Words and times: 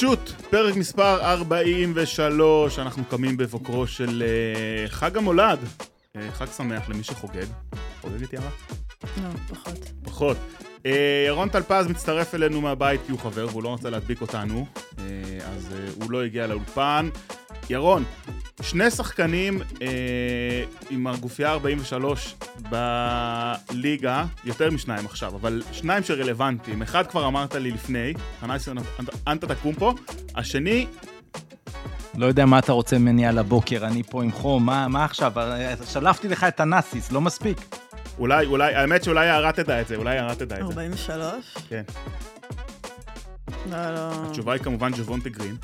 שוט, 0.00 0.30
פרק 0.50 0.76
מספר 0.76 1.20
43, 1.22 2.78
אנחנו 2.78 3.04
קמים 3.04 3.36
בבוקרו 3.36 3.86
של 3.86 4.22
uh, 4.86 4.90
חג 4.90 5.16
המולד. 5.16 5.58
Uh, 5.62 6.18
חג 6.32 6.46
שמח 6.56 6.88
למי 6.88 7.04
שחוגג. 7.04 7.46
חוגגת 8.00 8.32
יערה? 8.32 8.50
לא, 9.02 9.28
פחות. 9.48 9.78
פחות. 10.04 10.36
Uh, 10.76 10.88
ירון 11.26 11.48
טלפז 11.48 11.86
מצטרף 11.86 12.34
אלינו 12.34 12.60
מהבית 12.60 13.00
כי 13.06 13.12
הוא 13.12 13.20
חבר 13.20 13.46
והוא 13.46 13.62
לא 13.62 13.68
רוצה 13.68 13.90
להדביק 13.90 14.20
אותנו, 14.20 14.66
uh, 14.76 14.98
אז 15.44 15.68
uh, 15.70 16.02
הוא 16.02 16.10
לא 16.10 16.24
הגיע 16.24 16.46
לאולפן. 16.46 17.08
ירון, 17.70 18.04
שני 18.62 18.90
שחקנים 18.90 19.62
אה, 19.82 20.64
עם 20.90 21.06
הגופייה 21.06 21.50
43 21.50 22.34
בליגה, 22.70 24.24
יותר 24.44 24.70
משניים 24.70 25.06
עכשיו, 25.06 25.34
אבל 25.36 25.62
שניים 25.72 26.02
שרלוונטיים. 26.02 26.82
אחד 26.82 27.06
כבר 27.06 27.26
אמרת 27.26 27.54
לי 27.54 27.70
לפני, 27.70 28.12
חנאי 28.40 28.58
אנטה 29.28 29.54
תקום 29.54 29.74
פה, 29.74 29.94
השני... 30.34 30.86
לא 32.14 32.26
יודע 32.26 32.46
מה 32.46 32.58
אתה 32.58 32.72
רוצה 32.72 32.98
ממני 32.98 33.26
על 33.26 33.38
הבוקר, 33.38 33.86
אני 33.86 34.02
פה 34.02 34.22
עם 34.22 34.32
חום, 34.32 34.66
מה, 34.66 34.88
מה 34.88 35.04
עכשיו? 35.04 35.32
שלפתי 35.84 36.28
לך 36.28 36.44
את 36.44 36.60
הנאסיס, 36.60 37.12
לא 37.12 37.20
מספיק. 37.20 37.58
אולי, 38.18 38.46
אולי, 38.46 38.74
האמת 38.74 39.04
שאולי 39.04 39.52
תדע 39.52 39.80
את 39.80 39.88
זה, 39.88 39.96
אולי 39.96 40.18
תדע 40.38 40.54
את 40.54 40.60
זה. 40.60 40.66
43? 40.66 41.56
כן. 41.68 41.82
לא, 43.70 43.94
לא. 43.94 44.10
התשובה 44.26 44.52
היא 44.52 44.62
כמובן 44.62 44.90
ג'וונטה 44.96 45.28
גרין. 45.28 45.56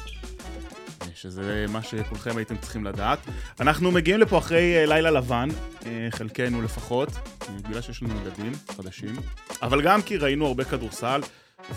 שזה 1.24 1.66
מה 1.68 1.82
שכולכם 1.82 2.36
הייתם 2.36 2.56
צריכים 2.56 2.84
לדעת. 2.84 3.18
אנחנו 3.60 3.90
מגיעים 3.90 4.20
לפה 4.20 4.38
אחרי 4.38 4.76
אה, 4.76 4.86
לילה 4.86 5.10
לבן, 5.10 5.48
אה, 5.86 6.08
חלקנו 6.10 6.62
לפחות, 6.62 7.08
בגלל 7.62 7.80
שיש 7.80 8.02
לנו 8.02 8.14
ילדים 8.20 8.52
חדשים, 8.76 9.16
אבל 9.62 9.82
גם 9.82 10.02
כי 10.02 10.16
ראינו 10.16 10.46
הרבה 10.46 10.64
כדורסל, 10.64 11.20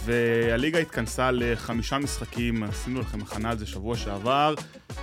והליגה 0.06 0.80
התכנסה 0.80 1.32
לחמישה 1.32 1.98
משחקים, 1.98 2.64
עשינו 2.64 3.00
לכם 3.00 3.22
הכנה 3.22 3.50
על 3.50 3.58
זה 3.58 3.66
שבוע 3.66 3.98
שעבר, 3.98 4.56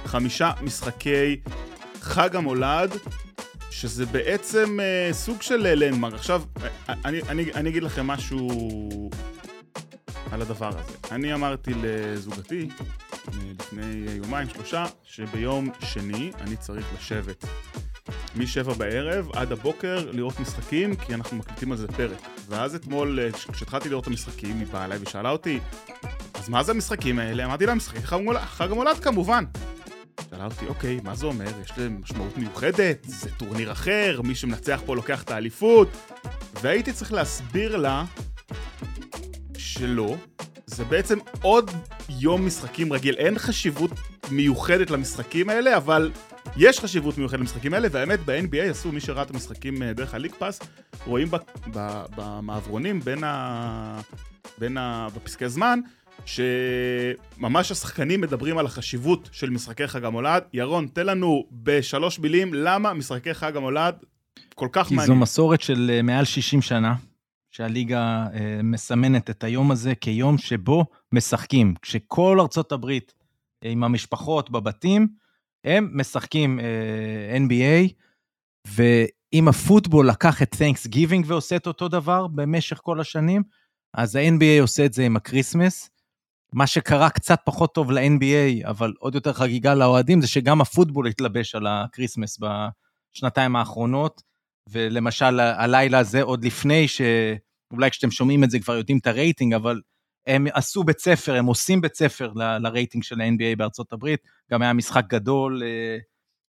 חמישה 0.05 0.53
משחקי 0.62 1.41
חג 2.01 2.36
המולד, 2.36 2.91
שזה 3.70 4.06
בעצם 4.06 4.81
אה, 4.81 5.12
סוג 5.12 5.42
של 5.42 5.75
לנדמרק. 5.75 6.14
עכשיו, 6.14 6.42
אני, 6.89 7.23
אני, 7.29 7.53
אני 7.55 7.70
אגיד 7.70 7.83
לכם 7.83 8.06
משהו 8.06 9.11
על 10.34 10.42
הדבר 10.42 10.68
הזה. 10.68 10.92
אני 11.12 11.34
אמרתי 11.34 11.70
לזוגתי, 11.82 12.68
לפני 13.60 14.06
יומיים 14.16 14.48
שלושה, 14.48 14.86
שביום 15.04 15.68
שני 15.80 16.32
אני 16.40 16.56
צריך 16.56 16.86
לשבת 16.98 17.44
משבע 18.36 18.74
בערב 18.74 19.28
עד 19.32 19.52
הבוקר 19.52 20.10
לראות 20.12 20.40
משחקים, 20.40 20.96
כי 20.96 21.14
אנחנו 21.14 21.36
מקליטים 21.36 21.72
על 21.72 21.78
זה 21.78 21.88
פרק. 21.88 22.18
ואז 22.48 22.74
אתמול, 22.74 23.18
כשהתחלתי 23.52 23.88
לראות 23.88 24.02
את 24.02 24.08
המשחקים, 24.08 24.58
היא 24.58 24.66
באה 24.66 24.84
אליי 24.84 24.98
ושאלה 25.00 25.30
אותי, 25.30 25.60
אז 26.34 26.48
מה 26.48 26.62
זה 26.62 26.72
המשחקים 26.72 27.18
האלה? 27.18 27.44
אמרתי 27.44 27.66
לה, 27.66 27.74
משחקי 27.74 28.06
חג 28.46 28.70
המולד 28.70 28.98
כמובן. 28.98 29.44
שאלה 30.30 30.44
אותי, 30.44 30.66
אוקיי, 30.66 31.00
מה 31.05 31.14
זה 31.14 31.27
אומר? 31.27 31.60
יש 31.64 31.78
להם 31.78 32.00
משמעות 32.02 32.38
מיוחדת? 32.38 32.98
זה 33.02 33.30
טורניר 33.30 33.72
אחר? 33.72 34.20
מי 34.24 34.34
שמנצח 34.34 34.80
פה 34.86 34.96
לוקח 34.96 35.22
את 35.22 35.30
האליפות? 35.30 35.88
והייתי 36.62 36.92
צריך 36.92 37.12
להסביר 37.12 37.77
לה 37.77 38.05
שלא, 39.65 40.17
זה 40.67 40.84
בעצם 40.84 41.19
עוד 41.43 41.70
יום 42.09 42.47
משחקים 42.47 42.93
רגיל. 42.93 43.15
אין 43.19 43.39
חשיבות 43.39 43.91
מיוחדת 44.31 44.91
למשחקים 44.91 45.48
האלה, 45.48 45.77
אבל 45.77 46.11
יש 46.57 46.81
חשיבות 46.81 47.19
מיוחדת 47.19 47.41
למשחקים 47.41 47.74
האלה, 47.74 47.89
והאמת 47.91 48.20
ב-NBA 48.24 48.70
עשו, 48.70 48.92
מי 48.92 49.01
שראה 49.01 49.23
את 49.23 49.30
המשחקים 49.30 49.83
אה, 49.83 49.92
דרך 49.92 50.14
הליג 50.14 50.35
פאס, 50.35 50.61
רואים 51.07 51.29
במעברונים 52.17 53.01
בין 53.01 53.24
ה... 53.24 54.01
בין 54.58 54.77
ה... 54.77 55.08
בפסקי 55.17 55.48
זמן, 55.48 55.80
שממש 56.24 57.70
השחקנים 57.70 58.20
מדברים 58.20 58.58
על 58.58 58.67
החשיבות 58.67 59.29
של 59.33 59.51
משחקי 59.51 59.86
חג 59.86 60.05
המולד. 60.05 60.42
ירון, 60.53 60.86
תן 60.92 61.07
לנו 61.07 61.45
בשלוש 61.53 62.19
מילים 62.19 62.55
למה 62.55 62.92
משחקי 62.92 63.35
חג 63.35 63.57
המולד 63.57 63.95
כל 64.55 64.69
כך 64.73 64.91
מעניין. 64.91 65.01
כי 65.01 65.07
זו 65.07 65.14
מסורת 65.14 65.61
של 65.61 65.91
אה, 65.95 66.03
מעל 66.03 66.24
60 66.24 66.63
שנה. 66.63 66.95
שהליגה 67.57 68.27
אה, 68.35 68.61
מסמנת 68.63 69.31
את 69.31 69.45
היום 69.45 69.70
הזה 69.70 69.95
כיום 69.95 70.39
שבו 70.39 70.85
משחקים. 71.13 71.75
כשכל 71.83 72.39
ארצות 72.41 72.73
הברית 72.73 73.15
אה, 73.65 73.70
עם 73.70 73.85
המשפחות 73.85 74.51
בבתים, 74.51 75.09
הם 75.65 75.91
משחקים 75.92 76.61
אה, 76.61 77.37
NBA, 77.37 77.92
ואם 78.67 79.48
הפוטבול 79.48 80.09
לקח 80.09 80.42
את 80.42 80.55
Thanksgiving 80.55 81.23
ועושה 81.27 81.57
את 81.57 81.67
אותו 81.67 81.89
דבר 81.89 82.27
במשך 82.27 82.81
כל 82.83 83.01
השנים, 83.01 83.42
אז 83.95 84.17
ה-NBA 84.17 84.61
עושה 84.61 84.85
את 84.85 84.92
זה 84.92 85.07
עם 85.07 85.17
הקריסמס. 85.17 85.91
מה 86.53 86.67
שקרה 86.67 87.11
קצת 87.11 87.41
פחות 87.45 87.75
טוב 87.75 87.91
ל-NBA, 87.91 88.69
אבל 88.69 88.92
עוד 88.98 89.15
יותר 89.15 89.33
חגיגה 89.33 89.75
לאוהדים, 89.75 90.21
זה 90.21 90.27
שגם 90.27 90.61
הפוטבול 90.61 91.07
התלבש 91.07 91.55
על 91.55 91.67
הקריסמס 91.67 92.39
בשנתיים 92.39 93.57
האחרונות. 93.57 94.33
ולמשל 94.69 95.41
הלילה 95.41 95.98
הזה 95.98 96.23
עוד 96.23 96.45
לפני 96.45 96.89
ש... 96.89 97.01
אולי 97.73 97.91
כשאתם 97.91 98.11
שומעים 98.11 98.45
את 98.45 98.51
זה 98.51 98.58
כבר 98.58 98.77
יודעים 98.77 98.98
את 98.98 99.07
הרייטינג, 99.07 99.55
אבל 99.55 99.80
הם 100.27 100.47
עשו 100.52 100.85
בית 100.85 100.98
ספר, 100.98 101.35
הם 101.35 101.47
עושים 101.47 101.80
בית 101.80 101.95
ספר 101.95 102.33
ל- 102.35 102.58
לרייטינג 102.58 103.05
של 103.05 103.20
ה-NBA 103.20 103.57
בארצות 103.58 103.92
הברית, 103.92 104.20
גם 104.51 104.63
היה 104.63 104.73
משחק 104.73 105.05
גדול 105.07 105.63
אה, 105.63 105.98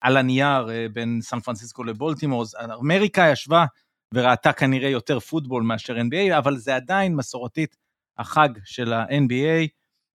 על 0.00 0.16
הנייר 0.16 0.70
אה, 0.70 0.86
בין 0.92 1.18
סן 1.22 1.40
פרנסיסקו 1.40 1.84
לבולטימור, 1.84 2.42
אז 2.42 2.56
אמריקה 2.80 3.28
ישבה 3.32 3.64
וראתה 4.14 4.52
כנראה 4.52 4.88
יותר 4.88 5.20
פוטבול 5.20 5.62
מאשר 5.62 5.96
NBA, 5.96 6.38
אבל 6.38 6.56
זה 6.56 6.76
עדיין 6.76 7.16
מסורתית 7.16 7.76
החג 8.18 8.48
של 8.64 8.92
ה-NBA, 8.92 9.68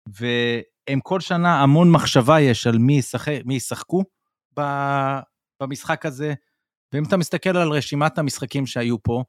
והם 0.09 1.01
כל 1.03 1.21
שנה 1.21 1.63
המון 1.63 1.91
מחשבה 1.91 2.41
יש 2.41 2.67
על 2.67 2.79
מי, 2.79 2.99
ישחק, 2.99 3.41
מי 3.45 3.55
ישחקו 3.55 4.05
במשחק 5.61 6.07
הזה, 6.07 6.35
ואם 6.93 7.05
אתה 7.05 7.17
מסתכל 7.17 7.57
על 7.57 7.73
רשימת 7.73 8.19
המשחקים 8.19 8.67
שהיו 8.67 9.03
פה, 9.03 9.25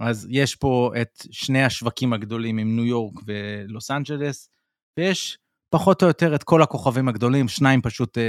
אז 0.00 0.26
יש 0.30 0.56
פה 0.56 0.92
את 1.02 1.26
שני 1.30 1.64
השווקים 1.64 2.12
הגדולים 2.12 2.58
עם 2.58 2.76
ניו 2.76 2.84
יורק 2.84 3.14
ולוס 3.26 3.90
אנג'לס, 3.90 4.50
ויש 4.98 5.38
פחות 5.70 6.02
או 6.02 6.08
יותר 6.08 6.34
את 6.34 6.42
כל 6.42 6.62
הכוכבים 6.62 7.08
הגדולים, 7.08 7.48
שניים 7.48 7.82
פשוט 7.82 8.18
אה, 8.18 8.22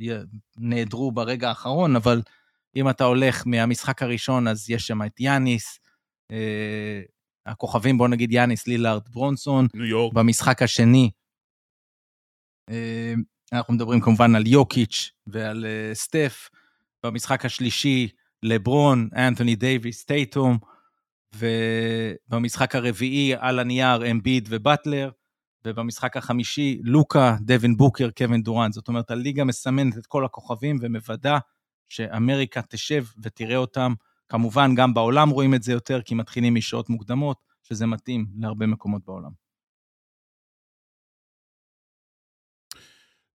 אה, 0.00 0.22
נעדרו 0.58 1.12
ברגע 1.12 1.48
האחרון, 1.48 1.96
אבל 1.96 2.22
אם 2.76 2.90
אתה 2.90 3.04
הולך 3.04 3.42
מהמשחק 3.46 4.02
הראשון, 4.02 4.48
אז 4.48 4.70
יש 4.70 4.86
שם 4.86 5.02
את 5.02 5.20
יאניס, 5.20 5.78
אה, 6.30 7.00
הכוכבים, 7.46 7.98
בוא 7.98 8.08
נגיד 8.08 8.32
יאניס, 8.32 8.66
לילארד, 8.66 9.08
ברונסון. 9.08 9.66
ניו 9.74 9.84
יורק. 9.84 10.12
במשחק 10.12 10.62
השני, 10.62 11.10
אה, 12.70 13.14
אנחנו 13.52 13.74
מדברים 13.74 14.00
כמובן 14.00 14.34
על 14.34 14.46
יוקיץ' 14.46 15.10
ועל 15.26 15.66
אה, 15.66 15.94
סטף. 15.94 16.48
במשחק 17.04 17.44
השלישי, 17.44 18.08
לברון, 18.42 19.08
אנתוני 19.16 19.56
דייוויס, 19.56 20.04
טייטום, 20.04 20.58
ובמשחק 21.34 22.74
הרביעי 22.74 23.34
על 23.38 23.58
הנייר 23.58 24.10
אמביד 24.10 24.48
ובטלר, 24.50 25.10
ובמשחק 25.64 26.16
החמישי 26.16 26.80
לוקה, 26.84 27.36
דווין 27.40 27.76
בוקר, 27.76 28.10
קווין 28.18 28.42
דורנט. 28.42 28.72
זאת 28.72 28.88
אומרת, 28.88 29.10
הליגה 29.10 29.44
מסמנת 29.44 29.98
את 29.98 30.06
כל 30.06 30.24
הכוכבים 30.24 30.78
ומוודא 30.80 31.38
שאמריקה 31.88 32.62
תשב 32.62 33.04
ותראה 33.22 33.56
אותם. 33.56 33.94
כמובן, 34.28 34.74
גם 34.74 34.94
בעולם 34.94 35.30
רואים 35.30 35.54
את 35.54 35.62
זה 35.62 35.72
יותר, 35.72 36.02
כי 36.02 36.14
מתחילים 36.14 36.54
משעות 36.54 36.90
מוקדמות, 36.90 37.36
שזה 37.62 37.86
מתאים 37.86 38.26
להרבה 38.38 38.66
מקומות 38.66 39.02
בעולם. 39.06 39.30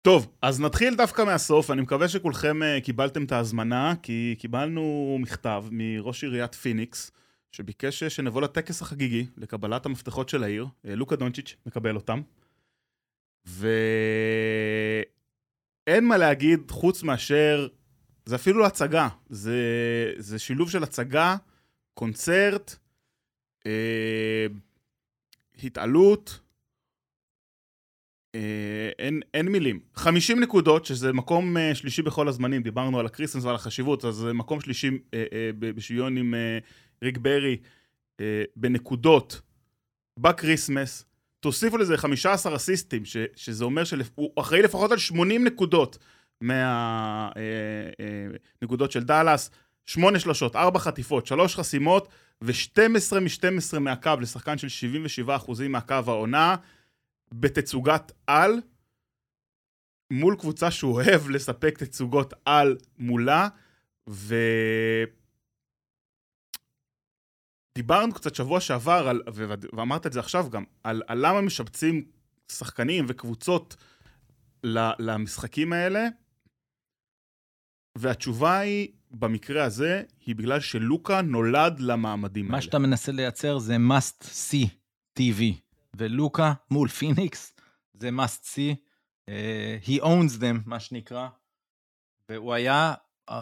טוב, 0.03 0.27
אז 0.41 0.61
נתחיל 0.61 0.95
דווקא 0.95 1.21
מהסוף, 1.21 1.71
אני 1.71 1.81
מקווה 1.81 2.07
שכולכם 2.07 2.59
uh, 2.61 2.81
קיבלתם 2.83 3.23
את 3.23 3.31
ההזמנה, 3.31 3.93
כי 4.01 4.35
קיבלנו 4.39 5.17
מכתב 5.19 5.65
מראש 5.71 6.23
עיריית 6.23 6.55
פיניקס, 6.55 7.11
שביקש 7.51 8.03
שנבוא 8.03 8.41
לטקס 8.41 8.81
החגיגי 8.81 9.25
לקבלת 9.37 9.85
המפתחות 9.85 10.29
של 10.29 10.43
העיר, 10.43 10.65
uh, 10.65 10.89
לוקה 10.89 11.15
דונצ'יץ' 11.15 11.55
מקבל 11.65 11.95
אותם, 11.95 12.21
ואין 13.45 15.05
מה 16.01 16.17
להגיד 16.17 16.71
חוץ 16.71 17.03
מאשר, 17.03 17.67
זה 18.25 18.35
אפילו 18.35 18.65
הצגה, 18.65 19.07
זה, 19.29 19.57
זה 20.17 20.39
שילוב 20.39 20.69
של 20.69 20.83
הצגה, 20.83 21.35
קונצרט, 21.93 22.75
uh, 23.59 23.67
התעלות, 25.63 26.39
אה, 26.39 26.42
אין, 28.99 29.21
אין 29.33 29.47
מילים. 29.47 29.79
50 29.95 30.39
נקודות, 30.39 30.85
שזה 30.85 31.13
מקום 31.13 31.57
אה, 31.57 31.75
שלישי 31.75 32.01
בכל 32.01 32.27
הזמנים, 32.27 32.63
דיברנו 32.63 32.99
על 32.99 33.05
הקריסמס 33.05 33.43
ועל 33.43 33.55
החשיבות, 33.55 34.05
אז 34.05 34.15
זה 34.15 34.33
מקום 34.33 34.61
שלישי 34.61 34.87
אה, 34.87 35.23
אה, 35.33 35.49
בשוויון 35.59 36.17
עם 36.17 36.33
אה, 36.33 36.57
ריק 37.03 37.17
ברי 37.17 37.57
אה, 38.19 38.43
בנקודות 38.55 39.41
בקריסמס. 40.19 41.05
תוסיפו 41.39 41.77
לזה 41.77 41.97
15 41.97 42.55
אסיסטים, 42.55 43.05
ש, 43.05 43.17
שזה 43.35 43.65
אומר 43.65 43.83
שהוא 43.83 44.31
אחראי 44.39 44.61
לפחות 44.61 44.91
על 44.91 44.97
80 44.97 45.43
נקודות 45.43 45.97
מהנקודות 46.41 47.35
אה, 48.81 48.85
אה, 48.85 48.91
של 48.91 49.03
דאלאס. 49.03 49.51
8 49.85 50.19
שלושות, 50.19 50.55
4 50.55 50.79
חטיפות, 50.79 51.27
3 51.27 51.55
חסימות 51.55 52.07
ו-12 52.41 53.19
מ-12 53.19 53.79
מהקו 53.79 54.11
לשחקן 54.21 54.57
של 54.57 54.67
77% 55.27 55.31
מהקו 55.69 55.95
העונה. 56.07 56.55
בתצוגת 57.39 58.11
על, 58.27 58.51
מול 60.11 60.35
קבוצה 60.39 60.71
שהוא 60.71 60.93
אוהב 60.93 61.29
לספק 61.29 61.77
תצוגות 61.77 62.33
על 62.45 62.77
מולה, 62.97 63.47
ו... 64.09 64.35
דיברנו 67.77 68.13
קצת 68.13 68.35
שבוע 68.35 68.59
שעבר, 68.59 69.07
על, 69.07 69.21
ו- 69.33 69.53
ואמרת 69.73 70.07
את 70.07 70.13
זה 70.13 70.19
עכשיו 70.19 70.49
גם, 70.49 70.63
על, 70.83 71.01
על 71.07 71.27
למה 71.27 71.41
משבצים 71.41 72.05
שחקנים 72.51 73.05
וקבוצות 73.07 73.75
למשחקים 74.99 75.73
האלה, 75.73 76.07
והתשובה 77.97 78.59
היא, 78.59 78.87
במקרה 79.11 79.63
הזה, 79.63 80.03
היא 80.25 80.35
בגלל 80.35 80.59
שלוקה 80.59 81.21
נולד 81.21 81.79
למעמדים 81.79 82.45
מה 82.45 82.49
האלה. 82.49 82.57
מה 82.57 82.61
שאתה 82.61 82.79
מנסה 82.79 83.11
לייצר 83.11 83.59
זה 83.59 83.75
must 83.75 84.23
see 84.23 84.67
TV, 85.19 85.43
ולוקה 85.97 86.53
מול 86.71 86.87
פיניקס 86.87 87.53
זה 87.93 88.09
must 88.09 88.43
see. 88.43 88.75
Uh, 89.29 89.87
he 89.87 90.03
owns 90.03 90.39
them, 90.39 90.57
מה 90.65 90.79
שנקרא, 90.79 91.27
והוא 92.29 92.53
היה... 92.53 92.93
Uh, 93.29 93.33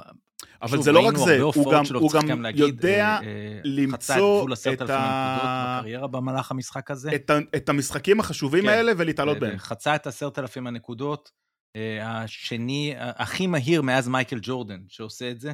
אבל 0.61 0.77
שוב, 0.77 0.85
זה 0.85 0.91
לא 0.91 0.99
רק 0.99 1.17
זה, 1.17 1.41
הוא 1.41 1.73
גם, 1.73 1.85
שלו, 1.85 1.99
הוא 1.99 2.11
גם 2.13 2.27
גם 2.27 2.41
להגיד, 2.41 2.61
יודע 2.61 3.19
uh, 3.19 3.23
uh, 3.23 3.25
למצוא 3.63 4.47
את 4.73 4.81
ה- 4.89 5.77
בקריירה 5.79 6.07
במהלך 6.07 6.51
המשחק 6.51 6.91
הזה. 6.91 7.15
את, 7.15 7.29
ה, 7.29 7.37
את 7.55 7.69
המשחקים 7.69 8.19
החשובים 8.19 8.63
כן. 8.63 8.69
האלה 8.69 8.91
ולהתעלות 8.97 9.39
בהם. 9.39 9.57
חצה 9.57 9.95
את 9.95 10.07
עשרת 10.07 10.39
אלפים 10.39 10.67
הנקודות. 10.67 11.31
Uh, 11.77 12.03
השני, 12.03 12.95
uh, 12.97 13.01
הכי 13.01 13.47
מהיר 13.47 13.81
מאז 13.81 14.07
מייקל 14.07 14.39
ג'ורדן 14.41 14.83
שעושה 14.87 15.31
את 15.31 15.39
זה. 15.39 15.51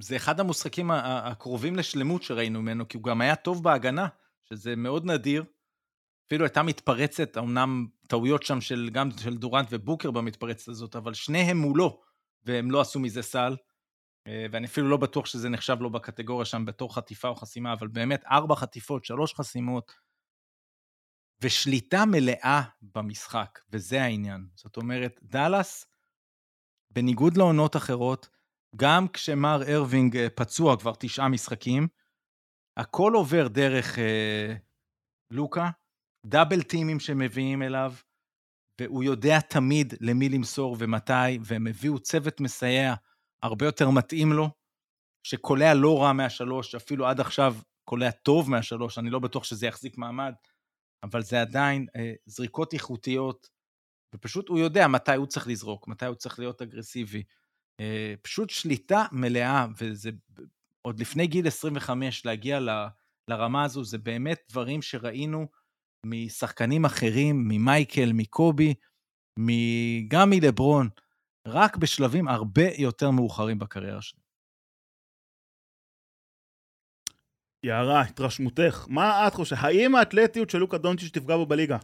זה 0.00 0.16
אחד 0.16 0.40
המשחקים 0.40 0.90
ה- 0.90 1.00
ה- 1.00 1.28
הקרובים 1.28 1.76
לשלמות 1.76 2.22
שראינו 2.22 2.62
ממנו, 2.62 2.88
כי 2.88 2.96
הוא 2.96 3.04
גם 3.04 3.20
היה 3.20 3.36
טוב 3.36 3.64
בהגנה, 3.64 4.08
שזה 4.44 4.76
מאוד 4.76 5.04
נדיר. 5.04 5.44
אפילו 6.26 6.44
הייתה 6.44 6.62
מתפרצת, 6.62 7.38
אמנם 7.38 7.86
טעויות 8.08 8.42
שם 8.42 8.60
של, 8.60 8.90
גם 8.92 9.10
של 9.18 9.36
דורנט 9.36 9.66
ובוקר 9.70 10.10
במתפרצת 10.10 10.68
הזאת, 10.68 10.96
אבל 10.96 11.14
שניהם 11.14 11.56
מולו, 11.56 12.00
והם 12.44 12.70
לא 12.70 12.80
עשו 12.80 13.00
מזה 13.00 13.22
סל. 13.22 13.56
אה, 14.26 14.46
ואני 14.52 14.66
אפילו 14.66 14.88
לא 14.88 14.96
בטוח 14.96 15.26
שזה 15.26 15.48
נחשב 15.48 15.76
לו 15.80 15.90
בקטגוריה 15.90 16.44
שם 16.44 16.64
בתור 16.64 16.94
חטיפה 16.94 17.28
או 17.28 17.34
חסימה, 17.34 17.72
אבל 17.72 17.88
באמת 17.88 18.24
ארבע 18.24 18.54
חטיפות, 18.54 19.04
שלוש 19.04 19.34
חסימות, 19.34 19.92
ושליטה 21.40 22.04
מלאה 22.06 22.62
במשחק, 22.82 23.58
וזה 23.70 24.02
העניין. 24.02 24.48
זאת 24.54 24.76
אומרת, 24.76 25.20
דאלאס, 25.22 25.86
בניגוד 26.90 27.36
לעונות 27.36 27.76
אחרות, 27.76 28.28
גם 28.76 29.08
כשמר 29.08 29.62
ארווינג 29.68 30.16
אה, 30.16 30.30
פצוע 30.30 30.76
כבר 30.76 30.92
תשעה 30.98 31.28
משחקים, 31.28 31.88
הכל 32.76 33.12
עובר 33.14 33.48
דרך 33.48 33.98
אה, 33.98 34.54
לוקה, 35.30 35.70
דאבל 36.26 36.62
טימים 36.62 37.00
שמביאים 37.00 37.62
אליו, 37.62 37.94
והוא 38.80 39.02
יודע 39.02 39.40
תמיד 39.40 39.94
למי 40.00 40.28
למסור 40.28 40.76
ומתי, 40.78 41.38
והם 41.44 41.66
הביאו 41.66 41.98
צוות 41.98 42.40
מסייע 42.40 42.94
הרבה 43.42 43.66
יותר 43.66 43.90
מתאים 43.90 44.32
לו, 44.32 44.50
שקולע 45.26 45.74
לא 45.74 46.02
רע 46.02 46.12
מהשלוש, 46.12 46.74
אפילו 46.74 47.06
עד 47.06 47.20
עכשיו 47.20 47.54
קולע 47.84 48.10
טוב 48.10 48.50
מהשלוש, 48.50 48.98
אני 48.98 49.10
לא 49.10 49.18
בטוח 49.18 49.44
שזה 49.44 49.66
יחזיק 49.66 49.98
מעמד, 49.98 50.32
אבל 51.02 51.22
זה 51.22 51.40
עדיין 51.40 51.86
אה, 51.96 52.12
זריקות 52.26 52.72
איכותיות, 52.72 53.48
ופשוט 54.14 54.48
הוא 54.48 54.58
יודע 54.58 54.88
מתי 54.88 55.14
הוא 55.14 55.26
צריך 55.26 55.48
לזרוק, 55.48 55.88
מתי 55.88 56.06
הוא 56.06 56.14
צריך 56.14 56.38
להיות 56.38 56.62
אגרסיבי. 56.62 57.22
אה, 57.80 58.14
פשוט 58.22 58.50
שליטה 58.50 59.04
מלאה, 59.12 59.66
וזה 59.78 60.10
עוד 60.82 61.00
לפני 61.00 61.26
גיל 61.26 61.46
25 61.46 62.26
להגיע 62.26 62.60
ל, 62.60 62.68
לרמה 63.28 63.64
הזו, 63.64 63.84
זה 63.84 63.98
באמת 63.98 64.40
דברים 64.50 64.82
שראינו 64.82 65.46
משחקנים 66.06 66.84
אחרים, 66.84 67.48
ממייקל, 67.48 68.12
מקובי, 68.14 68.74
גם 70.08 70.30
מלברון, 70.30 70.88
רק 71.46 71.76
בשלבים 71.76 72.28
הרבה 72.28 72.62
יותר 72.78 73.10
מאוחרים 73.10 73.58
בקריירה 73.58 74.02
שלי. 74.02 74.20
יערה, 77.62 78.02
התרשמותך, 78.02 78.86
מה 78.88 79.28
את 79.28 79.34
חושבת? 79.34 79.58
האם 79.62 79.94
האתלטיות 79.94 80.50
של 80.50 80.58
לוקה 80.58 80.78
דונצ'יץ' 80.78 81.12
תפגע 81.12 81.36
בו 81.36 81.46
בליגה? 81.46 81.78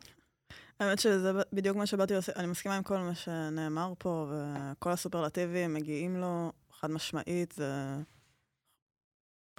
האמת 0.81 0.99
שזה 0.99 1.33
בדיוק 1.53 1.77
מה 1.77 1.87
שבאתי 1.87 2.15
לעשות, 2.15 2.37
אני 2.37 2.47
מסכימה 2.47 2.77
עם 2.77 2.83
כל 2.83 2.99
מה 2.99 3.15
שנאמר 3.15 3.93
פה, 3.99 4.31
וכל 4.31 4.91
הסופרלטיבים 4.91 5.75
מגיעים 5.75 6.17
לו 6.17 6.53
חד 6.71 6.91
משמעית, 6.91 7.53
זה 7.53 7.97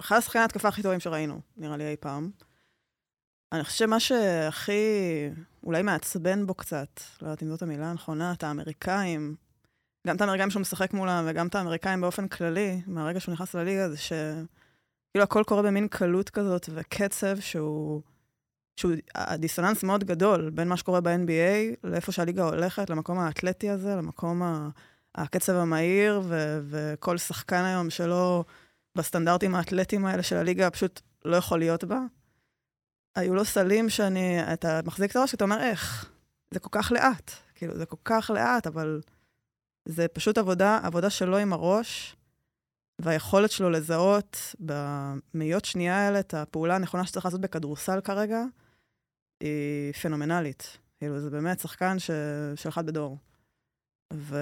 אחד 0.00 0.16
השחקני 0.16 0.42
ההתקפה 0.42 0.68
הכי 0.68 0.82
טובים 0.82 1.00
שראינו, 1.00 1.40
נראה 1.56 1.76
לי 1.76 1.90
אי 1.90 1.96
פעם. 1.96 2.30
אני 3.52 3.64
חושבת 3.64 3.78
שמה 3.78 4.00
שהכי 4.00 4.82
אולי 5.62 5.82
מעצבן 5.82 6.46
בו 6.46 6.54
קצת, 6.54 7.00
לא 7.22 7.26
יודעת 7.26 7.42
אם 7.42 7.48
זאת 7.48 7.62
המילה 7.62 7.90
הנכונה, 7.90 8.32
את 8.32 8.42
האמריקאים, 8.42 9.36
גם 10.06 10.16
את 10.16 10.20
האמריקאים 10.20 10.50
שהוא 10.50 10.60
משחק 10.60 10.94
מולם 10.94 11.24
וגם 11.28 11.46
את 11.46 11.54
האמריקאים 11.54 12.00
באופן 12.00 12.28
כללי, 12.28 12.82
מהרגע 12.86 13.20
שהוא 13.20 13.32
נכנס 13.32 13.54
לליגה, 13.54 13.88
זה 13.88 13.96
שכאילו 13.96 15.22
הכל 15.22 15.42
קורה 15.46 15.62
במין 15.62 15.88
קלות 15.88 16.30
כזאת 16.30 16.68
וקצב 16.74 17.40
שהוא... 17.40 18.02
שהוא 18.76 18.92
הדיסוננס 19.14 19.82
מאוד 19.82 20.04
גדול 20.04 20.50
בין 20.50 20.68
מה 20.68 20.76
שקורה 20.76 21.00
ב-NBA 21.00 21.76
לאיפה 21.84 22.12
שהליגה 22.12 22.44
הולכת, 22.44 22.90
למקום 22.90 23.18
האתלטי 23.18 23.70
הזה, 23.70 23.94
למקום 23.96 24.42
ה... 24.42 24.68
הקצב 25.16 25.52
המהיר, 25.52 26.20
ו- 26.24 26.60
וכל 26.68 27.18
שחקן 27.18 27.64
היום 27.64 27.90
שלא 27.90 28.44
בסטנדרטים 28.96 29.54
האתלטיים 29.54 30.06
האלה 30.06 30.22
של 30.22 30.36
הליגה 30.36 30.70
פשוט 30.70 31.00
לא 31.24 31.36
יכול 31.36 31.58
להיות 31.58 31.84
בה. 31.84 32.00
היו 33.16 33.34
לו 33.34 33.44
סלים 33.44 33.90
שאני, 33.90 34.52
אתה 34.52 34.80
מחזיק 34.84 35.10
את 35.10 35.16
הראש, 35.16 35.34
אתה 35.34 35.44
אומר, 35.44 35.60
איך? 35.60 36.10
זה 36.50 36.60
כל 36.60 36.68
כך 36.72 36.92
לאט. 36.92 37.30
כאילו, 37.54 37.76
זה 37.76 37.86
כל 37.86 37.96
כך 38.04 38.30
לאט, 38.34 38.66
אבל 38.66 39.00
זה 39.88 40.08
פשוט 40.08 40.38
עבודה, 40.38 40.80
עבודה 40.82 41.10
שלו 41.10 41.36
עם 41.36 41.52
הראש, 41.52 42.16
והיכולת 42.98 43.50
שלו 43.50 43.70
לזהות 43.70 44.54
במאיות 44.60 45.64
שנייה 45.64 45.96
האלה 45.96 46.20
את 46.20 46.34
הפעולה 46.34 46.76
הנכונה 46.76 47.06
שצריך 47.06 47.24
לעשות 47.24 47.40
בכדורסל 47.40 48.00
כרגע, 48.00 48.42
היא 49.40 49.92
פנומנלית. 49.92 50.78
כאילו, 50.98 51.20
זה 51.20 51.30
באמת 51.30 51.60
שחקן 51.60 51.98
ש... 51.98 52.10
של 52.54 52.68
אחד 52.68 52.86
בדור. 52.86 53.18
ו... 54.12 54.38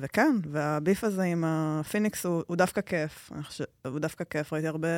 וכן, 0.00 0.36
וה 0.50 0.68
beef 0.68 1.04
הזה 1.04 1.22
עם 1.22 1.44
הפיניקס 1.46 2.26
הוא, 2.26 2.42
הוא 2.46 2.56
דווקא 2.56 2.80
כיף. 2.80 3.30
חושב... 3.42 3.64
הוא 3.86 3.98
דווקא 3.98 4.24
כיף, 4.24 4.52
ראיתי 4.52 4.68
הרבה 4.68 4.88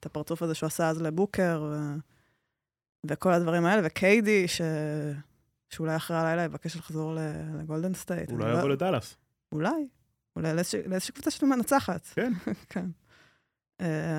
את 0.00 0.06
הפרצוף 0.06 0.42
הזה 0.42 0.54
שהוא 0.54 0.66
עשה 0.66 0.88
אז 0.88 1.02
לבוקר, 1.02 1.62
ו... 1.70 1.76
וכל 3.06 3.32
הדברים 3.32 3.64
האלה, 3.64 3.82
וקיידי, 3.84 4.48
ש... 4.48 4.60
שאולי 5.70 5.96
אחרי 5.96 6.16
הלילה 6.16 6.42
יבקש 6.42 6.76
לחזור 6.76 7.14
לגולדן 7.58 7.94
סטייט. 7.94 8.30
אולי 8.30 8.50
יבוא 8.50 8.62
לא... 8.62 8.70
לדאלאס. 8.70 9.16
אולי. 9.52 9.88
אולי 10.36 10.52
לאיזושהי 10.86 11.14
קבוצה 11.14 11.30
שאתה 11.30 11.46
מנצחת. 11.46 12.06
כן. 12.06 12.32
כן. 12.72 12.86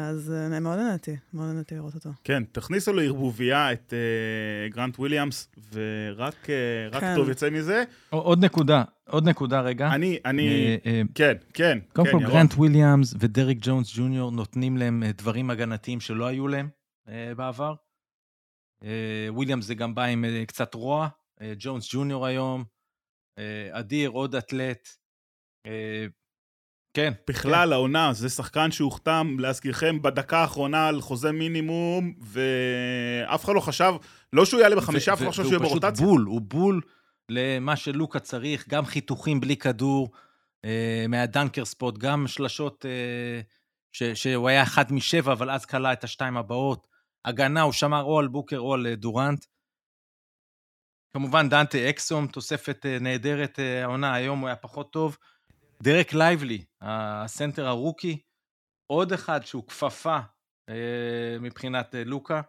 אז 0.10 0.34
מאוד 0.62 0.80
נהניתי, 0.80 1.16
מאוד 1.34 1.48
נהניתי 1.48 1.76
לראות 1.76 1.96
אותו. 1.96 2.10
כן, 2.24 2.44
תכניסו 2.52 2.94
לערבוביה 2.94 3.74
את 3.74 3.94
אה, 3.94 4.74
גרנט 4.74 5.00
וויליאמס, 5.00 5.52
ורק 5.74 6.46
אה, 6.46 6.96
רק 6.96 7.02
כן. 7.02 7.16
טוב 7.16 7.30
יצא 7.30 7.50
מזה. 7.50 7.84
עוד 8.10 8.46
נקודה, 8.46 8.84
עוד 9.10 9.30
נקודה 9.30 9.62
רגע. 9.62 9.88
אני, 9.88 10.18
אני, 10.26 10.78
אה, 10.78 10.86
אה, 10.86 11.12
כן, 11.16 11.34
כן. 11.54 11.80
קודם 11.94 12.08
כן, 12.08 12.12
כל, 12.12 12.22
ירון. 12.22 12.34
גרנט 12.34 12.54
וויליאמס 12.54 13.14
ודריק 13.20 13.58
ג'ונס 13.62 13.98
ג'וניור 13.98 14.32
נותנים 14.32 14.78
להם 14.78 15.04
אה, 15.04 15.18
דברים 15.18 15.50
הגנתיים 15.50 16.00
שלא 16.00 16.26
היו 16.26 16.48
להם 16.48 16.70
אה, 17.08 17.12
בעבר. 17.36 17.74
וויליאמס 19.30 19.66
זה 19.66 19.76
גם 19.76 19.96
בא 19.96 20.04
עם 20.04 20.26
אה, 20.26 20.46
קצת 20.46 20.74
רוע, 20.74 21.08
אה, 21.40 21.44
ג'ונס 21.60 21.90
ג'וניור 21.94 22.26
היום, 22.26 22.64
אה, 23.40 23.42
אדיר, 23.72 24.10
עוד 24.10 24.36
אתלט. 24.36 24.90
Uh, 26.90 26.94
כן. 26.94 27.14
בכלל, 27.30 27.68
כן. 27.68 27.74
העונה, 27.74 28.14
זה 28.14 28.30
שחקן 28.30 28.72
שהוחתם, 28.72 29.36
להזכירכם, 29.40 30.02
בדקה 30.02 30.38
האחרונה 30.38 30.88
על 30.88 31.02
חוזה 31.02 31.32
מינימום, 31.32 32.14
ואף 32.22 33.46
אחד 33.46 33.54
לא 33.56 33.60
חשב, 33.60 33.94
לא 34.34 34.46
שהוא 34.46 34.62
יעלה 34.62 34.76
בחמישה, 34.76 35.14
אף 35.14 35.18
אחד 35.18 35.26
לא 35.26 35.32
חשב 35.32 35.44
שהוא 35.44 35.52
יהיה 35.52 35.60
ברוטציה. 35.60 35.88
הוא 35.88 35.96
פשוט 35.96 36.08
בול, 36.08 36.24
הוא 36.24 36.42
בול 36.42 36.82
למה 37.30 37.76
שלוקה 37.76 38.20
צריך, 38.20 38.70
גם 38.70 38.86
חיתוכים 38.86 39.40
בלי 39.40 39.58
כדור, 39.58 40.12
אה, 40.66 41.06
מהדנקר 41.10 41.66
ספוט, 41.66 41.98
גם 41.98 42.28
שלשות, 42.28 42.86
אה, 42.86 43.42
ש, 43.92 44.04
שהוא 44.04 44.50
היה 44.50 44.64
אחד 44.64 44.92
משבע, 44.94 45.32
אבל 45.32 45.52
אז 45.52 45.66
כלה 45.66 45.94
את 45.94 46.04
השתיים 46.04 46.38
הבאות. 46.38 46.88
הגנה, 47.26 47.62
הוא 47.62 47.74
שמר 47.74 48.04
או 48.04 48.20
על 48.20 48.28
בוקר 48.28 48.58
או 48.58 48.74
על 48.74 48.94
דורנט. 48.94 49.46
כמובן, 51.14 51.50
דנטה 51.50 51.90
אקסום, 51.90 52.28
תוספת 52.28 52.86
אה, 52.86 52.98
נהדרת 53.00 53.60
העונה, 53.84 54.14
היום 54.14 54.40
הוא 54.40 54.48
היה 54.48 54.56
פחות 54.56 54.94
טוב. 54.94 55.18
דרק 55.84 56.14
לייבלי, 56.14 56.66
הסנטר 56.82 57.68
הרוקי, 57.68 58.22
עוד 58.92 59.14
אחד 59.14 59.46
שהוא 59.46 59.68
כפפה 59.68 60.20
אה, 60.70 61.40
מבחינת 61.42 61.96
אה, 61.96 62.04
לוקה, 62.04 62.42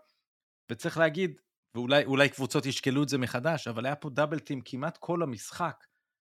וצריך 0.73 0.99
להגיד, 0.99 1.41
ואולי 1.77 2.29
קבוצות 2.29 2.67
ישקלו 2.67 3.03
את 3.03 3.09
זה 3.09 3.19
מחדש, 3.19 3.69
אבל 3.69 3.87
היה 3.87 3.97
פה 3.97 4.11
double 4.11 4.39
team 4.39 4.61
כמעט 4.65 4.97
כל 4.97 5.23
המשחק, 5.23 5.85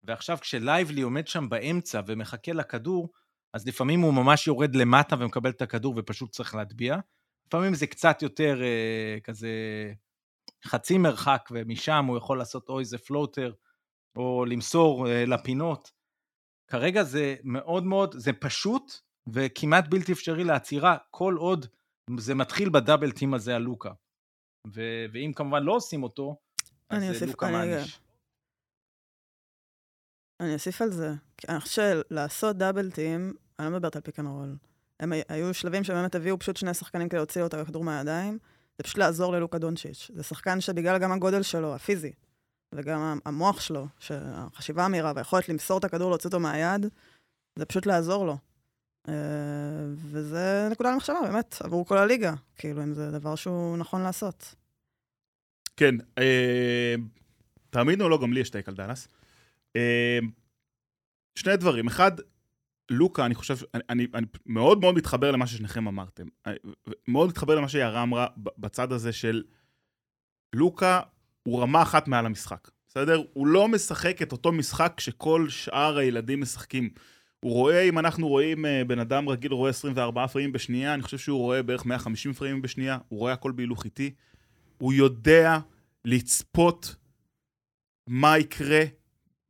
ועכשיו 0.04 0.38
כשלייבלי 0.38 1.02
עומד 1.02 1.28
שם 1.28 1.50
באמצע 1.50 2.02
ומחכה 2.08 2.54
לכדור, 2.54 3.10
אז 3.56 3.68
לפעמים 3.68 4.02
הוא 4.02 4.14
ממש 4.14 4.48
יורד 4.48 4.76
למטה 4.76 5.16
ומקבל 5.20 5.50
את 5.50 5.62
הכדור 5.62 5.94
ופשוט 5.98 6.32
צריך 6.32 6.56
להטביע, 6.56 6.98
לפעמים 7.48 7.74
זה 7.74 7.88
קצת 7.88 8.22
יותר 8.22 8.62
אה, 8.64 9.18
כזה 9.24 9.50
חצי 10.66 10.98
מרחק, 10.98 11.50
ומשם 11.52 12.06
הוא 12.06 12.18
יכול 12.18 12.38
לעשות 12.38 12.70
או 12.70 12.80
איזה 12.80 12.98
floater, 12.98 13.54
או 14.16 14.46
למסור 14.46 15.08
אה, 15.08 15.26
לפינות. 15.26 15.99
כרגע 16.70 17.04
זה 17.04 17.36
מאוד 17.44 17.84
מאוד, 17.84 18.16
זה 18.18 18.34
פשוט 18.34 18.92
וכמעט 19.34 19.88
בלתי 19.90 20.12
אפשרי 20.12 20.44
לעצירה, 20.44 20.98
כל 21.12 21.36
עוד 21.38 21.66
זה 22.20 22.36
מתחיל 22.36 22.70
ב 22.70 22.76
double 22.76 23.12
team 23.12 23.34
הזה 23.34 23.56
על 23.56 23.62
לוקה. 23.62 23.92
ו- 24.76 25.06
ואם 25.14 25.32
כמובן 25.36 25.64
לא 25.64 25.76
עושים 25.76 26.04
אותו, 26.04 26.36
אז 26.90 27.02
זה 27.02 27.10
אוסיף- 27.10 27.30
לוקה 27.30 27.48
אני- 27.48 27.56
מעניש. 27.76 28.00
אני 30.40 30.54
אוסיף 30.54 30.82
על 30.82 30.92
זה. 30.92 31.10
אני 31.50 31.60
חושבת 31.60 32.06
שלעשות 32.10 32.58
double 32.58 32.92
team, 32.92 33.34
אני 33.60 33.68
לא 33.68 33.74
מדברת 33.74 33.96
על 33.96 34.02
pick 34.02 34.20
and 34.20 34.28
roll. 34.28 34.56
הם 35.00 35.12
הי- 35.12 35.22
היו 35.30 35.54
שלבים 35.54 35.84
שבאמת 35.84 36.16
הביאו 36.16 36.40
פשוט 36.40 36.58
שני 36.58 36.74
שחקנים 36.74 37.10
כדי 37.10 37.18
להוציא 37.18 37.42
לו 37.42 37.48
את 37.48 37.54
הכדור 37.54 37.84
מהידיים. 37.84 38.38
זה 38.78 38.84
פשוט 38.84 38.98
לעזור 38.98 39.34
ללוקה 39.34 39.58
דונצ'יץ'. 39.58 40.12
זה 40.14 40.24
שחקן 40.24 40.62
שבגלל 40.62 40.98
גם 41.00 41.12
הגודל 41.12 41.44
שלו, 41.44 41.76
הפיזי, 41.76 42.12
וגם 42.76 43.20
המוח 43.26 43.62
שלו, 43.62 43.88
שהחשיבה 44.00 44.86
המהירה 44.86 45.12
והיכולת 45.16 45.50
למסור 45.50 45.78
את 45.80 45.84
הכדור, 45.84 46.10
להוציא 46.10 46.28
אותו 46.28 46.40
מהיד, 46.40 46.86
זה 47.56 47.66
פשוט 47.66 47.86
לעזור 47.86 48.26
לו. 48.26 48.38
אה, 49.08 49.14
וזה 49.96 50.68
נקודה 50.72 50.92
למחשבה, 50.92 51.20
באמת, 51.22 51.56
עבור 51.64 51.86
כל 51.86 51.98
הליגה. 51.98 52.34
כאילו, 52.56 52.84
אם 52.84 52.94
זה 52.94 53.12
דבר 53.12 53.36
שהוא 53.36 53.78
נכון 53.78 54.02
לעשות. 54.02 54.56
כן, 55.78 55.96
אה, 56.18 56.96
תאמינו 57.70 58.04
או 58.04 58.10
לא, 58.10 58.22
גם 58.22 58.34
לי 58.34 58.40
יש 58.40 58.50
טייק 58.50 58.68
על 58.68 58.76
דאלאס. 58.76 59.08
אה, 59.76 60.20
שני 61.36 61.58
דברים. 61.58 61.88
אחד, 61.88 62.12
לוקה, 62.92 63.26
אני 63.26 63.36
חושב, 63.36 63.56
אני, 63.74 63.84
אני, 63.90 64.08
אני 64.14 64.26
מאוד 64.46 64.80
מאוד 64.80 64.96
מתחבר 64.96 65.32
למה 65.32 65.48
ששניכם 65.48 65.88
אמרתם. 65.88 66.28
מאוד 67.08 67.30
מתחבר 67.30 67.56
למה 67.56 67.70
שיערה 67.70 68.04
אמרה 68.04 68.28
בצד 68.38 68.92
הזה 68.92 69.14
של 69.14 69.44
לוקה 70.54 71.02
הוא 71.44 71.62
רמה 71.62 71.82
אחת 71.82 72.08
מעל 72.08 72.26
המשחק, 72.26 72.70
בסדר? 72.88 73.22
הוא 73.34 73.48
לא 73.48 73.68
משחק 73.68 74.22
את 74.22 74.32
אותו 74.32 74.52
משחק 74.52 75.00
שכל 75.00 75.50
שאר 75.50 75.98
הילדים 75.98 76.42
משחקים. 76.42 76.90
הוא 77.40 77.54
רואה, 77.54 77.82
אם 77.82 78.00
אנחנו 78.00 78.28
רואים, 78.28 78.66
אה, 78.66 78.84
בן 78.88 79.00
אדם 79.00 79.30
רגיל 79.30 79.54
רואה 79.54 79.70
24 79.70 80.28
פריים 80.28 80.52
בשנייה, 80.52 80.94
אני 80.94 81.04
חושב 81.04 81.18
שהוא 81.18 81.40
רואה 81.40 81.64
בערך 81.64 81.86
150 81.86 82.34
פריים 82.34 82.62
בשנייה, 82.62 82.98
הוא 83.08 83.20
רואה 83.20 83.34
הכל 83.34 83.52
בהילוך 83.52 83.86
איטי. 83.86 84.14
הוא 84.78 84.94
יודע 84.94 85.60
לצפות 86.06 86.96
מה 88.08 88.38
יקרה, 88.38 88.84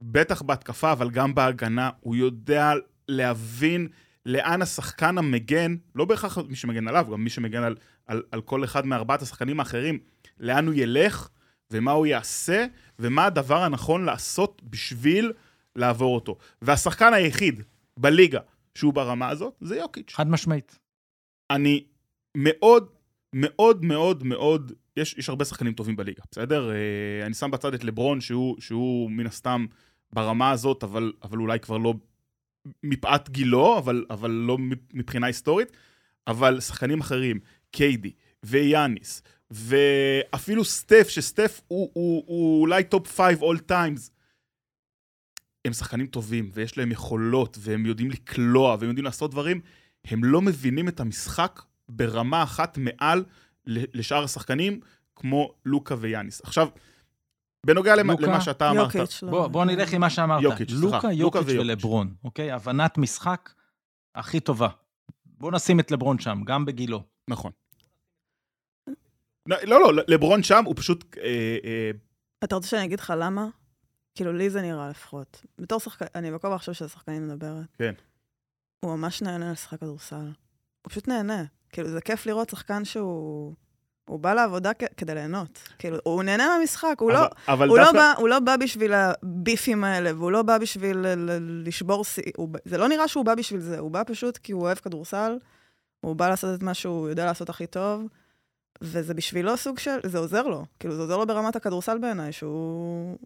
בטח 0.02 0.42
בהתקפה, 0.42 0.92
אבל 0.92 1.10
גם 1.10 1.36
בהגנה. 1.36 1.90
הוא 2.00 2.16
יודע 2.16 2.74
להבין 3.08 3.88
לאן 4.26 4.62
השחקן 4.62 5.18
המגן, 5.18 5.76
לא 5.96 6.06
בהכרח 6.06 6.38
מי 6.38 6.56
שמגן 6.56 6.88
עליו, 6.88 7.08
גם 7.12 7.24
מי 7.24 7.30
שמגן 7.30 7.64
על, 7.64 7.76
על, 8.06 8.24
על 8.32 8.42
כל 8.42 8.64
אחד 8.64 8.86
מארבעת 8.86 9.22
השחקנים 9.22 9.60
האחרים, 9.60 10.00
לאן 10.40 10.68
הוא 10.68 10.74
ילך 10.74 11.30
ומה 11.74 11.92
הוא 11.92 12.06
יעשה, 12.06 12.66
ומה 13.00 13.26
הדבר 13.26 13.64
הנכון 13.64 14.06
לעשות 14.06 14.62
בשביל 14.64 15.34
לעבור 15.76 16.16
אותו. 16.16 16.38
והשחקן 16.62 17.14
היחיד 17.14 17.64
בליגה 17.98 18.40
שהוא 18.76 18.94
ברמה 18.94 19.30
הזאת, 19.30 19.54
זה 19.62 19.78
יוקיץ'. 19.78 20.14
חד 20.14 20.30
משמעית. 20.30 20.80
אני 21.52 21.84
מאוד, 22.38 22.90
מאוד, 23.34 23.86
מאוד, 23.86 24.24
מאוד, 24.24 24.72
יש, 24.98 25.16
יש 25.18 25.30
הרבה 25.30 25.46
שחקנים 25.46 25.74
טובים 25.74 25.96
בליגה, 25.96 26.22
בסדר? 26.32 26.72
אה, 26.72 27.26
אני 27.26 27.34
שם 27.34 27.52
בצד 27.52 27.74
את 27.74 27.84
לברון, 27.84 28.22
שהוא, 28.22 28.62
שהוא 28.62 29.12
מן 29.12 29.26
הסתם 29.26 29.66
ברמה 30.14 30.52
הזאת, 30.52 30.84
אבל, 30.84 31.14
אבל 31.24 31.38
אולי 31.38 31.60
כבר 31.60 31.78
לא 31.78 31.94
מפאת 32.84 33.30
גילו, 33.30 33.78
אבל, 33.78 34.06
אבל 34.10 34.32
לא 34.32 34.58
מבחינה 34.94 35.28
היסטורית, 35.28 35.72
אבל 36.28 36.60
שחקנים 36.60 37.00
אחרים, 37.00 37.40
קיידי 37.72 38.12
ויאניס, 38.44 39.22
ואפילו 39.52 40.66
סטף, 40.66 41.10
שסטף 41.10 41.62
הוא, 41.68 41.92
הוא, 41.94 42.24
הוא 42.28 42.62
אולי 42.62 42.84
top 42.84 43.22
5 43.22 43.36
all 43.36 43.72
times, 43.72 44.12
הם 45.66 45.74
שחקנים 45.74 46.08
טובים, 46.08 46.52
ויש 46.54 46.78
להם 46.78 46.92
יכולות, 46.92 47.58
והם 47.62 47.86
יודעים 47.86 48.12
לקלוע, 48.12 48.76
והם 48.80 48.90
יודעים 48.90 49.06
לעשות 49.06 49.32
דברים, 49.32 49.62
הם 50.06 50.24
לא 50.24 50.42
מבינים 50.42 50.88
את 50.88 51.00
המשחק 51.00 51.62
ברמה 51.90 52.44
אחת 52.44 52.78
מעל 52.78 53.24
לשאר 53.66 54.24
השחקנים, 54.24 54.80
כמו 55.16 55.54
לוקה 55.66 55.96
ויאניס. 56.00 56.42
עכשיו, 56.42 56.68
בנוגע 57.66 57.96
למה, 57.96 58.14
לוקה, 58.14 58.26
למה 58.26 58.42
שאתה 58.42 58.70
אמרת, 58.70 58.96
יוקיץ', 58.96 59.24
לא. 59.24 59.30
בוא, 59.30 59.48
בוא 59.48 59.66
נלך 59.66 59.94
עם 59.94 60.02
מה 60.02 60.10
שאמרת. 60.10 60.44
יוקיץ', 60.44 60.70
סליחה. 60.70 60.86
לוקה, 60.86 60.96
לוקה 60.98 61.12
יוקיץ' 61.12 61.42
ויוקיץ'. 61.46 61.62
ולברון, 61.62 62.14
אוקיי? 62.24 62.52
הבנת 62.52 62.98
משחק 62.98 63.54
הכי 64.16 64.40
טובה. 64.40 64.70
בוא 65.26 65.52
נשים 65.52 65.80
את 65.80 65.92
לברון 65.92 66.20
שם, 66.20 66.42
גם 66.46 66.66
בגילו. 66.66 67.04
נכון. 67.30 67.52
לא, 69.50 69.82
לא, 69.82 69.94
לא, 69.94 70.04
לברון 70.08 70.44
שם 70.44 70.66
הוא 70.66 70.74
פשוט... 70.78 71.06
אה, 71.18 71.24
אה, 71.64 71.92
אתה 72.44 72.56
רוצה 72.56 72.68
שאני 72.68 72.84
אגיד 72.86 73.00
לך 73.00 73.14
למה? 73.18 73.48
כאילו, 74.16 74.34
לי 74.34 74.50
זה 74.50 74.62
נראה 74.62 74.90
לפחות. 74.90 75.46
בתור 75.60 75.80
שחקן, 75.80 76.06
אני 76.16 76.32
בכובע 76.32 76.56
עכשיו 76.56 76.74
של 76.74 76.86
השחקנים 76.86 77.28
מדברת. 77.28 77.66
כן. 77.78 77.94
הוא 78.80 78.96
ממש 78.96 79.22
נהנה 79.22 79.52
לשחק 79.52 79.80
כדורסל. 79.80 80.16
הוא 80.82 80.90
פשוט 80.90 81.08
נהנה. 81.08 81.44
כאילו, 81.70 81.90
זה 81.90 82.02
כיף 82.02 82.26
לראות 82.26 82.50
שחקן 82.50 82.86
שהוא... 82.86 83.54
הוא 84.10 84.20
בא 84.20 84.34
לעבודה 84.34 84.72
כ- 84.74 84.84
כדי 84.98 85.14
ליהנות. 85.16 85.60
כאילו, 85.80 85.98
הוא 86.04 86.24
נהנה 86.24 86.48
מהמשחק, 86.48 86.96
הוא 87.00 87.12
לא... 87.12 87.20
אבל, 87.20 87.28
אבל 87.48 87.68
הוא 87.70 87.78
לא, 87.78 87.84
דווקא... 87.84 87.98
בא, 88.00 88.14
הוא 88.18 88.30
לא 88.30 88.40
בא 88.40 88.58
בשביל 88.58 88.94
הביפים 88.94 89.84
האלה, 89.84 90.16
והוא 90.16 90.32
לא 90.32 90.42
בא 90.42 90.58
בשביל 90.58 90.98
ל- 90.98 91.08
ל- 91.32 91.68
לשבור 91.68 92.04
שיא. 92.06 92.24
זה 92.66 92.78
לא 92.78 92.88
נראה 92.88 93.08
שהוא 93.08 93.26
בא 93.26 93.36
בשביל 93.36 93.60
זה, 93.62 93.80
הוא 93.80 93.92
בא 93.92 94.04
פשוט 94.08 94.38
כי 94.38 94.52
הוא 94.52 94.62
אוהב 94.62 94.78
כדורסל, 94.78 95.38
הוא 96.02 96.16
בא 96.16 96.30
לעשות 96.30 96.56
את 96.60 96.64
מה 96.64 96.74
שהוא 96.74 97.10
יודע 97.10 97.26
לעשות 97.26 97.50
הכי 97.50 97.68
טוב, 97.68 98.04
וזה 98.82 99.14
בשבילו 99.14 99.58
סוג 99.58 99.80
של... 99.80 99.98
זה 100.06 100.18
עוזר 100.18 100.44
לו. 100.44 100.66
כאילו, 100.80 100.96
זה 100.96 101.02
עוזר 101.02 101.18
לו 101.18 101.28
ברמת 101.28 101.56
הכדורסל 101.56 101.98
בעיניי, 101.98 102.32
שהוא... 102.32 103.18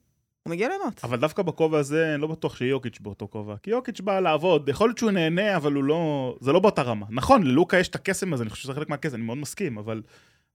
הוא 0.44 0.52
מגיע 0.52 0.68
ליהנות. 0.68 1.04
אבל 1.04 1.20
דווקא 1.20 1.42
בכובע 1.42 1.80
הזה, 1.80 2.14
אני 2.14 2.22
לא 2.22 2.28
בטוח 2.28 2.56
שיוקיץ' 2.56 3.00
באותו 3.00 3.28
כובע. 3.28 3.56
כי 3.64 3.70
יוקיץ' 3.70 4.02
בא 4.02 4.20
לעבוד, 4.20 4.70
יכול 4.70 4.90
להיות 4.90 4.98
שהוא 4.98 5.12
נהנה, 5.12 5.56
אבל 5.56 5.74
הוא 5.74 5.84
לא... 5.84 6.36
זה 6.42 6.52
לא 6.52 6.60
באותה 6.60 6.82
רמה. 6.82 7.06
נכון, 7.10 7.44
ללוקה 7.44 7.78
יש 7.78 7.88
את 7.88 7.96
הקסם 7.96 8.34
הזה, 8.34 8.44
אני 8.44 8.50
חושב 8.50 8.64
שזה 8.64 8.74
חלק 8.74 8.90
מהקסם, 8.90 9.16
אני 9.16 9.24
מאוד 9.24 9.38
מסכים, 9.38 9.78
אבל, 9.78 10.02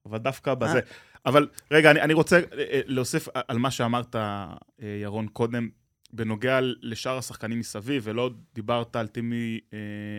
אבל 0.05 0.17
דווקא 0.17 0.53
בזה. 0.53 0.79
אבל 1.25 1.47
רגע, 1.71 1.91
אני, 1.91 2.01
אני 2.01 2.13
רוצה 2.13 2.35
אה, 2.37 2.41
אה, 2.57 2.81
להוסיף 2.85 3.27
על 3.47 3.57
מה 3.57 3.71
שאמרת, 3.71 4.15
אה, 4.15 4.55
ירון, 5.01 5.27
קודם, 5.27 5.69
בנוגע 6.13 6.59
לשאר 6.81 7.17
השחקנים 7.17 7.59
מסביב, 7.59 8.01
ולא 8.05 8.29
דיברת 8.55 8.95
על 8.95 9.07
טימי 9.07 9.59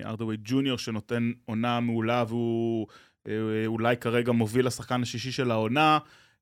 ארדווי 0.04 0.36
ג'וניור, 0.44 0.78
שנותן 0.78 1.32
עונה 1.44 1.80
מעולה, 1.80 2.24
והוא 2.28 2.86
אולי 3.66 3.96
כרגע 3.96 4.32
מוביל 4.32 4.66
לשחקן 4.66 5.02
השישי 5.02 5.32
של 5.32 5.50
העונה, 5.50 5.98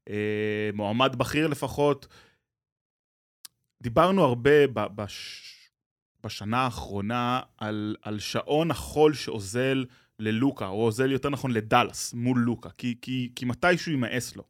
אה, 0.09 0.71
מועמד 0.75 1.17
בכיר 1.17 1.47
לפחות. 1.47 2.07
דיברנו 3.83 4.25
הרבה 4.25 4.67
בש, 4.67 5.43
בשנה 6.25 6.59
האחרונה 6.59 7.41
על, 7.59 7.97
על 8.03 8.19
שעון 8.19 8.71
החול 8.71 9.15
שאוזל 9.15 9.85
ללוקה, 10.19 10.67
או 10.67 10.85
אוזל 10.85 11.13
יותר 11.13 11.31
נכון 11.31 11.51
לדאלאס 11.51 12.15
מול 12.15 12.39
לוקה, 12.39 12.71
כי, 12.71 12.95
כי, 13.03 13.33
כי 13.37 13.45
מתישהו 13.45 13.93
יימאס 13.93 14.37
לו. 14.37 14.45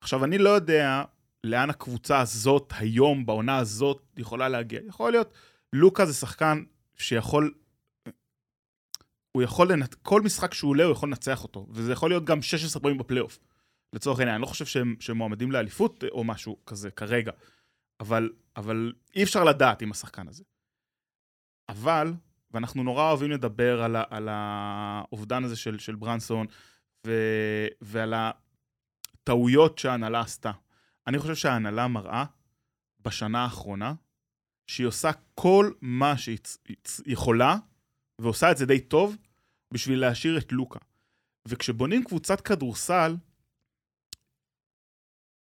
עכשיו, 0.00 0.24
אני 0.24 0.38
לא 0.38 0.50
יודע 0.50 1.02
לאן 1.44 1.70
הקבוצה 1.70 2.20
הזאת 2.20 2.72
היום, 2.76 3.26
בעונה 3.26 3.56
הזאת, 3.56 4.02
יכולה 4.16 4.48
להגיע. 4.48 4.80
יכול 4.86 5.12
להיות, 5.12 5.34
לוקה 5.72 6.06
זה 6.06 6.14
שחקן 6.14 6.62
שיכול... 6.96 7.54
הוא 9.32 9.42
יכול 9.42 9.72
לנצ... 9.72 9.94
כל 9.94 10.22
משחק 10.22 10.54
שהוא 10.54 10.70
עולה, 10.70 10.84
הוא 10.84 10.92
יכול 10.92 11.08
לנצח 11.08 11.42
אותו. 11.42 11.66
וזה 11.70 11.92
יכול 11.92 12.10
להיות 12.10 12.24
גם 12.24 12.42
16 12.42 12.82
פעמים 12.82 12.98
בפלייאוף. 12.98 13.38
לצורך 13.92 14.18
העניין, 14.18 14.34
אני 14.34 14.42
לא 14.42 14.46
חושב 14.46 14.66
שהם, 14.66 14.96
שהם 15.00 15.16
מועמדים 15.16 15.52
לאליפות 15.52 16.04
או 16.10 16.24
משהו 16.24 16.56
כזה 16.66 16.90
כרגע. 16.90 17.32
אבל, 18.00 18.30
אבל 18.56 18.92
אי 19.16 19.22
אפשר 19.22 19.44
לדעת 19.44 19.82
עם 19.82 19.90
השחקן 19.90 20.28
הזה. 20.28 20.44
אבל, 21.68 22.12
ואנחנו 22.50 22.82
נורא 22.82 23.08
אוהבים 23.08 23.30
לדבר 23.30 23.82
על, 23.82 23.96
ה, 23.96 24.04
על 24.10 24.28
האובדן 24.30 25.44
הזה 25.44 25.56
של, 25.56 25.78
של 25.78 25.94
ברנסון, 25.94 26.46
ו, 27.06 27.12
ועל 27.80 28.14
הטעויות 28.14 29.78
שההנהלה 29.78 30.20
עשתה. 30.20 30.52
אני 31.06 31.18
חושב 31.18 31.34
שההנהלה 31.34 31.88
מראה 31.88 32.24
בשנה 33.00 33.42
האחרונה 33.42 33.94
שהיא 34.66 34.86
עושה 34.86 35.10
כל 35.34 35.72
מה 35.80 36.18
שהיא 36.18 36.38
יכולה, 37.06 37.56
ועושה 38.20 38.50
את 38.50 38.56
זה 38.56 38.66
די 38.66 38.80
טוב, 38.80 39.16
בשביל 39.74 40.00
להשאיר 40.00 40.38
את 40.38 40.52
לוקה. 40.52 40.78
וכשבונים 41.48 42.04
קבוצת 42.04 42.40
כדורסל, 42.40 43.16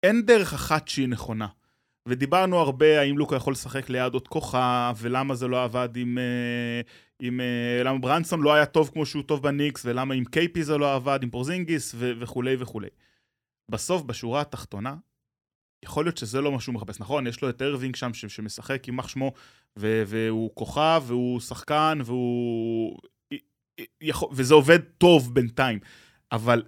אין 0.02 0.26
דרך 0.26 0.52
אחת 0.54 0.88
שהיא 0.88 1.08
נכונה. 1.08 1.48
ודיברנו 2.08 2.58
הרבה 2.58 3.00
האם 3.00 3.18
לוקה 3.18 3.36
יכול 3.36 3.52
לשחק 3.52 3.90
ליד 3.90 4.12
עוד 4.12 4.28
כוכב, 4.28 4.94
ולמה 4.98 5.34
זה 5.34 5.48
לא 5.48 5.64
עבד 5.64 5.88
עם... 5.96 6.18
אה, 6.18 6.80
עם 7.20 7.40
למה 7.84 7.98
ברנסון 7.98 8.42
לא 8.42 8.54
היה 8.54 8.66
טוב 8.66 8.90
כמו 8.92 9.06
שהוא 9.06 9.22
טוב 9.22 9.42
בניקס, 9.42 9.82
ולמה 9.84 10.14
עם 10.14 10.24
קייפי 10.24 10.64
זה 10.64 10.78
לא 10.78 10.94
עבד, 10.94 11.18
עם 11.22 11.30
פורזינגיס 11.30 11.94
ו- 11.94 12.12
וכולי 12.20 12.56
וכולי. 12.58 12.88
בסוף, 13.70 14.02
בשורה 14.02 14.40
התחתונה, 14.40 14.96
יכול 15.84 16.04
להיות 16.04 16.16
שזה 16.16 16.40
לא 16.40 16.52
מה 16.52 16.60
שהוא 16.60 16.74
מחפש. 16.74 17.00
נכון, 17.00 17.26
יש 17.26 17.42
לו 17.42 17.48
את 17.48 17.62
ארווינג 17.62 17.96
שם 17.96 18.14
ש- 18.14 18.26
שמשחק, 18.26 18.88
יימח 18.88 19.08
שמו, 19.08 19.32
ו- 19.78 20.02
והוא 20.06 20.50
כוכב, 20.54 21.02
והוא 21.06 21.40
שחקן, 21.40 21.98
והוא... 22.04 22.98
יכול... 24.00 24.28
וזה 24.32 24.54
עובד 24.54 24.78
טוב 24.98 25.34
בינתיים. 25.34 25.78
אבל 26.32 26.62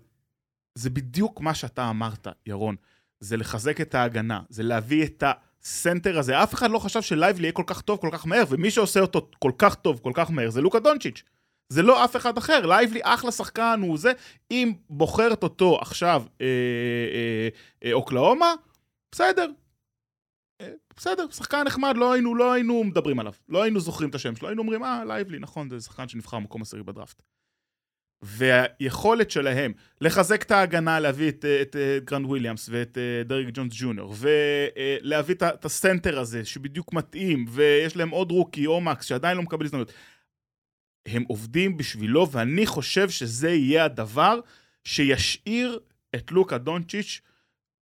זה 0.75 0.91
בדיוק 0.91 1.41
מה 1.41 1.55
שאתה 1.55 1.91
אמרת, 1.91 2.29
ירון. 2.47 2.77
זה 3.21 3.37
לחזק 3.37 3.81
את 3.81 3.95
ההגנה, 3.95 4.41
זה 4.49 4.63
להביא 4.63 5.05
את 5.05 5.25
הסנטר 5.63 6.19
הזה. 6.19 6.43
אף 6.43 6.55
אחד 6.55 6.71
לא 6.71 6.79
חשב 6.79 7.03
שלייבלי 7.03 7.43
יהיה 7.47 7.53
כל 7.53 7.63
כך 7.67 7.81
טוב 7.81 7.99
כל 7.99 8.09
כך 8.13 8.27
מהר, 8.27 8.45
ומי 8.49 8.71
שעושה 8.71 9.01
אותו 9.01 9.31
כל 9.39 9.53
כך 9.59 9.75
טוב 9.75 10.01
כל 10.03 10.13
כך 10.15 10.31
מהר 10.31 10.51
זה 10.51 10.61
לוקה 10.61 10.79
דונצ'יץ'. 10.79 11.23
זה 11.69 11.83
לא 11.83 12.05
אף 12.05 12.17
אחד 12.17 12.39
אחר, 12.39 12.67
לייבלי 12.67 13.01
אחלה 13.03 13.33
שחקן, 13.33 13.81
הוא 13.83 13.99
זה. 13.99 14.13
אם 14.51 14.73
בוחרת 14.91 15.43
אותו 15.43 15.79
עכשיו 15.81 16.23
אה, 16.41 16.47
אה, 16.47 17.49
אה, 17.85 17.93
אוקלהומה, 17.93 18.55
בסדר. 19.17 19.51
אה, 20.61 20.73
בסדר, 20.97 21.31
שחקן 21.31 21.63
נחמד, 21.67 21.97
לא 21.97 22.13
היינו, 22.13 22.35
לא 22.35 22.53
היינו 22.53 22.85
מדברים 22.85 23.19
עליו. 23.19 23.33
לא 23.49 23.63
היינו 23.63 23.81
זוכרים 23.81 24.11
את 24.11 24.15
השם 24.15 24.37
שלו, 24.37 24.49
היינו 24.49 24.63
אומרים, 24.63 24.85
אה, 24.85 25.05
לייבלי, 25.05 25.39
נכון, 25.39 25.71
זה 25.71 25.81
שחקן 25.81 26.09
שנבחר 26.09 26.39
במקום 26.39 26.63
עשירי 26.63 26.83
בדראפט. 26.83 27.23
והיכולת 28.23 29.31
שלהם 29.31 29.73
לחזק 30.01 30.43
את 30.43 30.51
ההגנה, 30.51 31.01
להביא 31.01 31.29
את, 31.29 31.45
את, 31.63 31.77
את 31.77 32.05
גרנט 32.05 32.27
וויליאמס 32.27 32.69
ואת 32.73 32.99
אה, 32.99 33.23
דרק 33.25 33.47
ג'ונס 33.53 33.73
ג'וניור, 33.77 34.15
ולהביא 34.19 35.35
את, 35.35 35.43
את 35.43 35.65
הסנטר 35.65 36.19
הזה 36.19 36.45
שבדיוק 36.45 36.93
מתאים, 36.93 37.45
ויש 37.49 37.97
להם 37.97 38.11
עוד 38.11 38.31
רוקי 38.31 38.67
או-מקס 38.67 39.05
שעדיין 39.05 39.37
לא 39.37 39.43
מקבל 39.43 39.65
הזדמנות. 39.65 39.93
הם 41.07 41.25
עובדים 41.29 41.77
בשבילו, 41.77 42.31
ואני 42.31 42.67
חושב 42.67 43.11
שזה 43.11 43.51
יהיה 43.51 43.85
הדבר 43.85 44.41
שישאיר 44.85 45.81
את 46.17 46.33
לוקה 46.33 46.59
דונצ'יץ' 46.59 47.21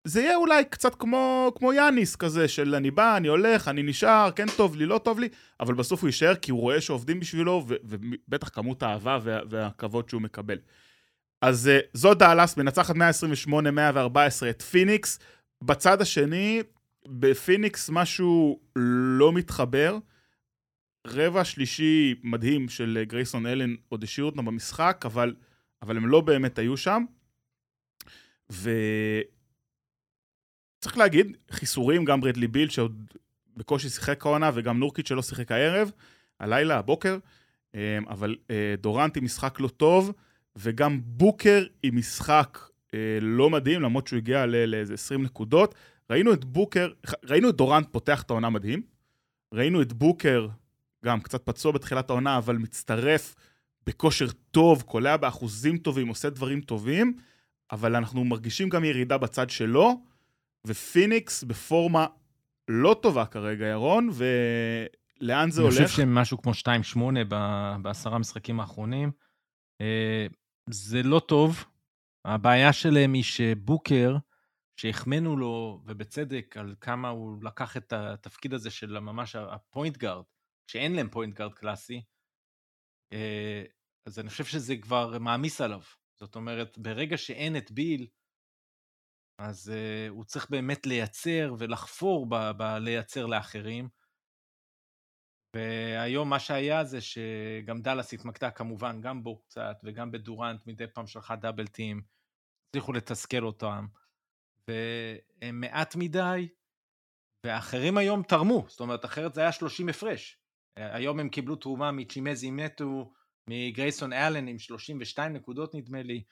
זה 0.04 0.20
יהיה 0.20 0.36
אולי 0.36 0.64
קצת 0.64 0.94
כמו, 0.94 1.52
כמו 1.56 1.72
יאניס 1.72 2.16
כזה, 2.16 2.48
של 2.48 2.74
אני 2.74 2.90
בא, 2.90 3.16
אני 3.16 3.28
הולך, 3.28 3.68
אני 3.68 3.82
נשאר, 3.82 4.30
כן 4.36 4.46
טוב 4.56 4.76
לי, 4.76 4.86
לא 4.86 4.98
טוב 4.98 5.18
לי, 5.18 5.28
אבל 5.60 5.74
בסוף 5.74 6.00
הוא 6.00 6.08
יישאר 6.08 6.34
כי 6.34 6.50
הוא 6.50 6.60
רואה 6.60 6.80
שעובדים 6.80 7.20
בשבילו, 7.20 7.66
ובטח 7.68 8.48
כמות 8.48 8.82
האהבה 8.82 9.18
וה, 9.22 9.40
והכבוד 9.50 10.08
שהוא 10.08 10.22
מקבל. 10.22 10.58
אז 11.42 11.70
אה, 11.70 11.86
זו 11.92 12.14
דאלאס, 12.14 12.56
מנצחת 12.56 12.94
128-114 12.96 12.98
את 14.50 14.62
פיניקס. 14.62 15.18
בצד 15.62 16.00
השני, 16.00 16.62
בפיניקס 17.06 17.90
משהו 17.90 18.60
לא 18.76 19.32
מתחבר. 19.32 19.98
רבע 21.06 21.44
שלישי 21.44 22.14
מדהים 22.22 22.68
של 22.68 23.04
גרייסון 23.06 23.46
אלן 23.46 23.74
עוד 23.88 24.02
השאירו 24.02 24.30
אותם 24.30 24.44
במשחק, 24.44 25.02
אבל, 25.04 25.34
אבל 25.82 25.96
הם 25.96 26.08
לא 26.08 26.20
באמת 26.20 26.58
היו 26.58 26.76
שם. 26.76 27.04
ו... 28.52 28.70
צריך 30.84 30.98
להגיד, 30.98 31.36
חיסורים, 31.50 32.04
גם 32.04 32.20
ברדלי 32.20 32.48
ביל, 32.48 32.68
שעוד 32.68 33.04
בקושי 33.56 33.88
שיחק 33.88 34.26
העונה, 34.26 34.50
וגם 34.54 34.78
נורקיץ' 34.78 35.08
שלא 35.08 35.22
שיחק 35.22 35.52
הערב, 35.52 35.90
הלילה, 36.40 36.78
הבוקר, 36.78 37.18
אמ, 37.74 37.80
אבל 38.08 38.36
אה, 38.50 38.74
דורנט 38.78 39.16
עם 39.16 39.24
משחק 39.24 39.60
לא 39.60 39.68
טוב, 39.68 40.12
וגם 40.56 41.00
בוקר 41.04 41.64
עם 41.82 41.96
משחק 41.96 42.58
אה, 42.94 43.18
לא 43.20 43.50
מדהים, 43.50 43.82
למרות 43.82 44.06
שהוא 44.06 44.16
הגיע 44.16 44.46
לאיזה 44.46 44.94
20 44.94 45.22
נקודות. 45.22 45.74
ראינו 46.10 46.32
את 46.32 46.44
בוקר, 46.44 46.90
ראינו 47.24 47.48
את 47.48 47.56
דורנט 47.56 47.86
פותח 47.90 48.22
את 48.22 48.30
העונה 48.30 48.50
מדהים, 48.50 48.82
ראינו 49.54 49.82
את 49.82 49.92
בוקר, 49.92 50.48
גם 51.04 51.20
קצת 51.20 51.46
פצוע 51.46 51.72
בתחילת 51.72 52.10
העונה, 52.10 52.38
אבל 52.38 52.56
מצטרף 52.56 53.34
בכושר 53.86 54.26
טוב, 54.50 54.82
קולע 54.82 55.16
באחוזים 55.16 55.78
טובים, 55.78 56.08
עושה 56.08 56.30
דברים 56.30 56.60
טובים, 56.60 57.16
אבל 57.72 57.96
אנחנו 57.96 58.24
מרגישים 58.24 58.68
גם 58.68 58.84
ירידה 58.84 59.18
בצד 59.18 59.50
שלו. 59.50 60.13
ופיניקס 60.66 61.44
בפורמה 61.44 62.06
לא 62.68 62.96
טובה 63.02 63.26
כרגע, 63.26 63.66
ירון, 63.66 64.08
ולאן 64.08 65.50
זה 65.50 65.60
אני 65.60 65.68
הולך? 65.68 65.78
אני 65.78 65.86
חושב 65.86 65.96
שהם 65.96 66.14
משהו 66.14 66.42
כמו 66.42 66.52
2-8 66.52 67.24
בעשרה 67.82 68.14
המשחקים 68.14 68.60
האחרונים. 68.60 69.12
אה, 69.80 70.26
זה 70.70 71.02
לא 71.02 71.20
טוב. 71.28 71.64
הבעיה 72.24 72.72
שלהם 72.72 73.12
היא 73.12 73.22
שבוקר, 73.22 74.16
שהחמאנו 74.80 75.36
לו, 75.36 75.82
ובצדק, 75.86 76.56
על 76.56 76.74
כמה 76.80 77.08
הוא 77.08 77.44
לקח 77.44 77.76
את 77.76 77.92
התפקיד 77.92 78.54
הזה 78.54 78.70
של 78.70 79.00
ממש 79.00 79.36
ה 79.36 79.46
point 79.46 79.96
guard, 79.96 80.24
שאין 80.70 80.96
להם 80.96 81.08
point 81.10 81.34
guard 81.34 81.54
קלאסי, 81.54 82.02
אה, 83.12 83.64
אז 84.06 84.18
אני 84.18 84.28
חושב 84.28 84.44
שזה 84.44 84.76
כבר 84.76 85.18
מעמיס 85.18 85.60
עליו. 85.60 85.80
זאת 86.20 86.36
אומרת, 86.36 86.78
ברגע 86.78 87.16
שאין 87.16 87.56
את 87.56 87.70
ביל, 87.70 88.06
אז 89.38 89.72
אה, 89.74 90.10
הוא 90.10 90.24
צריך 90.24 90.50
באמת 90.50 90.86
לייצר 90.86 91.54
ולחפור 91.58 92.26
בלייצר 92.56 93.26
לאחרים. 93.26 93.88
והיום 95.56 96.30
מה 96.30 96.38
שהיה 96.38 96.84
זה 96.84 97.00
שגם 97.00 97.82
דאלאס 97.82 98.14
התמקדה 98.14 98.50
כמובן 98.50 99.00
גם 99.00 99.22
בו 99.22 99.38
קצת 99.38 99.76
וגם 99.84 100.10
בדורנט 100.10 100.66
מדי 100.66 100.86
פעם 100.86 101.06
שלחה 101.06 101.36
double 101.36 101.66
team, 101.66 102.02
הצליחו 102.68 102.92
לתסכל 102.92 103.44
אותם, 103.44 103.86
והם 104.68 105.60
מעט 105.60 105.96
מדי, 105.96 106.48
ואחרים 107.46 107.98
היום 107.98 108.22
תרמו, 108.22 108.64
זאת 108.68 108.80
אומרת 108.80 109.04
אחרת 109.04 109.34
זה 109.34 109.40
היה 109.40 109.52
30 109.52 109.88
הפרש. 109.88 110.38
היום 110.76 111.20
הם 111.20 111.28
קיבלו 111.28 111.56
תרומה 111.56 111.92
מצ'ימזי 111.92 112.50
מטו, 112.50 113.12
מגרייסון 113.50 114.12
אלן 114.12 114.48
עם 114.48 114.58
32 114.58 115.32
נקודות 115.32 115.74
נדמה 115.74 116.02
לי, 116.02 116.24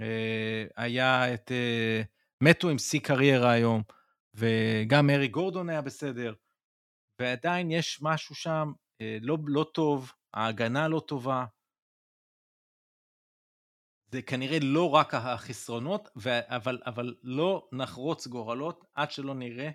אה, 0.00 0.64
היה 0.76 1.34
את... 1.34 1.50
Uh, 1.50 2.19
מתו 2.42 2.68
עם 2.68 2.78
שיא 2.78 3.00
קריירה 3.00 3.50
היום, 3.50 3.82
וגם 4.34 5.10
ארי 5.10 5.28
גורדון 5.28 5.68
היה 5.68 5.82
בסדר, 5.82 6.34
ועדיין 7.20 7.70
יש 7.70 7.98
משהו 8.02 8.34
שם 8.34 8.72
אה, 9.00 9.18
לא, 9.20 9.38
לא 9.46 9.70
טוב, 9.74 10.12
ההגנה 10.34 10.88
לא 10.88 11.00
טובה. 11.08 11.44
זה 14.12 14.22
כנראה 14.22 14.58
לא 14.62 14.90
רק 14.90 15.14
החסרונות, 15.14 16.08
אבל, 16.26 16.78
אבל 16.86 17.14
לא 17.22 17.68
נחרוץ 17.72 18.26
גורלות 18.26 18.84
עד 18.94 19.10
שלא 19.10 19.34
נראה 19.34 19.70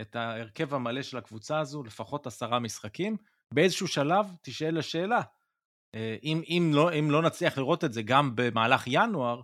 את 0.00 0.16
ההרכב 0.16 0.74
המלא 0.74 1.02
של 1.02 1.16
הקבוצה 1.18 1.60
הזו, 1.60 1.82
לפחות 1.82 2.26
עשרה 2.26 2.58
משחקים. 2.58 3.16
באיזשהו 3.54 3.88
שלב 3.88 4.26
תשאל 4.42 4.78
השאלה, 4.78 5.20
אה, 5.94 6.16
אם, 6.22 6.42
אם, 6.48 6.70
לא, 6.74 6.92
אם 6.98 7.10
לא 7.10 7.22
נצליח 7.22 7.58
לראות 7.58 7.84
את 7.84 7.92
זה 7.92 8.02
גם 8.02 8.32
במהלך 8.34 8.84
ינואר, 8.86 9.40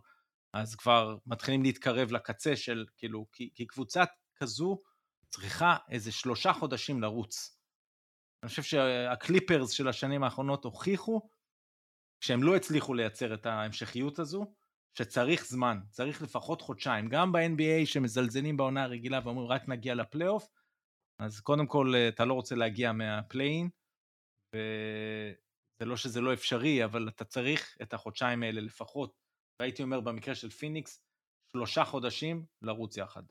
אז 0.63 0.75
כבר 0.75 1.17
מתחילים 1.27 1.63
להתקרב 1.63 2.13
לקצה 2.13 2.57
של, 2.57 2.85
כאילו, 2.97 3.27
כי, 3.33 3.51
כי 3.55 3.67
קבוצה 3.67 4.05
כזו 4.37 4.79
צריכה 5.31 5.77
איזה 5.91 6.13
שלושה 6.13 6.53
חודשים 6.53 7.03
לרוץ. 7.03 7.59
אני 8.43 8.49
חושב 8.49 8.63
שהקליפרס 8.63 9.71
של 9.71 9.89
השנים 9.89 10.23
האחרונות 10.23 10.65
הוכיחו 10.65 11.31
שהם 12.21 12.43
לא 12.43 12.57
הצליחו 12.57 12.95
לייצר 12.95 13.35
את 13.35 13.47
ההמשכיות 13.47 14.19
הזו, 14.19 14.55
שצריך 14.99 15.47
זמן, 15.47 15.79
צריך 15.91 16.23
לפחות 16.23 16.63
חודשיים. 16.63 17.09
גם 17.09 17.33
ב-NBA 17.33 17.87
שמזלזלים 17.87 18.57
בעונה 18.57 18.83
הרגילה 18.83 19.21
ואומרים 19.25 19.49
רק 19.49 19.69
נגיע 19.69 19.95
לפלייאוף, 19.95 20.49
אז 21.19 21.41
קודם 21.41 21.67
כל 21.67 21.95
אתה 22.09 22.25
לא 22.25 22.35
רוצה 22.35 22.55
להגיע 22.55 22.93
מה 22.93 23.08
play-in, 23.08 23.69
וזה 24.55 25.85
לא 25.87 25.97
שזה 25.97 26.21
לא 26.21 26.33
אפשרי, 26.33 26.85
אבל 26.85 27.09
אתה 27.09 27.25
צריך 27.25 27.77
את 27.83 27.95
החודשיים 27.95 28.43
האלה 28.43 28.61
לפחות 28.61 29.26
והייתי 29.61 29.83
אומר 29.83 30.01
במקרה 30.01 30.35
של 30.35 30.51
פיניקס, 30.51 31.01
שלושה 31.53 31.85
חודשים 31.85 32.45
לרוץ 32.63 32.97
יחד. 32.97 33.23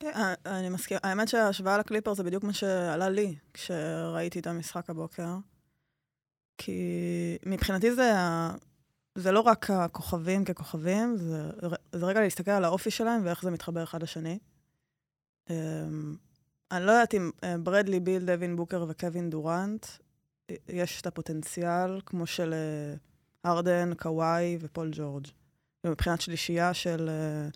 כן, 0.00 0.12
אה, 0.14 0.34
אני 0.58 0.68
מסכים. 0.68 0.98
האמת 1.02 1.28
שההשוואה 1.28 1.78
לקליפרס 1.78 2.14
זה 2.14 2.22
בדיוק 2.22 2.44
מה 2.44 2.52
שעלה 2.52 3.08
לי 3.08 3.36
כשראיתי 3.54 4.40
את 4.40 4.46
המשחק 4.46 4.90
הבוקר. 4.90 5.36
כי 6.58 6.80
מבחינתי 7.46 7.94
זה, 7.94 8.12
זה 9.14 9.32
לא 9.32 9.40
רק 9.40 9.70
הכוכבים 9.70 10.44
ככוכבים, 10.44 11.16
זה, 11.16 11.50
זה 11.92 12.06
רגע 12.06 12.20
להסתכל 12.20 12.50
על 12.50 12.64
האופי 12.64 12.90
שלהם 12.90 13.24
ואיך 13.24 13.42
זה 13.42 13.50
מתחבר 13.50 13.82
אחד 13.82 14.02
לשני. 14.02 14.38
אמ, 15.50 16.16
אני 16.70 16.86
לא 16.86 16.90
יודעת 16.92 17.14
אם 17.14 17.30
אה, 17.44 17.58
ברדלי, 17.58 18.00
ביל, 18.00 18.24
דווין 18.24 18.56
בוקר 18.56 18.84
וקווין 18.88 19.30
דורנט 19.30 19.86
יש 20.68 21.00
את 21.00 21.06
הפוטנציאל 21.06 22.00
כמו 22.06 22.26
של 22.26 22.54
אה, 22.54 23.50
ארדן, 23.50 23.94
קוואי 23.94 24.58
ופול 24.60 24.90
ג'ורג'. 24.92 25.26
מבחינת 25.86 26.20
שלישייה 26.20 26.74
של... 26.74 27.08
אה, 27.08 27.48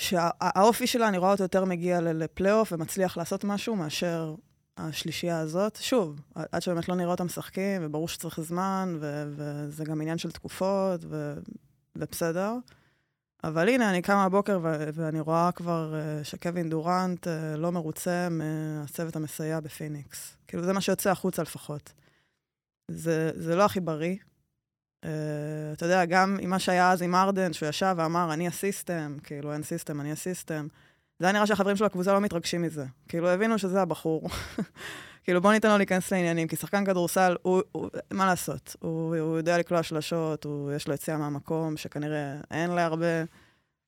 שהאופי 0.00 0.86
שלה, 0.86 1.08
אני 1.08 1.18
רואה 1.18 1.32
אותו 1.32 1.42
יותר 1.42 1.64
מגיע 1.64 2.00
לפלייאוף 2.00 2.72
ומצליח 2.72 3.16
לעשות 3.16 3.44
משהו 3.44 3.76
מאשר 3.76 4.34
השלישייה 4.76 5.38
הזאת. 5.38 5.76
שוב, 5.76 6.20
עד 6.34 6.62
שבאמת 6.62 6.88
לא 6.88 6.94
נראה 6.94 7.10
אותם 7.10 7.24
משחקים, 7.24 7.82
וברור 7.84 8.08
שצריך 8.08 8.40
זמן, 8.40 8.96
ו- 9.00 9.24
וזה 9.36 9.84
גם 9.84 10.00
עניין 10.00 10.18
של 10.18 10.30
תקופות, 10.30 11.00
ו- 11.04 11.34
ובסדר. 11.96 12.54
אבל 13.44 13.68
הנה, 13.68 13.90
אני 13.90 14.02
קמה 14.02 14.28
בבוקר 14.28 14.58
ו- 14.62 14.88
ואני 14.94 15.20
רואה 15.20 15.50
כבר 15.52 15.94
אה, 15.94 16.24
שקווין 16.24 16.70
דורנט 16.70 17.26
אה, 17.26 17.30
לא 17.56 17.72
מרוצה 17.72 18.28
מהצוות 18.30 19.16
המסייע 19.16 19.60
בפיניקס. 19.60 20.36
כאילו, 20.48 20.64
זה 20.64 20.72
מה 20.72 20.80
שיוצא 20.80 21.10
החוצה 21.10 21.42
לפחות. 21.42 21.92
זה, 22.88 23.30
זה 23.34 23.56
לא 23.56 23.64
הכי 23.64 23.80
בריא. 23.80 24.16
אה, 25.04 25.08
אתה 25.72 25.84
יודע, 25.84 26.04
גם 26.04 26.36
עם 26.40 26.50
מה 26.50 26.58
שהיה 26.58 26.90
אז 26.90 27.02
עם 27.02 27.14
הארדן, 27.14 27.52
שהוא 27.52 27.68
ישב 27.68 27.94
ואמר, 27.98 28.32
אני 28.32 28.48
ה 28.48 28.56
system, 28.56 29.16
כאילו, 29.22 29.52
אין 29.52 29.62
system, 29.62 30.00
אני 30.00 30.12
ה 30.12 30.19
system. 30.19 30.68
זה 31.18 31.26
היה 31.26 31.32
נראה 31.32 31.46
שהחברים 31.46 31.76
של 31.76 31.84
הקבוצה 31.84 32.12
לא 32.12 32.20
מתרגשים 32.20 32.62
מזה. 32.62 32.84
כאילו, 33.08 33.28
הבינו 33.28 33.58
שזה 33.58 33.82
הבחור. 33.82 34.28
כאילו, 35.24 35.40
בוא 35.40 35.52
ניתן 35.52 35.70
לו 35.70 35.76
להיכנס 35.76 36.12
לעניינים, 36.12 36.48
כי 36.48 36.56
שחקן 36.56 36.84
כדורסל, 36.84 37.36
הוא, 37.42 37.62
הוא, 37.72 37.88
מה 38.10 38.26
לעשות? 38.26 38.76
הוא, 38.80 39.16
הוא 39.16 39.36
יודע 39.36 39.58
לקלוע 39.58 39.82
שלשות, 39.82 40.44
הוא, 40.44 40.72
יש 40.72 40.88
לו 40.88 40.94
יציאה 40.94 41.16
מהמקום, 41.16 41.76
שכנראה 41.76 42.40
אין 42.50 42.70
להרבה, 42.70 43.24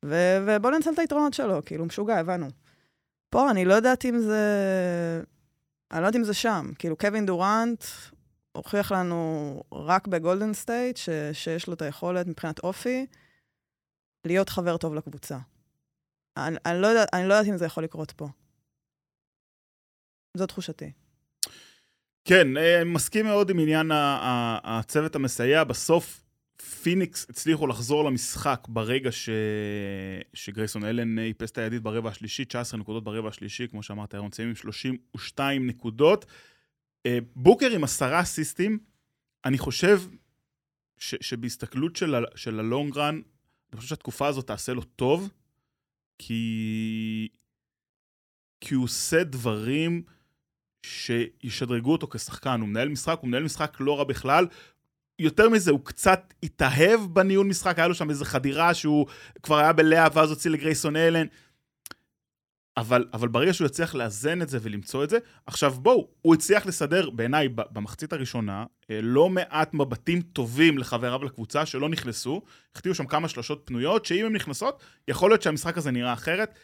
ו, 0.05 0.15
ובוא 0.47 0.71
ננצל 0.71 0.91
את 0.95 0.99
היתרונות 0.99 1.35
שלו, 1.35 1.65
כאילו, 1.67 1.85
משוגע, 1.85 2.19
הבנו. 2.19 2.47
פה 3.31 3.51
אני 3.51 3.65
לא 3.65 3.75
יודעת 3.75 4.05
אם 4.05 4.19
זה... 4.19 4.43
אני 5.93 6.03
לא 6.03 6.07
יודעת 6.07 6.21
אם 6.21 6.25
זה 6.25 6.35
שם. 6.35 6.71
כאילו, 6.79 6.97
קווין 6.97 7.27
דורנט 7.27 7.85
הוכיח 8.53 8.93
לנו 8.93 9.63
רק 9.73 10.07
בגולדן 10.07 10.55
סטייט, 10.55 10.97
ש, 10.97 11.09
שיש 11.33 11.67
לו 11.67 11.75
את 11.75 11.83
היכולת 11.83 12.27
מבחינת 12.27 12.59
אופי, 12.59 13.07
להיות 14.25 14.49
חבר 14.49 14.77
טוב 14.77 14.95
לקבוצה. 14.95 15.39
אני, 16.37 16.57
אני, 16.67 16.81
לא 16.81 16.87
יודעת, 16.87 17.09
אני 17.13 17.29
לא 17.29 17.35
יודעת 17.35 17.53
אם 17.53 17.57
זה 17.57 17.67
יכול 17.67 17.85
לקרות 17.85 18.11
פה. 18.11 18.29
זו 20.37 20.47
תחושתי. 20.47 20.93
כן, 22.25 22.57
אה, 22.57 22.85
מסכים 22.85 23.27
מאוד 23.27 23.51
עם 23.51 23.59
עניין 23.59 23.91
הצוות 24.65 25.17
המסייע. 25.17 25.65
בסוף 25.65 26.25
פיניקס 26.83 27.27
הצליחו 27.31 27.67
לחזור 27.67 28.05
למשחק 28.05 28.67
ברגע 28.69 29.13
ש... 29.13 29.29
שגרייסון 30.35 30.85
אלן 30.85 31.19
איפס 31.19 31.51
את 31.51 31.59
הידית 31.59 31.83
ברבע 31.83 32.11
השלישי, 32.11 32.45
19 32.45 32.81
נקודות 32.81 33.05
ברבע 33.05 33.29
השלישי, 33.29 33.69
כמו 33.69 33.83
שאמרת, 33.83 34.15
היום 34.15 34.25
נמצאים 34.25 34.49
עם 34.49 34.55
32 34.55 35.67
נקודות. 35.67 36.27
אה, 37.07 37.19
בוקר 37.37 37.71
עם 37.71 37.85
עשרה 37.85 38.21
אסיסטים, 38.21 38.79
אני 39.45 39.59
חושב 39.59 40.01
ש... 40.99 41.15
שבהסתכלות 41.21 41.97
של, 41.97 42.15
ה... 42.15 42.19
של 42.35 42.61
הלונגרן, 42.61 43.21
אני 43.73 43.77
חושב 43.77 43.89
שהתקופה 43.89 44.27
הזאת 44.27 44.47
תעשה 44.47 44.73
לו 44.73 44.83
טוב, 44.83 45.31
כי... 46.19 47.29
כי 48.61 48.75
הוא 48.75 48.85
עושה 48.85 49.25
דברים 49.25 50.03
שישדרגו 50.85 51.93
אותו 51.93 52.07
כשחקן. 52.07 52.61
הוא 52.61 52.69
מנהל 52.69 52.89
משחק, 52.89 53.19
הוא 53.21 53.29
מנהל 53.29 53.43
משחק 53.43 53.77
לא 53.81 53.99
רע 53.99 54.05
בכלל. 54.05 54.47
יותר 55.19 55.49
מזה, 55.49 55.71
הוא 55.71 55.81
קצת 55.85 56.35
התאהב 56.43 57.01
בניהול 57.01 57.47
משחק, 57.47 57.79
היה 57.79 57.89
לו 57.89 57.95
שם 57.95 58.11
איזו 58.11 58.25
חדירה 58.25 58.75
שהוא 58.75 59.07
כבר 59.43 59.59
היה 59.59 59.73
בלאה 59.73 60.07
ואז 60.15 60.31
הוציא 60.31 60.51
לגרייסון 60.51 60.97
אלן. 60.97 61.27
אבל, 62.77 63.07
אבל 63.13 63.29
ברגע 63.29 63.53
שהוא 63.55 63.67
יצליח 63.67 63.95
לאזן 63.95 64.43
את 64.43 64.49
זה 64.49 64.59
ולמצוא 64.63 65.05
את 65.05 65.11
זה, 65.11 65.19
עכשיו 65.47 65.75
בואו, 65.75 66.09
הוא 66.23 66.35
הצליח 66.35 66.67
לסדר 66.67 67.11
בעיניי 67.11 67.49
במחצית 67.49 68.13
הראשונה 68.13 68.65
אה, 68.91 69.01
לא 69.03 69.31
מעט 69.31 69.75
מבטים 69.75 70.21
טובים 70.21 70.79
לחבריו 70.79 71.25
לקבוצה 71.25 71.67
שלא 71.67 71.89
נכנסו, 71.89 72.43
החטיאו 72.75 72.95
שם 72.95 73.07
כמה 73.07 73.29
שלושות 73.29 73.63
פנויות, 73.65 74.05
שאם 74.05 74.27
הן 74.27 74.33
נכנסות, 74.33 74.83
יכול 75.09 75.31
להיות 75.31 75.43
שהמשחק 75.43 75.79
הזה 75.79 75.91
נראה 75.91 76.13
אחרת. 76.13 76.59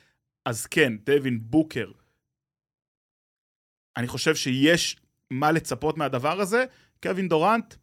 אז 0.44 0.66
כן, 0.66 0.92
דווין 1.06 1.38
בוקר, 1.42 1.90
אני 3.96 4.08
חושב 4.08 4.34
שיש 4.34 4.96
מה 5.30 5.52
לצפות 5.52 5.98
מהדבר 5.98 6.40
הזה. 6.40 6.64
קווין 7.02 7.28
דורנט, 7.28 7.74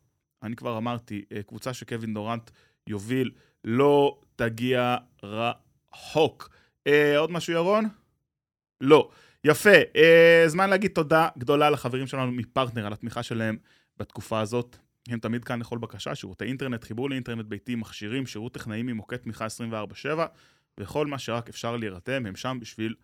אני 0.43 0.55
כבר 0.55 0.77
אמרתי, 0.77 1.25
אה, 1.31 1.43
קבוצה 1.43 1.73
שקווין 1.73 2.13
דורנט 2.13 2.51
יוביל 2.87 3.31
לא 3.63 4.19
תגיע 4.35 4.97
רחוק. 5.23 6.49
אה, 6.87 7.17
עוד 7.17 7.31
משהו, 7.31 7.53
ירון? 7.53 7.89
לא. 8.81 9.09
יפה. 9.43 9.69
אה, 9.95 10.43
זמן 10.47 10.69
להגיד 10.69 10.91
תודה 10.91 11.27
גדולה 11.37 11.69
לחברים 11.69 12.07
שלנו 12.07 12.31
מפרטנר 12.31 12.85
על 12.85 12.93
התמיכה 12.93 13.23
שלהם 13.23 13.57
בתקופה 13.97 14.39
הזאת. 14.39 14.77
הם 15.09 15.19
תמיד 15.19 15.43
כאן 15.43 15.59
לכל 15.59 15.77
בקשה, 15.77 16.15
שירותי 16.15 16.45
אינטרנט, 16.45 16.83
חיבור 16.83 17.09
לאינטרנט 17.09 17.45
ביתי, 17.45 17.75
מכשירים, 17.75 18.25
שירות 18.25 18.53
טכנאים 18.53 18.85
ממוקד 18.85 19.17
תמיכה 19.17 19.45
24/7, 19.45 20.25
וכל 20.79 21.07
מה 21.07 21.19
שרק 21.19 21.49
אפשר 21.49 21.77
להירתם, 21.77 22.25
הם 22.25 22.35
שם 22.35 22.57
בשביל 22.61 22.95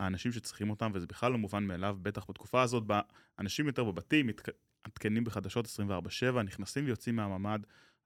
האנשים 0.00 0.32
שצריכים 0.32 0.70
אותם, 0.70 0.90
וזה 0.94 1.06
בכלל 1.06 1.32
לא 1.32 1.38
מובן 1.38 1.64
מאליו, 1.64 1.96
בטח 2.02 2.24
בתקופה 2.28 2.62
הזאת, 2.62 2.82
אנשים 3.38 3.66
יותר 3.66 3.84
בבתים, 3.84 4.26
מתעדכנים 4.26 5.24
בחדשות 5.24 5.66
24/7, 5.66 6.42
נכנסים 6.42 6.84
ויוצאים 6.84 7.16
מהממ"ד, 7.16 7.58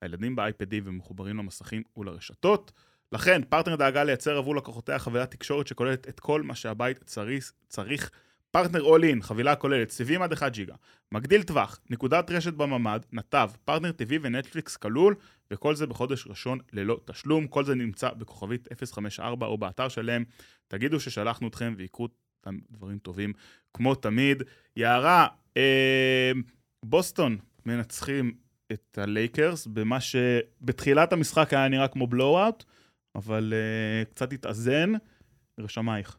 הילדים 0.02 0.36
באייפדים 0.36 0.82
ומחוברים 0.86 1.36
למסכים 1.36 1.82
ולרשתות. 1.96 2.72
לכן, 3.12 3.42
פרטנר 3.48 3.76
דאגה 3.76 4.04
לייצר 4.04 4.36
עבור 4.36 4.56
לקוחותיה 4.56 4.98
חבילת 4.98 5.30
תקשורת 5.30 5.66
שכוללת 5.66 6.08
את 6.08 6.20
כל 6.20 6.42
מה 6.42 6.54
שהבית 6.54 7.04
צריך, 7.04 7.52
צריך. 7.68 8.10
פרטנר 8.50 8.82
All 8.82 9.04
In, 9.04 9.22
חבילה 9.22 9.56
כוללת 9.56 9.90
סיבים 9.90 10.22
עד 10.22 10.32
1 10.32 10.52
ג'יגה, 10.52 10.74
מגדיל 11.12 11.42
טווח, 11.42 11.80
נקודת 11.90 12.30
רשת 12.30 12.52
בממ"ד, 12.52 13.00
נתב, 13.12 13.50
פרטנר 13.64 13.90
TV 13.90 14.12
ונטפליקס 14.22 14.76
כלול, 14.76 15.14
וכל 15.50 15.74
זה 15.74 15.86
בחודש 15.86 16.26
ראשון 16.26 16.58
ללא 16.72 17.00
תשלום. 17.04 17.46
כל 17.46 17.64
זה 17.64 17.74
נמצא 17.74 18.10
בכוכבית 18.10 18.68
054 18.92 19.46
או 19.46 19.58
באתר 19.58 19.88
שלהם. 19.88 20.24
תגידו 20.68 21.00
ששלחנו 21.00 21.48
אתכם 21.48 21.74
ויקרו 21.76 22.08
דברים 22.70 22.98
טובים 22.98 23.32
כמו 23.74 23.94
תמיד. 23.94 24.42
יערה, 24.76 25.26
אה, 25.56 26.32
בוסטון 26.84 27.38
מנצחים 27.66 28.34
את 28.72 28.98
הלייקרס 29.02 29.66
במה 29.66 29.98
שבתחילת 30.00 31.12
המשחק 31.12 31.54
היה 31.54 31.68
נראה 31.68 31.88
כמו 31.88 32.06
בלואו-אוט, 32.06 32.64
אבל 33.14 33.52
אה, 33.56 34.04
קצת 34.04 34.32
התאזן. 34.32 34.92
רשמייך. 35.58 36.18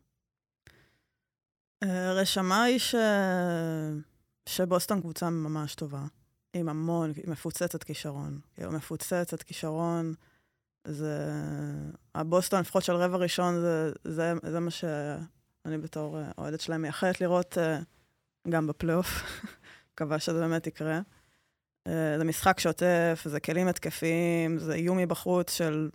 אה, 1.84 2.14
רשמיי 2.14 2.80
ש... 2.80 2.96
שבוסטון 4.50 5.02
קבוצה 5.02 5.30
ממש 5.30 5.76
טובה. 5.76 6.04
עם 6.54 6.70
המון, 6.70 7.12
היא 7.16 7.24
מפוצצת 7.28 7.84
כישרון. 7.84 8.40
כאילו, 8.56 8.72
מפוצצת 8.72 9.44
כישרון. 9.44 10.14
זה... 10.88 11.32
הבוסטון, 12.16 12.60
לפחות 12.60 12.84
של 12.84 12.96
רבע 12.96 13.18
ראשון, 13.18 13.62
זה, 13.62 13.92
זה, 14.04 14.34
זה 14.44 14.60
מה 14.60 14.72
שאני 14.72 15.78
בתור 15.78 16.20
אה, 16.20 16.32
אוהדת 16.38 16.62
שלהם 16.62 16.82
מייחלת 16.82 17.22
לראות 17.22 17.58
uh, 17.58 18.50
גם 18.50 18.68
בפלייאוף. 18.68 19.08
מקווה 19.94 20.20
שזה 20.20 20.40
באמת 20.40 20.68
יקרה. 20.68 21.00
זה 21.88 22.24
משחק 22.26 22.60
שוטף, 22.60 23.24
זה 23.26 23.40
כלים 23.40 23.68
התקפיים, 23.68 24.60
זה 24.60 24.74
איום 24.74 24.98
מבחוץ 24.98 25.54
של 25.54 25.90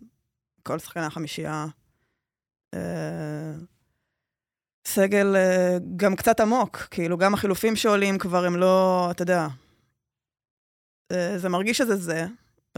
כל 0.62 0.78
שחקני 0.78 1.04
החמישייה. 1.04 1.66
סגל 4.86 5.36
uh, 5.36 5.82
גם 5.96 6.16
קצת 6.16 6.40
עמוק, 6.40 6.76
כאילו, 6.76 7.18
גם 7.18 7.34
החילופים 7.34 7.76
שעולים 7.76 8.18
כבר 8.18 8.44
הם 8.44 8.56
לא, 8.56 9.08
אתה 9.10 9.22
יודע, 9.22 9.46
uh, 11.12 11.16
זה 11.36 11.48
מרגיש 11.48 11.78
שזה 11.78 11.96
זה, 11.96 12.26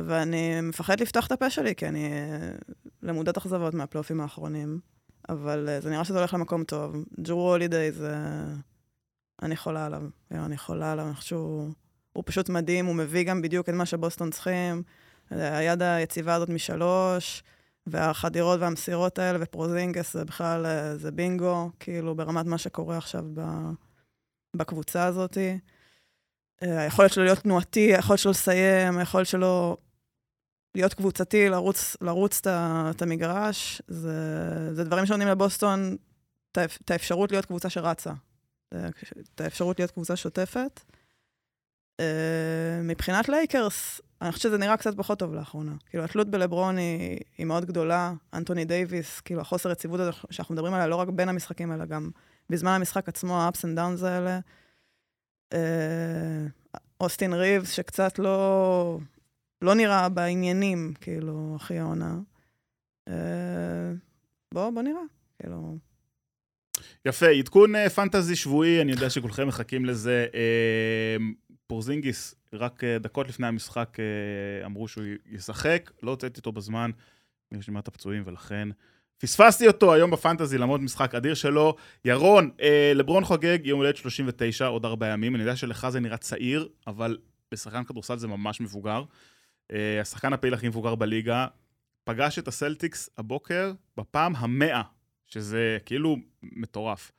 ואני 0.01 0.61
מפחד 0.61 1.01
לפתוח 1.01 1.27
את 1.27 1.33
הפה 1.33 1.51
שלי, 1.51 1.75
כי 1.75 1.89
אני 1.89 2.09
uh, 2.09 2.73
למודת 3.03 3.37
אכזבות 3.37 3.75
מהפלייאופים 3.75 4.21
האחרונים, 4.21 4.81
אבל 5.29 5.69
זה 5.83 5.91
נראה 5.91 6.05
שזה 6.05 6.19
הולך 6.19 6.35
למקום 6.35 6.65
טוב. 6.65 6.97
ג'רו 7.21 7.51
הולידיי 7.51 7.93
זה... 7.93 8.15
אני 9.43 9.57
חולה 9.57 9.87
עליו, 9.87 10.03
אני 10.31 10.59
חולה 10.59 10.93
עליו, 10.93 11.07
אני 11.07 11.15
חושב 11.15 11.29
שהוא 11.29 12.25
פשוט 12.25 12.49
מדהים, 12.49 12.87
הוא 12.87 12.95
מביא 12.95 13.23
גם 13.23 13.43
בדיוק 13.43 13.69
את 13.69 13.75
מה 13.75 13.87
שבוסטון 13.87 14.31
צריכים. 14.31 14.83
היד 15.31 15.83
היציבה 15.83 16.35
הזאת 16.35 16.49
משלוש, 16.49 17.43
והחדירות 17.91 18.61
והמסירות 18.61 19.19
האלה, 19.19 19.39
ופרוזינגס 19.43 20.13
זה 20.13 20.25
בכלל, 20.25 20.67
זה 20.97 21.11
בינגו, 21.11 21.71
כאילו 21.81 22.15
ברמת 22.15 22.47
מה 22.47 22.59
שקורה 22.59 22.97
עכשיו 22.97 23.25
ב, 23.35 23.43
בקבוצה 24.57 25.05
הזאת. 25.05 25.39
היכולת 26.61 27.13
שלו 27.13 27.25
להיות 27.25 27.39
תנועתי, 27.39 27.95
היכולת 27.95 28.19
שלו 28.19 28.31
לסיים, 28.31 28.99
היכולת 28.99 29.27
שלו 29.27 29.77
להיות 30.75 30.95
קבוצתי, 30.95 31.49
לרוץ, 31.49 31.97
לרוץ 32.01 32.41
את 32.47 33.03
המגרש, 33.03 33.83
זה, 33.89 34.75
זה 34.75 34.85
דברים 34.85 35.07
שנותנים 35.07 35.29
לבוסטון 35.29 35.97
את 36.53 36.91
האפשרות 36.91 37.31
להיות 37.31 37.47
קבוצה 37.47 37.71
שרצה. 37.71 38.13
את 38.69 39.41
האפשרות 39.41 39.79
להיות 39.79 39.91
קבוצה 39.91 40.17
שוטפת. 40.17 40.81
מבחינת 42.83 43.29
לייקרס, 43.29 44.01
אני 44.23 44.33
חושבת 44.33 44.43
שזה 44.43 44.59
נראה 44.59 44.77
קצת 44.77 44.97
פחות 44.97 45.19
טוב 45.19 45.35
לאחרונה. 45.35 45.73
כאילו, 45.91 46.05
התלות 46.05 46.29
בלברון 46.31 46.77
היא, 46.77 47.19
היא 47.39 47.47
מאוד 47.47 47.65
גדולה. 47.65 48.13
אנטוני 48.35 48.65
דייוויס, 48.65 49.21
כאילו, 49.21 49.41
החוסר 49.41 49.71
יציבות 49.71 50.01
הזה 50.01 50.11
שאנחנו 50.31 50.55
מדברים 50.55 50.75
עליה 50.75 50.87
לא 50.87 50.97
רק 50.97 51.09
בין 51.09 51.29
המשחקים, 51.29 51.73
אלא 51.73 51.85
גם 51.85 52.11
בזמן 52.51 52.71
המשחק 52.71 53.09
עצמו, 53.09 53.41
ה-ups 53.41 53.61
and 53.61 53.79
downs 53.79 54.05
האלה. 54.05 54.41
אה, 55.53 56.47
אוסטין 57.01 57.33
ריבס, 57.33 57.71
שקצת 57.71 58.19
לא, 58.19 58.99
לא 59.63 59.75
נראה 59.75 60.09
בעניינים, 60.09 60.95
כאילו, 61.01 61.55
אחי 61.57 61.79
העונה. 61.79 62.19
אה, 63.09 63.93
בוא, 64.55 64.71
בוא 64.71 64.83
נראה, 64.83 65.03
כאילו... 65.39 65.77
יפה, 67.05 67.27
עדכון 67.27 67.77
אה, 67.77 67.91
פנטזי 67.91 68.37
שבועי, 68.37 68.83
אני 68.83 68.93
יודע 68.93 69.11
שכולכם 69.11 69.49
מחכים 69.49 69.85
לזה. 69.85 70.27
פורזינגיס, 71.69 72.35
רק 72.53 72.85
דקות 73.01 73.29
לפני 73.29 73.47
המשחק 73.47 73.97
אמרו 74.65 74.89
שהוא 74.89 75.05
ישחק, 75.27 75.91
לא 76.03 76.11
הוצאתי 76.11 76.39
אותו 76.39 76.53
בזמן, 76.53 76.91
מעט 77.69 77.89
הפצועים, 77.89 78.23
ולכן 78.27 78.69
פספסתי 79.19 79.67
אותו 79.67 79.95
היום 79.95 80.11
בפנטזי, 80.11 80.59
למרות 80.59 80.81
משחק 80.81 81.15
אדיר 81.15 81.35
שלו. 81.35 81.77
ירון, 82.05 82.51
אה, 82.61 82.93
לברון 82.95 83.25
חוגג 83.25 83.59
יום 83.65 83.81
הולדת 83.81 83.97
39, 83.97 84.67
עוד 84.67 84.85
ארבעה 84.85 85.11
ימים. 85.11 85.35
אני 85.35 85.43
יודע 85.43 85.57
שלך 85.57 85.89
זה 85.91 86.01
נראה 86.01 86.17
צעיר, 86.17 86.69
אבל 86.87 87.19
לשחקן 87.53 87.85
כדורסל 87.85 88.19
זה 88.19 88.29
ממש 88.29 88.61
מבוגר. 88.61 89.03
אה, 89.73 90.01
השחקן 90.01 90.33
הפעיל 90.33 90.55
הכי 90.55 90.69
מבוגר 90.69 90.95
בליגה, 90.95 91.47
פגש 92.05 92.39
את 92.39 92.49
הסלטיקס 92.49 93.11
הבוקר 93.19 93.73
בפעם 93.97 94.37
המאה, 94.37 94.83
שזה 95.27 95.79
כאילו 95.87 96.17
מטורף. 96.43 97.13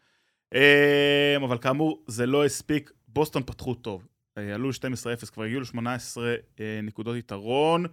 אה, 0.56 1.36
אבל 1.38 1.58
כאמור, 1.58 2.04
זה 2.08 2.26
לא 2.26 2.46
הספיק 2.46 2.92
בוסטון 3.08 3.44
פתחו 3.46 3.74
טוב. 3.74 4.08
אה, 4.40 4.56
עלו 4.56 4.70
ל-12-0, 4.70 5.32
כבר 5.32 5.44
הגיעו 5.44 5.62
ל-18 5.62 6.18
אה, 6.60 6.80
נקודות 6.84 7.18
יתרון, 7.18 7.86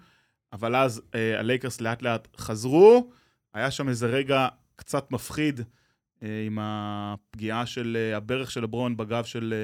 אבל 0.52 0.76
אז 0.76 1.02
אה, 1.14 1.38
הלייקרס 1.38 1.80
לאט 1.80 2.02
לאט 2.02 2.28
חזרו. 2.36 3.10
היה 3.54 3.70
שם 3.70 3.88
איזה 3.88 4.06
רגע 4.06 4.48
קצת 4.76 5.10
מפחיד 5.10 5.60
עם 6.46 6.58
הפגיעה 6.60 7.66
של 7.66 8.12
הברך 8.16 8.50
של 8.50 8.62
לברון 8.62 8.96
בגב 8.96 9.24
של, 9.24 9.54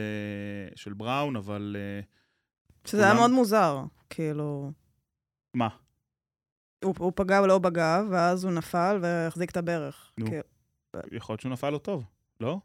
של 0.74 0.92
בראון, 0.92 1.36
אבל... 1.36 1.76
שזה 2.84 3.02
היה 3.02 3.10
כולם- 3.10 3.20
מאוד 3.20 3.30
מוזר, 3.30 3.82
כאילו... 4.10 4.72
מה? 5.54 5.68
הוא, 6.84 6.94
הוא 6.98 7.12
פגע 7.14 7.40
ולא 7.42 7.58
בגב, 7.58 8.06
ואז 8.10 8.44
הוא 8.44 8.52
נפל 8.52 8.98
והחזיק 9.02 9.50
את 9.50 9.56
הברך. 9.56 10.12
נו. 10.18 10.26
כאילו, 10.26 10.42
יכול 11.12 11.32
להיות 11.32 11.40
שהוא 11.40 11.52
נפל 11.52 11.70
לא 11.70 11.78
טוב, 11.78 12.04
לא? 12.40 12.58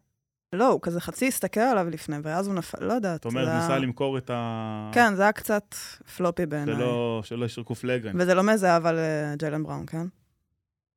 לא, 0.54 0.68
הוא 0.68 0.80
כזה 0.82 1.02
חצי 1.02 1.28
הסתכל 1.28 1.60
עליו 1.60 1.90
לפני, 1.90 2.16
ואז 2.24 2.48
הוא 2.48 2.56
נפל, 2.56 2.84
לא 2.86 2.94
יודעת. 2.94 3.16
זאת 3.16 3.26
אומרת, 3.26 3.48
הוא 3.48 3.54
היה- 3.54 3.62
ניסה 3.62 3.78
למכור 3.80 4.18
את 4.18 4.30
ה... 4.34 4.92
כן, 4.94 5.16
זה 5.16 5.22
היה 5.22 5.32
קצת 5.32 5.76
פלופי 6.18 6.46
בעיניי. 6.46 6.76
שלא, 6.76 7.22
שלא 7.24 7.46
ישרקו 7.46 7.76
פלגרנט. 7.76 8.16
וזה 8.20 8.36
לא 8.36 8.44
מאיזה 8.44 8.72
אהבה 8.72 8.92
לג'יילן 8.94 9.64
בראון, 9.64 9.86
כן? 9.88 10.06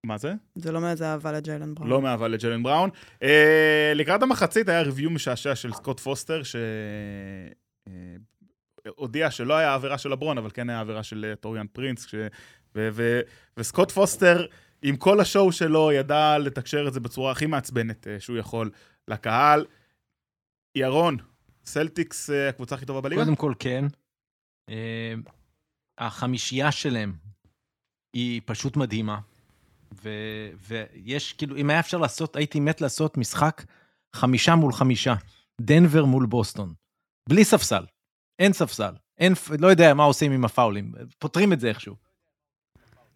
מה 0.06 0.18
זה? 0.18 0.32
זה 0.54 0.72
לא 0.72 0.80
מאיזה 0.80 1.06
אהבה 1.12 1.32
לג'יילן 1.32 1.74
בראון. 1.74 1.90
לא 1.90 2.02
מאהבה 2.02 2.28
לג'לן 2.28 2.62
בראון. 2.62 2.90
אה, 3.22 3.92
לקראת 3.94 4.22
המחצית 4.22 4.68
היה 4.68 4.82
review 4.83 5.11
משעשע 5.10 5.54
של 5.54 5.72
סקוט 5.72 6.00
פוסטר, 6.00 6.42
שהודיע 8.86 9.30
שלא 9.30 9.54
היה 9.54 9.74
עבירה 9.74 9.98
של 9.98 10.08
לברון, 10.08 10.38
אבל 10.38 10.50
כן 10.54 10.70
היה 10.70 10.80
עבירה 10.80 11.02
של 11.02 11.26
אה, 11.30 11.36
טוריאן 11.36 11.66
פרינס, 11.72 12.06
ש... 12.06 12.14
ו... 12.74 12.88
ו... 12.92 13.20
וסקוט 13.56 13.90
פוסטר, 13.90 14.46
עם 14.82 14.96
כל 14.96 15.20
ה 15.20 15.27
show 15.27 15.53
שלו, 15.52 15.92
ידע 15.92 16.38
לתקשר 16.38 16.88
את 16.88 16.92
זה 16.92 17.00
בצורה 17.00 17.32
הכי 17.32 17.46
מעצבנת 17.46 18.06
אה, 18.08 18.16
שהוא 18.20 18.36
יכול 18.36 18.70
לקהל. 19.11 19.66
ירון, 20.75 21.16
סלטיקס 21.64 22.31
אה, 22.31 22.49
הקבוצה 22.49 22.75
הכי 22.75 22.87
טובה 22.87 23.01
בליגה? 23.01 23.23
קודם 23.23 23.37
כל, 23.37 23.53
כן. 23.59 23.85
אה, 24.68 25.14
החמישייה 25.99 26.73
שלהם 26.73 27.12
היא 28.12 28.40
פשוט 28.44 28.77
מדהימה. 28.77 29.20
ו- 30.03 30.51
ויש, 30.68 31.33
כאילו, 31.33 31.57
אם 31.57 31.70
היה 31.70 31.81
אפשר 31.81 31.99
לעשות, 31.99 32.37
הייתי 32.37 32.61
מת 32.61 32.81
לעשות 32.81 33.16
משחק 33.16 33.64
חמישה 34.16 34.55
מול 34.55 34.73
חמישה. 34.73 35.14
דנבר 35.61 36.05
מול 36.05 36.27
בוסטון. 36.27 36.75
בלי 37.29 37.44
ספסל. 37.44 37.85
אין 38.38 38.53
ספסל. 38.53 38.94
אין, 39.18 39.33
לא 39.59 39.66
יודע 39.66 39.94
מה 39.94 40.05
עושים 40.05 40.33
עם 40.33 40.44
הפאולים. 40.44 40.92
פותרים 41.18 41.53
את 41.53 41.61
זה 41.61 41.68
איכשהו. 41.68 41.96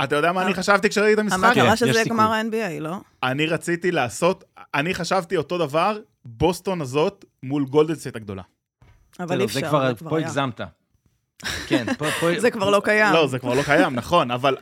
אתה 0.04 0.16
יודע 0.16 0.32
מה 0.32 0.42
אני 0.42 0.54
חשבתי 0.54 0.88
כשראיתי 0.88 1.14
את 1.14 1.18
המשחק? 1.18 1.44
המטרה 1.44 1.70
כן, 1.70 1.76
שזה 1.76 1.90
יהיה. 1.90 2.04
גמר 2.04 2.32
ה-NBA, 2.32 2.80
לא? 2.80 2.96
אני 3.22 3.46
רציתי 3.46 3.90
לעשות, 3.90 4.44
אני 4.74 4.94
חשבתי 4.94 5.36
אותו 5.36 5.58
דבר, 5.58 5.98
בוסטון 6.24 6.80
הזאת 6.80 7.24
מול 7.42 7.64
גולדנסט 7.64 8.16
הגדולה. 8.16 8.42
אבל 9.20 9.40
אי 9.40 9.44
אפשר, 9.44 9.60
זה 9.60 9.66
כבר, 9.66 9.94
כבר 9.94 10.10
פה 10.10 10.18
היה. 10.18 10.26
הגזמת. 10.26 10.60
כן, 11.66 11.86
פה... 11.94 12.06
זה 12.38 12.50
כבר 12.50 12.70
לא 12.70 12.80
קיים. 12.84 13.14
לא, 13.14 13.26
זה 13.26 13.38
כבר 13.38 13.54
לא 13.54 13.62
קיים, 13.62 13.94
נכון, 14.00 14.30
אבל, 14.30 14.56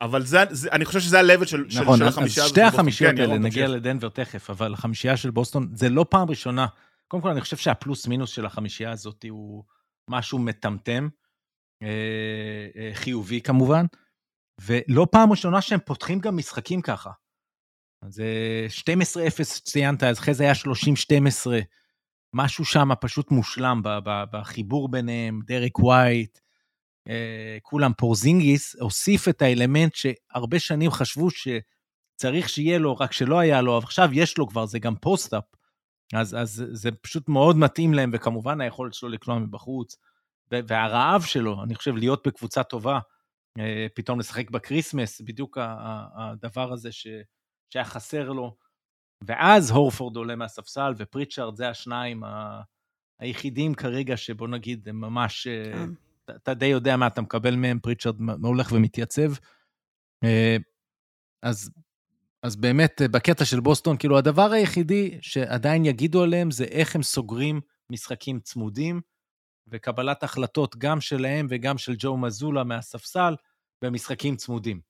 אבל, 0.00 0.22
זה, 0.22 0.38
זה, 0.50 0.68
אני 0.72 0.84
חושב 0.84 1.00
שזה 1.00 1.20
ה-level 1.20 1.46
של, 1.46 1.70
של, 1.70 1.82
נכון, 1.82 1.98
של 1.98 2.04
אז 2.04 2.12
החמישייה 2.12 2.44
הזאת 2.44 2.54
שתי 2.54 2.60
של 2.60 2.64
בוסטון. 2.64 2.80
החמישיות 2.80 3.12
כן, 3.16 3.20
האלה, 3.20 3.38
נגיע 3.38 3.66
תמשיך. 3.66 3.76
לדנבר 3.76 4.08
תכף, 4.08 4.50
אבל 4.50 4.74
החמישייה 4.74 5.16
של 5.16 5.30
בוסטון, 5.30 5.68
זה 5.74 5.88
לא 5.88 6.06
פעם 6.10 6.28
ראשונה. 6.30 6.66
קודם 7.08 7.22
כל, 7.22 7.30
אני 7.30 7.40
חושב 7.40 7.56
שהפלוס 7.56 8.06
מינוס 8.06 8.30
של 8.30 8.46
החמישייה 8.46 8.90
הזאת 8.90 9.24
הוא 9.28 9.64
משהו 10.10 10.38
מטמטם, 10.38 11.08
אה, 11.82 11.88
אה, 12.76 12.90
חיובי 12.94 13.40
כמובן, 13.40 13.86
ולא 14.60 15.06
פעם 15.12 15.30
ראשונה 15.30 15.62
שהם 15.62 15.80
פותחים 15.86 16.18
גם 16.18 16.36
משחקים 16.36 16.82
ככה. 16.82 17.10
אז 18.02 18.20
אה, 18.20 18.66
12-0 18.68 19.62
ציינת, 19.62 20.02
אז 20.02 20.18
אחרי 20.18 20.34
זה 20.34 20.44
היה 20.44 20.52
30-12, 20.52 21.50
משהו 22.34 22.64
שם 22.64 22.88
פשוט 23.00 23.30
מושלם 23.30 23.80
בחיבור 24.04 24.88
ביניהם, 24.88 25.40
דרק 25.46 25.78
ווייט, 25.78 26.38
אה, 27.08 27.58
כולם, 27.62 27.92
פורזינגיס 27.98 28.76
הוסיף 28.80 29.28
את 29.28 29.42
האלמנט 29.42 29.94
שהרבה 29.94 30.58
שנים 30.58 30.90
חשבו 30.90 31.28
שצריך 31.30 32.48
שיהיה 32.48 32.78
לו, 32.78 32.96
רק 32.96 33.12
שלא 33.12 33.38
היה 33.38 33.62
לו, 33.62 33.78
עכשיו 33.78 34.08
יש 34.12 34.38
לו 34.38 34.48
כבר, 34.48 34.66
זה 34.66 34.78
גם 34.78 34.96
post-up. 34.96 35.44
אז, 36.14 36.34
אז 36.34 36.64
זה 36.72 36.90
פשוט 36.92 37.28
מאוד 37.28 37.56
מתאים 37.56 37.94
להם, 37.94 38.10
וכמובן 38.12 38.60
היכולת 38.60 38.94
שלו 38.94 39.08
לקלוע 39.08 39.38
מבחוץ, 39.38 39.96
והרעב 40.50 41.22
שלו, 41.22 41.62
אני 41.62 41.74
חושב, 41.74 41.96
להיות 41.96 42.26
בקבוצה 42.26 42.62
טובה, 42.62 42.94
אה, 42.94 43.00
פתאום 43.94 44.20
לשחק 44.20 44.50
בקריסמס, 44.50 45.20
בדיוק 45.20 45.58
הדבר 46.16 46.72
הזה 46.72 46.92
ש, 46.92 47.06
שהיה 47.70 47.84
חסר 47.84 48.32
לו. 48.32 48.56
ואז 49.26 49.70
הורפורד 49.70 50.16
עולה 50.16 50.36
מהספסל, 50.36 50.94
ופריצ'ארד 50.96 51.56
זה 51.56 51.68
השניים 51.68 52.24
ה- 52.24 52.62
היחידים 53.20 53.74
כרגע 53.74 54.16
שבוא 54.16 54.48
נגיד, 54.48 54.88
הם 54.88 55.00
ממש... 55.00 55.46
אה, 55.46 55.72
כן. 55.72 55.90
אתה- 56.36 56.54
די 56.54 56.66
יודע 56.66 56.96
מה 56.96 57.06
אתה 57.06 57.20
מקבל 57.20 57.56
מהם, 57.56 57.78
פריצ'רד 57.78 58.20
מ- 58.22 58.44
הולך 58.44 58.72
ומתייצב. 58.72 59.32
אה, 60.24 60.56
אז, 61.42 61.70
אז 62.42 62.56
באמת, 62.56 63.02
אה, 63.02 63.08
בקטע 63.08 63.44
של 63.44 63.60
בוסטון, 63.60 63.96
כאילו, 63.96 64.18
הדבר 64.18 64.52
היחידי 64.52 65.18
שעדיין 65.22 65.84
יגידו 65.84 66.22
עליהם 66.22 66.50
זה 66.50 66.64
איך 66.64 66.96
הם 66.96 67.02
סוגרים 67.02 67.60
משחקים 67.90 68.40
צמודים, 68.40 69.00
וקבלת 69.68 70.22
החלטות 70.22 70.76
גם 70.76 71.00
שלהם 71.00 71.46
וגם 71.50 71.78
של 71.78 71.94
ג'ו 71.98 72.16
מזולה 72.16 72.64
מהספסל 72.64 73.34
במשחקים 73.82 74.36
צמודים. 74.36 74.80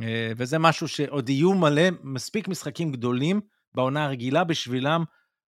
אה, 0.00 0.32
וזה 0.36 0.58
משהו 0.58 0.88
שעוד 0.88 1.28
יהיו 1.28 1.54
מלא, 1.54 1.82
מספיק 2.02 2.48
משחקים 2.48 2.92
גדולים 2.92 3.40
בעונה 3.74 4.04
הרגילה 4.04 4.44
בשבילם 4.44 5.04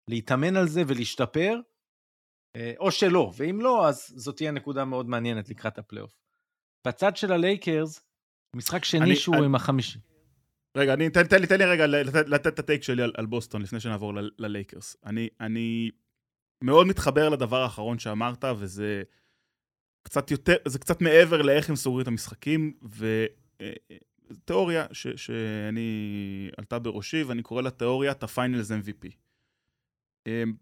להתאמן 0.08 0.56
על 0.56 0.68
זה 0.68 0.82
ולהשתפר, 0.86 1.58
אה, 2.56 2.72
או 2.78 2.90
שלא, 2.92 3.32
ואם 3.36 3.60
לא, 3.60 3.88
אז 3.88 4.12
זאת 4.16 4.36
תהיה 4.36 4.50
נקודה 4.50 4.84
מאוד 4.84 5.08
מעניינת 5.08 5.48
לקראת 5.48 5.78
הפלייאוף. 5.78 6.12
בצד 6.86 7.16
של 7.16 7.32
הלייקרס, 7.32 8.00
משחק 8.56 8.84
שני 8.84 9.00
אני- 9.00 9.16
שהוא 9.16 9.36
אני- 9.36 9.44
עם 9.44 9.54
החמישי. 9.54 9.98
רגע, 10.76 10.94
אני, 10.94 11.10
תן, 11.10 11.26
תן, 11.26 11.40
לי, 11.40 11.46
תן 11.46 11.58
לי 11.58 11.64
רגע 11.64 11.86
לתת, 11.86 12.28
לתת 12.28 12.46
את 12.46 12.58
ה 12.58 12.63
take 12.63 12.82
שלי 12.82 13.02
על, 13.02 13.12
על 13.16 13.26
בוסטון 13.26 13.62
לפני 13.62 13.80
שנעבור 13.80 14.14
ל- 14.14 14.30
ללייקרס. 14.38 14.96
אני, 15.06 15.28
אני 15.40 15.90
מאוד 16.64 16.86
מתחבר 16.86 17.28
לדבר 17.28 17.56
האחרון 17.62 17.98
שאמרת, 17.98 18.44
וזה 18.58 19.02
קצת 20.02 20.30
יותר, 20.30 20.56
זה 20.68 20.78
קצת 20.78 21.00
מעבר 21.00 21.42
לאיך 21.42 21.68
הם 21.70 21.76
סוגרים 21.76 22.02
את 22.02 22.08
המשחקים, 22.08 22.72
ותיאוריה 24.30 24.86
ש, 24.92 25.06
שאני 25.16 25.90
עלתה 26.58 26.78
בראשי, 26.78 27.22
ואני 27.22 27.42
קורא 27.42 27.62
לה 27.62 27.70
תיאוריית 27.70 28.22
ה 28.22 28.29
Finals 28.29 28.70
MVP. 28.70 29.08
אמ, 30.26 30.52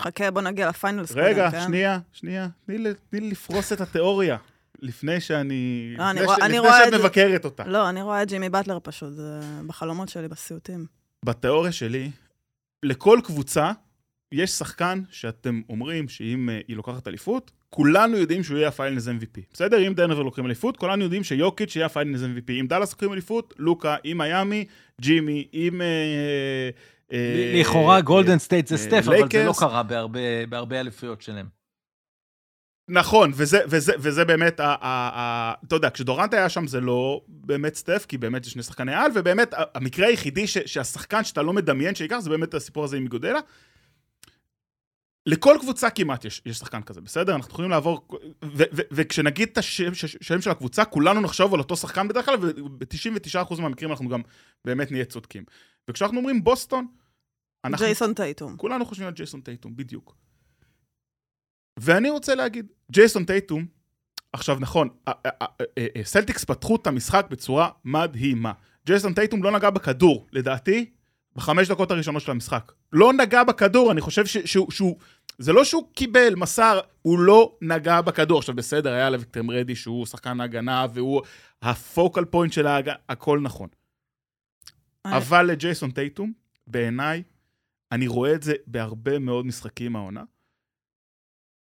חכה, 0.00 0.30
בוא 0.30 0.42
נגיע 0.42 0.68
ל 0.68 0.73
Finals. 0.73 1.12
רגע, 1.12 1.50
קודם, 1.50 1.60
כן? 1.62 1.66
שנייה, 1.68 1.98
שנייה, 2.12 2.48
תני 2.66 2.78
לי, 3.20 3.30
לפרוס 3.30 3.72
את 3.72 3.80
התיאוריה. 3.80 4.36
לפני 4.78 5.20
שאני... 5.20 5.94
לא, 5.98 6.10
אני 6.10 6.14
לפני 6.20 6.26
רואה- 6.26 6.36
ש- 6.36 6.42
אני 6.42 6.58
לפני 6.58 6.70
שאת 6.84 6.94
את 6.94 7.00
מבקרת 7.00 7.44
אותה. 7.44 7.64
לא, 7.66 7.88
אני 7.88 8.02
רואה 8.02 8.22
את 8.22 8.28
ג'ימי 8.28 8.48
באטלר 8.48 8.78
פשוט, 8.82 9.12
זה 9.12 9.40
בחלומות 9.66 10.08
שלי, 10.08 10.28
בסיוטים. 10.28 10.86
בתיאוריה 11.24 11.72
שלי, 11.72 12.10
לכל 12.82 13.20
קבוצה 13.24 13.72
יש 14.32 14.50
שחקן 14.50 15.02
שאתם 15.10 15.60
אומרים 15.68 16.08
שאם 16.08 16.48
אה, 16.50 16.60
היא 16.68 16.76
לוקחת 16.76 17.08
אליפות, 17.08 17.50
כולנו 17.70 18.16
יודעים 18.16 18.42
שהוא 18.42 18.56
יהיה 18.58 18.68
ה 18.68 18.74
Finals 18.74 19.08
MVP. 19.08 19.40
בסדר? 19.52 19.86
אם 19.86 19.94
דנבר 19.94 20.22
לוקחים 20.22 20.46
אליפות, 20.46 20.76
כולנו 20.76 21.04
יודעים 21.04 21.24
שיוקיץ' 21.24 21.76
יהיה 21.76 21.86
ה 21.86 21.91
Finals 21.91 22.20
MVP. 22.22 22.52
אם 22.60 22.66
דאלאס 22.68 22.92
לוקחים 22.92 23.12
אליפות, 23.12 23.54
לוקה, 23.58 23.96
אם 24.04 24.18
מיאמי, 24.18 24.64
ג'ימי, 25.00 25.48
אם... 25.54 25.82
אה, 25.82 26.70
אה, 27.12 27.60
לכאורה 27.60 28.00
גולדן 28.00 28.38
סטייט 28.38 28.66
זה 28.66 28.76
סטף, 28.76 29.02
אבל 29.06 29.16
זה 29.32 29.44
לא. 29.44 29.52
קרה 29.58 29.82
בהרבה- 30.48 30.80
אליפויות 30.80 31.22
שלהם. 31.22 31.46
נכון, 32.90 33.32
וזה, 33.34 33.60
וזה, 33.68 33.92
וזה 33.98 34.24
באמת, 34.24 34.60
ה, 34.60 34.64
ה, 34.64 34.76
ה, 34.80 35.54
אתה 35.66 35.76
יודע, 35.76 35.90
כשדורנט 35.90 36.34
היה 36.34 36.48
שם 36.48 36.66
זה 36.66 36.80
לא 36.80 37.20
באמת 37.28 37.74
סטף, 37.74 38.06
כי 38.08 38.18
באמת 38.18 38.46
יש 38.46 38.52
שני 38.52 38.62
שחקני 38.62 38.94
על, 38.94 39.10
ובאמת 39.14 39.54
המקרה 39.74 40.06
היחידי 40.06 40.46
ש, 40.46 40.58
שהשחקן 40.58 41.24
שאתה 41.24 41.42
לא 41.42 41.52
מדמיין 41.52 41.94
שייקח, 41.94 42.18
זה 42.18 42.30
באמת 42.30 42.54
הסיפור 42.54 42.84
הזה 42.84 42.96
עם 42.96 43.06
איגודלה. 43.06 43.38
לכל 45.26 45.56
קבוצה 45.60 45.90
כמעט 45.90 46.24
יש, 46.24 46.42
יש 46.46 46.56
שחקן 46.56 46.82
כזה, 46.82 47.00
בסדר? 47.00 47.34
אנחנו 47.34 47.52
יכולים 47.52 47.70
לעבור, 47.70 48.08
וכשנגיד 48.90 49.48
את 49.52 49.58
השם, 49.58 49.92
השם 50.20 50.40
של 50.40 50.50
הקבוצה, 50.50 50.84
כולנו 50.84 51.20
נחשוב 51.20 51.54
על 51.54 51.60
אותו 51.60 51.76
שחקן 51.76 52.08
בדרך 52.08 52.24
כלל, 52.24 52.34
וב-99% 52.40 53.60
מהמקרים 53.60 53.90
אנחנו 53.90 54.08
גם 54.08 54.20
באמת 54.64 54.92
נהיה 54.92 55.04
צודקים. 55.04 55.44
וכשאנחנו 55.90 56.18
אומרים 56.18 56.44
בוסטון, 56.44 56.86
אנחנו 57.64 57.86
ג'ייסון 57.86 58.14
טייטום. 58.14 58.56
כולנו 58.56 58.84
חושבים 58.84 59.06
על 59.06 59.14
ג'ייסון 59.14 59.40
טייטום, 59.40 59.76
בדיוק. 59.76 60.16
ואני 61.78 62.10
רוצה 62.10 62.34
להגיד, 62.34 62.66
ג'ייסון 62.92 63.24
טייטום, 63.24 63.66
עכשיו 64.32 64.56
נכון, 64.60 64.88
סלטיקס 66.02 66.44
פתחו 66.44 66.76
את 66.76 66.86
המשחק 66.86 67.26
בצורה 67.30 67.70
מדהימה. 67.84 68.52
ג'ייסון 68.86 69.14
טייטום 69.14 69.42
לא 69.42 69.50
נגע 69.50 69.70
בכדור, 69.70 70.26
לדעתי, 70.32 70.90
בחמש 71.36 71.68
דקות 71.68 71.90
הראשונות 71.90 72.22
של 72.22 72.30
המשחק. 72.30 72.72
לא 72.92 73.12
נגע 73.12 73.44
בכדור, 73.44 73.92
אני 73.92 74.00
חושב 74.00 74.26
ש- 74.26 74.36
שהוא... 74.38 74.70
שהוא 74.70 74.96
זה 75.38 75.52
לא 75.52 75.64
שהוא 75.64 75.88
קיבל, 75.92 76.34
מסר, 76.36 76.80
הוא 77.02 77.18
לא 77.18 77.56
נגע 77.62 78.00
בכדור. 78.00 78.38
עכשיו 78.38 78.54
בסדר, 78.54 78.92
היה 78.92 79.10
לו 79.10 79.21
את 79.21 79.33
קאם 79.33 79.50
רדיש 79.50 79.76
שהוא 79.76 80.06
שחקן 80.06 80.40
ההגנה, 80.40 80.86
והוא 80.94 81.22
ה 81.62 81.72
focal 81.72 82.24
point 82.24 82.52
של 82.52 82.66
ההגנה, 82.66 82.94
הכל 83.08 83.40
נכון. 83.42 83.68
אני- 85.04 85.16
אבל 85.16 85.42
לג'ייסון 85.46 85.90
טייטום, 85.90 86.32
בעיניי, 86.66 87.22
אני 87.92 88.06
רואה 88.06 88.34
את 88.34 88.42
זה 88.42 88.54
בהרבה 88.66 89.18
מאוד 89.18 89.46
משחקים 89.46 89.96
העונה. 89.96 90.22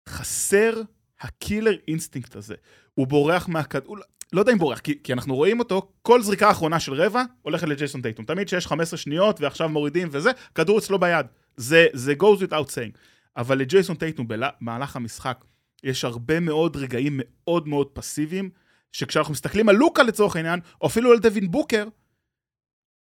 חסר 0.09 0.81
ה 1.21 1.29
killer 1.29 1.77
instinct 1.87 2.35
הזה. 2.35 2.55
הוא 2.93 3.07
בורח 3.07 3.47
מהכדור, 3.47 3.97
לא, 3.97 4.03
לא 4.33 4.39
יודע 4.39 4.51
אם 4.53 4.57
בורח, 4.57 4.79
כי, 4.79 5.03
כי 5.03 5.13
אנחנו 5.13 5.35
רואים 5.35 5.59
אותו, 5.59 5.91
כל 6.01 6.21
זריקה 6.21 6.51
אחרונה 6.51 6.79
של 6.79 6.93
רבע 6.93 7.23
הולכת 7.41 7.67
לג'ייסון 7.67 8.01
טייטום. 8.01 8.25
תמיד 8.25 8.47
שיש 8.49 8.67
15 8.67 8.97
שניות 8.97 9.41
ועכשיו 9.41 9.69
מורידים 9.69 10.07
וזה, 10.11 10.29
כדור 10.55 10.79
אצלו 10.79 10.99
ביד. 10.99 11.25
זה, 11.57 11.87
זה 11.93 12.13
goes 12.23 12.41
without 12.43 12.67
saying. 12.69 12.97
אבל 13.39 13.57
לג'ייסון 13.57 13.95
טייטום 13.95 14.27
במהלך 14.27 14.95
המשחק 14.95 15.45
יש 15.83 16.05
הרבה 16.05 16.39
מאוד 16.39 16.75
רגעים 16.75 17.13
מאוד 17.23 17.67
מאוד 17.67 17.87
פסיביים, 17.87 18.49
שכשאנחנו 18.91 19.33
מסתכלים 19.33 19.69
על 19.69 19.75
לוקה 19.75 20.03
לצורך 20.03 20.35
העניין, 20.35 20.59
או 20.81 20.87
אפילו 20.87 21.11
על 21.11 21.19
דווין 21.19 21.51
בוקר, 21.51 21.87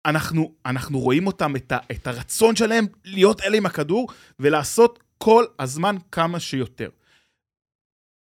אנחנו, 0.06 0.54
אנחנו 0.66 1.00
רואים 1.00 1.26
אותם, 1.26 1.56
את, 1.56 1.72
ה, 1.72 1.78
את 1.90 2.06
הרצון 2.06 2.56
שלהם 2.56 2.86
להיות 3.04 3.40
אלה 3.40 3.56
עם 3.56 3.66
הכדור, 3.66 4.08
ולעשות 4.38 5.02
כל 5.18 5.44
הזמן 5.58 5.96
כמה 6.12 6.40
שיותר. 6.40 6.90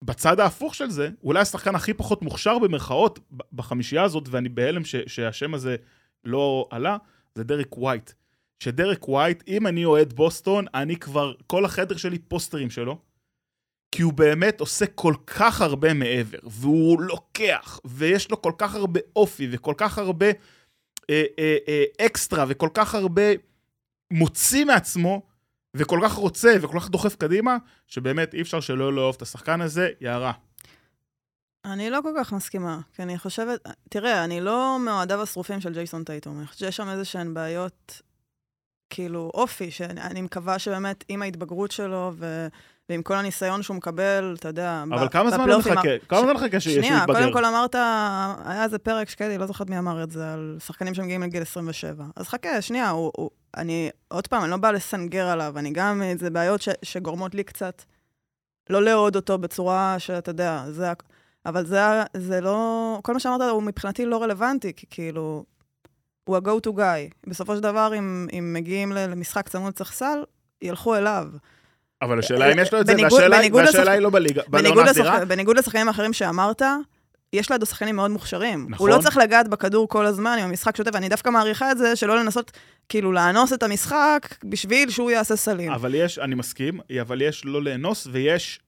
בצד 0.05 0.41
ההפוך 0.41 0.75
של 0.75 0.91
זה, 0.91 1.11
אולי 1.23 1.41
השחקן 1.41 1.75
הכי 1.75 1.95
פחות 1.95 2.23
מוכשר 2.23 2.59
במרכאות 2.59 3.19
בחמישייה 3.53 4.03
הזאת, 4.03 4.29
ואני 4.31 4.49
בהלם 4.49 4.85
ש, 4.85 4.97
שהשם 5.07 5.55
הזה 5.55 5.77
לא 6.25 6.69
עלה, 6.71 6.97
זה 7.35 7.45
דרק 7.45 7.79
ווייט. 7.79 8.11
שדרק 8.61 9.09
ווייט, 9.09 9.43
אם 9.49 9.67
אני 9.67 9.85
אוהד 9.85 10.13
בוסטון, 10.13 10.65
אני 10.75 10.97
כבר, 10.97 11.35
כל 11.47 11.65
החדר 11.65 11.97
שלי 11.97 12.19
פוסטרים 12.19 12.71
שלו, 12.71 12.99
כי 13.93 14.03
הוא 14.03 14.13
באמת 14.13 14.61
עושה 14.61 14.87
כל 14.87 15.15
כך 15.27 15.61
הרבה 15.61 15.95
מעבר, 15.95 16.39
והוא 16.43 17.03
לוקח, 17.03 17.81
ויש 17.85 18.31
לו 18.31 18.43
כל 18.43 18.53
כך 18.59 18.75
הרבה 18.75 19.01
אופי, 19.17 19.49
וכל 19.51 19.75
כך 19.77 19.99
הרבה 19.99 20.27
אה, 21.11 21.25
אה, 21.39 21.57
אה, 21.69 22.07
אקסטרה, 22.07 22.45
וכל 22.49 22.69
כך 22.75 22.95
הרבה 22.95 23.23
מוציא 24.11 24.65
מעצמו, 24.65 25.23
וכל 25.75 26.01
כך 26.05 26.13
רוצה, 26.13 26.55
וכל 26.63 26.81
כך 26.81 26.89
דוחף 26.89 27.17
קדימה, 27.17 27.57
שבאמת 27.87 28.35
אי 28.35 28.43
אפשר 28.43 28.61
שלא 28.61 28.93
לאהוב 28.93 29.15
את 29.17 29.23
השחקן 29.23 29.61
הזה, 29.61 29.89
יערה. 30.01 30.33
אני 31.65 31.91
לא 31.91 31.99
כל 32.03 32.13
כך 32.19 32.33
מסכימה, 32.33 32.81
כי 32.97 33.03
אני 33.03 33.19
חושבת, 33.19 33.61
תראה, 33.89 34.25
אני 34.25 34.41
לא 34.41 34.79
מאוהדיו 34.85 35.23
השרופים 35.23 35.61
של 35.61 35.73
ג'ייסון 35.73 36.05
טייטום, 36.05 36.39
אני 36.39 36.47
חושבת 36.47 36.59
שיש 36.59 36.77
שם 36.77 36.89
איזה 36.89 37.05
שהן 37.05 37.35
בעיות, 37.35 38.03
כאילו, 38.95 39.31
אופי, 39.35 39.71
שאני 39.71 40.23
מקווה 40.23 40.59
שבאמת 40.59 41.05
עם 41.09 41.23
ההתבגרות 41.23 41.71
שלו, 41.71 42.13
ו... 42.15 42.47
ועם 42.89 43.03
כל 43.03 43.15
הניסיון 43.15 43.63
שהוא 43.63 43.77
מקבל, 43.77 44.37
אתה 44.39 44.49
יודע, 44.49 44.85
אבל 44.91 45.09
כמה 45.09 45.31
זמן 45.31 45.51
הוא 45.51 45.59
מחכה? 45.59 45.99
כמה 46.09 46.21
זמן 46.21 46.33
מחכה 46.33 46.61
שהוא 46.61 46.73
יתבגר? 46.73 46.89
שנייה, 46.89 47.07
קודם 47.07 47.33
כל 47.33 47.45
אמרת, 47.45 47.75
היה 48.45 48.65
איזה 48.65 48.79
פרק 48.79 49.09
שקדי, 49.09 49.39
לא 49.39 49.47
זוכרת 49.47 49.71
מי 49.71 49.79
אמר 49.79 50.03
את 50.03 50.11
זה, 50.11 50.33
על 50.33 50.57
שחקנים 50.67 50.95
שמגיעים 50.95 51.23
לגיל 51.23 51.43
27. 51.43 52.05
אז 52.17 52.29
חכה, 52.29 52.63
שנייה, 52.63 52.91
הוא, 52.91 53.13
הוא, 53.17 53.31
אני, 53.57 53.91
עוד 54.09 54.27
פעם, 54.27 54.43
אני 54.43 54.51
לא 54.51 54.57
באה 54.57 54.73
לסנגר 54.73 55.27
עליו, 55.27 55.59
אני 55.59 55.71
גם, 55.71 56.03
זה 56.19 56.31
בעיות 56.31 56.63
ש, 56.63 56.69
שגורמות 56.83 57.35
לי 57.35 57.45
קצת 57.45 57.83
לא 58.71 58.83
לאהוד 58.83 59.17
אותו 59.17 59.39
בצורה 59.39 59.99
שאתה 59.99 60.31
יודע, 60.31 60.65
זה... 60.71 60.93
אבל 61.47 61.67
זה, 61.67 61.81
זה 62.17 62.41
לא... 62.41 62.99
כל 63.03 63.13
מה 63.13 63.21
שאמרת 63.21 63.41
הוא 63.41 63.63
מבחינתי 63.63 64.07
לא 64.07 64.23
רלוונטי, 64.23 64.73
כי 64.77 64.87
כאילו, 64.91 65.45
הוא 66.25 66.37
ה-go 66.37 66.69
to 66.69 66.71
guy. 66.71 67.15
בסופו 67.27 67.57
של 67.57 67.63
דבר, 67.63 67.93
אם, 67.99 68.27
אם 68.39 68.53
מגיעים 68.53 68.93
למשחק 68.93 69.49
צמוד 69.49 69.73
צריך 69.73 69.93
סל, 69.93 70.23
ילכו 70.63 70.97
אליו. 70.97 71.27
אבל 72.03 72.19
השאלה 72.19 72.53
אם 72.53 72.59
יש 72.59 72.73
לו 72.73 72.81
את 72.81 72.87
זה, 72.87 72.95
והשאלה 73.03 73.93
היא 73.93 74.01
לא 74.01 74.11
בליגה, 74.11 74.43
בעונה 74.49 74.93
סדירה. 74.93 75.25
בניגוד 75.25 75.59
לשחקנים 75.59 75.89
האחרים 75.89 76.13
שאמרת, 76.13 76.63
יש 77.33 77.51
לידו 77.51 77.67
שחקנים 77.67 77.97
מאוד 77.97 78.11
מוכשרים. 78.11 78.67
נכון. 78.69 78.89
הוא 78.89 78.97
לא 78.97 79.03
צריך 79.03 79.17
לגעת 79.17 79.49
בכדור 79.49 79.89
כל 79.89 80.07
הזמן 80.07 80.37
עם 80.41 80.49
המשחק 80.49 80.77
שוטף, 80.77 80.91
ואני 80.95 81.09
דווקא 81.09 81.31
מעריכה 81.31 81.73
את 81.73 81.79
זה, 81.79 81.97
שלא 81.97 82.19
לנסות 82.19 82.53
כאילו 82.89 83.13
לאנוס 83.13 83.53
את 83.53 83.63
המשחק 83.63 84.35
בשביל 84.45 84.91
שהוא 84.91 85.11
יעשה 85.11 85.37
סלים. 85.37 85.73
אבל 85.73 85.95
יש, 85.95 86.19
אני 86.19 86.35
מסכים, 86.35 86.81
אבל 87.01 87.23
יש 87.23 87.45
לא 87.45 87.63
לאנוס 87.63 88.09
ויש 88.13 88.61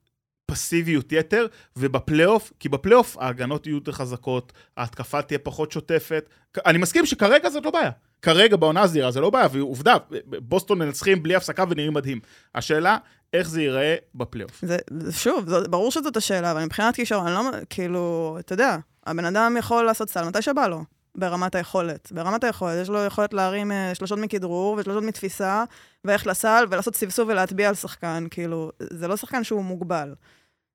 פסיביות 0.46 1.12
יתר, 1.12 1.46
ובפלייאוף, 1.76 2.52
כי 2.60 2.68
בפלייאוף 2.68 3.16
ההגנות 3.18 3.66
יהיו 3.66 3.74
יותר 3.76 3.92
חזקות, 3.92 4.52
ההתקפה 4.76 5.22
תהיה 5.22 5.38
פחות 5.38 5.72
שוטפת. 5.72 6.28
אני 6.66 6.78
מסכים 6.78 7.06
שכרגע 7.06 7.50
זאת 7.50 7.64
לא 7.64 7.70
בעיה. 7.70 7.90
כרגע 8.22 8.56
בעונה 8.56 8.82
הזהירה 8.82 9.10
זה 9.10 9.20
לא 9.20 9.30
בעיה, 9.30 9.46
ועובדה, 9.52 9.96
בוסטון 10.26 10.78
מנצחים 10.78 11.22
בלי 11.22 11.34
הפסקה 11.34 11.64
ונראים 11.70 11.94
מדהים. 11.94 12.20
השאלה, 12.54 12.96
איך 13.32 13.48
זה 13.48 13.62
ייראה 13.62 13.94
בפלייאוף. 14.14 14.64
שוב, 15.10 15.48
זה, 15.48 15.68
ברור 15.68 15.90
שזאת 15.90 16.16
השאלה, 16.16 16.50
אבל 16.50 16.64
מבחינת 16.64 16.94
כישרון, 16.94 17.26
אני 17.26 17.34
לא, 17.34 17.50
כאילו, 17.70 18.36
אתה 18.40 18.52
יודע, 18.52 18.76
הבן 19.06 19.24
אדם 19.24 19.56
יכול 19.58 19.84
לעשות 19.84 20.10
סל 20.10 20.28
מתי 20.28 20.42
שבא 20.42 20.66
לו, 20.66 20.84
ברמת 21.16 21.54
היכולת. 21.54 22.12
ברמת 22.12 22.44
היכולת, 22.44 22.82
יש 22.82 22.88
לו 22.88 23.04
יכולת 23.04 23.34
להרים 23.34 23.70
uh, 23.70 23.94
שלושות 23.94 24.18
מכדרור 24.18 24.76
ושלושות 24.78 25.04
מתפיסה, 25.04 25.64
ואיך 26.04 26.26
לסל, 26.26 26.64
ולעשות 26.70 26.96
סבסוב 26.96 27.28
ולהטביע 27.28 27.68
על 27.68 27.74
שחקן, 27.74 28.26
כאילו, 28.30 28.70
זה 28.80 29.08
לא 29.08 29.16
שחקן 29.16 29.44
שהוא 29.44 29.64
מוגבל. 29.64 30.14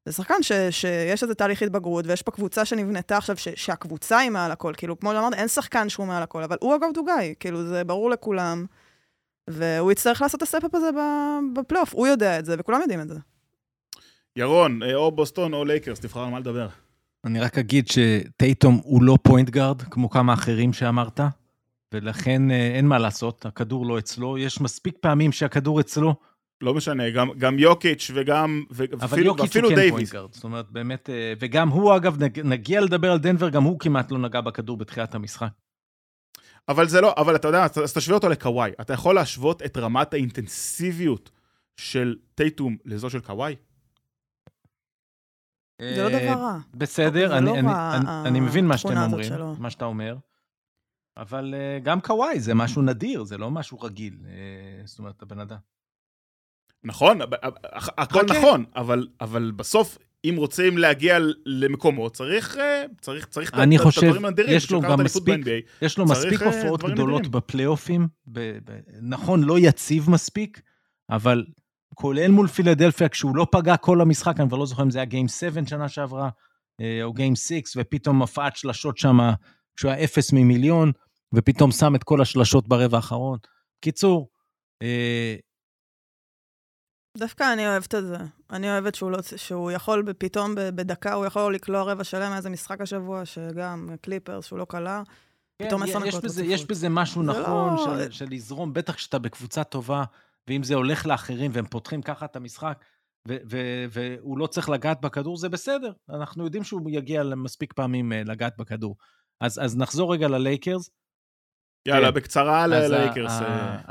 זה 0.05 0.13
שחקן 0.13 0.43
ש, 0.43 0.51
שיש 0.69 1.23
איזה 1.23 1.35
תהליך 1.35 1.61
התבגרות, 1.61 2.07
ויש 2.07 2.21
פה 2.21 2.31
קבוצה 2.31 2.65
שנבנתה 2.65 3.17
עכשיו, 3.17 3.37
ש, 3.37 3.47
שהקבוצה 3.55 4.17
היא 4.17 4.29
מעל 4.29 4.51
הכל. 4.51 4.73
כאילו, 4.77 4.99
כמו 4.99 5.11
שאמרת, 5.11 5.33
אין 5.33 5.47
שחקן 5.47 5.89
שהוא 5.89 6.05
מעל 6.07 6.23
הכל, 6.23 6.43
אבל 6.43 6.57
הוא 6.61 6.75
ה 6.75 6.79
go-to 6.79 6.99
guy, 6.99 7.35
כאילו, 7.39 7.63
זה 7.63 7.83
ברור 7.83 8.09
לכולם. 8.09 8.65
והוא 9.49 9.91
יצטרך 9.91 10.21
לעשות 10.21 10.37
את 10.37 10.41
ה 10.43 10.47
step-up 10.47 10.75
הזה 10.75 10.89
בפלייאוף, 11.55 11.93
הוא 11.93 12.07
יודע 12.07 12.39
את 12.39 12.45
זה, 12.45 12.55
וכולם 12.59 12.81
יודעים 12.81 13.01
את 13.01 13.07
זה. 13.09 13.15
ירון, 14.35 14.83
אה, 14.83 14.95
או 14.95 15.11
בוסטון 15.11 15.53
או 15.53 15.65
לייקרס, 15.65 15.99
תבחר 15.99 16.19
על 16.19 16.29
מה 16.29 16.39
לדבר. 16.39 16.67
אני 17.25 17.39
רק 17.39 17.57
אגיד 17.57 17.87
שטייטום 17.87 18.79
הוא 18.83 19.03
לא 19.03 19.17
point 19.23 19.49
guard, 19.49 19.81
כמו 19.81 20.09
כמה 20.09 20.33
אחרים 20.33 20.73
שאמרת, 20.73 21.19
ולכן 21.93 22.51
אה, 22.51 22.75
אין 22.75 22.87
מה 22.87 22.97
לעשות, 22.97 23.45
הכדור 23.45 23.85
לא 23.85 23.99
אצלו. 23.99 24.37
יש 24.37 24.61
מספיק 24.61 24.97
פעמים 24.99 25.31
שהכדור 25.31 25.79
אצלו. 25.79 26.15
לא 26.61 26.73
משנה, 26.73 27.09
גם, 27.09 27.29
גם 27.37 27.59
יוקיץ' 27.59 28.11
וגם, 28.13 28.63
אבל 29.01 29.25
יוקיץ' 29.25 29.55
הוא 29.55 29.69
כן 29.69 29.89
point 29.89 30.09
guard, 30.09 30.33
זאת 30.33 30.43
אומרת, 30.43 30.71
באמת, 30.71 31.09
אה, 31.09 31.33
וגם 31.39 31.69
הוא, 31.69 31.95
אגב, 31.95 32.17
נגיע 32.43 32.81
לדבר 32.81 33.11
על 33.11 33.19
דנבר, 33.19 33.49
גם 33.49 33.63
הוא 33.63 33.79
כמעט 33.79 34.11
לא 34.11 34.17
נגע 34.17 34.41
בכדור 34.41 34.77
בתחילת 34.77 35.15
המשחק. 35.15 35.49
אבל 36.69 36.87
זה 36.87 37.01
לא, 37.01 37.13
אבל 37.17 37.35
אתה 37.35 37.47
יודע, 37.47 37.63
אז 37.83 37.93
תשווה 37.93 38.15
אותו 38.15 38.29
לקוואי. 38.29 38.71
אתה 38.81 38.93
יכול 38.93 39.15
להשוות 39.15 39.61
את 39.61 39.77
רמת 39.77 40.13
האינטנסיביות 40.13 41.29
של 41.77 42.15
טייטום 42.35 42.77
לזו 42.85 43.09
של 43.09 43.19
קוואי? 43.19 43.55
זה 45.79 46.03
לא 46.03 46.09
דבר 46.09 46.41
רע. 46.41 46.57
בסדר, 46.73 47.37
אני, 47.37 47.45
לא 47.45 47.55
אני, 48.25 48.39
מבין 48.39 48.67
מה 48.67 48.77
שאתם 48.77 48.97
אומרים, 48.97 49.33
מה 49.57 49.69
שאתה 49.69 49.85
אומר, 49.85 50.17
אבל 51.17 51.53
uh, 51.53 51.83
גם 51.83 52.01
קוואי 52.01 52.39
זה 52.39 52.53
משהו 52.53 52.81
נדיר, 52.81 53.23
זה 53.23 53.37
לא 53.37 53.51
משהו 53.51 53.79
רגיל. 53.79 54.17
Uh, 54.23 54.27
זאת 54.87 54.99
אומרת, 54.99 55.21
הבן 55.21 55.39
אדם. 55.39 55.57
נכון, 56.83 57.19
הכל 57.97 58.25
נכון, 58.29 58.65
אבל, 58.75 59.07
אבל 59.21 59.51
בסוף 59.55 59.97
אם 60.25 60.35
רוצים 60.37 60.77
להגיע 60.77 61.17
למקומות, 61.45 62.13
צריך, 62.13 62.57
אה, 62.57 62.83
צריך, 63.01 63.25
צריך 63.25 63.53
אני 63.53 63.77
את 63.77 63.81
חושב, 63.81 64.03
הדברים 64.03 64.25
הנדירים. 64.25 64.57
יש 64.57 64.71
לו 64.71 64.81
גם 64.81 65.03
מספיק, 65.03 65.45
יש 65.81 65.97
לו 65.97 66.05
מספיק 66.05 66.41
אה, 66.41 66.47
הופעות 66.47 66.83
גדולות. 66.83 67.27
בפלייאופים, 67.27 68.07
נכון, 69.01 69.43
לא 69.43 69.59
יציב 69.59 70.09
מספיק, 70.09 70.61
אבל 71.09 71.45
כולל 72.01 72.31
מול 72.31 72.47
פילדלפיה, 72.47 73.09
כשהוא 73.09 73.35
לא 73.35 73.47
פגע 73.51 73.77
כל 73.77 74.01
המשחק, 74.01 74.39
אני 74.39 74.47
כבר 74.47 74.57
לא 74.57 74.65
זוכר 74.65 74.83
אם 74.83 74.91
זה 74.91 74.99
היה 74.99 75.05
גיים 75.05 75.27
7 75.27 75.61
שנה 75.65 75.89
שעברה, 75.89 76.29
אה, 76.81 77.03
או 77.03 77.13
גיים 77.13 77.35
6, 77.35 77.51
ופתאום 77.77 78.21
הפעת 78.21 78.55
שלשות 78.55 78.97
שם, 78.97 79.17
כשהוא 79.75 79.91
היה 79.91 80.03
אפס 80.03 80.33
ממיליון, 80.33 80.91
ופתאום 81.35 81.71
שם 81.71 81.95
את 81.95 82.03
כל 82.03 82.21
השלשות 82.21 82.67
ברבע 82.67 82.97
האחרון. 82.97 83.37
קיצור, 83.81 84.29
דווקא 87.17 87.53
אני 87.53 87.67
אוהבת 87.67 87.95
את 87.95 88.07
זה. 88.07 88.17
אני 88.49 88.71
אוהבת 88.71 88.95
שהוא, 88.95 89.11
לא, 89.11 89.17
שהוא 89.35 89.71
יכול 89.71 90.13
פתאום 90.17 90.55
בדקה, 90.55 91.13
הוא 91.13 91.25
יכול 91.25 91.55
לקלוע 91.55 91.83
רבע 91.83 92.03
שלם 92.03 92.31
מאיזה 92.31 92.49
משחק 92.49 92.81
השבוע, 92.81 93.25
שגם 93.25 93.89
קליפרס, 94.01 94.45
שהוא 94.45 94.59
לא 94.59 94.65
קלע. 94.65 95.01
כן, 95.59 95.67
פתאום 95.67 95.83
עשר 95.83 95.99
נקודות. 95.99 96.31
יש 96.43 96.65
בזה 96.65 96.89
משהו 96.89 97.23
נכון 97.23 97.75
לא... 97.75 97.85
של, 97.85 98.11
של 98.11 98.25
לזרום, 98.29 98.73
בטח 98.73 98.93
כשאתה 98.93 99.19
בקבוצה 99.19 99.63
טובה, 99.63 100.03
ואם 100.47 100.63
זה 100.63 100.75
הולך 100.75 101.05
לאחרים 101.05 101.51
והם 101.53 101.65
פותחים 101.65 102.01
ככה 102.01 102.25
את 102.25 102.35
המשחק, 102.35 102.85
ו- 103.27 103.37
ו- 103.49 103.85
והוא 103.91 104.37
לא 104.37 104.47
צריך 104.47 104.69
לגעת 104.69 105.01
בכדור, 105.01 105.37
זה 105.37 105.49
בסדר. 105.49 105.93
אנחנו 106.09 106.43
יודעים 106.43 106.63
שהוא 106.63 106.89
יגיע 106.89 107.23
מספיק 107.23 107.73
פעמים 107.73 108.13
אה, 108.13 108.23
לגעת 108.23 108.57
בכדור. 108.57 108.95
אז, 109.41 109.59
אז 109.63 109.77
נחזור 109.77 110.13
רגע 110.13 110.27
ללייקרס. 110.27 110.89
יאללה, 111.87 112.07
כן. 112.07 112.13
בקצרה 112.13 112.63
על 112.63 112.73
הלייקרס. 112.73 113.31
אה. 113.31 113.81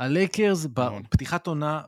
בפתיחת 0.73 1.47
עונה 1.47 1.81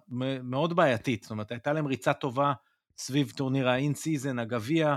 מאוד 0.43 0.75
בעייתית, 0.75 1.23
זאת 1.23 1.31
אומרת, 1.31 1.51
הייתה 1.51 1.73
להם 1.73 1.85
ריצה 1.85 2.13
טובה 2.13 2.53
סביב 2.97 3.31
טורניר 3.35 3.69
ה 3.69 3.93
in-season, 3.93 4.39
הגביע, 4.39 4.95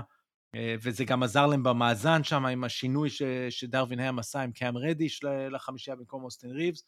אה, 0.55 0.75
וזה 0.81 1.05
גם 1.05 1.23
עזר 1.23 1.45
להם 1.45 1.63
במאזן 1.63 2.23
שם 2.23 2.45
עם 2.45 2.63
השינוי 2.63 3.09
ש, 3.09 3.21
שדרווין 3.49 3.99
האם 3.99 4.11
עשה 4.11 4.41
עם 4.41 4.51
קאם 4.51 4.77
רדיש 4.77 5.23
לחמישייה 5.51 5.95
במקום 5.95 6.23
אוסטין 6.23 6.51
ריבס, 6.51 6.83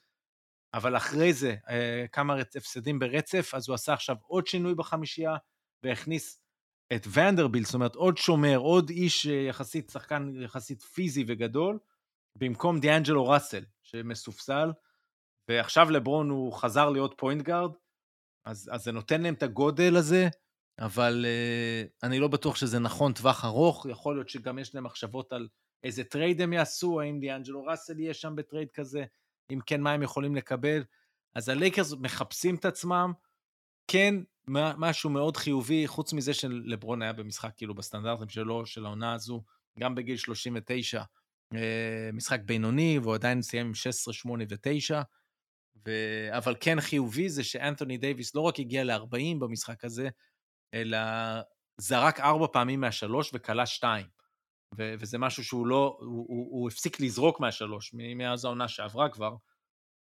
אבל 0.74 0.98
אחרי 0.98 1.34
זה 1.34 1.56
אה, 1.70 2.06
כמה 2.12 2.36
הפסדים 2.56 3.00
ברצף, 3.00 3.52
אז 3.54 3.68
הוא 3.68 3.76
עשה 3.76 3.94
עכשיו 3.94 4.16
עוד 4.22 4.48
שינוי 4.48 4.76
בחמישייה, 4.76 5.36
והכניס 5.84 6.42
את 6.96 7.08
ונדרבילט, 7.14 7.66
זאת 7.66 7.74
אומרת 7.74 7.96
עוד 7.96 8.18
שומר, 8.18 8.58
עוד 8.58 8.90
איש 8.90 9.26
יחסית, 9.26 9.90
שחקן 9.90 10.32
יחסית 10.44 10.82
פיזי 10.82 11.26
וגדול, 11.28 11.80
במקום 12.36 12.80
דיאנג'לו 12.80 13.28
ראסל, 13.28 13.66
שמסופסל, 13.84 14.72
ועכשיו 15.50 15.90
לברון 15.90 16.30
הוא 16.30 16.54
חזר 16.54 16.90
להיות 16.90 17.14
point 17.18 17.42
guard, 17.42 17.72
אז, 18.46 18.70
אז 18.74 18.84
זה 18.84 18.92
נותן 18.92 19.22
להם 19.22 19.34
את 19.34 19.44
הגודל 19.44 19.96
הזה, 19.96 20.28
אבל 20.80 21.26
אה, 21.26 22.08
אני 22.08 22.20
לא 22.20 22.28
בטוח 22.28 22.56
שזה 22.56 22.80
נכון 22.80 23.14
טווח 23.14 23.46
ארוך, 23.46 23.86
יכול 23.90 24.16
להיות 24.16 24.30
שגם 24.30 24.60
יש 24.60 24.76
להם 24.76 24.84
מחשבות 24.84 25.34
על 25.34 25.48
איזה 25.84 26.04
טרייד 26.04 26.42
הם 26.42 26.54
יעשו, 26.54 27.02
האם 27.02 27.20
דיאנג'לו 27.20 27.64
ראסל 27.64 28.00
יהיה 28.00 28.14
שם 28.14 28.36
בטרייד 28.36 28.72
כזה, 28.72 29.06
אם 29.52 29.60
כן, 29.66 29.82
מה 29.82 29.92
הם 29.92 30.02
יכולים 30.02 30.36
לקבל. 30.36 30.84
אז 31.36 31.50
הלייקרס 31.50 31.94
מחפשים 31.94 32.56
את 32.56 32.66
עצמם, 32.66 33.14
כן, 33.88 34.16
משהו 34.48 35.10
מאוד 35.10 35.38
חיובי, 35.38 35.88
חוץ 35.88 36.14
מזה 36.14 36.34
שלברון 36.34 37.02
היה 37.02 37.14
במשחק 37.14 37.52
כאילו 37.58 37.76
בסטנדרטים 37.76 38.30
שלו, 38.30 38.66
של 38.66 38.86
העונה 38.86 39.14
הזו, 39.14 39.44
גם 39.80 39.96
בגיל 39.96 40.18
39, 40.18 41.04
אה, 41.54 42.10
משחק 42.14 42.40
בינוני, 42.46 43.00
והוא 43.02 43.16
עדיין 43.16 43.42
סיים 43.42 43.68
עם 43.68 43.74
16, 43.74 44.14
8 44.14 44.44
ו-9. 44.50 44.96
ו... 45.86 45.92
אבל 46.38 46.56
כן 46.60 46.82
חיובי 46.82 47.30
זה 47.30 47.44
שאנתוני 47.44 47.98
דייוויס 47.98 48.36
לא 48.36 48.42
רק 48.42 48.60
הגיע 48.60 48.84
ל-40 48.84 49.40
במשחק 49.40 49.86
הזה, 49.86 50.10
אלא 50.74 50.98
זרק 51.78 52.20
ארבע 52.20 52.48
פעמים 52.54 52.82
מהשלוש 52.82 53.32
וקלע 53.34 53.66
שתיים. 53.66 54.17
ו- 54.78 54.94
וזה 55.00 55.18
משהו 55.18 55.44
שהוא 55.44 55.68
לא, 55.68 55.98
הוא, 56.00 56.26
הוא, 56.28 56.48
הוא 56.52 56.70
הפסיק 56.70 57.00
לזרוק 57.00 57.40
מהשלוש, 57.40 57.94
מאז 57.94 58.46
העונה 58.46 58.68
שעברה 58.68 59.10
כבר. 59.10 59.36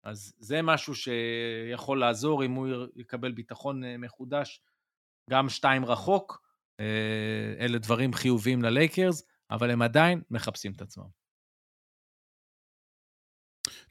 אז 0.05 0.35
זה 0.39 0.63
משהו 0.63 0.95
שיכול 0.95 2.01
לעזור 2.01 2.45
אם 2.45 2.53
הוא 2.53 2.69
יקבל 2.97 3.33
ביטחון 3.33 3.85
אה, 3.85 3.97
מחודש, 3.97 4.61
גם 5.31 5.49
שתיים 5.49 5.85
רחוק, 5.85 6.43
אה, 6.81 7.55
אלה 7.61 7.79
דברים 7.79 8.13
חיוביים 8.13 8.63
ללייקרס, 8.63 9.23
אבל 9.51 9.71
הם 9.71 9.83
עדיין 9.83 10.23
מחפשים 10.31 10.73
את 10.73 10.83
עצמם. 10.83 11.09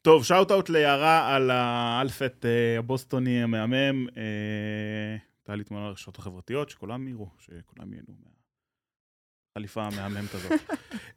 טוב, 0.01 0.23
shout-out 0.23 0.69
ליערה 0.69 1.35
על 1.35 1.51
ה 1.51 1.65
outfit 1.65 2.45
אה, 2.45 2.79
הבוסטוני 2.79 3.43
המהמם. 3.43 4.07
הייתה 5.37 5.55
לי 5.55 5.63
תמונה 5.63 5.87
לרשתות 5.87 6.17
החברתיות, 6.17 6.69
שכולם 6.69 7.07
יראו, 7.07 7.29
שכולם 7.39 7.93
ייהנו 7.93 8.32
מהחליפה 9.55 9.83
המהממת 9.83 10.33
הזאת. 10.33 10.51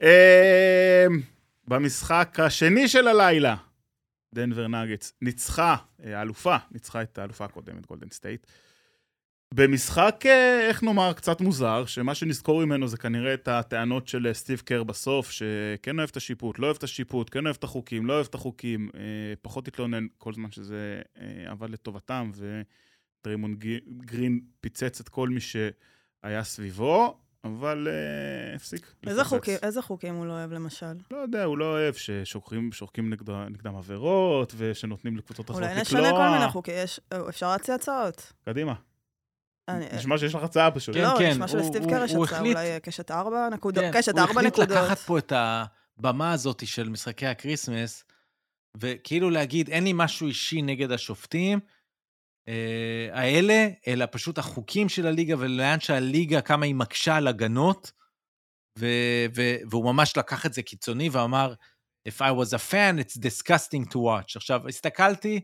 במשחק 1.67 2.39
השני 2.39 2.87
של 2.87 3.07
הלילה, 3.07 3.55
דנבר 4.33 4.67
נאגטס 4.67 5.13
ניצחה, 5.21 5.75
אה, 6.03 6.19
האלופה, 6.19 6.55
ניצחה 6.71 7.01
את 7.01 7.17
האלופה 7.17 7.45
הקודמת, 7.45 7.85
גולדן 7.85 8.09
סטייט. 8.09 8.47
במשחק, 9.53 10.21
אה, 10.25 10.67
איך 10.67 10.83
נאמר, 10.83 11.13
קצת 11.13 11.41
מוזר, 11.41 11.85
שמה 11.85 12.15
שנזכור 12.15 12.65
ממנו 12.65 12.87
זה 12.87 12.97
כנראה 12.97 13.33
את 13.33 13.47
הטענות 13.47 14.07
של 14.07 14.27
אה, 14.27 14.33
סטיב 14.33 14.59
קר 14.59 14.83
בסוף, 14.83 15.31
שכן 15.31 15.99
אוהב 15.99 16.09
את 16.09 16.17
השיפוט, 16.17 16.59
לא 16.59 16.65
אוהב 16.65 16.77
את 16.77 16.83
השיפוט, 16.83 17.29
כן 17.33 17.45
אוהב 17.45 17.55
את 17.59 17.63
החוקים, 17.63 18.05
לא 18.05 18.13
אוהב 18.13 18.25
את 18.29 18.35
החוקים, 18.35 18.89
פחות 19.41 19.67
התלונן 19.67 20.07
כל 20.17 20.33
זמן 20.33 20.51
שזה 20.51 21.01
עבד 21.45 21.69
לטובתם, 21.69 22.31
ודרימון 23.23 23.55
גרין 23.97 24.39
פיצץ 24.61 24.99
את 24.99 25.09
כל 25.09 25.29
מי 25.29 25.39
שהיה 25.41 26.43
סביבו. 26.43 27.26
אבל 27.59 27.87
uh, 27.87 28.55
הפסיק. 28.55 28.93
איזה 29.07 29.23
חוקים, 29.23 29.57
איזה 29.63 29.81
חוקים 29.81 30.15
הוא 30.15 30.25
לא 30.25 30.33
אוהב 30.33 30.51
למשל? 30.51 30.93
לא 31.11 31.17
יודע, 31.17 31.43
הוא 31.43 31.57
לא 31.57 31.65
אוהב 31.65 31.93
ששורקים 31.93 32.69
נגדם 33.49 33.75
עבירות, 33.75 34.53
ושנותנים 34.57 35.17
לקבוצות 35.17 35.51
אחרות 35.51 35.63
לקלוע. 35.63 35.73
אולי 35.73 35.81
נשנה 35.81 36.11
כל 36.11 36.29
מיני 36.29 36.51
חוקים, 36.51 36.73
אפשר 37.29 37.51
להציע 37.51 37.75
הצעות. 37.75 38.33
קדימה. 38.45 38.73
נשמע 39.69 40.17
שיש 40.17 40.35
לך 40.35 40.43
הצעה 40.43 40.71
פשוט. 40.71 40.95
כן, 40.95 41.01
לא, 41.01 41.15
כן. 41.19 41.29
נשמע 41.29 41.47
שלסטיב 41.47 41.89
קר 41.89 42.03
יש 42.03 42.13
הצעה, 42.15 42.39
אולי 42.39 42.79
קשת 42.83 43.11
ארבע 43.11 43.49
נקודות. 43.49 43.83
כן, 43.83 43.91
קשת 43.93 44.17
ארבע 44.17 44.41
נקודות. 44.41 44.71
הוא 44.71 44.77
החליט 44.77 44.83
לקחת 44.83 44.97
פה 44.97 45.17
את 45.17 45.33
הבמה 45.35 46.31
הזאת 46.31 46.67
של 46.67 46.89
משחקי 46.89 47.25
הקריסמס, 47.25 48.03
וכאילו 48.77 49.29
להגיד, 49.29 49.69
אין 49.69 49.83
לי 49.83 49.91
משהו 49.95 50.27
אישי 50.27 50.61
נגד 50.61 50.91
השופטים, 50.91 51.59
אה, 51.59 51.76
האלה, 53.11 53.67
אלא 53.87 54.05
פשוט 54.11 54.37
החוקים 54.37 54.89
של 54.89 55.07
הליגה 55.07 55.35
ולאן 55.39 55.79
שהליגה, 55.79 56.41
כמה 56.41 56.65
היא 56.65 56.75
מקשה 56.75 57.15
על 57.15 57.27
הגנות, 57.27 57.91
ו- 58.79 59.25
ו- 59.35 59.55
והוא 59.69 59.85
ממש 59.85 60.17
לקח 60.17 60.45
את 60.45 60.53
זה 60.53 60.61
קיצוני 60.61 61.09
ואמר, 61.09 61.53
If 62.07 62.21
I 62.21 62.31
was 62.31 62.53
a 62.53 62.59
fan, 62.71 62.99
it's 62.99 63.17
disgusting 63.17 63.85
to 63.93 63.97
watch. 63.97 64.35
עכשיו, 64.35 64.67
הסתכלתי, 64.67 65.41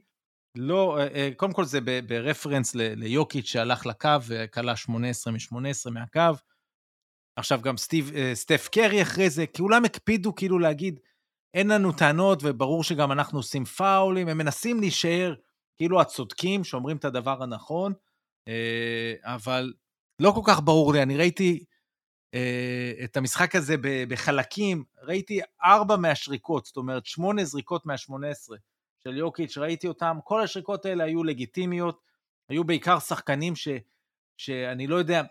לא, 0.58 0.97
אה, 0.97 1.08
אה, 1.08 1.30
קודם 1.38 1.54
כל 1.54 1.66
זה 1.66 1.80
ב-reference 2.08 2.76
ליוקיץ' 2.76 3.45
שהלך 3.45 3.86
לקו 3.86 4.10
וקלע 4.28 4.76
18 4.76 5.34
מ-18 5.34 5.89
מהקו. 5.91 6.38
עכשיו 7.36 7.62
גם 7.62 7.78
סטיב, 7.78 8.12
סטף 8.34 8.70
קרי 8.72 9.01
אחרי 9.01 9.30
זה, 9.30 9.45
כולם 9.58 9.86
הקפידו 9.86 10.36
כאילו 10.36 10.60
להגיד, 10.60 10.99
אין 11.54 11.68
לנו 11.68 11.91
טענות 11.91 12.39
וברור 12.43 12.84
שגם 12.84 13.12
אנחנו 13.12 13.39
עושים 13.39 13.66
פאולים, 13.66 14.28
הם 14.28 14.38
מנסים 14.38 14.80
להישאר 14.80 15.34
כאילו 15.78 16.02
הצודקים 16.02 16.64
שאומרים 16.64 16.98
את 16.98 17.06
הדבר 17.06 17.44
הנכון, 17.44 17.94
אה, 18.48 19.14
אבל 19.24 19.74
לא 20.20 20.32
כל 20.32 20.42
כך 20.46 20.62
ברור 20.62 20.94
לי. 20.94 21.02
אני 21.04 21.18
ראיתי 21.18 21.66
אה, 22.34 22.92
את 23.04 23.18
המשחק 23.18 23.56
הזה 23.56 23.76
בחלקים, 24.08 24.84
ראיתי 25.02 25.40
ארבע 25.64 25.96
מהשריקות, 25.96 26.66
זאת 26.66 26.78
אומרת, 26.78 27.06
שמונה 27.06 27.46
זריקות 27.46 27.86
מהשמונה 27.86 28.30
עשרה 28.30 28.58
של 29.04 29.18
יוקיץ', 29.18 29.58
ראיתי 29.58 29.88
אותם, 29.88 30.18
כל 30.24 30.42
השריקות 30.42 30.86
האלה 30.86 31.04
היו 31.04 31.24
לגיטימיות, 31.24 32.02
היו 32.50 32.64
בעיקר 32.64 33.00
שחקנים 33.00 33.56
ש, 33.56 33.68
שאני 34.38 34.88
לא 34.88 34.96
יודע, 34.96 35.22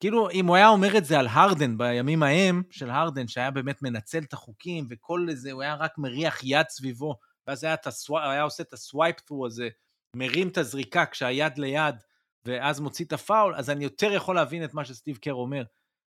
כאילו, 0.00 0.30
אם 0.30 0.46
הוא 0.46 0.56
היה 0.56 0.68
אומר 0.68 0.98
את 0.98 1.04
זה 1.04 1.18
על 1.18 1.26
הרדן 1.30 1.78
בימים 1.78 2.22
ההם, 2.22 2.62
של 2.70 2.90
הרדן, 2.90 3.28
שהיה 3.28 3.50
באמת 3.50 3.82
מנצל 3.82 4.18
את 4.18 4.32
החוקים, 4.32 4.86
וכל 4.90 5.26
זה, 5.32 5.52
הוא 5.52 5.62
היה 5.62 5.74
רק 5.74 5.98
מריח 5.98 6.40
יד 6.44 6.68
סביבו, 6.68 7.16
ואז 7.46 7.64
היה, 7.64 7.76
הסו... 7.86 8.18
היה 8.18 8.42
עושה 8.42 8.62
את 8.62 8.72
ה-swipe-through 8.72 9.46
הזה, 9.46 9.68
מרים 10.16 10.48
את 10.48 10.58
הזריקה 10.58 11.06
כשהיד 11.06 11.58
ליד, 11.58 11.94
ואז 12.44 12.80
מוציא 12.80 13.04
את 13.04 13.12
הפאול, 13.12 13.54
אז 13.54 13.70
אני 13.70 13.84
יותר 13.84 14.12
יכול 14.12 14.34
להבין 14.34 14.64
את 14.64 14.74
מה 14.74 14.84
שסטיב 14.84 15.16
קר 15.16 15.34
אומר. 15.34 15.64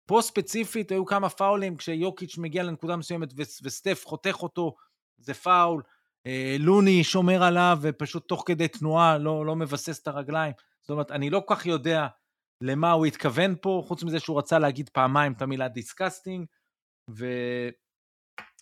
פה 0.06 0.18
ספציפית 0.22 0.90
היו 0.90 1.06
כמה 1.06 1.28
פאולים 1.28 1.76
כשיוקיץ' 1.76 2.38
מגיע 2.38 2.62
לנקודה 2.62 2.96
מסוימת 2.96 3.32
ו- 3.36 3.62
וסטף 3.62 4.02
חותך 4.06 4.36
אותו, 4.42 4.74
זה 5.18 5.34
פאול. 5.34 5.82
אה, 6.26 6.56
לוני 6.58 7.04
שומר 7.04 7.42
עליו 7.42 7.78
ופשוט 7.82 8.28
תוך 8.28 8.42
כדי 8.46 8.68
תנועה 8.68 9.18
לא, 9.18 9.46
לא 9.46 9.56
מבסס 9.56 10.02
את 10.02 10.08
הרגליים. 10.08 10.52
זאת 10.80 10.90
אומרת, 10.90 11.10
אני 11.10 11.30
לא 11.30 11.42
כל 11.46 11.54
כך 11.54 11.66
יודע 11.66 12.06
למה 12.62 12.92
הוא 12.92 13.06
התכוון 13.06 13.54
פה, 13.60 13.82
חוץ 13.86 14.02
מזה 14.02 14.20
שהוא 14.20 14.38
רצה 14.38 14.58
להגיד 14.58 14.88
פעמיים 14.88 15.32
את 15.32 15.42
המילה 15.42 15.68
disgusting, 15.68 16.46
ו... 17.10 17.26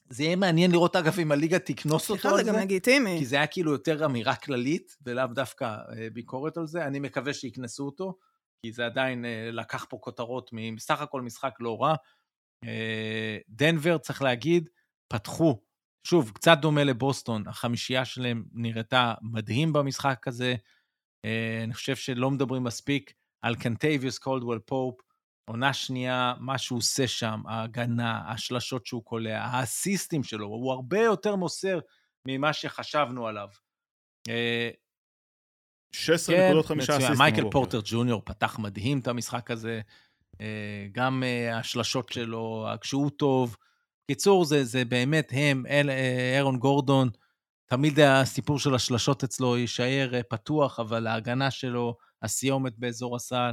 זה 0.09 0.25
יהיה 0.25 0.37
מעניין 0.37 0.71
לראות, 0.71 0.97
אגב, 0.97 1.19
אם 1.21 1.33
הליגה 1.33 1.59
תקנוס 1.59 2.11
אותו 2.11 2.29
על 2.29 2.37
זה. 2.37 2.43
סליחה, 2.43 2.53
זה 2.53 2.59
גם 2.59 2.65
לגיטימי. 2.65 3.19
כי 3.19 3.27
זה 3.27 3.37
היה 3.37 3.47
כאילו 3.47 3.73
יותר 3.73 4.05
אמירה 4.05 4.37
כללית, 4.37 4.97
ולאו 5.07 5.27
דווקא 5.27 5.65
אה, 5.65 6.09
ביקורת 6.13 6.57
על 6.57 6.67
זה. 6.67 6.87
אני 6.87 7.01
מקווה 7.01 7.35
שיקנסו 7.35 7.87
אותו, 7.87 8.19
כי 8.63 8.73
זה 8.73 8.87
עדיין 8.87 9.25
אה, 9.25 9.51
לקח 9.53 9.87
פה 9.89 9.99
כותרות 10.01 10.51
מסך 10.53 11.01
הכל 11.01 11.23
משחק 11.23 11.55
לא 11.61 11.83
רע. 11.83 11.95
אה, 12.65 13.39
דנבר, 13.49 13.99
צריך 13.99 14.23
להגיד, 14.23 14.69
פתחו, 15.09 15.63
שוב, 16.07 16.31
קצת 16.35 16.59
דומה 16.63 16.85
לבוסטון, 16.85 17.49
החמישייה 17.49 18.05
שלהם 18.05 18.45
נראתה 18.53 19.15
מדהים 19.23 19.73
במשחק 19.73 20.29
הזה. 20.29 20.55
אני 21.65 21.75
חושב 21.75 21.97
שלא 21.97 22.31
מדברים 22.31 22.65
מספיק 22.65 23.13
על 23.43 23.57
קנטביוס 23.57 24.19
קולדוול 24.19 24.59
פופ, 24.59 25.01
עונה 25.45 25.73
שנייה, 25.73 26.35
מה 26.41 26.59
שהוא 26.59 26.79
עושה 26.79 27.09
שם, 27.09 27.43
ההגנה, 27.47 28.33
השלשות 28.33 28.87
שהוא 28.87 29.05
קולע, 29.05 29.41
האסיסטים 29.45 30.23
שלו, 30.23 30.47
הוא 30.47 30.73
הרבה 30.73 31.01
יותר 31.01 31.37
מוסר 31.37 31.79
ממה 32.27 32.53
שחשבנו 32.53 33.27
עליו. 33.27 33.49
16 35.95 36.37
כן, 36.37 36.47
נקודות 36.47 36.67
חמישה 36.67 36.97
אסיסטים. 36.97 37.19
מייקל 37.19 37.51
פורטר 37.51 37.81
ג'וניור 37.85 38.23
פתח 38.25 38.59
מדהים 38.59 38.99
את 38.99 39.09
המשחק 39.09 39.51
הזה, 39.51 39.81
אה, 40.41 40.87
גם 40.93 41.23
אה, 41.27 41.59
השלשות 41.59 42.13
שלו, 42.13 42.69
כשהוא 42.81 43.11
טוב. 43.11 43.57
קיצור, 44.07 44.45
זה, 44.45 44.65
זה 44.65 44.85
באמת 44.85 45.33
הם, 45.33 45.67
אל, 45.67 45.91
אה, 45.91 46.37
אירון 46.37 46.59
גורדון, 46.59 47.11
תמיד 47.67 48.01
הסיפור 48.01 48.59
של 48.59 48.75
השלשות 48.75 49.25
אצלו 49.25 49.57
יישאר 49.57 50.11
פתוח, 50.29 50.81
אבל 50.81 51.07
ההגנה 51.07 51.51
שלו, 51.51 51.97
הסיומת 52.23 52.79
באזור 52.79 53.17
הסל, 53.17 53.53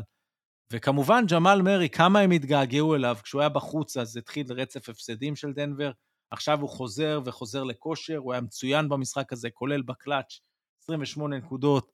וכמובן, 0.71 1.23
ג'מאל 1.31 1.61
מרי, 1.61 1.89
כמה 1.89 2.19
הם 2.19 2.31
התגעגעו 2.31 2.95
אליו, 2.95 3.17
כשהוא 3.23 3.41
היה 3.41 3.49
בחוץ 3.49 3.97
אז 3.97 4.17
התחיל 4.17 4.45
רצף 4.53 4.89
הפסדים 4.89 5.35
של 5.35 5.53
דנבר, 5.53 5.91
עכשיו 6.31 6.61
הוא 6.61 6.69
חוזר 6.69 7.21
וחוזר 7.25 7.63
לכושר, 7.63 8.17
הוא 8.17 8.33
היה 8.33 8.41
מצוין 8.41 8.89
במשחק 8.89 9.33
הזה, 9.33 9.49
כולל 9.49 9.81
בקלאץ', 9.81 10.39
28 10.83 11.37
נקודות. 11.37 11.91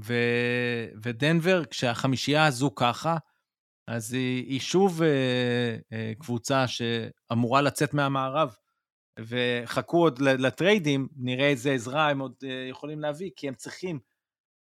ו... 0.00 0.14
ודנבר, 1.02 1.64
כשהחמישייה 1.64 2.46
הזו 2.46 2.74
ככה, 2.74 3.16
אז 3.90 4.12
היא, 4.12 4.46
היא 4.46 4.60
שוב 4.60 5.02
אה, 5.02 5.76
אה, 5.92 6.12
קבוצה 6.18 6.64
שאמורה 6.68 7.62
לצאת 7.62 7.94
מהמערב. 7.94 8.54
וחכו 9.20 9.98
עוד 9.98 10.18
לטריידים, 10.18 11.08
נראה 11.16 11.48
איזה 11.48 11.72
עזרה 11.72 12.10
הם 12.10 12.18
עוד 12.18 12.34
אה, 12.44 12.66
יכולים 12.70 13.00
להביא, 13.00 13.30
כי 13.36 13.48
הם 13.48 13.54
צריכים 13.54 13.98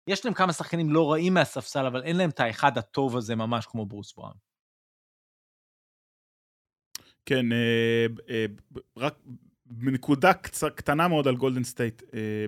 יש 0.07 0.25
להם 0.25 0.33
כמה 0.33 0.53
שחקנים 0.53 0.89
לא 0.89 1.11
רעים 1.11 1.33
מהספסל, 1.33 1.85
אבל 1.85 2.03
אין 2.03 2.17
להם 2.17 2.29
את 2.29 2.39
האחד 2.39 2.77
הטוב 2.77 3.17
הזה 3.17 3.35
ממש 3.35 3.65
כמו 3.65 3.85
ברוס 3.85 4.13
בראון. 4.13 4.33
כן, 7.25 7.51
אה, 7.51 8.05
אה, 8.29 8.45
רק 8.97 9.15
בנקודה. 9.65 10.33
קטנה 10.75 11.07
מאוד 11.07 11.27
על 11.27 11.35
גולדן 11.35 11.63
סטייט. 11.63 12.03
אה, 12.13 12.45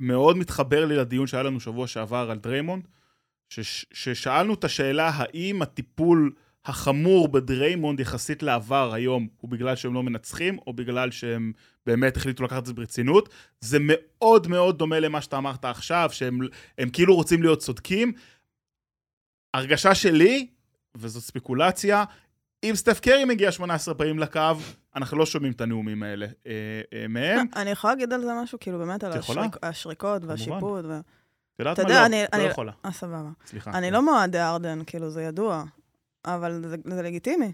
מאוד 0.00 0.36
מתחבר 0.36 0.86
לי 0.86 0.96
לדיון 0.96 1.26
שהיה 1.26 1.42
לנו 1.42 1.60
שבוע 1.60 1.86
שעבר 1.86 2.30
על 2.30 2.38
דריימונד, 2.38 2.88
שש- 3.48 3.86
ששאלנו 3.92 4.54
את 4.54 4.64
השאלה 4.64 5.08
האם 5.14 5.62
הטיפול 5.62 6.34
החמור 6.64 7.28
בדריימונד 7.28 8.00
יחסית 8.00 8.42
לעבר 8.42 8.92
היום 8.94 9.28
הוא 9.40 9.50
בגלל 9.50 9.76
שהם 9.76 9.94
לא 9.94 10.02
מנצחים, 10.02 10.58
או 10.66 10.72
בגלל 10.72 11.10
שהם 11.10 11.52
באמת 11.86 12.16
החליטו 12.16 12.44
לקחת 12.44 12.58
את 12.58 12.66
זה 12.66 12.72
ברצינות. 12.72 13.28
זה 13.60 13.78
מאוד 13.80 14.48
מאוד 14.48 14.78
דומה 14.78 15.00
למה 15.00 15.20
שאתה 15.20 15.36
אמרת 15.38 15.64
עכשיו, 15.64 16.08
שהם 16.12 16.38
הם 16.78 16.90
כאילו 16.90 17.14
רוצים 17.14 17.42
להיות 17.42 17.58
צודקים. 17.58 18.12
הרגשה 19.54 19.94
שלי, 19.94 20.46
וזו 20.96 21.20
ספקולציה, 21.20 22.04
אם 22.64 22.72
סטף 22.74 23.00
קרי 23.00 23.24
מגיע 23.24 23.52
18 23.52 23.94
פעמים 23.94 24.18
לקו, 24.18 24.40
אנחנו 24.96 25.18
לא 25.18 25.26
שומעים 25.26 25.52
את 25.52 25.60
הנאומים 25.60 26.02
האלה 26.02 26.26
אה, 26.46 26.52
אה, 26.92 27.06
מהם. 27.08 27.46
אני 27.56 27.70
יכולה 27.70 27.94
להגיד 27.94 28.12
על 28.12 28.20
זה 28.20 28.30
משהו, 28.42 28.58
כאילו, 28.60 28.78
באמת, 28.78 29.04
על? 29.04 29.12
השריק- 29.12 29.56
השריקות 29.62 30.24
והשיפוט. 30.24 30.84
ו- 30.84 31.00
את 31.54 31.58
יודעת 31.58 31.80
מה? 31.80 31.88
לא, 31.88 32.06
אני- 32.06 32.22
לא 32.22 32.26
אני- 32.32 32.42
יכולה. 32.42 32.72
אה, 32.84 32.92
סבבה. 32.92 33.28
סליחה. 33.46 33.70
אני 33.70 33.90
לא 33.90 34.06
מאוהדי 34.06 34.40
ארדן, 34.40 34.78
כאילו, 34.86 35.10
זה 35.10 35.22
ידוע. 35.22 35.64
אבל 36.24 36.62
זה- 36.68 36.94
זה 36.94 37.02
לגיטימי. 37.02 37.52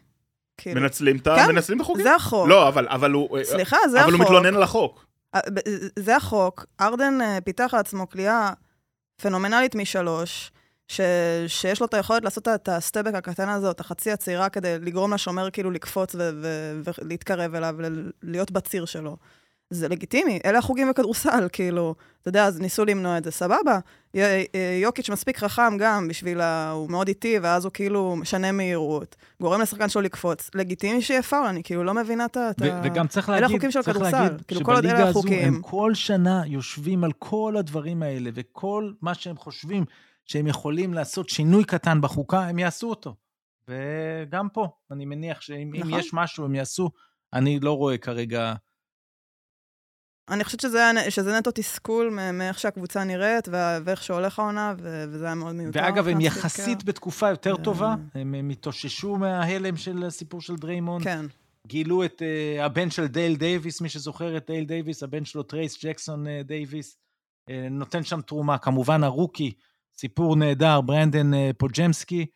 כאילו, 0.59 0.81
מנצלים 0.81 1.17
את. 1.17 1.25
כן, 1.25 1.53
מנצלים 1.53 1.79
את 1.79 1.85
החוקים. 1.85 2.03
זה 2.03 2.15
החוק. 2.15 2.49
לא, 2.49 2.69
אבל, 2.69 2.89
אבל 2.89 3.13
הוא... 3.13 3.39
סליחה, 3.45 3.77
זה 3.91 4.01
אבל 4.05 4.09
החוק. 4.15 4.21
הוא 4.21 4.37
מתלונן 4.37 4.57
על 4.57 4.63
החוק. 4.63 5.07
אה, 5.35 5.41
זה 5.99 6.17
החוק. 6.17 6.67
ארדן 6.81 7.21
אה, 7.21 7.39
פיתח 7.45 7.71
לעצמו 7.75 8.09
כליאה 8.11 8.51
פנומנלית 9.23 9.75
משלוש, 9.75 10.53
ש... 10.89 11.01
שיש 11.47 11.81
לו 11.81 11.87
את 11.87 11.95
היכולת 11.95 12.25
לעשות 12.25 12.49
את 12.49 12.69
הסטבק 12.69 13.15
הקטן 13.15 13.49
הזה, 13.49 13.71
את 13.71 13.81
החצי 13.81 14.11
הצעירה, 14.11 14.49
כדי 14.49 14.79
לגרום 14.79 15.13
לשומר 15.15 15.51
כאילו 15.51 15.71
לקפוץ 15.71 16.15
ו... 16.15 16.31
ו... 16.43 16.71
ולהתקרב 17.03 17.55
אליו, 17.55 17.75
ולהיות 18.23 18.51
בציר 18.51 18.85
שלו. 18.85 19.17
זה 19.71 19.89
לגיטימי, 19.89 20.39
אלה 20.45 20.59
החוגים 20.59 20.89
בכדורסל, 20.91 21.49
כאילו, 21.53 21.95
אתה 22.21 22.29
יודע, 22.29 22.45
אז 22.45 22.61
ניסו 22.61 22.85
למנוע 22.85 23.19
את 23.19 23.25
זה, 23.25 23.31
סבבה. 23.31 23.79
אה, 24.17 24.45
יוקיץ' 24.83 25.11
מספיק 25.11 25.39
חכם 25.39 25.79
גם 25.79 26.09
בשביל 26.09 26.41
ה... 26.41 26.71
הוא 26.71 26.91
מאוד 26.91 27.09
איטי, 27.09 27.39
ואז 27.39 27.65
הוא 27.65 27.73
כאילו 27.73 28.17
משנה 28.17 28.53
מהירות. 28.53 29.17
גורם 29.41 29.61
לשחקן 29.61 29.89
שלו 29.89 30.03
לקפוץ. 30.03 30.51
לגיטימי 30.55 31.03
שיהיה 31.03 31.23
פאול, 31.23 31.47
אני 31.47 31.63
כאילו 31.63 31.85
לא 31.85 31.95
מבינה 31.95 32.25
את 32.25 32.37
ה... 32.37 32.51
וגם 32.85 33.07
צריך 33.07 33.29
אלה 33.29 33.41
להגיד, 33.41 33.55
החוקים 33.57 33.71
של 33.71 33.83
צריך 33.83 33.97
כדורסל. 33.97 34.23
להגיד 34.23 34.43
כאילו, 34.43 34.65
כל 34.65 34.75
עוד 34.75 34.85
אלה 34.85 34.93
שבליגה 34.93 35.09
הזו 35.09 35.19
החוקים. 35.19 35.55
הם 35.55 35.63
כל 35.63 35.95
שנה 35.95 36.43
יושבים 36.47 37.05
על 37.05 37.13
כל 37.19 37.55
הדברים 37.59 38.03
האלה, 38.03 38.31
וכל 38.35 38.93
מה 39.03 39.15
שהם 39.15 39.37
חושבים 39.37 39.85
שהם 40.25 40.47
יכולים 40.47 40.95
לעשות 40.95 41.29
שינוי 41.29 41.65
קטן 41.65 42.01
בחוקה, 42.01 42.41
הם 42.41 42.59
יעשו 42.59 42.91
אותו. 42.91 43.15
וגם 43.69 44.49
פה, 44.49 44.69
אני 44.91 45.05
מניח 45.05 45.41
שאם 45.41 45.75
אם 45.75 45.81
נכון. 45.81 45.99
יש 46.01 46.15
משהו, 46.15 46.45
הם 46.45 46.55
יעשו. 46.55 46.91
אני 47.33 47.61
לא 47.61 47.77
רואה 47.77 47.99
כרגע... 47.99 48.55
אני 50.31 50.45
חושבת 50.45 50.61
שזה, 50.61 50.93
שזה 51.09 51.39
נטו 51.39 51.51
תסכול 51.55 52.19
מאיך 52.33 52.59
שהקבוצה 52.59 53.05
נראית, 53.05 53.49
ואיך 53.85 54.03
שהולך 54.03 54.39
העונה, 54.39 54.75
וזה 54.79 55.27
היה 55.27 55.35
מאוד 55.35 55.55
מיותר. 55.55 55.81
ואגב, 55.83 56.09
הם 56.09 56.21
יחסית. 56.21 56.85
בתקופה 56.85 57.29
יותר 57.29 57.55
ו- 57.61 57.63
טובה, 57.63 57.95
הם 58.15 58.35
הם 58.35 58.51
התאוששו 58.51 59.17
מההלם 59.17 59.77
של 59.77 60.05
הסיפור 60.05 60.41
של 60.41 60.57
דריימונד. 60.57 61.05
כן. 61.05 61.27
גילו 61.67 62.05
את 62.05 62.23
אה, 62.23 62.63
הבן 62.63 62.91
של 62.91 63.07
דייל 63.07 63.37
דייוויס, 63.37 63.81
מי 63.81 63.89
שזוכר 63.89 64.37
את 64.37 64.47
דייל 64.47 64.65
דייוויס, 64.65 65.03
הבן 65.03 65.25
שלו 65.25 65.43
טרייס 65.43 65.85
ג'קסון 65.85 66.27
אה, 66.27 66.31
דייוויס, 66.43 66.99
אה, 67.51 67.53
נותן 67.71 68.05
שם 68.05 68.21
תרומה. 68.21 68.59
כמובן 68.59 69.05
ה-rookie, 69.05 69.53
סיפור 69.97 70.37
נהדר, 70.37 70.81
ברנדן 70.81 71.35
אה, 71.35 71.37
פוג'מסקי, 71.59 72.27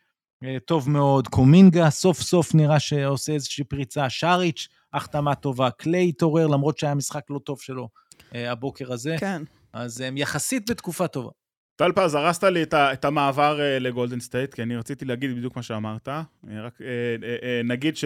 טוב 0.65 0.89
מאוד. 0.89 1.27
קומינגה, 1.27 1.89
סוף 1.89 2.21
סוף 2.21 2.55
נראה 2.55 2.79
שעושה 2.79 3.33
איזושהי 3.33 3.63
פריצה. 3.63 4.09
שריץ', 4.09 4.67
החתמה 4.93 5.35
טובה. 5.35 5.69
קליי 5.71 6.09
התעורר, 6.09 6.47
למרות 6.47 6.77
שהיה 6.77 6.95
משחק 6.95 7.23
לא 7.29 7.39
טוב 7.39 7.61
שלו 7.61 7.89
אה, 8.19 8.37
הבוקר 8.37 8.93
הזה. 8.93 9.15
כן. 9.19 9.41
אז 9.73 10.01
הם 10.01 10.17
יחסית 10.17 10.69
בתקופה 10.69 11.07
טובה. 11.07 11.29
טל 11.75 11.91
פז, 11.95 12.15
הרסת 12.15 12.43
לי 12.43 12.63
את, 12.63 12.73
ה, 12.73 12.93
את 12.93 13.05
המעבר 13.05 13.61
אה, 13.61 13.79
לגולדן 13.79 14.19
סטייט, 14.19 14.53
כי 14.53 14.63
אני 14.63 14.75
רציתי 14.75 15.05
להגיד 15.05 15.37
בדיוק 15.37 15.55
מה 15.55 15.63
שאמרת. 15.63 16.07
אה, 16.07 16.21
רק 16.63 16.81
אה, 16.81 16.87
אה, 17.23 17.35
אה, 17.43 17.61
נגיד 17.63 17.97
ש... 17.97 18.05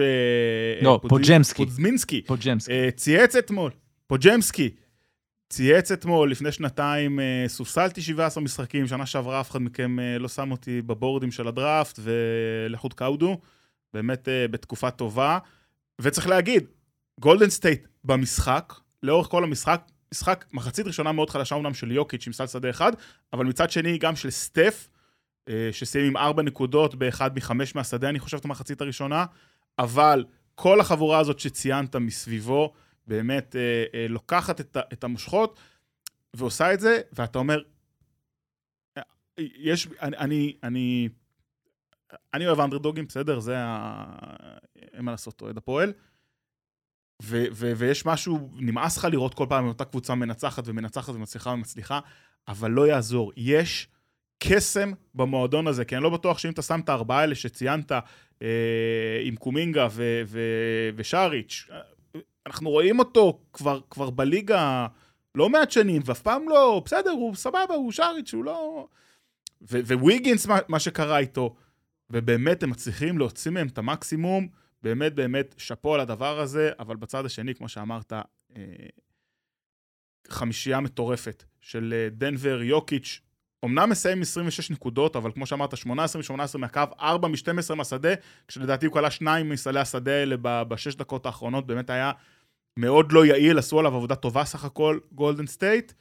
לא, 0.82 1.00
אה, 1.04 1.08
פוג'מסקי. 1.08 1.64
פוזמינסקי. 1.64 2.22
פוג'מסקי. 2.22 2.72
אה, 2.72 2.90
צייץ 2.90 3.36
אתמול, 3.36 3.70
פוג'מסקי, 4.06 4.70
צייץ 5.48 5.92
אתמול, 5.92 6.30
לפני 6.30 6.52
שנתיים, 6.52 7.20
אה, 7.20 7.44
סופסלתי 7.48 8.02
17 8.02 8.42
משחקים, 8.42 8.86
שנה 8.86 9.06
שעברה 9.06 9.40
אף 9.40 9.50
אחד 9.50 9.62
מכם 9.62 10.00
אה, 10.00 10.18
לא 10.18 10.28
שם 10.28 10.50
אותי 10.50 10.82
ב-boards 10.82 11.30
של 11.30 11.48
הדראפט, 11.48 11.98
ולכו 12.02 12.88
תקעו 12.88 13.18
דו, 13.18 13.40
באמת 13.94 14.28
אה, 14.28 14.48
בתקופה 14.48 14.90
טובה. 14.90 15.38
וצריך 16.00 16.28
להגיד, 16.28 16.64
גולדן 17.20 17.50
סטייט 17.50 17.86
במשחק, 18.04 18.72
לאורך 19.02 19.26
כל 19.26 19.44
המשחק, 19.44 19.82
משחק 20.14 20.44
מחצית 20.52 20.86
ראשונה 20.86 21.12
מאוד 21.12 21.30
חלשה 21.30 21.54
אומנם 21.54 21.74
של 21.74 21.92
יוקיץ' 21.92 22.26
עם 22.26 22.32
סל 22.32 22.46
שדה 22.46 22.70
אחד, 22.70 22.92
אבל 23.32 23.44
מצד 23.44 23.70
שני 23.70 23.98
גם 23.98 24.16
של 24.16 24.30
סטף, 24.30 24.88
שסיים 25.72 26.06
עם 26.06 26.16
ארבע 26.16 26.42
נקודות 26.42 26.94
באחד 26.94 27.36
מחמש 27.36 27.74
מהשדה, 27.74 28.08
אני 28.08 28.18
חושב, 28.18 28.36
את 28.36 28.44
המחצית 28.44 28.80
הראשונה, 28.80 29.24
אבל 29.78 30.24
כל 30.54 30.80
החבורה 30.80 31.18
הזאת 31.18 31.38
שציינת 31.38 31.96
מסביבו, 31.96 32.72
באמת 33.06 33.56
אה, 33.56 33.84
אה, 33.94 34.08
לוקחת 34.08 34.60
את, 34.60 34.76
את 34.92 35.04
המושכות 35.04 35.60
ועושה 36.36 36.74
את 36.74 36.80
זה, 36.80 37.00
ואתה 37.12 37.38
אומר, 37.38 37.62
אה, 38.96 39.02
יש, 39.38 39.88
אני, 40.02 40.16
אני, 40.16 40.56
אני, 40.62 41.08
אני 42.34 42.46
אוהב 42.46 42.60
אנדרדוגים, 42.60 43.06
בסדר? 43.06 43.40
זה 43.40 43.58
ה... 43.58 44.04
אין 44.92 45.04
מה 45.04 45.10
לעשות, 45.10 45.42
אוהד 45.42 45.56
הפועל. 45.56 45.92
ו- 47.22 47.46
ו- 47.52 47.72
ויש 47.76 48.06
משהו, 48.06 48.50
נמאס 48.54 48.96
לך 48.96 49.04
לראות 49.04 49.34
כל 49.34 49.46
פעם 49.48 49.66
אותה 49.66 49.84
קבוצה 49.84 50.14
מנצחת 50.14 50.62
ומנצחת 50.66 51.14
ומצליחה 51.14 51.50
ומצליחה, 51.50 52.00
אבל 52.48 52.70
לא 52.70 52.88
יעזור. 52.88 53.32
יש 53.36 53.88
קסם 54.38 54.92
במועדון 55.14 55.66
הזה, 55.66 55.84
כי 55.84 55.96
אני 55.96 56.04
לא 56.04 56.10
בטוח 56.10 56.38
שאם 56.38 56.50
אתה 56.50 56.62
שם 56.62 56.80
את 56.80 56.88
הארבעה 56.88 57.20
האלה 57.20 57.34
שציינת, 57.34 57.92
אה, 58.42 59.20
עם 59.22 59.36
קומינגה 59.36 59.88
ו- 59.90 60.22
ו- 60.26 60.90
ושריץ', 60.96 61.66
אה, 61.70 61.80
אנחנו 62.46 62.70
רואים 62.70 62.98
אותו 62.98 63.40
כבר, 63.52 63.80
כבר 63.90 64.10
בליגה 64.10 64.86
לא 65.34 65.48
מעט 65.48 65.70
שנים, 65.70 66.02
ואף 66.04 66.22
פעם 66.22 66.48
לא, 66.48 66.82
בסדר, 66.84 67.10
הוא 67.10 67.34
סבבה, 67.34 67.74
הוא 67.74 67.92
שריץ', 67.92 68.34
הוא 68.34 68.44
לא... 68.44 68.88
וויגינס, 69.72 70.46
מה, 70.46 70.58
מה 70.68 70.80
שקרה 70.80 71.18
איתו, 71.18 71.54
ובאמת 72.10 72.62
הם 72.62 72.70
מצליחים 72.70 73.18
להוציא 73.18 73.50
מהם 73.50 73.66
את 73.66 73.78
המקסימום, 73.78 74.48
באמת 74.82 75.14
באמת 75.14 75.54
שאפו 75.58 75.94
על 75.94 76.00
הדבר 76.00 76.40
הזה, 76.40 76.70
אבל 76.78 76.96
בצד 76.96 77.24
השני, 77.24 77.54
כמו 77.54 77.68
שאמרת, 77.68 78.12
אה, 78.56 78.62
חמישייה 80.28 80.80
מטורפת 80.80 81.44
של 81.60 81.94
אה, 81.96 82.08
דנבר, 82.10 82.62
יוקיץ', 82.62 83.20
אמנם 83.64 83.90
מסיים 83.90 84.22
26 84.22 84.70
נקודות, 84.70 85.16
אבל 85.16 85.32
כמו 85.32 85.46
שאמרת, 85.46 85.76
18 85.76 86.22
מ-18 86.22 86.58
מהקו, 86.58 86.80
4 87.00 87.28
מ-12 87.28 87.74
מהשדה, 87.74 88.08
כשלדעתי 88.48 88.86
הוא 88.86 88.92
קלע 88.92 89.10
שניים 89.10 89.48
מסלי 89.48 89.80
השדה 89.80 90.12
האלה 90.12 90.36
בשש 90.42 90.94
דקות 90.94 91.26
האחרונות, 91.26 91.66
באמת 91.66 91.90
היה 91.90 92.12
מאוד 92.78 93.12
לא 93.12 93.26
יעיל, 93.26 93.58
עשו 93.58 93.78
עליו 93.78 93.94
עבודה 93.94 94.14
טובה 94.14 94.44
סך 94.44 94.64
הכל, 94.64 94.98
גולדן 95.12 95.46
סטייט, 95.46 95.92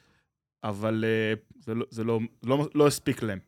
אבל 0.64 1.06
אה, 1.08 1.34
זה, 1.60 1.74
לא, 1.74 1.86
זה 1.90 2.04
לא, 2.04 2.20
לא, 2.44 2.68
לא 2.76 2.88
הספיק 2.88 3.24
להם. 3.24 3.40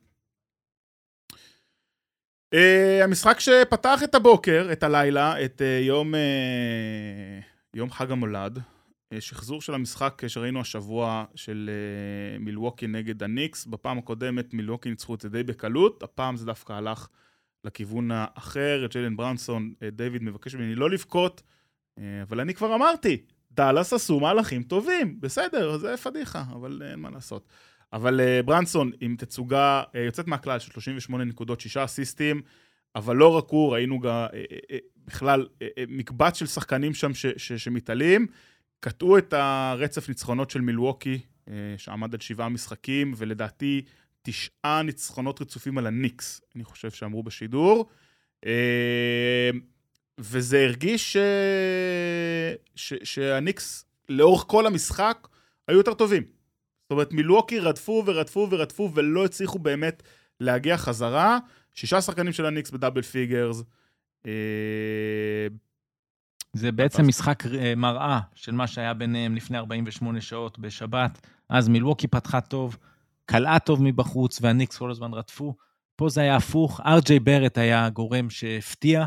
אה, 2.55 3.03
המשחק 3.03 3.39
שפתח 3.39 3.99
את 4.03 4.15
הבוקר, 4.15 4.69
את 4.71 4.83
הלילה, 4.83 5.45
את 5.45 5.61
אה, 5.61 5.85
יום, 5.85 6.13
אה, 6.13 6.17
יום 7.73 7.91
חג 7.91 8.11
המולד, 8.11 8.57
uh, 8.57 8.61
שחזור 9.19 9.61
של 9.61 9.73
המשחק 9.73 10.21
שראינו 10.27 10.61
השבוע 10.61 11.25
של 11.35 11.69
uh, 11.69 12.43
מילווקי 12.43 12.87
נגד 12.87 13.23
הניקס. 13.23 13.65
בפעם 13.65 13.97
הקודמת 13.97 14.53
מילווקי 14.53 14.89
ניצחו 14.89 15.15
את 15.15 15.21
זה 15.21 15.29
די 15.29 15.43
בקלות, 15.43 16.03
הפעם 16.03 16.37
זה 16.37 16.45
דווקא 16.45 16.73
הלך 16.73 17.07
לכיוון 17.63 18.11
האחר. 18.11 18.85
ג'יילן 18.89 19.17
ברנסון, 19.17 19.73
uh, 19.79 19.91
דיוויד 19.91 20.23
מבקש 20.23 20.55
ממני 20.55 20.75
לא 20.75 20.89
לבכות, 20.89 21.41
uh, 21.45 21.56
אבל 22.21 22.39
אני 22.39 22.53
כבר 22.53 22.75
אמרתי, 22.75 23.17
דאלאס 23.51 23.93
עשו 23.93 24.19
מהלכים 24.19 24.63
טובים, 24.63 25.19
בסדר, 25.19 25.77
זה 25.77 25.97
פדיחה, 25.97 26.43
אבל 26.53 26.81
אין 26.91 26.99
מה 26.99 27.09
לעשות. 27.09 27.47
אבל 27.93 28.19
uh, 28.19 28.45
ברנסון 28.45 28.91
עם 29.01 29.15
תצוגה 29.15 29.83
יוצאת 30.05 30.27
מהכלל 30.27 30.59
של 30.59 30.71
38 30.71 31.23
נקודות, 31.23 31.59
6 31.61 31.77
אסיסטים, 31.77 32.41
אבל 32.95 33.15
לא 33.15 33.37
רק 33.37 33.45
הוא, 33.47 33.73
ראינו 33.73 33.99
גם 33.99 34.25
בכלל 35.05 35.47
מקבץ 35.87 36.37
של 36.37 36.45
שחקנים 36.45 36.93
שם 36.93 37.13
ש- 37.13 37.25
ש- 37.37 37.53
שמתעלים, 37.53 38.27
קטעו 38.79 39.17
את 39.17 39.33
הרצף 39.33 40.09
ניצחונות 40.09 40.49
של 40.49 40.61
מילווקי, 40.61 41.19
שעמד 41.77 42.13
על 42.13 42.19
שבעה 42.19 42.49
משחקים, 42.49 43.13
ולדעתי 43.17 43.81
תשעה 44.21 44.81
ניצחונות 44.83 45.41
רצופים 45.41 45.77
על 45.77 45.87
הניקס, 45.87 46.41
אני 46.55 46.63
חושב 46.63 46.91
שאמרו 46.91 47.23
בשידור. 47.23 47.89
וזה 50.19 50.63
הרגיש 50.63 51.13
ש... 51.13 51.17
ש... 52.75 52.93
שהניקס 53.03 53.85
לאורך 54.09 54.43
כל 54.47 54.67
המשחק 54.67 55.27
היו 55.67 55.77
יותר 55.77 55.93
טובים. 55.93 56.23
זאת 56.23 56.91
אומרת, 56.91 57.13
מילווקי 57.13 57.59
רדפו 57.59 58.03
ורדפו 58.05 58.47
ורדפו 58.51 58.91
ולא 58.95 59.25
הצליחו 59.25 59.59
באמת 59.59 60.03
להגיע 60.39 60.77
חזרה. 60.77 61.39
שישה 61.73 62.01
שחקנים 62.01 62.33
של 62.33 62.45
הניקס 62.45 62.71
ב-double 62.71 63.01
figures. 63.01 63.63
אה, 64.25 65.47
זה 66.53 66.71
בעצם 66.71 67.07
משחק 67.07 67.43
אה, 67.45 67.73
מראה 67.75 68.19
של 68.35 68.51
מה 68.51 68.67
שהיה 68.67 68.93
ביניהם 68.93 69.35
לפני 69.35 69.57
48 69.57 70.21
שעות 70.21 70.59
בשבת. 70.59 71.27
אז 71.49 71.67
מילווקי 71.67 72.07
פתחה 72.07 72.41
טוב, 72.41 72.77
קלעה 73.25 73.59
טוב 73.59 73.83
מבחוץ, 73.83 74.39
והניקס 74.41 74.77
כל 74.77 74.91
הזמן 74.91 75.13
רדפו. 75.13 75.55
פה 75.95 76.09
זה 76.09 76.21
היה 76.21 76.35
הפוך, 76.35 76.81
אר.ג'יי 76.85 77.19
ברט 77.19 77.57
היה 77.57 77.85
הגורם 77.85 78.29
שהפתיע, 78.29 79.05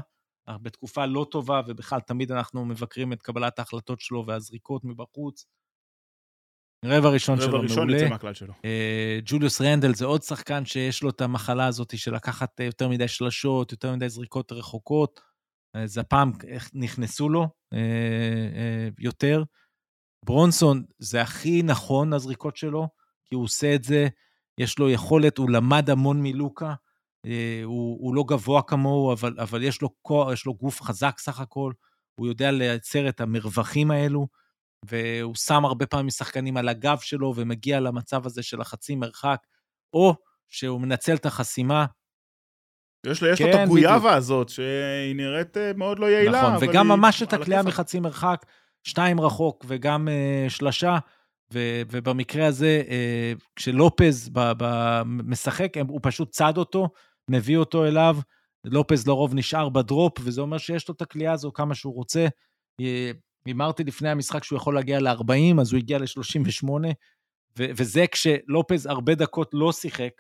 בתקופה 0.59 1.07
לא 1.07 1.27
טובה, 1.31 1.61
ובכלל 1.67 2.01
תמיד 2.01 2.33
אנחנו 2.33 2.65
מבקרים 2.65 3.13
את 3.13 3.23
קבלת 3.23 3.59
ההחלטות 3.59 4.01
שלו 4.01 4.25
והזריקות 4.27 4.85
מבחוץ. 4.85 5.47
רבע 6.85 7.09
ראשון 7.09 7.39
רבע 7.39 7.47
שלו 7.47 7.61
ראשון 7.61 7.79
מעולה. 7.79 7.97
יוצא 7.97 8.09
מהכלל 8.09 8.35
שלו. 8.35 8.53
אה, 8.65 9.19
ג'וליוס 9.25 9.61
רנדל 9.61 9.95
זה 9.95 10.05
עוד 10.05 10.23
שחקן 10.23 10.65
שיש 10.65 11.03
לו 11.03 11.11
את 11.11 11.21
המחלה 11.21 11.67
הזאת 11.67 11.99
של 11.99 12.15
לקחת 12.15 12.61
אה, 12.61 12.65
יותר 12.65 12.89
מדי 12.89 13.09
שלשות, 13.09 13.73
יותר 13.73 13.97
מדי 13.97 14.09
זריקות 14.09 14.53
רחוקות. 14.53 15.21
אז 15.75 15.99
הפעם 15.99 16.33
נכנסו 16.75 17.29
לו 17.29 17.49
אה, 17.73 17.79
אה, 18.55 18.89
יותר. 18.99 19.43
ברונסון 20.25 20.85
זה 20.99 21.23
הכי 21.23 21.63
נכון 21.63 22.13
הזריקות 22.13 22.57
שלו, 22.57 22.89
כי 23.25 23.35
הוא 23.35 23.45
עושה 23.45 23.75
את 23.75 23.85
זה, 23.85 24.09
יש 24.59 24.79
לו 24.79 24.91
יכולת, 24.91 25.39
הוא 25.39 25.51
למד 25.51 25.91
המון 25.91 26.23
מלוקה. 26.23 26.75
אה, 27.27 27.61
הוא, 27.65 27.99
הוא 28.01 28.15
לא 28.15 28.25
גבוה 28.29 28.63
כמוהו, 28.63 29.13
אבל, 29.13 29.35
אבל 29.39 29.63
יש, 29.63 29.83
לו, 29.83 29.89
כוח- 30.03 30.33
יש 30.33 30.47
לו 30.47 30.55
גוף 30.55 30.83
חזק 30.83 31.19
סך 31.19 31.41
הכל, 31.41 31.73
הוא 32.21 32.27
יודע 32.27 32.51
לייצר 32.51 33.09
את 33.09 33.21
המרווחים 33.21 33.91
האלו, 33.91 34.27
והוא 34.87 35.35
שם 35.35 35.65
הרבה 35.65 35.87
פעמים 35.87 36.11
שחקנים 36.11 36.57
על 36.57 36.69
הגב 36.69 36.99
שלו 37.01 37.33
ומגיע 37.37 37.81
למצב 37.81 38.27
הזה 38.27 38.43
של 38.43 38.61
החצי 38.61 38.95
מרחק, 38.95 39.39
או 39.95 40.15
שהוא 40.49 40.81
מנצל 40.81 41.15
את 41.15 41.27
החסימה. 41.27 41.87
יש 43.07 43.23
לו 43.23 43.29
יש 43.29 43.41
לו 43.41 43.47
כן, 43.47 43.53
את 43.55 43.59
הגויאבה 43.65 43.99
בדיוק. 43.99 44.13
הזאת, 44.13 44.49
שהיא 44.49 45.17
נראית 45.17 45.57
אה, 45.57 45.73
מאוד 45.77 45.99
לא 45.99 46.07
יעילה, 46.07 46.43
נכון, 46.43 46.69
וגם 46.69 46.91
היא 46.91 46.99
ממש 46.99 47.23
את 47.23 47.33
הקליעה. 47.33 47.63
מחצי 47.63 48.01
מרחק, 48.01 48.47
שתיים 48.85 49.21
רחוק 49.21 49.65
וגם 49.69 50.09
uh, 50.09 50.51
שלשה, 50.51 50.99
ו, 51.53 51.83
ובמקרה 51.91 52.47
הזה, 52.47 52.83
כשלופז 53.57 54.29
ב, 54.33 54.53
ב, 54.59 55.03
משחק, 55.05 55.73
הוא 55.89 56.01
פשוט 56.03 56.31
צד 56.31 56.59
אותו, 56.59 56.89
מביא 57.31 57.57
אותו 57.57 57.85
אליו, 57.85 58.17
לופז 58.65 59.07
לרוב 59.07 59.35
נשאר 59.35 59.69
בדרופ, 59.69 60.13
וזה 60.21 60.41
אומר 60.41 60.59
שיש 60.59 60.89
לו 60.89 60.95
את 60.95 61.03
הקליעה 61.03 61.35
הזו 61.35 61.53
כמה 61.53 61.75
שהוא 61.75 61.95
רוצה. 61.95 62.27
הימרתי 63.47 63.85
לפני 63.85 64.09
המשחק 64.09 64.45
שהוא 64.45 64.57
יכול 64.57 64.75
להגיע 64.75 65.01
ל-40, 65.01 65.61
אז 65.61 65.73
הוא 65.73 65.79
הגיע 65.79 65.99
ל-38, 65.99 66.69
ו- 67.59 67.71
וזה 67.77 68.05
כשלופז 68.13 68.87
הרבה 68.87 69.15
דקות 69.15 69.51
לא 69.53 69.73
שיחק, 69.73 70.13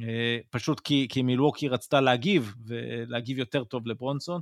אה, 0.00 0.38
פשוט 0.50 0.80
כי, 0.80 1.06
כי 1.10 1.22
מילווקי 1.22 1.68
רצתה 1.68 2.00
להגיב, 2.00 2.54
ולהגיב 2.66 3.38
יותר 3.38 3.64
טוב 3.64 3.86
לברונסון. 3.86 4.40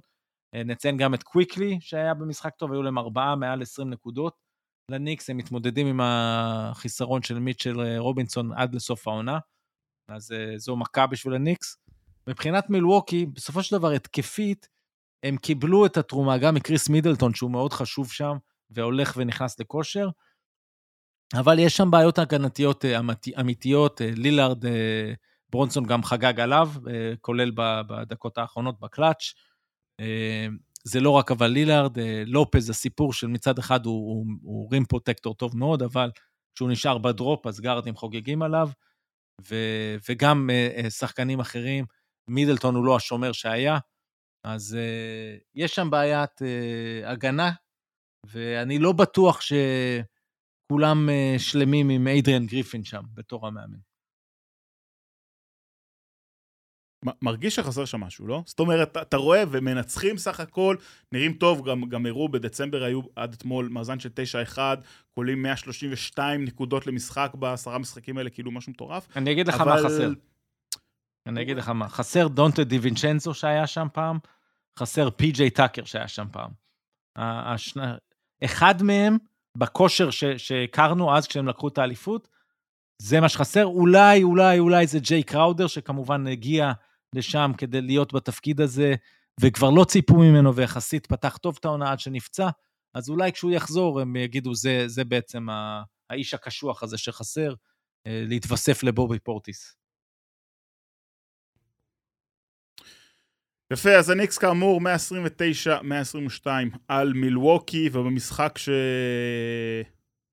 אה, 0.54 0.64
נציין 0.64 0.96
גם 0.96 1.14
את 1.14 1.22
קוויקלי, 1.22 1.78
שהיה 1.80 2.14
במשחק 2.14 2.54
טוב, 2.56 2.72
היו 2.72 2.82
להם 2.82 2.98
ארבעה 2.98 3.36
מעל 3.36 3.62
20 3.62 3.90
נקודות. 3.90 4.34
לניקס 4.90 5.30
הם 5.30 5.36
מתמודדים 5.36 5.86
עם 5.86 6.00
החיסרון 6.02 7.22
של 7.22 7.38
מיטשל 7.38 7.80
אה, 7.80 7.98
רובינסון 7.98 8.52
עד 8.52 8.74
לסוף 8.74 9.08
העונה, 9.08 9.38
אז 10.08 10.34
זו 10.56 10.76
מכה 10.76 11.06
בשביל 11.06 11.34
הניקס. 11.34 11.76
מבחינת 12.26 12.70
מילווקי, 12.70 13.26
בסופו 13.26 13.62
של 13.62 13.78
דבר 13.78 13.90
התקפית, 13.90 14.68
הם 15.22 15.36
קיבלו 15.36 15.86
את 15.86 15.96
התרומה 15.96 16.38
גם 16.38 16.54
מקריס 16.54 16.88
מידלטון, 16.88 17.34
שהוא 17.34 17.50
מאוד 17.50 17.72
חשוב 17.72 18.12
שם, 18.12 18.36
והולך 18.70 19.14
ונכנס 19.16 19.60
לכושר, 19.60 20.08
אבל 21.34 21.58
יש 21.58 21.76
שם 21.76 21.90
בעיות 21.90 22.18
הגנתיות 22.18 22.84
אה, 22.84 22.98
אמיתי- 22.98 23.40
אמיתיות, 23.40 24.02
אה, 24.02 24.10
לילארד, 24.16 24.66
אה, 24.66 25.12
ברונסון 25.50 25.84
גם 25.86 26.02
חגג 26.02 26.40
עליו, 26.40 26.70
כולל 27.20 27.50
בדקות 27.88 28.38
האחרונות 28.38 28.80
בקלאץ'. 28.80 29.34
זה 30.84 31.00
לא 31.00 31.10
רק 31.10 31.30
אבל 31.30 31.46
לילארד, 31.46 31.98
לופז, 32.26 32.70
הסיפור 32.70 33.12
של 33.12 33.26
מצד 33.26 33.58
אחד 33.58 33.86
הוא, 33.86 33.94
הוא, 33.94 34.26
הוא 34.42 34.68
רים 34.72 34.84
פרוטקטור 34.84 35.34
טוב 35.34 35.56
מאוד, 35.56 35.82
אבל 35.82 36.10
כשהוא 36.54 36.70
נשאר 36.70 36.98
בדרופ, 36.98 37.46
אז 37.46 37.60
גארדים 37.60 37.96
חוגגים 37.96 38.42
עליו, 38.42 38.68
ו, 39.48 39.56
וגם 40.08 40.50
שחקנים 40.88 41.40
אחרים, 41.40 41.84
מידלטון 42.34 42.74
הוא 42.74 42.84
לא 42.84 42.96
השומר 42.96 43.32
שהיה, 43.32 43.78
אז 44.46 44.74
אה, 44.80 45.36
יש 45.54 45.74
שם 45.74 45.90
בעיית 45.90 46.42
אה, 46.42 47.10
הגנה, 47.10 47.50
ואני 48.26 48.78
לא 48.78 48.92
בטוח 48.92 49.40
שכולם 49.40 51.08
אה, 51.08 51.34
שלמים 51.38 51.88
עם 51.90 52.06
איידריאן 52.06 52.46
גריפין 52.46 52.84
שם, 52.84 53.02
בתור 53.14 53.46
המאמן. 53.46 53.78
מרגיש 57.22 57.56
שחסר 57.56 57.84
שם 57.84 58.00
משהו, 58.00 58.26
לא? 58.26 58.42
זאת 58.46 58.60
אומרת, 58.60 58.88
אתה- 58.90 59.02
אתה 59.02 59.16
רואה 59.16 59.42
ומנצחים 59.50 60.18
סך 60.18 60.40
הכל, 60.40 60.76
נראים 61.12 61.32
טוב, 61.32 61.68
גם, 61.68 61.88
גם 61.88 62.06
הראו 62.06 62.28
בדצמבר 62.28 62.82
היו 62.82 63.00
עד 63.16 63.32
אתמול 63.32 63.68
מאזן 63.68 64.00
של 64.00 64.08
9-1, 64.08 64.58
כוללים 65.10 65.42
132 65.42 66.44
נקודות 66.44 66.86
למשחק 66.86 67.30
בעשרה 67.34 67.78
משחקים 67.78 68.18
האלה, 68.18 68.30
כאילו 68.30 68.50
משהו 68.50 68.72
מטורף. 68.72 69.16
אני 69.16 69.32
אגיד 69.32 69.48
לך 69.48 69.60
מה 69.60 69.76
חסר. 69.84 70.12
אני 71.30 71.42
אגיד 71.42 71.56
לך 71.56 71.68
מה, 71.68 71.88
חסר 71.88 72.28
דונטה 72.28 72.64
דיווינצ'נזו 72.64 73.34
שהיה 73.34 73.66
שם 73.66 73.86
פעם, 73.92 74.18
חסר 74.78 75.10
פי.ג'יי 75.10 75.50
טאקר 75.50 75.84
שהיה 75.84 76.08
שם 76.08 76.26
פעם. 76.32 76.50
ה- 77.16 77.52
השני, 77.52 77.82
אחד 78.44 78.82
מהם, 78.82 79.16
בכושר 79.58 80.10
שהכרנו 80.36 81.16
אז 81.16 81.26
כשהם 81.26 81.48
לקחו 81.48 81.68
את 81.68 81.78
האליפות, 81.78 82.28
זה 83.02 83.20
מה 83.20 83.28
שחסר. 83.28 83.64
אולי, 83.64 84.22
אולי, 84.22 84.58
אולי 84.58 84.86
זה 84.86 84.98
ג'יי 84.98 85.22
קראודר, 85.22 85.66
שכמובן 85.66 86.26
הגיע 86.26 86.72
לשם 87.14 87.52
כדי 87.58 87.80
להיות 87.80 88.12
בתפקיד 88.12 88.60
הזה, 88.60 88.94
וכבר 89.40 89.70
לא 89.70 89.84
ציפו 89.84 90.14
ממנו, 90.14 90.54
ויחסית 90.54 91.06
פתח 91.06 91.36
טוב 91.36 91.56
את 91.60 91.64
העונה 91.64 91.92
עד 91.92 92.00
שנפצע, 92.00 92.48
אז 92.94 93.10
אולי 93.10 93.32
כשהוא 93.32 93.50
יחזור, 93.50 94.00
הם 94.00 94.16
יגידו, 94.16 94.54
זה, 94.54 94.84
זה 94.86 95.04
בעצם 95.04 95.46
האיש 96.10 96.34
הקשוח 96.34 96.82
הזה 96.82 96.98
שחסר, 96.98 97.54
אה, 98.06 98.22
להתווסף 98.26 98.82
לבובי 98.82 99.18
פורטיס. 99.18 99.79
יפה, 103.72 103.90
אז 103.90 104.10
הניקס 104.10 104.38
כאמור 104.38 104.80
129-122 106.44 106.46
על 106.88 107.12
מילווקי, 107.12 107.90
ובמשחק 107.92 108.58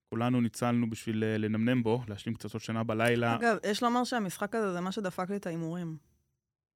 שכולנו 0.06 0.42
ניצלנו 0.42 0.90
בשביל 0.90 1.24
אה, 1.24 1.38
לנמנם 1.38 1.84
בו, 1.84 2.02
להשלים 2.08 2.36
קצצות 2.36 2.62
שינה 2.62 2.84
בלילה, 2.84 3.36
אגב, 3.36 3.58
יש 3.64 3.84
לומר 3.84 4.04
שהמשחק 4.04 4.56
הזה 4.56 4.74
זה 4.74 4.82
מה 4.82 4.92
שדפק 4.92 5.30
לי 5.30 5.36
את 5.36 5.48
ההימורים. 5.48 5.98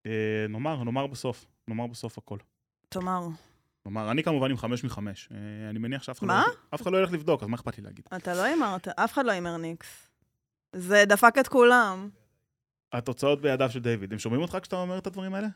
אה, 0.05 0.45
נאמר, 0.49 0.83
נאמר 0.83 1.07
בסוף, 1.07 1.45
נאמר 1.67 1.87
בסוף 1.87 2.17
הכל. 2.17 2.37
תאמר, 2.89 3.27
נאמר, 3.85 4.11
אני 4.11 4.23
כמובן 4.23 4.51
עם 4.51 4.57
חמש 4.57 4.83
מחמש. 4.83 5.29
אה, 5.31 5.69
אני 5.69 5.79
מניח 5.79 6.03
שאף 6.03 6.19
אחד 6.19 6.27
לא 6.27 6.33
מה? 6.33 6.45
אף 6.75 6.81
אחד 6.81 6.91
לא 6.91 6.97
ילך 6.97 7.11
לבדוק, 7.11 7.43
אז 7.43 7.49
מה 7.49 7.55
אכפת 7.55 7.77
לי 7.77 7.83
להגיד? 7.83 8.05
אתה 8.15 8.33
לא 8.33 8.43
הימרת, 8.43 8.87
אף 8.87 9.13
אחד 9.13 9.25
לא 9.25 9.31
הימר 9.31 9.57
ניקס. 9.57 10.09
זה 10.75 11.03
דפק 11.07 11.35
את 11.39 11.47
כולם. 11.47 12.09
התוצאות 12.93 13.41
בידיו 13.41 13.69
של 13.69 13.79
דיוויד. 13.79 14.13
הם 14.13 14.19
שומעים 14.19 14.41
אותך 14.41 14.57
כשאתה 14.61 14.75
אומר 14.75 14.97
את 14.97 15.07
הדברים 15.07 15.33
האלה? 15.33 15.47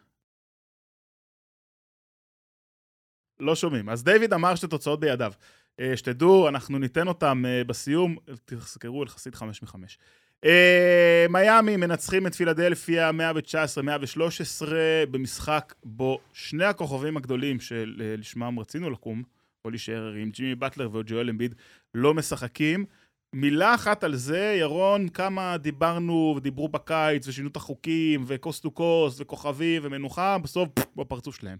לא 3.40 3.56
שומעים. 3.56 3.90
אז 3.90 4.04
דיוויד 4.04 4.34
אמר 4.34 4.56
שתוצאות 4.56 5.00
בידיו. 5.00 5.34
אה, 5.80 5.98
שתדעו, 5.98 6.48
אנחנו 6.48 6.80
ניתן 6.80 7.08
אותם 7.08 7.44
אה, 7.48 7.64
בסיום, 7.64 8.18
תזכרו 8.46 9.04
יחסית 9.04 9.36
חמש 9.36 9.64
מחמש. 9.64 9.98
אה, 10.46 11.26
מיאמי 11.30 11.78
מנצחים 11.78 12.28
את 12.28 12.36
פילדלפיה 12.36 13.12
119-113 13.12 14.66
במשחק 15.12 15.74
בו 15.84 16.20
שני 16.34 16.66
הכוכבים 16.66 17.18
הגדולים 17.18 17.60
שלשמם 17.60 18.60
רצינו 18.60 18.90
לקום, 18.90 19.24
או 19.66 19.70
להישאר 19.70 20.14
עם 20.14 20.30
ג'ימי 20.30 20.56
באטלר 20.56 20.90
וג'ואל 20.96 21.30
אמביד, 21.30 21.56
לא 21.94 22.14
משחקים. 22.14 22.86
מילה 23.34 23.76
אחת 23.76 24.04
על 24.04 24.16
זה, 24.16 24.56
ירון, 24.60 25.10
כמה 25.10 25.58
דיברנו 25.58 26.34
ודיברו 26.38 26.68
בקיץ 26.68 27.28
ושינו 27.28 27.50
את 27.50 27.56
החוקים 27.56 28.24
וקוסט 28.28 28.64
טו 28.64 28.72
קוסט 28.72 29.22
וכוכבים 29.22 29.82
ומנוחה, 29.86 30.38
בסוף 30.38 30.70
פפ, 30.74 30.86
בפרצוף 30.96 31.36
שלהם. 31.36 31.58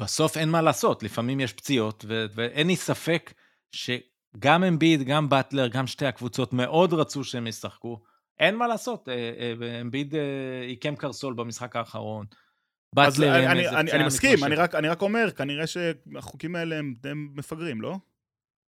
בסוף 0.00 0.36
אין 0.36 0.48
מה 0.48 0.62
לעשות, 0.62 1.02
לפעמים 1.02 1.40
יש 1.40 1.52
פציעות, 1.52 2.04
ו- 2.08 2.26
ואין 2.34 2.66
לי 2.66 2.76
ספק 2.76 3.32
שגם 3.70 4.64
אמביד, 4.64 5.02
גם 5.02 5.28
באטלר, 5.28 5.68
גם 5.68 5.86
שתי 5.86 6.06
הקבוצות 6.06 6.52
מאוד 6.52 6.92
רצו 6.92 7.24
שהם 7.24 7.46
ישחקו. 7.46 8.02
אין 8.38 8.56
מה 8.56 8.66
לעשות, 8.66 9.08
אה, 9.08 9.14
אה, 9.14 9.80
אמביד 9.80 10.14
אה, 10.14 10.20
עיקם 10.66 10.96
קרסול 10.96 11.34
במשחק 11.34 11.76
האחרון. 11.76 12.26
באטלר 12.94 13.36
אני, 13.36 13.46
עם 13.46 13.56
איזה 13.56 13.70
פציעה 13.70 13.96
אני 13.96 14.06
מסכים. 14.06 14.44
אני 14.44 14.54
רק, 14.54 14.74
אני 14.74 14.88
רק 14.88 15.02
אומר, 15.02 15.30
כנראה 15.30 15.66
שהחוקים 15.66 16.56
האלה 16.56 16.78
הם 16.78 16.94
די 17.02 17.10
מפגרים, 17.14 17.80
לא? 17.80 17.96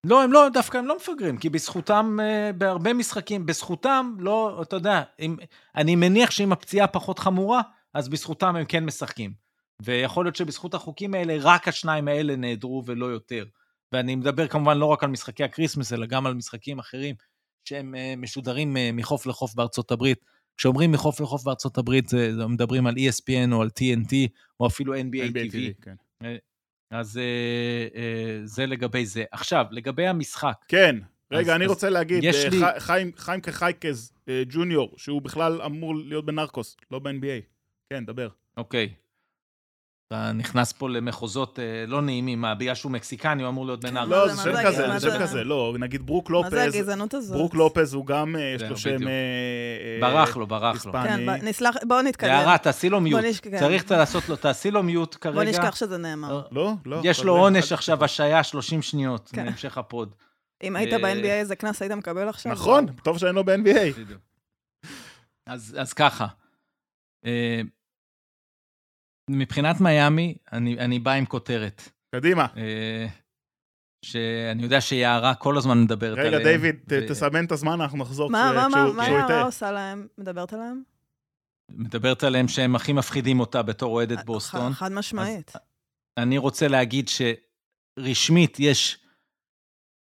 לא, 0.07 0.22
הם 0.22 0.33
לא, 0.33 0.49
דווקא 0.53 0.79
הם 0.79 0.87
לא 0.87 0.97
מפגרים, 0.97 1.37
כי 1.37 1.49
בזכותם, 1.49 2.18
אה, 2.20 2.51
בהרבה 2.53 2.93
משחקים, 2.93 3.47
בזכותם, 3.47 4.14
לא, 4.18 4.62
אתה 4.62 4.77
יודע, 4.77 5.03
אם, 5.20 5.37
אני 5.77 5.97
מניח 5.97 6.31
שאם 6.31 6.53
הפציעה 6.53 6.87
פחות 6.87 7.18
חמורה, 7.18 7.62
אז 7.95 8.09
בזכותם 8.09 8.57
הם 8.57 8.64
כן 8.64 8.85
משחקים. 8.85 9.45
ויכול 9.83 10.24
להיות 10.24 10.37
שבזכות 10.37 10.74
החוקים 10.74 11.14
האלה, 11.14 11.37
רק 11.41 11.68
השניים 11.68 12.09
האלה 12.09 12.37
נעדרו 12.37 12.83
ולא 12.87 13.07
יותר. 13.07 13.45
ואני 13.93 14.14
מדבר 14.16 14.49
כמובן 14.49 14.79
לא 14.79 14.87
רק 14.87 15.05
על 15.05 15.11
משחקי 15.11 15.45
הקריסמס, 15.45 15.93
אלא 15.93 16.07
גם 16.07 16.27
על 16.27 16.35
משחקים 16.35 16.79
אחרים 16.79 17.14
שהם 17.64 17.95
אה, 17.95 18.14
משודרים 18.16 18.77
אה, 18.77 18.91
מחוף 18.93 19.27
לחוף 19.27 19.55
בארצות 19.55 19.91
הברית. 19.91 20.18
כשאומרים 20.57 20.93
מחוף 20.93 21.20
לחוף 21.20 21.45
בארצות 21.45 21.79
הברית, 21.79 22.09
זה, 22.09 22.33
מדברים 22.49 22.87
על 22.87 22.95
ESPN 22.95 23.53
או 23.53 23.62
על 23.62 23.68
TNT, 23.81 24.14
או 24.61 24.66
אפילו 24.66 24.95
NBA, 24.95 24.99
NBA 24.99 25.53
TV. 25.53 25.83
כן. 25.83 25.95
אז 26.91 27.18
אה, 27.18 27.22
אה, 28.01 28.41
זה 28.45 28.66
לגבי 28.66 29.07
זה. 29.07 29.24
עכשיו, 29.33 29.64
לגבי 29.70 30.07
המשחק, 30.07 30.55
כן, 30.68 30.97
רגע, 31.33 31.51
אז- 31.53 31.57
אני 31.57 31.64
אז 31.64 31.70
רוצה 31.70 31.91
להגיד, 31.91 32.24
אה, 32.24 32.49
לי- 32.51 32.59
חי- 32.61 32.81
חיים- 32.81 33.12
חיים 33.16 33.41
כחייקז 33.41 34.12
ג'וניור, 34.49 34.95
שהוא 34.97 35.22
בכלל 35.22 35.62
אמור 35.62 35.97
להיות 35.97 36.27
בנרקוס, 36.27 36.77
לא 36.91 36.99
ב-NBA. 36.99 37.43
כן, 37.91 38.05
דבר. 38.07 38.29
אוקיי. 38.57 38.95
אתה 40.09 40.32
נכנס 40.32 40.72
פה 40.72 40.88
למחוזות 40.88 41.59
אה, 41.59 41.64
לא 41.86 42.02
נעימים, 42.02 42.40
מה, 42.40 42.54
בגלל 42.54 42.74
שהוא 42.74 42.92
מקסיקני, 42.92 43.42
הוא 43.42 43.48
אמור 43.50 43.66
להיות 43.66 43.80
בן 43.80 43.96
ארבע. 43.96 44.16
לא, 44.16 44.28
זה- 44.28 44.34
זה 44.34 44.42
שם 44.42 44.52
זה- 44.57 44.62
כזה, 44.64 44.98
זה 44.98 45.11
שם 45.11 45.11
זה- 45.11 45.18
כזה, 45.22 45.44
לא, 45.44 45.74
נגיד 45.78 46.07
ברוק 46.07 46.30
מה 46.30 46.50
זה 46.50 46.57
לופז, 46.57 46.74
הגזענות 46.74 47.14
הזאת? 47.14 47.36
ברוק 47.36 47.54
לופז 47.54 47.94
הוא 47.94 48.07
גם, 48.07 48.36
אה, 48.36 48.40
יש 48.57 48.62
לו 48.62 48.76
שם... 48.76 49.09
אה, 49.09 49.98
ברח 50.00 50.36
לו, 50.36 50.46
ברח 50.46 50.86
לו. 50.86 50.92
כן, 50.92 51.30
נסלח, 51.30 51.74
בואו 51.88 52.02
נתקדם. 52.02 52.30
הערה, 52.30 52.59
תעשי 52.59 52.88
לו 52.88 53.00
mute. 53.01 53.20
צריך 53.59 53.90
לעשות 53.90 54.28
לו, 54.28 54.36
תעשי 54.36 54.70
לו 54.70 54.82
mute 54.82 55.14
בוא 55.14 55.20
כרגע. 55.20 55.50
נשכח 55.50 55.74
שזה 55.76 55.96
נאמר. 55.98 56.42
לא, 56.50 56.72
לא. 56.86 57.00
יש 57.04 57.24
לו 57.24 57.36
עונש 57.36 57.72
עכשיו. 57.72 58.04
השעיה 58.04 58.42
30 58.42 58.82
שניות, 58.82 59.30
כן. 59.32 59.44
מהמשך 59.44 59.78
הפוד. 59.78 60.14
אם 60.62 60.76
היית 60.76 60.94
ב-NBA 60.94 61.26
איזה 61.26 61.57
קנס 61.57 61.82
היית 61.82 61.92
מקבל 61.92 62.28
עכשיו? 62.28 62.52
נכון, 62.52 62.86
טוב 63.02 63.18
שאני 63.18 63.36
לא 63.36 63.42
ב-NBA. 63.42 64.00
אז, 65.46 65.92
ככה, 65.92 66.26
מבחינת 69.31 69.81
מיאמי, 69.81 70.37
אני, 70.53 70.79
אני 70.79 70.99
בא 70.99 71.12
עם 71.12 71.27
כותרת. 71.27 71.83
קדימה. 72.14 72.47
אה, 72.57 73.07
שאני 74.05 74.62
יודע 74.62 74.81
שיערה 74.81 75.35
כל 75.35 75.59
הזמן 75.59 75.83
מדברת 75.83 76.18
עליהם. 76.18 76.35
רגע, 76.35 76.45
דיוויד, 76.53 76.77
ו- 76.91 77.09
תסמן 77.09 77.45
את 77.45 77.53
הזמן, 77.53 77.81
אנחנו 77.81 77.99
נחזור 77.99 78.31
מה, 78.31 78.51
כש- 78.51 78.57
מה, 78.57 78.68
מה, 78.68 78.74
כשהוא 78.85 78.97
מה 78.97 79.03
כשהוא 79.05 79.18
יערה. 79.18 79.43
עושה 79.43 79.70
להם? 79.72 80.07
מדברת 80.18 80.53
עליהם? 80.53 80.83
מדברת 81.70 82.22
עליהם 82.24 82.49
שהם 82.49 82.77
הכי 82.77 82.93
מפחידים 82.93 83.41
אותה 83.41 83.62
בתור 83.62 83.93
אוהדת 83.95 84.18
ח- 84.18 84.22
בוסטון. 84.24 84.72
חד 84.72 84.93
משמעית. 84.93 85.53
אני 86.18 86.39
רוצה 86.39 86.68
להגיד 86.68 87.09
שרשמית 87.99 88.57
יש 88.61 88.99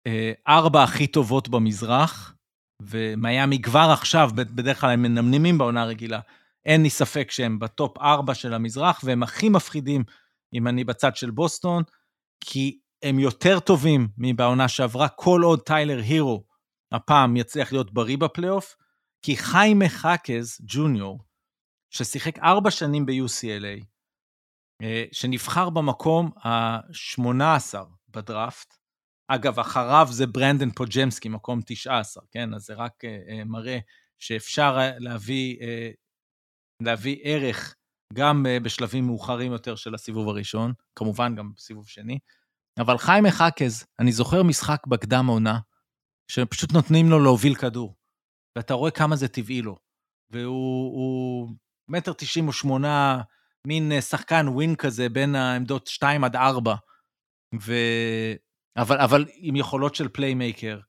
אה, 0.06 0.32
ארבע 0.48 0.82
הכי 0.82 1.06
טובות 1.06 1.48
במזרח, 1.48 2.34
ומיאמי 2.82 3.62
כבר 3.62 3.88
עכשיו, 3.92 4.30
בדרך 4.34 4.80
כלל 4.80 4.90
הם 4.90 5.02
מנמנמים 5.02 5.58
בעונה 5.58 5.82
הרגילה, 5.82 6.20
אין 6.66 6.82
לי 6.82 6.90
ספק 6.90 7.30
שהם 7.30 7.58
בטופ 7.58 7.98
ארבע 7.98 8.34
של 8.34 8.54
המזרח, 8.54 9.00
והם 9.04 9.22
הכי 9.22 9.48
מפחידים 9.48 10.04
אם 10.54 10.68
אני 10.68 10.84
בצד 10.84 11.16
של 11.16 11.30
בוסטון, 11.30 11.82
כי 12.40 12.78
הם 13.02 13.18
יותר 13.18 13.60
טובים 13.60 14.08
מבעונה 14.18 14.68
שעברה, 14.68 15.08
כל 15.08 15.40
עוד 15.44 15.60
טיילר 15.60 15.98
הירו 15.98 16.44
הפעם 16.92 17.36
יצליח 17.36 17.72
להיות 17.72 17.92
בריא 17.92 18.18
בפלייאוף, 18.18 18.76
כי 19.22 19.36
חיימה 19.36 19.88
חאקז 19.88 20.60
ג'וניור, 20.64 21.20
ששיחק 21.90 22.38
ארבע 22.38 22.70
שנים 22.70 23.06
ב-UCLA, 23.06 23.84
אה, 24.82 25.04
שנבחר 25.12 25.70
במקום 25.70 26.30
ה-18 26.44 27.74
בדראפט. 28.08 28.74
אגב, 29.28 29.58
אחריו 29.58 30.08
זה 30.10 30.26
ברנדן 30.26 30.70
פוג'מסקי, 30.70 31.28
מקום 31.28 31.60
19, 31.66 32.22
כן? 32.30 32.54
אז 32.54 32.62
זה 32.62 32.74
רק 32.74 33.04
אה, 33.04 33.18
אה, 33.28 33.44
מראה 33.44 33.78
שאפשר 34.18 34.78
להביא, 34.98 35.56
להביא 36.82 37.18
ערך 37.22 37.74
גם 38.14 38.46
אה, 38.46 38.60
בשלבים 38.60 39.06
מאוחרים 39.06 39.52
יותר 39.52 39.76
של 39.76 39.94
הסיבוב 39.94 40.28
הראשון, 40.28 40.72
כמובן 40.96 41.34
גם 41.34 41.52
בסיבוב 41.56 41.88
שני. 41.88 42.18
אבל 42.78 42.98
חיים 42.98 43.24
חאקז, 43.30 43.86
אני 44.00 44.12
זוכר 44.12 44.42
משחק 44.42 44.86
בקדם 44.86 45.26
עונה, 45.26 45.58
שפשוט 46.30 46.72
נותנים 46.72 47.10
לו 47.10 47.22
להוביל 47.22 47.54
כדור, 47.54 47.96
ואתה 48.56 48.74
רואה 48.74 48.90
כמה 48.90 49.16
זה 49.16 49.28
טבעי 49.28 49.62
לו. 49.62 49.76
והוא 50.30 50.92
הוא 50.92 51.48
מטר 51.88 52.12
תשעים 52.12 52.48
ושמונה, 52.48 53.22
מין 53.66 53.92
אה, 53.92 54.00
שחקן 54.00 54.48
ווין 54.48 54.76
כזה 54.76 55.08
בין 55.08 55.34
העמדות 55.34 55.86
2 55.86 56.24
עד 56.24 56.36
4, 56.36 56.74
ו... 57.60 57.72
אבל, 58.76 58.98
אבל 58.98 59.24
עם 59.34 59.56
יכולות 59.56 59.94
של 59.94 60.08
playmaker. 60.08 60.80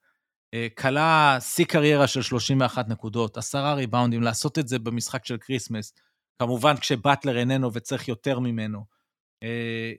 אה, 0.53 0.67
קלע 0.77 1.37
שיא 1.39 1.65
קריירה 1.65 2.07
של 2.07 2.21
31 2.21 2.87
נקודות, 2.87 3.37
עשרה 3.37 3.73
ריבאונדים, 3.73 4.21
לעשות 4.21 4.59
את 4.59 4.67
זה 4.67 4.79
במשחק 4.79 5.25
של 5.25 5.37
כריסמס, 5.37 5.93
כמובן 6.41 6.77
כשבטלר 6.77 7.37
איננו 7.37 7.73
וצריך 7.73 8.07
יותר 8.07 8.39
ממנו. 8.39 8.85
אה, 9.43 9.91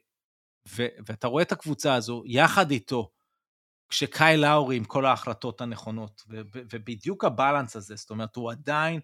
ו, 0.68 0.86
ואתה 1.07 1.26
רואה 1.26 1.42
את 1.42 1.53
הקבוצה 1.53 1.94
הזו 1.94 2.22
יחד 2.26 2.70
איתו, 2.70 3.11
כשקאי 3.90 4.36
לאורי 4.36 4.76
עם 4.76 4.84
כל 4.84 5.07
ההחלטות 5.07 5.61
הנכונות, 5.61 6.22
ו, 6.28 6.40
ו, 6.55 6.61
ובדיוק 6.72 7.24
הבלנס 7.24 7.76
הזה, 7.76 7.96
זאת 7.96 8.11
אומרת, 8.11 8.36
הוא 8.36 8.51
עדיין 8.51 9.01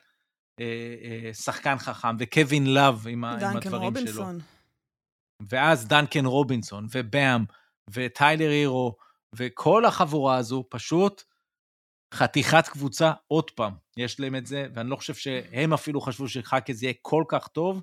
אה, 0.60 0.94
אה, 1.04 1.34
שחקן 1.34 1.78
חכם, 1.78 2.16
וקווין 2.18 2.74
לאב 2.74 3.06
עם, 3.08 3.24
ה- 3.24 3.50
עם 3.50 3.56
הדברים 3.56 3.66
שלו. 3.66 3.78
רובינסון. 3.78 4.38
ואז 5.48 5.88
דנקן 5.88 6.26
רובינסון, 6.26 6.86
ובאם, 6.94 7.44
וטיילר 7.90 8.50
הירו, 8.50 8.96
וכל 9.36 9.84
החבורה 9.84 10.36
הזו, 10.36 10.64
פשוט 10.70 11.22
חתיכת 12.14 12.68
קבוצה, 12.68 13.12
עוד 13.26 13.50
פעם, 13.50 13.72
יש 13.96 14.20
להם 14.20 14.36
את 14.36 14.46
זה, 14.46 14.66
ואני 14.74 14.90
לא 14.90 14.96
חושב 14.96 15.14
שהם 15.14 15.72
אפילו 15.72 16.00
חשבו 16.00 16.28
שחאקז 16.28 16.82
יהיה 16.82 16.94
כל 17.02 17.24
כך 17.28 17.48
טוב, 17.48 17.82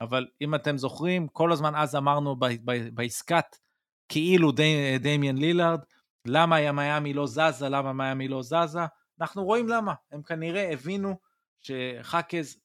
אבל 0.00 0.26
אם 0.40 0.54
אתם 0.54 0.78
זוכרים, 0.78 1.28
כל 1.28 1.52
הזמן 1.52 1.74
אז 1.74 1.96
אמרנו 1.96 2.36
ב- 2.36 2.46
ב- 2.64 2.88
בעסקת 2.94 3.56
כאילו 4.08 4.52
די, 4.52 4.98
דמיאן 4.98 5.36
לילארד, 5.36 5.80
למה 6.26 6.72
מיאמי 6.72 7.12
לא 7.12 7.26
זזה, 7.26 7.68
למה 7.68 7.92
מיאמי 7.92 8.28
לא 8.28 8.42
זזה, 8.42 8.80
אנחנו 9.20 9.44
רואים 9.44 9.68
למה, 9.68 9.94
הם 10.12 10.22
כנראה 10.22 10.72
הבינו 10.72 11.18
שחאקז 11.60 12.60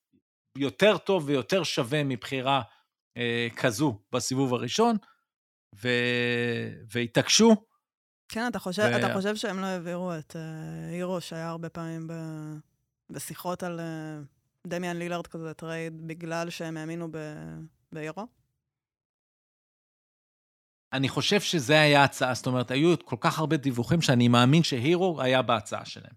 יותר 0.58 0.98
טוב 0.98 1.24
ויותר 1.26 1.64
שווה 1.64 2.04
מבחירה 2.04 2.62
אה, 3.18 3.48
כזו 3.56 4.00
בסיבוב 4.12 4.54
הראשון, 4.54 4.96
ו... 5.76 5.90
והתעקשו. 6.92 7.69
כן, 8.30 8.48
אתה 8.48 8.60
חושב, 8.60 8.82
ו- 8.82 8.98
אתה 8.98 9.14
חושב 9.14 9.36
שהם 9.36 9.60
לא 9.60 9.66
העבירו 9.66 10.14
את 10.14 10.36
אה, 10.36 10.90
הירו, 10.90 11.22
שהיה 11.22 11.50
הרבה 11.50 11.70
פעמים 11.70 12.08
ב, 12.08 12.14
בשיחות 13.10 13.64
על 13.64 13.80
אה, 13.80 14.20
דמיאן 14.68 14.98
לילארד 14.98 15.28
כזה 15.28 15.54
trade, 15.54 16.08
בגלל 16.08 16.50
שהם 16.50 16.78
האמינו 16.78 17.08
ב, 17.12 17.18
בהירו? 17.92 18.28
אני 20.94 21.10
חושב 21.10 21.40
שזה 21.40 21.82
היה 21.82 22.02
ההצעה, 22.02 22.34
זאת 22.34 22.48
אומרת, 22.48 22.72
היו 22.72 22.96
כל 23.06 23.16
כך 23.20 23.40
הרבה 23.40 23.58
דיווחים 23.58 24.02
שאני 24.02 24.28
מאמין 24.28 24.64
שהירו 24.64 25.22
היה 25.22 25.42
בהצעה 25.42 25.86
שלהם. 25.86 26.14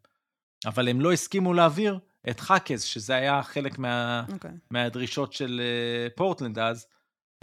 אבל 0.66 0.88
הם 0.88 1.00
לא 1.00 1.12
הסכימו 1.12 1.54
להעביר 1.54 1.98
את 2.30 2.40
חאקז, 2.40 2.82
שזה 2.82 3.14
היה 3.14 3.42
חלק 3.42 3.78
מה, 3.78 4.24
אוקיי. 4.32 4.50
מהדרישות 4.70 5.32
של 5.32 5.60
אה, 5.60 6.10
פורטלנד 6.16 6.58
אז, 6.58 6.86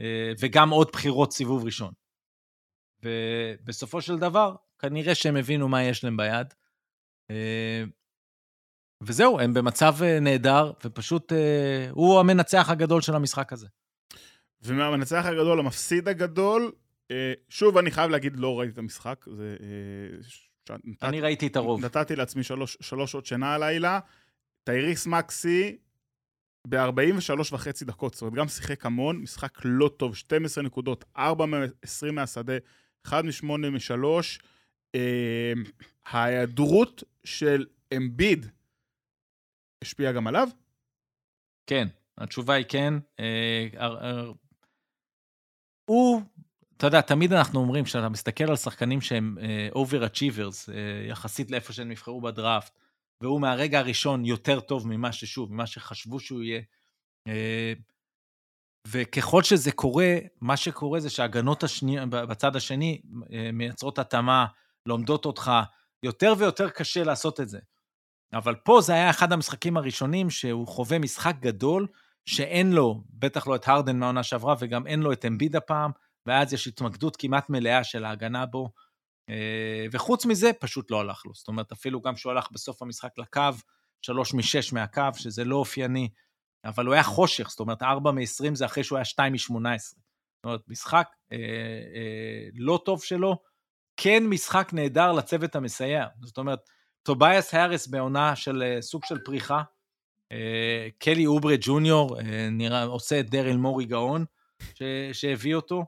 אה, 0.02 0.32
וגם 0.40 0.70
עוד 0.70 0.90
בחירות 0.94 1.34
סיבוב 1.34 1.66
ראשון. 1.66 1.94
ובסופו 3.04 4.02
של 4.02 4.18
דבר, 4.18 4.56
כנראה 4.80 5.16
שהם 5.16 5.36
הבינו 5.36 5.70
מה 5.70 5.84
יש 5.84 6.04
להם 6.04 6.18
ביד. 6.18 6.54
אה, 7.32 7.84
וזהו, 9.04 9.40
הם 9.40 9.54
במצב 9.54 9.96
אה, 10.04 10.20
נהדר, 10.20 10.72
ופשוט 10.86 11.34
אה, 11.34 11.88
הוא 11.92 12.20
המנצח 12.20 12.70
הגדול 12.70 13.02
של 13.02 13.16
המשחק 13.16 13.54
הזה. 13.54 13.68
ומהמנצח 14.62 15.26
הגדול, 15.26 15.60
המפסיד 15.60 16.08
הגדול, 16.08 16.72
שוב, 17.50 17.78
אני 17.78 17.92
חייב 17.92 18.12
להגיד, 18.12 18.36
לא 18.36 18.60
ראיתי 18.60 18.74
את 18.74 18.78
המשחק. 18.78 19.26
זה... 19.36 19.56
נתתי- 20.70 21.06
אני 21.06 21.22
ראיתי 21.22 21.48
את 21.48 21.56
הרוב. 21.56 21.86
נתתי 21.86 22.16
לעצמי 22.16 22.44
שלוש, 22.44 22.78
שלוש 22.82 23.12
שעות 23.12 23.26
שינה 23.26 23.54
הלילה. 23.54 24.00
טייריס 24.64 25.08
מקסי 25.08 25.78
ב-43 26.68 27.54
וחצי 27.54 27.86
דקות, 27.86 28.14
זאת 28.14 28.22
אומרת, 28.22 28.34
גם 28.34 28.48
שיחק 28.48 28.86
המון, 28.86 29.18
משחק 29.18 29.58
לא 29.64 29.90
טוב, 29.98 30.16
12 30.16 30.64
נקודות, 30.64 31.06
4 31.18 31.46
מ-20 31.46 32.12
מהשדה, 32.12 32.54
1 33.06 33.24
מ-8 33.24 33.46
מ-3. 33.46 34.06
אה, 34.96 35.54
ההיעדרות 36.06 37.04
של 37.24 37.66
אמביד 37.98 38.46
השפיעה 39.82 40.12
גם 40.12 40.28
עליו? 40.28 40.48
כן, 41.68 41.88
התשובה 42.18 42.54
היא 42.54 42.66
כן. 42.70 42.94
אה, 43.20 43.68
אה, 43.78 43.88
אה, 43.88 44.24
הוא, 45.90 46.22
אתה 46.78 46.88
יודע, 46.88 47.02
תמיד 47.02 47.34
אנחנו 47.34 47.60
אומרים, 47.60 47.86
כשאתה 47.86 48.10
מסתכל 48.10 48.44
על 48.44 48.56
שחקנים 48.56 49.02
שהם 49.02 49.38
overachievers, 49.72 50.70
יחסית 51.08 51.52
לאיפה 51.52 51.74
שהם 51.74 51.90
נבחרו 51.90 52.22
בדראפט, 52.22 52.80
והוא 53.22 53.42
מהרגע 53.42 53.80
הראשון 53.80 54.26
יותר 54.26 54.60
טוב 54.60 54.88
ממה 54.88 55.12
ששוב, 55.12 55.54
ממה 55.54 55.68
שחשבו 55.68 56.20
שהוא 56.20 56.42
יהיה. 56.44 56.62
וככל 58.88 59.44
שזה 59.44 59.72
קורה, 59.72 60.18
מה 60.42 60.58
שקורה 60.58 61.00
זה 61.00 61.10
שההגנות 61.10 61.64
השני, 61.64 62.06
בצד 62.10 62.56
השני 62.56 63.02
אה, 63.34 63.50
מייצרות 63.54 64.00
התאמה, 64.00 64.46
לומדות 64.86 65.26
אותך, 65.26 65.52
יותר 66.04 66.34
ויותר 66.38 66.70
קשה 66.70 67.04
לעשות 67.04 67.40
את 67.40 67.50
זה. 67.50 67.60
אבל 68.34 68.56
פה 68.56 68.82
זה 68.82 68.94
היה 68.94 69.10
אחד 69.10 69.32
המשחקים 69.32 69.78
הראשונים 69.78 70.30
שהוא 70.30 70.68
חווה 70.68 71.00
משחק 71.00 71.36
גדול, 71.40 71.88
שאין 72.26 72.72
לו, 72.72 73.04
בטח 73.10 73.48
לא 73.48 73.56
את 73.56 73.68
הרדן 73.68 74.00
מהעונה 74.00 74.24
שעברה, 74.24 74.56
וגם 74.60 74.88
אין 74.88 75.00
לו 75.00 75.14
את 75.14 75.26
אמביד 75.26 75.56
הפעם, 75.56 75.92
ואז 76.26 76.54
יש 76.54 76.68
התמקדות 76.68 77.16
כמעט 77.16 77.50
מלאה 77.50 77.84
של 77.84 78.06
ההגנה 78.06 78.46
בו. 78.46 78.70
אה, 79.30 79.86
וחוץ 79.92 80.26
מזה, 80.26 80.52
פשוט 80.60 80.92
לא 80.92 81.00
הלך 81.00 81.26
לו. 81.26 81.34
זאת 81.34 81.48
אומרת, 81.48 81.72
אפילו 81.72 82.02
גם 82.02 82.16
כשהוא 82.16 82.32
הלך 82.32 82.48
בסוף 82.52 82.82
המשחק 82.82 83.12
לקו, 83.18 83.42
שלוש 84.02 84.34
משש 84.34 84.74
מהקו, 84.74 85.02
שזה 85.16 85.44
לא 85.44 85.56
אופייני, 85.56 86.10
אבל 86.66 86.86
הוא 86.86 86.94
היה 86.94 87.04
חושך, 87.04 87.50
זאת 87.50 87.60
אומרת, 87.60 87.84
ארבע 87.84 88.12
מ-20 88.12 88.56
זה 88.56 88.66
אחרי 88.66 88.84
שהוא 88.84 88.98
היה 88.98 89.06
שתיים 89.06 89.34
מ-18. 89.34 89.80
זאת 89.80 90.46
אומרת, 90.46 90.62
משחק 90.68 91.08
אה, 91.32 91.38
אה, 91.38 92.50
לא 92.56 92.80
טוב 92.86 93.04
שלו, 93.04 93.38
כן 93.98 94.24
משחק 94.28 94.70
נהדר 94.74 95.12
לצוות 95.12 95.56
המסייע. 95.56 96.06
זאת 96.22 96.38
אומרת, 96.38 96.60
טוביאס 97.04 97.54
האריס 97.54 97.88
בעונה 97.88 98.36
של 98.36 98.64
אה, 98.64 98.82
סוג 98.82 99.06
של 99.06 99.20
פריחה, 99.26 99.62
אה, 100.32 100.88
קלי 101.00 101.26
אוברה 101.26 101.56
ג'וניור, 101.62 102.20
אה, 102.20 102.50
נראה, 102.52 102.84
עושה 102.84 103.20
את 103.20 103.30
דרל 103.30 103.58
מורי 103.58 103.86
גאון, 103.86 104.26
ש, 104.74 104.84
שהביא 105.14 105.56
אותו, 105.56 105.86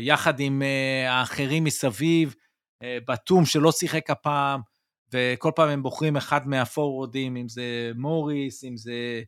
יחד 0.00 0.40
עם 0.40 0.62
האחרים 1.08 1.64
מסביב, 1.64 2.34
בתום 3.08 3.44
שלא 3.44 3.72
שיחק 3.72 4.10
הפעם, 4.10 4.60
וכל 5.12 5.50
פעם 5.56 5.68
הם 5.68 5.82
בוחרים 5.82 6.16
אחד 6.16 6.48
מהפורורדים, 6.48 7.36
אם 7.36 7.48
זה 7.48 7.90
מוריס, 7.94 8.64
אם 8.64 8.76
זה 8.76 9.22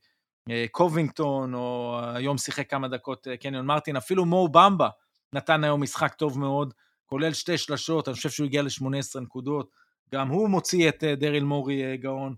קובינגטון, 0.70 1.54
או 1.54 2.00
היום 2.14 2.38
שיחק 2.38 2.70
כמה 2.70 2.88
דקות 2.88 3.26
קניון 3.40 3.66
מרטין, 3.66 3.96
אפילו 3.96 4.24
מו 4.24 4.48
במבה 4.48 4.88
נתן 5.32 5.64
היום 5.64 5.82
משחק 5.82 6.14
טוב 6.14 6.38
מאוד, 6.38 6.74
כולל 7.06 7.32
שתי 7.32 7.58
שלשות, 7.58 8.08
אני 8.08 8.14
חושב 8.14 8.30
שהוא 8.30 8.46
הגיע 8.46 8.62
ל-18 8.62 9.20
נקודות. 9.20 9.70
גם 10.14 10.28
הוא 10.28 10.48
מוציא 10.48 10.88
את 10.88 11.04
אה, 11.04 11.14
דריל 11.14 11.44
מורי 11.44 11.84
אה, 11.84 11.96
גאון. 11.96 12.34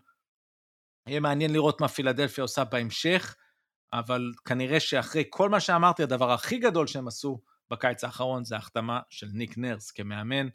יהיה 1.08 1.20
מעניין 1.20 1.52
לראות 1.52 1.80
מה 1.80 1.88
פילדלפיה 1.88 2.44
עושה 2.44 2.64
בהמשך, 2.64 3.36
אבל 3.92 4.32
כנראה 4.44 4.80
שאחרי 4.80 5.24
כל 5.30 5.48
מה 5.48 5.60
שאמרתי, 5.60 6.02
הדבר 6.02 6.32
הכי 6.32 6.58
גדול 6.58 6.86
שהם 6.86 7.08
עשו 7.08 7.40
בקיץ 7.70 8.04
האחרון 8.04 8.44
זה 8.44 8.54
ההחתמה 8.54 9.00
של 9.10 9.26
ניק 9.32 9.58
נרס 9.58 9.90
כמאמן. 9.90 10.48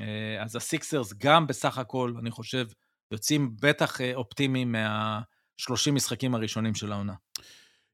אה, 0.00 0.42
אז 0.42 0.56
הסיקסרס 0.56 1.12
גם 1.18 1.46
בסך 1.46 1.78
הכל, 1.78 2.14
אני 2.18 2.30
חושב, 2.30 2.66
יוצאים 3.10 3.56
בטח 3.60 4.00
אופטימיים 4.14 4.74
מה-30 5.70 5.90
משחקים 5.92 6.34
הראשונים 6.34 6.74
של 6.74 6.92
העונה. 6.92 7.14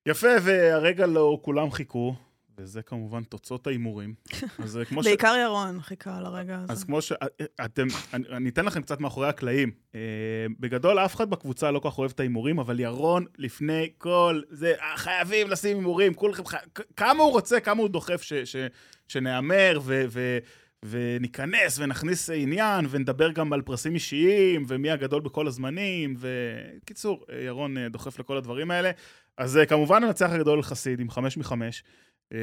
יפה, 0.06 0.28
והרגע 0.42 1.06
לא 1.06 1.38
כולם 1.42 1.70
חיכו. 1.70 2.14
וזה 2.58 2.82
כמובן 2.82 3.22
תוצאות 3.22 3.66
ההימורים. 3.66 4.14
אז 4.62 4.78
כמו 4.88 5.02
ש... 5.02 5.06
בעיקר 5.06 5.34
ירון 5.42 5.80
חיכה 5.80 6.18
על 6.18 6.26
הרגע 6.26 6.58
הזה. 6.58 6.72
אז 6.72 6.84
כמו 6.84 7.02
שאתם, 7.02 7.86
אני, 8.14 8.24
אני 8.28 8.48
אתן 8.48 8.64
לכם 8.64 8.82
קצת 8.82 9.00
מאחורי 9.00 9.28
הקלעים. 9.28 9.70
בגדול, 10.60 10.98
אף 10.98 11.14
אחד 11.14 11.30
בקבוצה 11.30 11.70
לא 11.70 11.78
כל 11.78 11.90
כך 11.90 11.98
אוהב 11.98 12.10
את 12.10 12.20
ההימורים, 12.20 12.58
אבל 12.58 12.80
ירון, 12.80 13.24
לפני 13.38 13.92
כל 13.98 14.42
זה, 14.50 14.74
אה, 14.80 14.96
חייבים 14.96 15.50
לשים 15.50 15.76
הימורים, 15.76 16.14
כולכם. 16.14 16.42
כמה 16.96 17.22
הוא 17.22 17.32
רוצה, 17.32 17.60
כמה 17.60 17.82
הוא 17.82 17.88
דוחף 17.88 18.22
ש, 18.22 18.32
ש, 18.32 18.56
שנהמר, 19.08 19.80
ו... 19.82 20.04
ו 20.08 20.38
וניכנס 20.90 21.78
ונכניס 21.78 22.30
עניין, 22.30 22.86
ונדבר 22.90 23.30
גם 23.32 23.52
על 23.52 23.62
פרסים 23.62 23.94
אישיים, 23.94 24.64
ומי 24.68 24.90
הגדול 24.90 25.22
בכל 25.22 25.46
הזמנים, 25.46 26.16
וקיצור, 26.18 27.24
ירון 27.44 27.78
אה, 27.78 27.88
דוחף 27.88 28.18
לכל 28.18 28.36
הדברים 28.36 28.70
האלה. 28.70 28.90
אז 29.36 29.60
כמובן 29.68 30.04
הנצח 30.04 30.30
הגדול 30.30 30.62
חסיד 30.62 31.00
עם 31.00 31.10
חמש 31.10 31.36
מחמש. 31.36 31.84
אמ, 32.32 32.38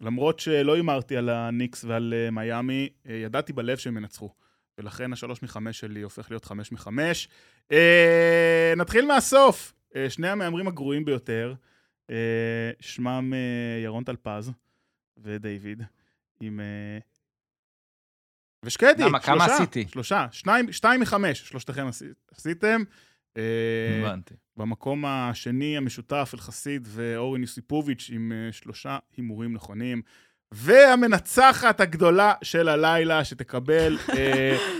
למרות 0.00 0.40
שלא 0.40 0.74
הימרתי 0.74 1.16
על 1.16 1.28
הניקס 1.28 1.84
ועל 1.84 2.14
אה, 2.16 2.30
מיאמי, 2.30 2.88
אה, 3.08 3.14
ידעתי 3.14 3.52
בלב 3.52 3.76
שהם 3.76 3.96
ינצחו. 3.96 4.30
ולכן 4.78 5.12
השלוש 5.12 5.42
מחמש 5.42 5.80
שלי 5.80 6.02
הופך 6.02 6.30
להיות 6.30 6.44
חמש 6.44 6.72
מחמש. 6.72 7.28
אה, 7.72 8.72
נתחיל 8.76 9.06
מהסוף. 9.06 9.72
שני 10.08 10.28
המהמרים 10.28 10.68
הגרועים 10.68 11.04
ביותר, 11.04 11.54
שמם 12.80 13.32
ירון 13.84 14.04
טלפז 14.04 14.52
ודייוויד, 15.18 15.82
עם... 16.40 16.60
ושקדי, 18.66 19.04
למה, 19.04 19.18
כמה 19.18 19.44
עשיתי? 19.44 19.86
שלושה, 19.92 20.26
שניים, 20.30 20.72
שתיים 20.72 21.00
מחמש, 21.00 21.38
שלושתכם 21.38 21.86
עשיתם. 22.34 22.82
הבנתי. 24.00 24.34
במקום 24.56 25.04
השני 25.04 25.76
המשותף, 25.76 26.30
אלחסיד 26.34 26.88
ואורן 26.90 27.40
יוסיפוביץ' 27.40 28.10
עם 28.12 28.32
uh, 28.32 28.52
שלושה 28.52 28.98
הימורים 29.16 29.54
נכונים. 29.54 30.02
והמנצחת 30.52 31.80
הגדולה 31.80 32.32
של 32.42 32.68
הלילה, 32.68 33.24
שתקבל 33.24 33.98
uh, 34.08 34.12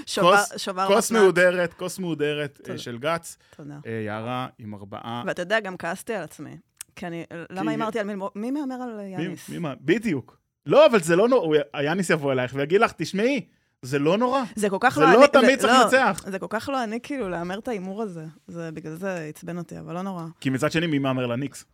שובר, 0.06 0.36
כוס, 0.36 0.52
שובר 0.56 0.86
כוס 0.86 1.10
מהודרת, 1.10 1.74
כוס 1.74 1.98
מהודרת 1.98 2.60
uh, 2.64 2.78
של 2.78 2.98
גץ. 2.98 3.38
תודה. 3.56 3.78
Uh, 3.82 3.88
יערה 4.06 4.48
עם 4.58 4.74
ארבעה. 4.74 5.22
ואתה 5.26 5.42
יודע, 5.42 5.60
גם 5.60 5.76
כעסתי 5.76 6.14
על 6.14 6.22
עצמי. 6.22 6.56
כי 6.96 7.06
אני, 7.06 7.24
למה 7.50 7.70
הימרתי 7.70 7.98
על 7.98 8.06
מי, 8.06 8.24
מי 8.34 8.50
מהמר 8.50 8.82
על 8.82 9.00
יאניס? 9.00 9.50
בדיוק. 9.80 10.38
לא, 10.66 10.86
אבל 10.86 11.00
זה 11.00 11.16
לא 11.16 11.28
נורא, 11.28 11.58
יאניס 11.84 12.10
יבוא 12.10 12.32
אלייך 12.32 12.52
ויגיד 12.54 12.80
לך, 12.80 12.92
תשמעי, 12.92 13.46
זה 13.82 13.98
לא 13.98 14.18
נורא. 14.18 14.42
זה 14.54 14.70
כל 14.70 14.76
כך 14.80 14.94
זה 14.94 15.00
לא... 15.00 15.10
זה 15.10 15.16
לא 15.16 15.26
תמיד 15.26 15.58
צריך 15.58 15.72
לא, 15.72 15.84
לנצח. 15.84 16.24
זה 16.26 16.38
כל 16.38 16.46
כך 16.50 16.68
לא 16.68 16.84
אני 16.84 17.00
כאילו 17.02 17.28
להמר 17.28 17.58
את 17.58 17.68
ההימור 17.68 18.02
הזה. 18.02 18.24
זה 18.46 18.72
בגלל 18.72 18.94
זה 18.94 19.18
עצבן 19.18 19.58
אותי, 19.58 19.78
אבל 19.78 19.94
לא 19.94 20.02
נורא. 20.02 20.24
כי 20.40 20.50
מצד 20.50 20.72
שני, 20.72 20.86
מי 20.86 20.98
מהמר 20.98 21.26
לניקס? 21.26 21.64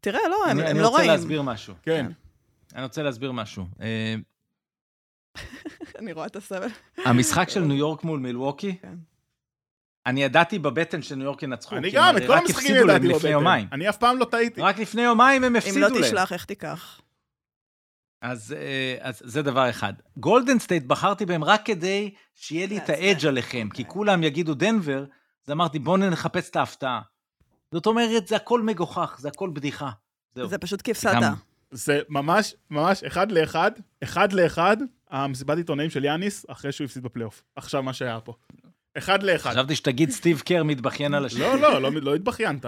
תראה, 0.00 0.20
לא, 0.30 0.44
הם, 0.44 0.50
אני, 0.50 0.62
הם 0.62 0.66
אני 0.68 0.78
לא 0.78 0.88
רואים. 0.88 1.04
אני 1.04 1.10
רוצה 1.10 1.16
להסביר 1.16 1.42
משהו. 1.42 1.74
כן. 1.82 2.06
אני 2.74 2.82
רוצה 2.82 3.02
להסביר 3.02 3.32
משהו. 3.32 3.66
אה, 3.80 4.14
אני 5.98 6.12
רואה 6.12 6.26
את 6.26 6.36
הסבל. 6.36 6.68
המשחק 7.04 7.48
של 7.48 7.60
ניו 7.60 7.76
יורק 7.76 8.04
מול 8.04 8.20
מילווקי, 8.20 8.76
כן. 8.82 8.94
אני 10.06 10.22
ידעתי 10.22 10.58
בבטן 10.58 11.02
שניו 11.02 11.24
יורק 11.24 11.42
ינצחו. 11.42 11.76
אני 11.76 11.90
גם, 11.90 12.16
את 12.16 12.22
כל 12.26 12.38
המשחקים 12.38 12.76
ידעתי 12.76 13.08
בבטן. 13.08 13.46
אני 13.72 13.88
אף 13.88 13.96
פעם 13.96 14.18
לא 14.18 14.24
טעיתי. 14.24 14.60
רק 14.60 14.78
לפני 14.78 15.02
יומיים 15.02 15.44
הם 15.44 15.56
הפסידו 15.56 15.80
להם. 15.80 15.94
אם 15.94 16.00
לא 16.00 16.06
תשלח, 16.06 16.32
איך 16.32 16.44
תיקח? 16.44 17.00
אז, 18.22 18.54
אה, 18.58 18.96
אז 19.00 19.22
זה 19.24 19.42
דבר 19.42 19.70
אחד. 19.70 19.92
גולדן 20.16 20.58
סטייט 20.58 20.84
בחרתי 20.84 21.26
בהם 21.26 21.44
רק 21.44 21.66
כדי 21.66 22.14
שיהיה 22.34 22.66
לי 22.66 22.78
את 22.78 22.88
ה 22.88 22.96
edge 22.96 23.26
עליכם, 23.26 23.68
כי 23.74 23.84
כולם 23.84 24.22
יגידו 24.22 24.54
דנבר, 24.54 25.04
אז 25.46 25.52
אמרתי 25.52 25.78
בואו 25.78 25.96
נחפש 25.96 26.50
את 26.50 26.56
ההפתעה. 26.56 27.00
זאת 27.72 27.86
אומרת, 27.86 28.26
זה 28.26 28.36
הכל 28.36 28.62
מגוחך, 28.62 29.16
זה 29.20 29.28
הכל 29.28 29.50
בדיחה. 29.52 29.90
זהו. 30.34 30.48
זה 30.48 30.58
פשוט. 30.58 30.82
גם... 31.22 31.34
זה 31.70 32.00
ממש, 32.08 32.54
ממש 32.70 33.04
אחד 33.04 33.32
לאחד, 33.32 33.70
אחד 34.02 34.32
לאחד, 34.32 34.76
המסיבת 35.10 35.56
עיתונאים 35.56 35.90
של 35.90 36.04
יאניס, 36.04 36.46
אחרי 36.48 36.72
שהוא 36.72 36.84
הפסיד 36.84 37.02
בפלייאוף. 37.02 37.42
עכשיו 37.56 37.82
מה 37.82 37.92
שהיה 37.92 38.20
פה. 38.20 38.34
אחד 38.98 39.22
לאחד. 39.22 39.50
חשבתי 39.50 39.76
שתגיד 39.76 40.10
סטיב 40.10 40.40
קר 40.40 40.64
מתבכיין 40.64 41.14
על 41.14 41.24
השני. 41.24 41.40
לא, 41.40 41.58
לא, 41.58 41.82
לא, 41.82 41.92
לא 41.92 42.14
התבכיינת, 42.14 42.64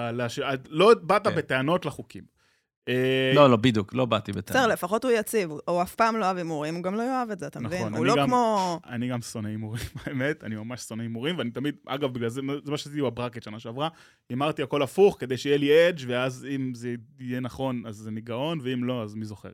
לא 0.68 0.94
באת 1.02 1.26
כן. 1.26 1.34
בטענות 1.34 1.86
לחוקים. 1.86 2.39
אה, 2.88 3.32
לא, 3.34 3.50
לא, 3.50 3.56
בדיוק, 3.56 3.94
לא 3.94 4.04
באתי 4.04 4.32
בטענה. 4.32 4.60
בסדר, 4.60 4.72
לפחות 4.72 5.04
הוא 5.04 5.12
יציב, 5.12 5.50
הוא 5.68 5.82
אף 5.82 5.94
פעם 5.94 6.16
לא 6.16 6.24
אוהב 6.24 6.36
הימורים, 6.36 6.74
הוא 6.74 6.82
גם 6.82 6.94
לא 6.94 7.02
יאהב 7.02 7.30
את 7.30 7.38
זה, 7.38 7.46
אתה 7.46 7.60
מבין? 7.60 7.80
נכון, 7.80 7.94
הוא 7.94 8.06
לא 8.06 8.14
כמו... 8.26 8.80
אני 8.86 9.08
גם 9.08 9.22
שונא 9.22 9.48
הימורים, 9.48 9.82
האמת, 10.06 10.44
אני 10.44 10.56
ממש 10.56 10.80
שונא 10.80 11.02
הימורים, 11.02 11.38
ואני 11.38 11.50
תמיד, 11.50 11.74
אגב, 11.86 12.14
בגלל 12.14 12.28
זה, 12.28 12.40
זה 12.64 12.70
מה 12.70 12.78
שעשיתי 12.78 13.02
בברקט 13.02 13.42
שנה 13.42 13.58
שעברה, 13.58 13.88
הימרתי 14.28 14.62
הכל 14.62 14.82
הפוך, 14.82 15.16
כדי 15.20 15.36
שיהיה 15.36 15.58
לי 15.58 15.88
אדג', 15.88 16.04
ואז 16.06 16.46
אם 16.54 16.72
זה 16.74 16.94
יהיה 17.20 17.40
נכון, 17.40 17.82
אז 17.86 17.96
זה 17.96 18.10
נגאון, 18.10 18.60
ואם 18.62 18.84
לא, 18.84 19.02
אז 19.02 19.14
מי 19.14 19.24
זוכר. 19.24 19.50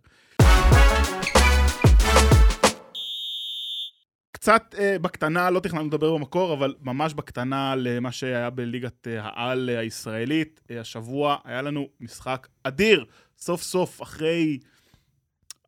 קצת 4.46 4.74
אה, 4.78 4.98
בקטנה, 4.98 5.50
לא 5.50 5.60
תכננו 5.60 5.86
לדבר 5.86 6.14
במקור, 6.16 6.54
אבל 6.54 6.74
ממש 6.80 7.14
בקטנה 7.14 7.74
למה 7.76 8.12
שהיה 8.12 8.50
בליגת 8.50 9.08
אה, 9.08 9.22
העל 9.22 9.68
הישראלית. 9.68 10.60
אה, 10.70 10.80
השבוע 10.80 11.36
היה 11.44 11.62
לנו 11.62 11.88
משחק 12.00 12.48
אדיר, 12.62 13.04
סוף 13.38 13.62
סוף, 13.62 14.02
אחרי 14.02 14.58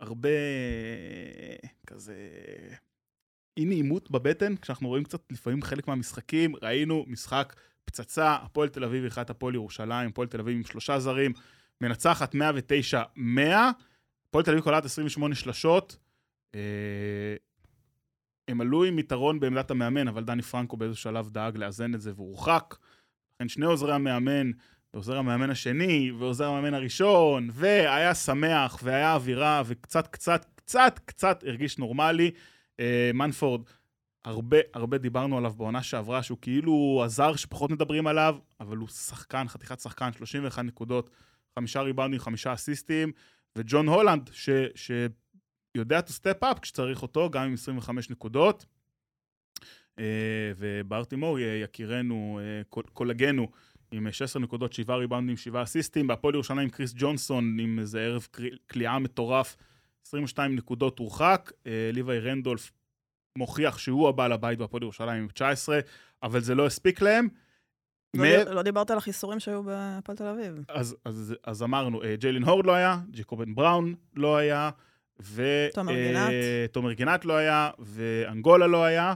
הרבה 0.00 0.28
כזה 1.86 2.14
אי 3.56 3.64
נעימות 3.64 4.10
בבטן, 4.10 4.56
כשאנחנו 4.56 4.88
רואים 4.88 5.04
קצת 5.04 5.20
לפעמים 5.32 5.62
חלק 5.62 5.88
מהמשחקים, 5.88 6.54
ראינו 6.62 7.04
משחק 7.08 7.54
פצצה, 7.84 8.34
הפועל 8.34 8.68
תל 8.68 8.84
אביב 8.84 9.04
אחד 9.04 9.30
הפועל 9.30 9.54
ירושלים, 9.54 10.08
הפועל 10.08 10.28
תל 10.28 10.40
אביב 10.40 10.56
עם 10.56 10.64
שלושה 10.64 10.98
זרים, 10.98 11.32
מנצחת 11.80 12.34
109-100, 12.34 12.38
הפועל 14.28 14.44
תל 14.44 14.50
אביב 14.50 14.64
קולט 14.64 14.84
28 14.84 15.34
שלשות. 15.34 15.96
הם 18.48 18.60
עלו 18.60 18.84
עם 18.84 18.98
יתרון 18.98 19.40
בעמדת 19.40 19.70
המאמן, 19.70 20.08
אבל 20.08 20.24
דני 20.24 20.42
פרנקו 20.42 20.76
באיזשהו 20.76 21.02
שלב 21.02 21.28
דאג 21.30 21.56
לאזן 21.56 21.94
את 21.94 22.00
זה 22.00 22.12
והורחק. 22.16 22.74
לכן 23.34 23.48
שני 23.48 23.66
עוזרי 23.66 23.94
המאמן, 23.94 24.50
ועוזר 24.94 25.16
המאמן 25.16 25.50
השני, 25.50 26.12
ועוזר 26.18 26.46
המאמן 26.48 26.74
הראשון, 26.74 27.48
והיה 27.52 28.14
שמח, 28.14 28.80
והיה 28.82 29.14
אווירה, 29.14 29.62
וקצת, 29.66 30.06
קצת, 30.06 30.46
קצת, 30.54 31.00
קצת 31.04 31.44
הרגיש 31.46 31.78
נורמלי. 31.78 32.30
אה, 32.80 33.10
מנפורד, 33.14 33.62
הרבה, 34.24 34.56
הרבה 34.74 34.98
דיברנו 34.98 35.38
עליו 35.38 35.52
בעונה 35.56 35.82
שעברה, 35.82 36.22
שהוא 36.22 36.38
כאילו 36.40 37.02
הזר 37.04 37.36
שפחות 37.36 37.70
מדברים 37.70 38.06
עליו, 38.06 38.36
אבל 38.60 38.76
הוא 38.76 38.88
שחקן, 38.88 39.48
חתיכת 39.48 39.80
שחקן, 39.80 40.12
31 40.12 40.64
נקודות, 40.64 41.10
חמישה 41.58 41.80
ריבאונדים, 41.80 42.20
חמישה 42.20 42.52
אסיסטים, 42.52 43.12
וג'ון 43.56 43.88
הולנד, 43.88 44.30
ש... 44.32 44.50
ש 44.74 44.90
יודע 45.78 46.00
to 46.00 46.10
step 46.10 46.42
up 46.42 46.60
כשצריך 46.60 47.02
אותו, 47.02 47.30
גם 47.30 47.44
עם 47.44 47.54
25 47.54 48.10
נקודות. 48.10 48.66
אה, 49.98 50.52
וברטימור 50.56 51.38
יקירנו, 51.38 52.40
אה, 52.42 52.80
קולגנו, 52.92 53.48
עם 53.92 54.12
16 54.12 54.42
נקודות, 54.42 54.72
7 54.72 54.96
ריבאונדים, 54.96 55.36
7 55.36 55.62
אסיסטים. 55.62 56.06
בהפועל 56.06 56.34
ירושלים 56.34 56.70
קריס 56.70 56.92
ג'ונסון 56.96 57.56
עם 57.60 57.78
איזה 57.78 58.00
ערב 58.00 58.26
כליאה 58.70 58.98
מטורף, 58.98 59.56
22 60.06 60.56
נקודות 60.56 60.98
הורחק. 60.98 61.52
אה, 61.66 61.90
ליוואי 61.92 62.18
רנדולף 62.18 62.72
מוכיח 63.36 63.78
שהוא 63.78 64.08
הבעל 64.08 64.32
הבית 64.32 64.58
בהפועל 64.58 64.82
ירושלים 64.82 65.22
עם 65.22 65.28
19, 65.28 65.80
אבל 66.22 66.40
זה 66.40 66.54
לא 66.54 66.66
הספיק 66.66 67.02
להם. 67.02 67.28
לא, 68.14 68.24
מ... 68.24 68.54
לא 68.54 68.62
דיברת 68.62 68.90
על 68.90 68.98
החיסורים 68.98 69.40
שהיו 69.40 69.62
בהפועל 69.62 70.18
תל 70.18 70.26
אביב. 70.26 70.64
אז, 70.68 70.96
אז, 71.04 71.34
אז 71.44 71.62
אמרנו, 71.62 72.00
ג'יילין 72.18 72.42
הורד 72.42 72.66
לא 72.66 72.72
היה, 72.72 72.98
ג'קובן 73.10 73.54
בראון 73.54 73.94
לא 74.16 74.36
היה, 74.36 74.70
תומר 75.74 75.94
גינת. 75.94 76.30
ותומר 76.64 76.92
גינת 76.92 77.24
לא 77.24 77.36
היה, 77.36 77.70
ואנגולה 77.78 78.66
לא 78.66 78.84
היה, 78.84 79.14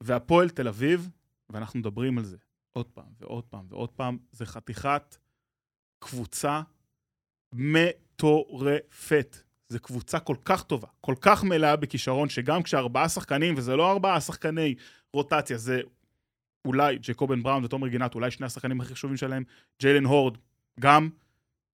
והפועל 0.00 0.48
תל 0.48 0.68
אביב, 0.68 1.08
ואנחנו 1.50 1.78
מדברים 1.78 2.18
על 2.18 2.24
זה 2.24 2.36
עוד 2.72 2.86
פעם 2.86 3.12
ועוד 3.20 3.44
פעם 3.44 3.66
ועוד 3.68 3.90
פעם, 3.90 4.18
זה 4.32 4.46
חתיכת 4.46 5.16
קבוצה 5.98 6.62
מטורפת. 7.52 9.36
זו 9.68 9.80
קבוצה 9.80 10.20
כל 10.20 10.36
כך 10.44 10.62
טובה, 10.62 10.88
כל 11.00 11.14
כך 11.20 11.44
מלאה 11.44 11.76
בכישרון, 11.76 12.28
שגם 12.28 12.62
כשארבעה 12.62 13.08
שחקנים, 13.08 13.54
וזה 13.56 13.76
לא 13.76 13.90
ארבעה 13.90 14.20
שחקני 14.20 14.74
רוטציה, 15.12 15.58
זה 15.58 15.80
אולי 16.64 16.98
ג'קובן 16.98 17.42
בראון 17.42 17.64
ותומר 17.64 17.88
גינת, 17.88 18.14
אולי 18.14 18.30
שני 18.30 18.46
השחקנים 18.46 18.80
הכי 18.80 18.94
חשובים 18.94 19.16
שלהם, 19.16 19.44
ג'יילן 19.80 20.04
הורד, 20.04 20.38
גם, 20.80 21.08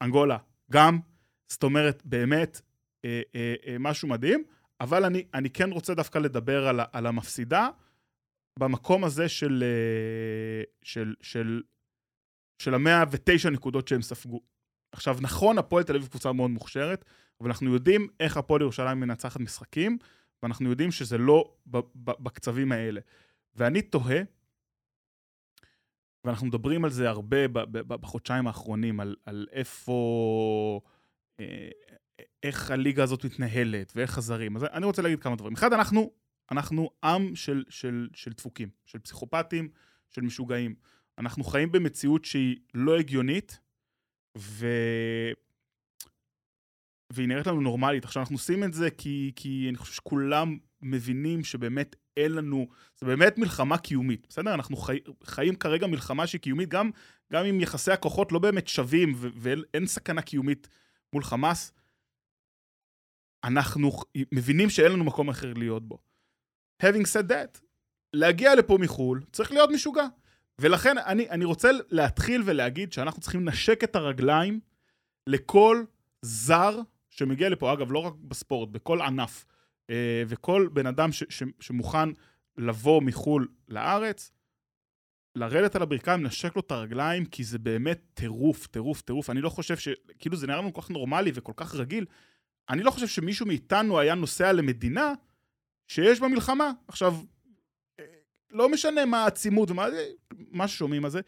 אנגולה, 0.03 0.39
גם. 0.71 0.99
זאת 1.49 1.63
אומרת, 1.63 2.03
באמת, 2.05 2.61
אה, 3.05 3.23
אה, 3.35 3.55
אה, 3.67 3.77
משהו 3.79 4.09
מדהים, 4.09 4.45
אבל 4.81 5.05
אני, 5.05 5.25
אני 5.35 5.51
כן 5.51 5.71
רוצה 5.71 5.95
דווקא 5.95 6.19
לדבר 6.19 6.69
על, 6.69 6.81
על 6.93 7.07
המפסידה 7.07 7.69
במקום 8.59 9.05
הזה 9.05 9.29
של, 9.29 9.65
אה, 9.67 10.63
של, 10.83 11.15
של, 11.21 11.63
של 12.59 12.75
המאה 12.75 13.05
ותשע 13.11 13.51
נקודות 13.51 13.89
שהם 13.89 14.03
ספגו. 14.03 14.41
עכשיו, 14.93 15.19
נכון, 15.21 15.59
הפועל 15.59 15.85
תל 15.85 15.97
אביב 15.97 16.09
קבוצה 16.09 16.33
מאוד 16.33 16.51
מוכשרת, 16.51 17.05
אבל 17.41 17.49
אנחנו 17.49 17.75
יודעים 17.75 18.09
איך 18.21 18.37
הפועל 18.37 18.61
ירושלים 18.63 19.01
מנצחת 19.01 19.41
משחקים, 19.41 19.99
ואנחנו 20.43 20.71
יודעים 20.71 20.91
שזה 20.91 21.19
לא 21.19 21.55
בקצבים 21.97 22.73
האלה. 22.73 23.01
ואני 23.55 23.83
תוהה, 23.83 24.21
ואנחנו 26.25 26.47
מדברים 26.47 26.85
על 26.85 26.91
זה 26.91 27.09
הרבה 27.09 27.49
בחודשיים 27.87 28.47
האחרונים, 28.47 29.01
על, 29.01 29.17
על 29.27 29.47
איפה... 29.53 30.81
איך 32.43 32.71
הליגה 32.71 33.03
הזאת 33.03 33.25
מתנהלת, 33.25 33.93
ואיך 33.97 34.19
הזרים. 34.19 34.57
אז 34.57 34.65
אני 34.65 34.87
רוצה 34.87 35.03
להגיד 35.03 35.21
כמה 35.21 35.37
דברים. 35.37 35.55
אחד, 35.55 35.73
אנחנו, 35.73 36.11
אנחנו 36.51 36.91
עם 37.05 37.37
של, 37.37 37.65
של, 37.69 38.09
של 38.15 38.33
דפוקים, 38.33 38.69
של 38.87 38.99
פסיכופטים, 38.99 39.69
של 40.11 40.21
משוגעים. 40.23 40.75
אנחנו 41.19 41.45
חיים 41.45 41.73
במציאות 41.73 42.25
שהיא 42.25 42.57
לא 42.75 42.99
הגיונית, 42.99 43.59
ו... 44.39 44.67
והיא 47.13 47.29
נראית 47.29 47.47
לנו 47.47 47.61
נורמלית. 47.61 48.05
עכשיו, 48.05 48.23
אנחנו 48.23 48.35
עושים 48.35 48.65
את 48.65 48.73
זה 48.73 48.91
כי, 48.91 49.33
כי 49.37 49.67
אני 49.69 49.77
חושב 49.77 49.93
שכולם 49.93 50.59
מבינים 50.83 51.45
שבאמת 51.45 51.97
אין 52.17 52.33
לנו, 52.33 52.67
זה 52.97 53.07
באמת 53.07 53.39
מלחמה 53.39 53.79
קיומית, 53.79 54.27
בסדר? 54.29 54.55
אנחנו 54.55 54.77
חי, 54.77 54.99
חיים 55.25 55.55
כרגע 55.55 55.87
מלחמה 55.87 56.27
שהיא 56.27 56.41
קיומית, 56.41 56.69
גם, 56.69 56.91
גם 57.33 57.45
אם 57.45 57.61
יחסי 57.61 57.93
הכוחות 57.93 58.33
לא 58.33 58.39
באמת 58.39 58.69
שווים 58.69 59.13
ו- 59.17 59.29
ואין 59.35 59.87
סכנה 59.87 60.23
קיומית 60.23 60.69
מול 61.13 61.25
חמאס, 61.25 61.73
אנחנו 63.45 63.91
מבינים 64.33 64.71
שאין 64.71 64.93
לנו 64.93 65.05
מקום 65.05 65.29
אחר 65.29 65.53
להיות 65.55 65.89
בו. 65.89 65.99
Having 66.83 67.05
said 67.05 67.31
that, 67.31 67.61
להגיע 68.13 68.55
לפה 68.55 68.79
מחו"ל 68.81 69.23
צריך 69.33 69.53
להיות 69.53 69.71
משוגע. 69.71 70.07
ולכן 70.59 70.99
אני, 70.99 71.31
אני 71.31 71.45
רוצה 71.45 71.71
להתחיל 71.91 72.43
ולהגיד 72.45 72.93
שאנחנו 72.93 73.21
צריכים 73.21 73.41
לנשק 73.41 73.85
את 73.85 73.97
הרגליים 73.97 74.61
לכל 75.27 75.85
זר 76.23 76.81
שמגיע 77.11 77.49
לפה, 77.49 77.73
אגב, 77.73 77.93
לא 77.93 77.99
רק 77.99 78.15
בספורט, 78.15 78.69
בכל 78.69 79.01
ענף, 79.01 79.45
אה, 79.91 80.23
וכל 80.29 80.69
בן 80.73 80.87
אדם 80.87 81.13
ש, 81.13 81.25
ש, 81.29 81.43
שמוכן 81.61 82.09
לבוא 82.57 83.03
מחו"ל 83.03 83.49
לארץ, 83.69 84.31
לרדת 85.37 85.77
על 85.77 85.83
הברכיים, 85.83 86.25
לנשק 86.25 86.57
לו 86.57 86.63
את 86.67 86.71
הרגליים, 86.71 87.25
כי 87.25 87.45
זה 87.45 87.59
באמת 87.59 88.01
טירוף, 88.15 88.67
טירוף, 88.67 89.01
טירוף. 89.01 89.31
אני 89.31 89.41
לא 89.41 89.49
חושב 89.49 89.77
ש... 89.77 89.89
כאילו 90.19 90.37
זה 90.37 90.47
נראה 90.47 90.59
לנו 90.59 90.73
כל 90.73 90.83
כך 90.83 90.91
נורמלי 90.91 91.31
וכל 91.35 91.53
כך 91.57 91.75
רגיל. 91.75 92.05
אני 92.69 92.83
לא 92.83 92.91
חושב 92.91 93.07
שמישהו 93.07 93.47
מאיתנו 93.47 93.99
היה 93.99 94.15
נוסע 94.15 94.53
למדינה 94.53 95.13
שיש 95.89 96.21
בה 96.21 96.29
מלחמה. 96.29 96.71
עכשיו, 96.89 97.17
אה, 98.01 98.05
לא 98.51 98.69
משנה 98.69 99.05
מה 99.05 99.25
העצימות 99.25 99.71
ומה 99.71 99.87
מה 100.33 100.69
ששומעים 100.69 101.05
על 101.05 101.11
זה. 101.11 101.21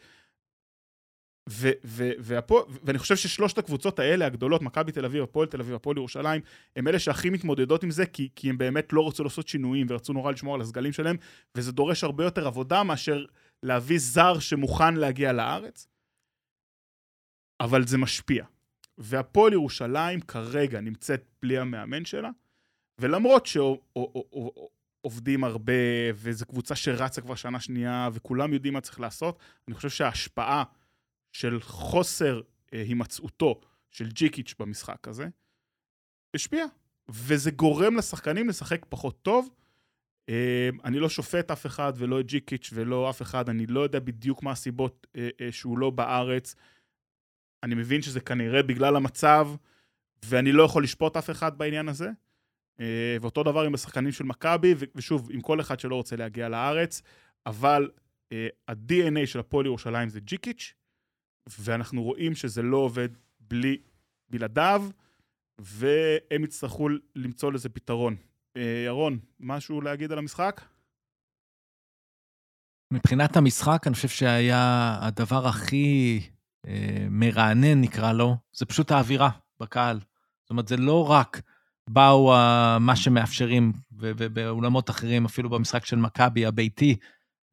ו, 1.48 1.70
ו, 1.84 2.10
והפוע, 2.18 2.64
ואני 2.84 2.98
חושב 2.98 3.16
ששלושת 3.16 3.58
הקבוצות 3.58 3.98
האלה, 3.98 4.26
הגדולות, 4.26 4.62
מכבי 4.62 4.92
תל 4.92 5.04
אביב, 5.04 5.22
הפועל 5.22 5.48
תל 5.48 5.60
אביב, 5.60 5.74
הפועל 5.74 5.96
ירושלים, 5.96 6.40
הם 6.76 6.88
אלה 6.88 6.98
שהכי 6.98 7.30
מתמודדות 7.30 7.82
עם 7.82 7.90
זה, 7.90 8.06
כי, 8.06 8.28
כי 8.36 8.50
הם 8.50 8.58
באמת 8.58 8.92
לא 8.92 9.08
רצו 9.08 9.24
לעשות 9.24 9.48
שינויים 9.48 9.86
ורצו 9.90 10.12
נורא 10.12 10.32
לשמור 10.32 10.54
על 10.54 10.60
הסגלים 10.60 10.92
שלהם, 10.92 11.16
וזה 11.54 11.72
דורש 11.72 12.04
הרבה 12.04 12.24
יותר 12.24 12.46
עבודה 12.46 12.82
מאשר 12.82 13.24
להביא 13.62 13.98
זר 13.98 14.38
שמוכן 14.38 14.94
להגיע 14.94 15.32
לארץ. 15.32 15.88
אבל 17.60 17.86
זה 17.86 17.98
משפיע. 17.98 18.44
והפועל 18.98 19.52
ירושלים 19.52 20.20
כרגע 20.20 20.80
נמצאת 20.80 21.24
בלי 21.42 21.58
המאמן 21.58 22.04
שלה, 22.04 22.30
ולמרות 22.98 23.46
שעובדים 23.46 25.44
הרבה, 25.44 25.72
וזו 26.14 26.46
קבוצה 26.46 26.74
שרצה 26.74 27.20
כבר 27.20 27.34
שנה 27.34 27.60
שנייה, 27.60 28.08
וכולם 28.12 28.52
יודעים 28.52 28.74
מה 28.74 28.80
צריך 28.80 29.00
לעשות, 29.00 29.38
אני 29.68 29.74
חושב 29.74 29.88
שההשפעה 29.88 30.64
של 31.32 31.60
חוסר 31.60 32.40
אה, 32.72 32.82
הימצאותו 32.82 33.60
של 33.90 34.08
ג'יקיץ' 34.08 34.54
במשחק 34.58 35.08
הזה, 35.08 35.28
השפיע. 36.34 36.66
וזה 37.08 37.50
גורם 37.50 37.96
לשחקנים 37.96 38.48
לשחק 38.48 38.86
פחות 38.88 39.22
טוב. 39.22 39.48
אה, 40.28 40.68
אני 40.84 40.98
לא 40.98 41.08
שופט 41.08 41.50
אף 41.50 41.66
אחד, 41.66 41.92
ולא 41.96 42.20
את 42.20 42.26
ג'יקיץ' 42.26 42.70
ולא 42.74 43.10
אף 43.10 43.22
אחד, 43.22 43.48
אני 43.48 43.66
לא 43.66 43.80
יודע 43.80 44.00
בדיוק 44.00 44.42
מה 44.42 44.50
הסיבות 44.50 45.06
אה, 45.16 45.28
אה, 45.40 45.52
שהוא 45.52 45.78
לא 45.78 45.90
בארץ. 45.90 46.54
אני 47.66 47.74
מבין 47.74 48.02
שזה 48.02 48.20
כנראה 48.20 48.62
בגלל 48.62 48.96
המצב, 48.96 49.48
ואני 50.24 50.52
לא 50.52 50.62
יכול 50.62 50.82
לשפוט 50.84 51.16
אף 51.16 51.30
אחד 51.30 51.58
בעניין 51.58 51.88
הזה. 51.88 52.08
אה, 52.80 53.16
ואותו 53.20 53.42
דבר 53.42 53.62
עם 53.62 53.74
השחקנים 53.74 54.12
של 54.12 54.24
מכבי, 54.24 54.74
ושוב, 54.94 55.28
עם 55.32 55.40
כל 55.40 55.60
אחד 55.60 55.80
שלא 55.80 55.94
רוצה 55.94 56.16
להגיע 56.16 56.48
לארץ, 56.48 57.02
אבל 57.46 57.90
אה, 58.32 58.48
ה-DNA 58.68 59.26
של 59.26 59.40
הפועל 59.40 59.66
ירושלים 59.66 60.08
זה 60.08 60.20
ג'יקיץ', 60.20 60.74
ואנחנו 61.58 62.02
רואים 62.02 62.34
שזה 62.34 62.62
לא 62.62 62.76
עובד 62.76 63.08
בלי, 63.40 63.76
בלעדיו, 64.30 64.84
והם 65.58 66.44
יצטרכו 66.44 66.88
למצוא 67.16 67.52
לזה 67.52 67.68
פתרון. 67.68 68.16
אה, 68.56 68.82
ירון, 68.86 69.18
משהו 69.40 69.80
להגיד 69.80 70.12
על 70.12 70.18
המשחק? 70.18 70.60
מבחינת 72.92 73.36
המשחק, 73.36 73.82
אני 73.86 73.94
חושב 73.94 74.08
שהיה 74.08 74.96
הדבר 75.00 75.46
הכי 75.46 76.20
מרענן, 77.10 77.80
נקרא 77.80 78.12
לו, 78.12 78.36
זה 78.52 78.66
פשוט 78.66 78.90
האווירה 78.90 79.30
בקהל. 79.60 80.00
זאת 80.42 80.50
אומרת, 80.50 80.68
זה 80.68 80.76
לא 80.76 81.10
רק 81.10 81.40
באו 81.90 82.32
מה 82.80 82.96
שמאפשרים, 82.96 83.72
ובאולמות 83.92 84.90
אחרים, 84.90 85.24
אפילו 85.24 85.50
במשחק 85.50 85.84
של 85.84 85.96
מכבי 85.96 86.46
הביתי, 86.46 86.96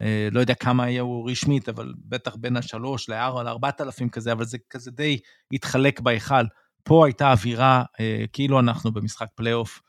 אה, 0.04 0.28
לא 0.32 0.40
יודע 0.40 0.54
כמה 0.54 0.90
יהיו 0.90 1.26
רשמית, 1.26 1.70
אבל 1.70 1.94
בטח 1.98 2.36
בין 2.36 2.58
השלוש 2.58 3.10
לארבע, 3.10 3.44
לארבעת 3.44 3.82
אלפים 3.82 4.10
כזה, 4.10 4.32
אבל 4.32 4.46
זה 4.46 4.58
כזה 4.70 4.92
די 4.92 5.20
התחלק 5.52 6.00
בהיכל. 6.00 6.46
פה 6.84 7.06
הייתה 7.06 7.32
אווירה 7.32 7.84
אה, 8.00 8.26
כאילו 8.34 8.60
אנחנו 8.60 8.92
במשחק 8.92 9.28
פלייאוף, 9.36 9.82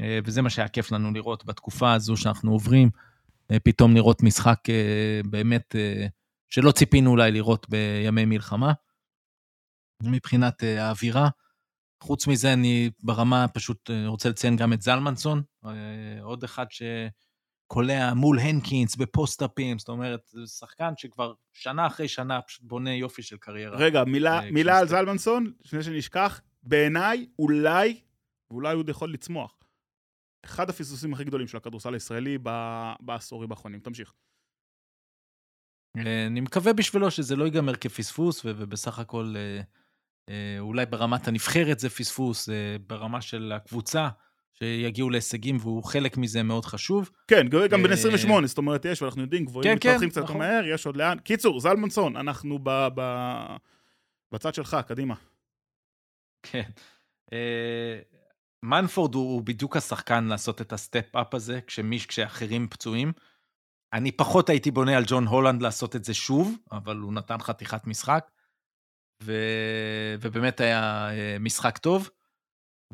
אה, 0.00 0.18
וזה 0.24 0.42
מה 0.42 0.50
שהיה 0.50 0.68
כיף 0.68 0.92
לנו 0.92 1.12
לראות 1.12 1.44
בתקופה 1.44 1.92
הזו 1.92 2.16
שאנחנו 2.16 2.52
עוברים, 2.52 2.90
פתאום 3.64 3.94
לראות 3.94 4.22
משחק 4.22 4.58
באמת 5.24 5.74
שלא 6.52 6.72
ציפינו 6.72 7.10
אולי 7.10 7.32
לראות 7.32 7.66
בימי 7.68 8.24
מלחמה, 8.24 8.72
מבחינת 10.02 10.62
אה, 10.64 10.86
האווירה. 10.86 11.28
חוץ 12.02 12.26
מזה, 12.26 12.52
אני 12.52 12.90
ברמה 13.02 13.48
פשוט 13.48 13.90
אה, 13.90 14.06
רוצה 14.06 14.28
לציין 14.28 14.56
גם 14.56 14.72
את 14.72 14.82
זלמנסון, 14.82 15.42
אה, 15.64 15.70
עוד 16.22 16.44
אחד 16.44 16.66
ש... 16.70 16.82
קולע 17.66 18.14
מול 18.14 18.38
הנקינס 18.38 18.96
בפוסט-אפים, 18.96 19.78
זאת 19.78 19.88
אומרת, 19.88 20.20
זה 20.26 20.46
שחקן 20.46 20.92
שכבר 20.96 21.34
שנה 21.52 21.86
אחרי 21.86 22.08
שנה 22.08 22.42
פשוט 22.42 22.64
בונה 22.64 22.94
יופי 22.94 23.22
של 23.22 23.36
קריירה. 23.36 23.76
רגע, 23.78 24.04
מילה, 24.04 24.40
מילה 24.50 24.78
על 24.78 24.88
זלמנסון, 24.88 25.52
לפני 25.64 25.82
שנשכח, 25.82 26.40
בעיניי, 26.62 27.26
אולי, 27.38 28.00
ואולי 28.50 28.74
הוא 28.74 28.84
יכול 28.88 29.12
לצמוח. 29.12 29.58
אחד 30.44 30.70
הפספוסים 30.70 31.12
הכי 31.12 31.24
גדולים 31.24 31.46
של 31.46 31.56
הכדורסל 31.56 31.94
הישראלי 31.94 32.38
בעשורים 33.00 33.50
האחרונים. 33.50 33.80
תמשיך. 33.80 34.12
אה, 35.98 36.26
אני 36.26 36.40
מקווה 36.40 36.72
בשבילו 36.72 37.10
שזה 37.10 37.36
לא 37.36 37.44
ייגמר 37.44 37.76
כפספוס, 37.76 38.42
ובסך 38.44 38.98
הכל 38.98 39.34
אה, 40.28 40.56
אולי 40.58 40.86
ברמת 40.86 41.28
הנבחרת 41.28 41.78
זה 41.78 41.90
פספוס, 41.90 42.48
ברמה 42.86 43.20
של 43.20 43.52
הקבוצה. 43.56 44.08
שיגיעו 44.62 45.10
להישגים, 45.10 45.56
והוא 45.60 45.84
חלק 45.84 46.16
מזה 46.16 46.42
מאוד 46.42 46.64
חשוב. 46.64 47.10
כן, 47.28 47.46
גם 47.70 47.82
בן 47.82 47.92
28, 47.92 48.42
אה, 48.42 48.46
זאת 48.46 48.58
אומרת, 48.58 48.84
יש, 48.84 49.02
ואנחנו 49.02 49.22
יודעים, 49.22 49.44
גבוהים 49.44 49.68
כן, 49.68 49.74
מתפתחים 49.74 50.08
כן, 50.08 50.08
קצת 50.08 50.22
נכון. 50.22 50.38
מהר, 50.38 50.64
יש 50.66 50.86
עוד 50.86 50.96
לאן. 50.96 51.18
קיצור, 51.18 51.60
זלמנסון, 51.60 52.16
אנחנו 52.16 52.58
בצד 54.32 54.54
שלך, 54.54 54.76
קדימה. 54.88 55.14
כן. 56.42 56.70
אה, 57.32 57.98
מנפורד 58.62 59.14
הוא 59.14 59.42
בדיוק 59.42 59.76
השחקן 59.76 60.24
לעשות 60.24 60.60
את 60.60 60.72
ה 60.72 60.80
step-up 60.80 61.34
הזה, 61.34 61.60
כשאחרים 62.08 62.68
פצועים. 62.68 63.12
אני 63.92 64.12
פחות 64.12 64.48
הייתי 64.48 64.70
בונה 64.70 64.96
על 64.96 65.04
ג'ון 65.06 65.26
הולנד 65.26 65.62
לעשות 65.62 65.96
את 65.96 66.04
זה 66.04 66.14
שוב, 66.14 66.56
אבל 66.72 66.96
הוא 66.96 67.12
נתן 67.12 67.38
חתיכת 67.38 67.86
משחק, 67.86 68.30
ו... 69.22 69.32
ובאמת 70.20 70.60
היה 70.60 71.10
אה, 71.10 71.36
משחק 71.40 71.78
טוב. 71.78 72.08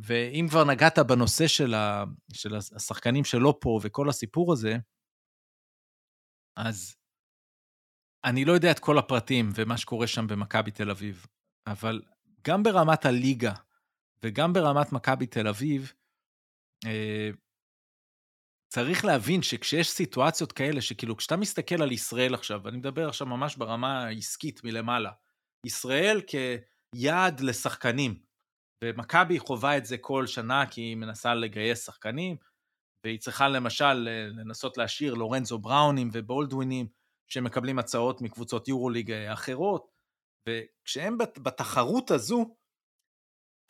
ואם 0.01 0.47
כבר 0.51 0.65
נגעת 0.65 0.99
בנושא 0.99 1.47
של, 1.47 1.75
ה, 1.75 2.05
של 2.33 2.55
השחקנים 2.55 3.25
שלא 3.25 3.59
פה 3.61 3.81
וכל 3.83 4.09
הסיפור 4.09 4.53
הזה, 4.53 4.77
אז 6.57 6.97
אני 8.25 8.45
לא 8.45 8.53
יודע 8.53 8.71
את 8.71 8.79
כל 8.79 8.99
הפרטים 8.99 9.51
ומה 9.55 9.77
שקורה 9.77 10.07
שם 10.07 10.27
במכבי 10.27 10.71
תל 10.71 10.91
אביב, 10.91 11.27
אבל 11.67 12.03
גם 12.47 12.63
ברמת 12.63 13.05
הליגה 13.05 13.53
וגם 14.23 14.53
ברמת 14.53 14.93
מכבי 14.93 15.27
תל 15.27 15.49
אביב, 15.49 15.93
אה, 16.87 17.31
צריך 18.73 19.05
להבין 19.05 19.43
שכשיש 19.43 19.91
סיטואציות 19.91 20.53
כאלה, 20.53 20.81
שכאילו, 20.81 21.17
כשאתה 21.17 21.37
מסתכל 21.37 21.83
על 21.83 21.93
ישראל 21.93 22.35
עכשיו, 22.35 22.69
אני 22.69 22.77
מדבר 22.77 23.09
עכשיו 23.09 23.27
ממש 23.27 23.57
ברמה 23.57 24.05
העסקית 24.05 24.65
מלמעלה, 24.65 25.11
ישראל 25.67 26.21
כיעד 26.27 27.41
לשחקנים, 27.41 28.23
ומכבי 28.85 29.39
חווה 29.39 29.77
את 29.77 29.87
זה 29.87 29.99
כל 29.99 30.27
שנה 30.27 30.67
כי 30.71 30.81
היא 30.81 30.97
מנסה 30.97 31.35
לגייס 31.35 31.87
שחקנים, 31.87 32.37
והיא 33.07 33.21
צריכה 33.21 33.49
למשל 33.49 33.93
לנסות 34.39 34.79
להשאיר 34.79 35.15
לורנזו 35.15 35.59
בראונים 35.59 36.09
ובולדווינים 36.13 36.87
שמקבלים 37.31 37.79
הצעות 37.79 38.23
מקבוצות 38.23 38.69
יורוליג 38.69 39.13
אחרות, 39.13 39.91
וכשהם 40.49 41.19
בתחרות 41.19 42.11
הזו, 42.11 42.57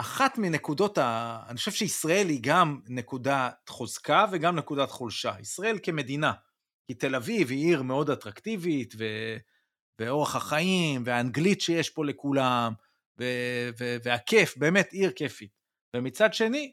אחת 0.01 0.39
מנקודות 0.39 0.99
ה... 0.99 1.41
אני 1.49 1.57
חושב 1.57 1.71
שישראל 1.71 2.29
היא 2.29 2.41
גם 2.43 2.81
נקודת 2.89 3.69
חוזקה 3.69 4.25
וגם 4.33 4.57
נקודת 4.57 4.91
חולשה. 4.91 5.33
ישראל 5.41 5.79
כמדינה, 5.83 6.33
כי 6.87 6.95
תל 6.95 7.15
אביב 7.15 7.51
היא 7.51 7.67
עיר 7.67 7.83
מאוד 7.83 8.11
אטרקטיבית, 8.11 8.95
ו... 8.99 9.05
ואורח 10.01 10.37
החיים, 10.37 11.03
והאנגלית 11.05 11.61
שיש 11.61 11.91
פה 11.91 12.05
לכולם, 12.05 12.73
ו... 13.21 13.25
ו... 13.81 13.97
והכיף, 14.05 14.57
באמת 14.57 14.93
עיר 14.93 15.11
כיפית. 15.13 15.51
ומצד 15.97 16.35
שני, 16.35 16.73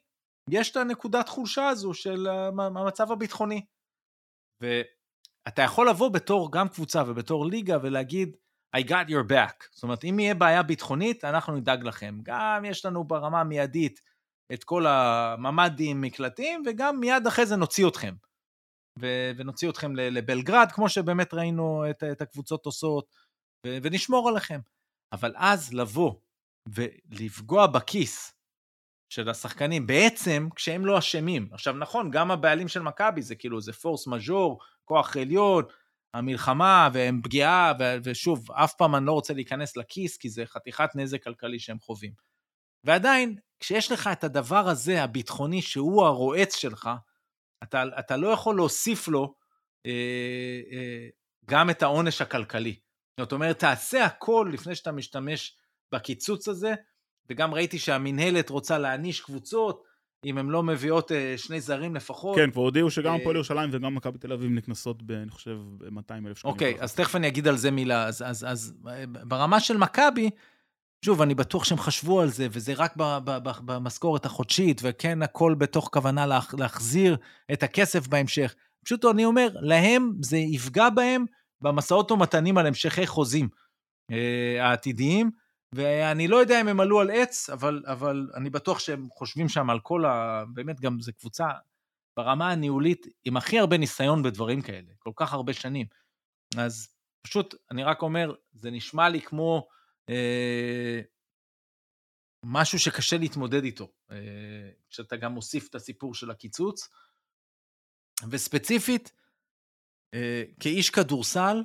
יש 0.49 0.71
את 0.71 0.77
הנקודת 0.77 1.29
חולשה 1.29 1.67
הזו 1.67 1.93
של 1.93 2.27
המצב 2.57 3.11
הביטחוני. 3.11 3.65
ואתה 4.61 5.61
יכול 5.61 5.89
לבוא 5.89 6.09
בתור 6.09 6.51
גם 6.51 6.69
קבוצה 6.69 7.03
ובתור 7.07 7.45
ליגה 7.45 7.77
ולהגיד, 7.83 8.37
I 8.77 8.79
got 8.79 9.09
your 9.09 9.31
back. 9.31 9.67
זאת 9.71 9.83
אומרת, 9.83 10.03
אם 10.03 10.19
יהיה 10.19 10.33
בעיה 10.33 10.63
ביטחונית, 10.63 11.25
אנחנו 11.25 11.55
נדאג 11.55 11.83
לכם. 11.83 12.19
גם 12.23 12.65
יש 12.65 12.85
לנו 12.85 13.03
ברמה 13.03 13.41
המיידית 13.41 14.01
את 14.53 14.63
כל 14.63 14.85
הממ"דים, 14.87 16.01
מקלטים, 16.01 16.63
וגם 16.65 16.99
מיד 16.99 17.27
אחרי 17.27 17.45
זה 17.45 17.55
נוציא 17.55 17.87
אתכם. 17.87 18.13
ו- 18.99 19.31
ונוציא 19.37 19.69
אתכם 19.69 19.95
לבלגרד, 19.95 20.67
כמו 20.71 20.89
שבאמת 20.89 21.33
ראינו 21.33 21.89
את, 21.89 22.03
את 22.03 22.21
הקבוצות 22.21 22.65
עושות, 22.65 23.15
ו- 23.67 23.77
ונשמור 23.83 24.29
עליכם. 24.29 24.59
אבל 25.13 25.33
אז 25.35 25.73
לבוא 25.73 26.13
ולפגוע 26.69 27.67
בכיס 27.67 28.33
של 29.09 29.29
השחקנים, 29.29 29.87
בעצם 29.87 30.47
כשהם 30.55 30.85
לא 30.85 30.99
אשמים. 30.99 31.49
עכשיו 31.51 31.73
נכון, 31.73 32.11
גם 32.11 32.31
הבעלים 32.31 32.67
של 32.67 32.81
מכבי 32.81 33.21
זה 33.21 33.35
כאילו, 33.35 33.61
זה 33.61 33.73
פורס 33.73 34.07
מז'ור, 34.07 34.59
כוח 34.85 35.17
עליון, 35.17 35.63
המלחמה 36.15 36.89
והם 36.93 37.21
פגיעה, 37.23 37.73
ו- 37.79 37.95
ושוב, 38.03 38.51
אף 38.51 38.73
פעם 38.73 38.95
אני 38.95 39.05
לא 39.05 39.11
רוצה 39.11 39.33
להיכנס 39.33 39.77
לכיס, 39.77 40.17
כי 40.17 40.29
זה 40.29 40.45
חתיכת 40.45 40.89
נזק 40.95 41.23
כלכלי 41.23 41.59
שהם 41.59 41.79
חווים. 41.79 42.11
ועדיין, 42.83 43.35
כשיש 43.59 43.91
לך 43.91 44.09
את 44.11 44.23
הדבר 44.23 44.67
הזה, 44.69 45.03
הביטחוני, 45.03 45.61
שהוא 45.61 46.05
הרועץ 46.05 46.55
שלך, 46.55 46.89
אתה, 47.63 47.83
אתה 47.99 48.17
לא 48.17 48.27
יכול 48.27 48.55
להוסיף 48.55 49.07
לו 49.07 49.35
אה, 49.85 49.91
אה, 50.71 51.07
גם 51.45 51.69
את 51.69 51.83
העונש 51.83 52.21
הכלכלי. 52.21 52.79
זאת 53.19 53.31
אומרת, 53.31 53.59
תעשה 53.59 54.05
הכל 54.05 54.49
לפני 54.53 54.75
שאתה 54.75 54.91
משתמש 54.91 55.57
בקיצוץ 55.91 56.47
הזה, 56.47 56.73
וגם 57.29 57.53
ראיתי 57.53 57.79
שהמינהלת 57.79 58.49
רוצה 58.49 58.77
להעניש 58.77 59.21
קבוצות, 59.21 59.83
אם 60.25 60.37
הן 60.37 60.47
לא 60.47 60.63
מביאות 60.63 61.11
אה, 61.11 61.33
שני 61.37 61.61
זרים 61.61 61.95
לפחות. 61.95 62.35
כן, 62.35 62.51
כבר 62.51 62.61
הודיעו 62.61 62.91
שגם 62.91 63.13
אה, 63.13 63.19
הפועל 63.19 63.35
ירושלים 63.35 63.69
וגם 63.73 63.95
מכבי 63.95 64.17
תל 64.17 64.33
אביב 64.33 64.51
נקנסות, 64.51 65.03
אני 65.09 65.31
חושב, 65.31 65.57
ב-200 65.77 66.27
אלף 66.27 66.37
שקלים. 66.37 66.53
אוקיי, 66.53 66.75
אז 66.79 66.95
תכף 66.95 67.15
אני 67.15 67.27
אגיד 67.27 67.47
על 67.47 67.57
זה 67.57 67.71
מילה. 67.71 68.07
אז, 68.07 68.23
אז, 68.27 68.45
אז 68.49 68.73
ברמה 69.03 69.59
של 69.59 69.77
מכבי, 69.77 70.29
שוב, 71.05 71.21
אני 71.21 71.35
בטוח 71.35 71.63
שהם 71.63 71.77
חשבו 71.77 72.21
על 72.21 72.27
זה, 72.29 72.47
וזה 72.51 72.73
רק 72.73 72.93
במשכורת 73.65 74.25
החודשית, 74.25 74.81
וכן, 74.83 75.21
הכל 75.21 75.55
בתוך 75.57 75.89
כוונה 75.93 76.25
לה, 76.25 76.39
להחזיר 76.57 77.17
את 77.53 77.63
הכסף 77.63 78.07
בהמשך. 78.07 78.55
פשוט 78.85 79.05
אני 79.05 79.25
אומר, 79.25 79.47
להם 79.53 80.11
זה 80.21 80.37
יפגע 80.37 80.89
בהם 80.89 81.25
במסעות 81.61 82.11
ומתנים 82.11 82.57
על 82.57 82.67
המשכי 82.67 83.07
חוזים 83.07 83.49
אה, 84.11 84.57
העתידיים. 84.59 85.31
ואני 85.75 86.27
לא 86.27 86.37
יודע 86.37 86.61
אם 86.61 86.67
הם 86.67 86.79
עלו 86.79 87.01
על 87.01 87.11
עץ, 87.11 87.49
אבל, 87.49 87.83
אבל 87.85 88.29
אני 88.35 88.49
בטוח 88.49 88.79
שהם 88.79 89.09
חושבים 89.09 89.49
שם 89.49 89.69
על 89.69 89.79
כל 89.79 90.05
ה... 90.05 90.43
באמת 90.53 90.79
גם 90.79 91.01
זו 91.01 91.11
קבוצה 91.13 91.45
ברמה 92.17 92.51
הניהולית 92.51 93.07
עם 93.25 93.37
הכי 93.37 93.59
הרבה 93.59 93.77
ניסיון 93.77 94.23
בדברים 94.23 94.61
כאלה, 94.61 94.91
כל 94.99 95.11
כך 95.15 95.33
הרבה 95.33 95.53
שנים. 95.53 95.87
אז 96.57 96.95
פשוט, 97.21 97.55
אני 97.71 97.83
רק 97.83 98.01
אומר, 98.01 98.33
זה 98.53 98.71
נשמע 98.71 99.09
לי 99.09 99.21
כמו 99.21 99.67
אה, 100.09 101.01
משהו 102.45 102.79
שקשה 102.79 103.17
להתמודד 103.17 103.63
איתו, 103.63 103.91
אה, 104.11 104.17
כשאתה 104.89 105.15
גם 105.15 105.31
מוסיף 105.31 105.69
את 105.69 105.75
הסיפור 105.75 106.15
של 106.15 106.31
הקיצוץ. 106.31 106.89
וספציפית, 108.29 109.11
אה, 110.13 110.43
כאיש 110.59 110.89
כדורסל, 110.89 111.63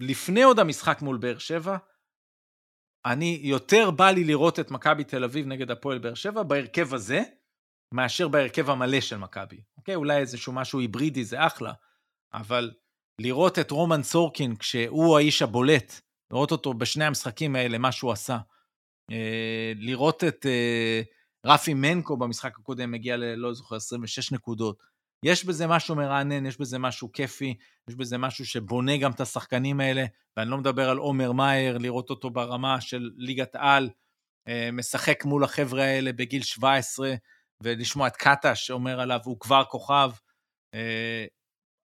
לפני 0.00 0.42
עוד 0.42 0.58
המשחק 0.58 1.02
מול 1.02 1.16
באר 1.16 1.38
שבע, 1.38 1.76
אני, 3.06 3.40
יותר 3.42 3.90
בא 3.90 4.10
לי 4.10 4.24
לראות 4.24 4.60
את 4.60 4.70
מכבי 4.70 5.04
תל 5.04 5.24
אביב 5.24 5.46
נגד 5.46 5.70
הפועל 5.70 5.98
באר 5.98 6.14
שבע 6.14 6.42
בהרכב 6.42 6.94
הזה, 6.94 7.22
מאשר 7.94 8.28
בהרכב 8.28 8.70
המלא 8.70 9.00
של 9.00 9.16
מכבי. 9.16 9.60
אוקיי? 9.76 9.94
אולי 9.94 10.16
איזשהו 10.16 10.52
משהו 10.52 10.80
היברידי 10.80 11.24
זה 11.24 11.46
אחלה, 11.46 11.72
אבל 12.34 12.70
לראות 13.18 13.58
את 13.58 13.70
רומן 13.70 14.02
סורקין 14.02 14.56
כשהוא 14.56 15.16
האיש 15.16 15.42
הבולט, 15.42 16.00
לראות 16.30 16.52
אותו 16.52 16.74
בשני 16.74 17.04
המשחקים 17.04 17.56
האלה, 17.56 17.78
מה 17.78 17.92
שהוא 17.92 18.12
עשה. 18.12 18.38
אה, 19.10 19.72
לראות 19.76 20.24
את 20.24 20.46
אה, 20.46 21.02
רפי 21.46 21.74
מנקו 21.74 22.16
במשחק 22.16 22.58
הקודם 22.58 22.90
מגיע 22.90 23.16
ל... 23.16 23.34
לא 23.34 23.52
זוכר, 23.54 23.76
26 23.76 24.32
נקודות. 24.32 24.91
יש 25.24 25.44
בזה 25.44 25.66
משהו 25.66 25.94
מרענן, 25.94 26.46
יש 26.46 26.60
בזה 26.60 26.78
משהו 26.78 27.12
כיפי, 27.12 27.54
יש 27.88 27.94
בזה 27.94 28.18
משהו 28.18 28.46
שבונה 28.46 28.96
גם 28.96 29.10
את 29.10 29.20
השחקנים 29.20 29.80
האלה, 29.80 30.04
ואני 30.36 30.50
לא 30.50 30.58
מדבר 30.58 30.90
על 30.90 30.96
עומר 30.96 31.32
מאייר, 31.32 31.78
לראות 31.78 32.10
אותו 32.10 32.30
ברמה 32.30 32.80
של 32.80 33.10
ליגת 33.16 33.54
על, 33.54 33.90
אה, 34.48 34.68
משחק 34.72 35.24
מול 35.24 35.44
החבר'ה 35.44 35.84
האלה 35.84 36.12
בגיל 36.12 36.42
17, 36.42 37.14
ולשמוע 37.62 38.06
את 38.06 38.16
קטש 38.16 38.66
שאומר 38.66 39.00
עליו, 39.00 39.20
הוא 39.24 39.40
כבר 39.40 39.64
כוכב. 39.64 40.10
אה, 40.74 41.24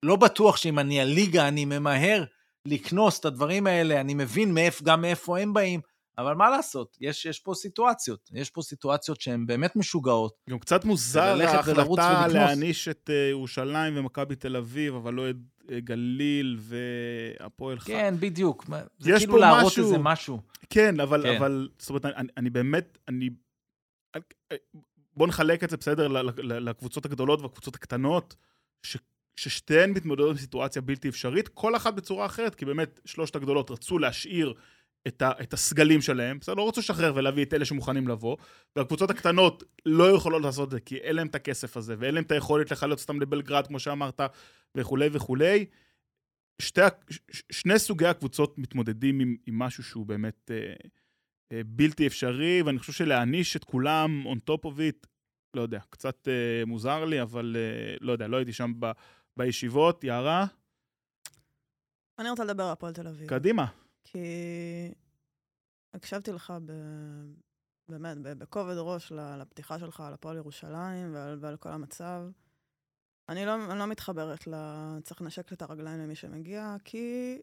לא 0.05 0.15
בטוח 0.15 0.57
שאם 0.57 0.79
אני 0.79 1.01
הליגה, 1.01 1.47
אני 1.47 1.65
ממהר 1.65 2.23
לקנוס 2.67 3.19
את 3.19 3.25
הדברים 3.25 3.67
האלה, 3.67 4.01
אני 4.01 4.13
מבין 4.13 4.53
מאיפ, 4.53 4.81
גם 4.81 5.01
מאיפה 5.01 5.39
הם 5.39 5.53
באים, 5.53 5.81
אבל 6.17 6.33
מה 6.33 6.49
לעשות, 6.49 6.97
יש, 7.01 7.25
יש 7.25 7.39
פה 7.39 7.53
סיטואציות, 7.53 8.29
יש 8.33 8.49
פה 8.49 8.61
סיטואציות 8.61 9.21
שהן 9.21 9.45
באמת 9.45 9.75
משוגעות. 9.75 10.33
גם 10.49 10.59
קצת 10.59 10.85
מוזר 10.85 11.37
ההחלטה 11.41 12.27
להעניש 12.27 12.87
את 12.87 13.09
אה, 13.09 13.29
ירושלים 13.29 13.97
ומכבי 13.97 14.35
תל 14.35 14.55
אביב, 14.55 14.95
אבל 14.95 15.13
לא 15.13 15.29
את 15.29 15.35
אה, 15.71 15.79
גליל 15.79 16.57
והפועל 16.59 17.79
חיפה. 17.79 17.97
כן, 17.97 18.15
בדיוק. 18.19 18.65
זה 18.99 19.11
כאילו 19.17 19.37
להראות 19.37 19.65
משהו... 19.65 19.83
איזה 19.83 19.97
משהו. 19.97 20.41
כן, 20.69 20.99
אבל, 20.99 21.23
כן. 21.23 21.35
אבל 21.37 21.69
זאת 21.79 21.89
אומרת, 21.89 22.05
אני, 22.05 22.27
אני 22.37 22.49
באמת, 22.49 22.97
אני... 23.07 23.29
בוא 25.15 25.27
נחלק 25.27 25.63
את 25.63 25.69
זה, 25.69 25.77
בסדר, 25.77 26.07
לקבוצות 26.37 27.05
הגדולות 27.05 27.41
והקבוצות 27.41 27.75
הקטנות, 27.75 28.35
ש... 28.83 28.97
ששתיהן 29.35 29.91
מתמודדות 29.91 30.31
עם 30.31 30.37
סיטואציה 30.37 30.81
בלתי 30.81 31.09
אפשרית, 31.09 31.47
כל 31.47 31.75
אחת 31.75 31.93
בצורה 31.93 32.25
אחרת, 32.25 32.55
כי 32.55 32.65
באמת 32.65 32.99
שלושת 33.05 33.35
הגדולות 33.35 33.71
רצו 33.71 33.99
להשאיר 33.99 34.53
את, 35.07 35.21
ה, 35.21 35.31
את 35.41 35.53
הסגלים 35.53 36.01
שלהם, 36.01 36.39
בסדר, 36.39 36.53
לא 36.53 36.67
רצו 36.67 36.79
לשחרר 36.79 37.13
ולהביא 37.15 37.45
את 37.45 37.53
אלה 37.53 37.65
שמוכנים 37.65 38.07
לבוא, 38.07 38.37
והקבוצות 38.75 39.09
הקטנות 39.09 39.63
לא 39.85 40.11
יכולות 40.11 40.41
לעשות 40.41 40.67
את 40.67 40.71
זה, 40.71 40.79
כי 40.79 40.97
אין 40.97 41.15
להם 41.15 41.27
את 41.27 41.35
הכסף 41.35 41.77
הזה, 41.77 41.95
ואין 41.99 42.15
להם 42.15 42.23
את 42.23 42.31
היכולת 42.31 42.71
לחלץ 42.71 43.01
אותם 43.01 43.21
לבלגרד, 43.21 43.67
כמו 43.67 43.79
שאמרת, 43.79 44.21
וכולי 44.77 45.09
וכולי. 45.11 45.65
שתי, 46.61 46.81
שני 47.51 47.79
סוגי 47.79 48.05
הקבוצות 48.05 48.57
מתמודדים 48.57 49.19
עם, 49.19 49.35
עם 49.47 49.59
משהו 49.59 49.83
שהוא 49.83 50.05
באמת 50.05 50.51
אה, 50.51 50.73
אה, 51.51 51.61
בלתי 51.65 52.07
אפשרי, 52.07 52.61
ואני 52.61 52.79
חושב 52.79 52.93
שלהעניש 52.93 53.55
את 53.55 53.63
כולם 53.63 54.23
on 54.27 54.51
top 54.51 54.65
of 54.65 54.77
it, 54.77 55.07
לא 55.55 55.61
יודע, 55.61 55.79
קצת 55.89 56.27
אה, 56.27 56.65
מוזר 56.65 57.05
לי, 57.05 57.21
אבל 57.21 57.55
אה, 57.59 57.95
לא 58.01 58.11
יודע, 58.11 58.27
לא 58.27 58.37
הייתי 58.37 58.53
שם 58.53 58.73
ב, 58.79 58.91
בישיבות. 59.37 60.03
יערה? 60.03 60.45
אני 62.19 62.29
רוצה 62.29 62.43
לדבר 62.43 62.63
על 62.63 62.71
הפועל 62.71 62.93
תל 62.93 63.07
אביב. 63.07 63.29
קדימה. 63.29 63.65
כי 64.15 64.93
הקשבתי 65.93 66.31
לך 66.31 66.53
ב... 66.65 66.71
באמת, 67.89 68.17
בכובד 68.17 68.75
ראש 68.77 69.11
לפתיחה 69.11 69.79
שלך 69.79 69.99
על 69.99 70.13
הפועל 70.13 70.37
ירושלים 70.37 71.13
ועל, 71.13 71.37
ועל 71.41 71.57
כל 71.57 71.69
המצב. 71.69 72.21
אני 73.29 73.45
לא, 73.45 73.55
אני 73.71 73.79
לא 73.79 73.85
מתחברת 73.85 74.47
ל... 74.47 74.53
צריך 75.03 75.21
לנשק 75.21 75.53
את 75.53 75.61
הרגליים 75.61 75.99
למי 75.99 76.15
שמגיע, 76.15 76.75
כי 76.83 77.37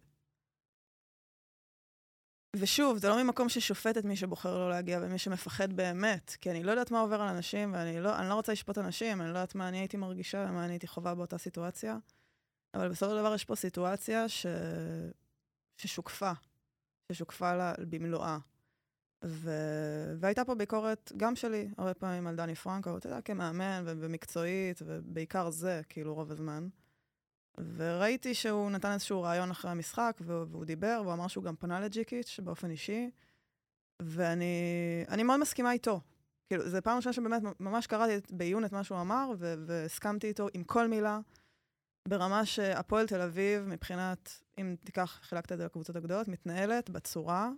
ושוב, 2.56 2.98
זה 2.98 3.08
לא 3.08 3.22
ממקום 3.22 3.48
ששופט 3.48 3.98
את 3.98 4.04
מי 4.04 4.16
שבוחר 4.16 4.58
לא 4.58 4.70
להגיע 4.70 5.00
ומי 5.02 5.18
שמפחד 5.18 5.72
באמת, 5.72 6.36
כי 6.40 6.50
אני 6.50 6.62
לא 6.62 6.70
יודעת 6.70 6.90
מה 6.90 7.00
עובר 7.00 7.20
על 7.20 7.28
אנשים, 7.28 7.74
ואני 7.74 8.00
לא, 8.00 8.28
לא 8.28 8.34
רוצה 8.34 8.52
לשפוט 8.52 8.78
אנשים, 8.78 9.20
אני 9.20 9.28
לא 9.28 9.38
יודעת 9.38 9.54
מה 9.54 9.68
אני 9.68 9.78
הייתי 9.78 9.96
מרגישה 9.96 10.46
ומה 10.48 10.64
אני 10.64 10.72
הייתי 10.72 10.86
חווה 10.86 11.14
באותה 11.14 11.38
סיטואציה, 11.38 11.98
אבל 12.74 12.88
בסופו 12.88 13.12
של 13.12 13.18
דבר 13.18 13.34
יש 13.34 13.44
פה 13.44 13.56
סיטואציה 13.56 14.28
ש... 14.28 14.46
ששוקפה, 15.76 16.32
ששוקפה 17.14 17.54
לה 17.54 17.72
במלואה. 17.88 18.38
ו... 19.24 19.50
והייתה 20.18 20.44
פה 20.44 20.54
ביקורת, 20.54 21.12
גם 21.16 21.36
שלי, 21.36 21.68
הרבה 21.78 21.94
פעמים 21.94 22.26
על 22.26 22.36
דני 22.36 22.54
פרנקו, 22.54 22.96
אתה 22.96 23.06
יודע, 23.06 23.20
כמאמן 23.20 23.82
ומקצועית, 23.86 24.82
ובעיקר 24.86 25.50
זה, 25.50 25.80
כאילו, 25.88 26.14
רוב 26.14 26.30
הזמן. 26.30 26.68
וראיתי 27.76 28.34
שהוא 28.34 28.70
נתן 28.70 28.92
איזשהו 28.92 29.22
רעיון 29.22 29.50
אחרי 29.50 29.70
המשחק, 29.70 30.18
והוא 30.20 30.64
דיבר, 30.64 31.00
והוא 31.02 31.12
אמר 31.12 31.28
שהוא 31.28 31.44
גם 31.44 31.56
פנה 31.56 31.80
לג'יקיץ' 31.80 32.40
באופן 32.44 32.70
אישי, 32.70 33.10
ואני 34.02 35.22
מאוד 35.24 35.40
מסכימה 35.40 35.72
איתו. 35.72 36.00
כאילו, 36.46 36.68
זו 36.68 36.78
פעם 36.84 36.96
ראשונה 36.96 37.12
שבאמת 37.12 37.42
ממש 37.60 37.86
קראתי 37.86 38.26
בעיון 38.30 38.64
את 38.64 38.72
מה 38.72 38.84
שהוא 38.84 39.00
אמר, 39.00 39.32
והסכמתי 39.38 40.26
איתו 40.26 40.48
עם 40.54 40.64
כל 40.64 40.88
מילה, 40.88 41.20
ברמה 42.08 42.46
שהפועל 42.46 43.06
תל 43.06 43.20
אביב, 43.20 43.62
מבחינת, 43.62 44.40
אם 44.58 44.76
תיקח, 44.84 45.20
חילקת 45.22 45.52
את 45.52 45.58
זה 45.58 45.64
לקבוצות 45.64 45.96
הגדולות, 45.96 46.28
מתנהלת 46.28 46.90
בצורה 46.90 47.50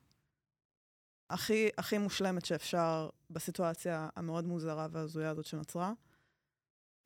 הכי, 1.31 1.69
הכי 1.79 1.99
מושלמת 1.99 2.45
שאפשר 2.45 3.09
בסיטואציה 3.31 4.09
המאוד 4.17 4.47
מוזרה 4.47 4.87
וההזויה 4.91 5.31
הזאת 5.31 5.45
שנוצרה. 5.45 5.93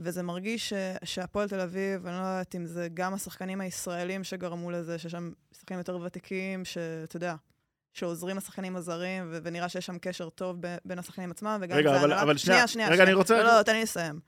וזה 0.01 0.23
מרגיש 0.23 0.69
ש, 0.69 0.73
שהפועל 1.05 1.49
תל 1.49 1.61
אביב, 1.61 2.07
אני 2.07 2.15
לא 2.15 2.21
יודעת 2.21 2.55
אם 2.55 2.67
זה 2.67 2.89
גם 2.95 3.15
השחקנים 3.15 3.61
הישראלים 3.61 4.25
שגרמו 4.25 4.71
לזה, 4.71 4.99
שיש 4.99 5.13
שם 5.13 5.33
שחקנים 5.53 5.79
יותר 5.79 5.99
ותיקים, 5.99 6.65
שאתה 6.65 7.17
יודע, 7.17 7.35
שעוזרים 7.93 8.37
לשחקנים 8.37 8.77
הזרים, 8.77 9.29
ו- 9.33 9.39
ונראה 9.43 9.69
שיש 9.69 9.87
שם 9.87 9.99
קשר 9.99 10.29
טוב 10.29 10.57
ב- 10.61 10.77
בין 10.85 10.99
השחקנים 10.99 11.31
עצמם, 11.31 11.59
וגם 11.63 11.77
רגע, 11.77 11.91
זה 11.91 11.97
אבל, 11.97 12.05
הנהלת... 12.05 12.23
אבל 12.23 12.37
שנייה, 12.37 12.67
שנייה, 12.67 12.89
רגע, 12.89 12.97
שנייה. 12.97 13.09
אני 13.09 13.15
רוצה... 13.15 13.43
לא, 13.43 13.59
לא, 13.59 13.63
תן 13.63 13.73
לי 13.73 13.83
לסיים. 13.83 14.21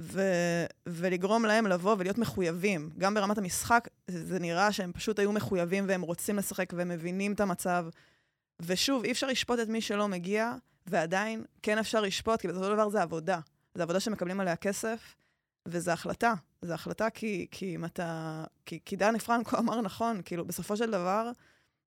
ו- 0.00 0.64
ולגרום 0.86 1.44
להם 1.44 1.66
לבוא 1.66 1.96
ולהיות 1.98 2.18
מחויבים. 2.18 2.90
גם 2.98 3.14
ברמת 3.14 3.38
המשחק, 3.38 3.88
זה, 4.08 4.26
זה 4.26 4.38
נראה 4.38 4.72
שהם 4.72 4.92
פשוט 4.92 5.18
היו 5.18 5.32
מחויבים 5.32 5.84
והם 5.88 6.02
רוצים 6.02 6.36
לשחק 6.36 6.72
והם 6.76 6.88
מבינים 6.88 7.32
את 7.32 7.40
המצב. 7.40 7.86
ושוב, 8.60 9.04
אי 9.04 9.12
אפשר 9.12 9.26
לשפוט 9.26 9.58
את 9.60 9.68
מי 9.68 9.80
שלא 9.80 10.08
מגיע, 10.08 10.54
ועדיין 10.86 11.44
כן 11.62 11.78
אפשר 11.78 12.00
לשפוט, 12.00 12.40
כי 12.40 12.48
בסופו 12.48 12.64
של 12.64 12.72
דבר 12.72 12.88
זה 12.88 13.02
עבודה. 13.02 13.40
זו 13.74 13.82
עבודה 13.82 14.00
שמקבלים 14.00 14.40
עליה 14.40 14.56
כסף, 14.56 15.14
וזו 15.66 15.90
החלטה. 15.90 16.34
זו 16.62 16.74
החלטה 16.74 17.10
כי, 17.10 17.46
כי 17.50 17.74
אם 17.74 17.84
אתה... 17.84 18.44
כי, 18.66 18.78
כי 18.84 18.96
דני 18.96 19.18
פרנקו 19.18 19.58
אמר 19.62 19.80
נכון, 19.80 20.20
כאילו, 20.24 20.44
בסופו 20.44 20.76
של 20.76 20.90
דבר, 20.90 21.30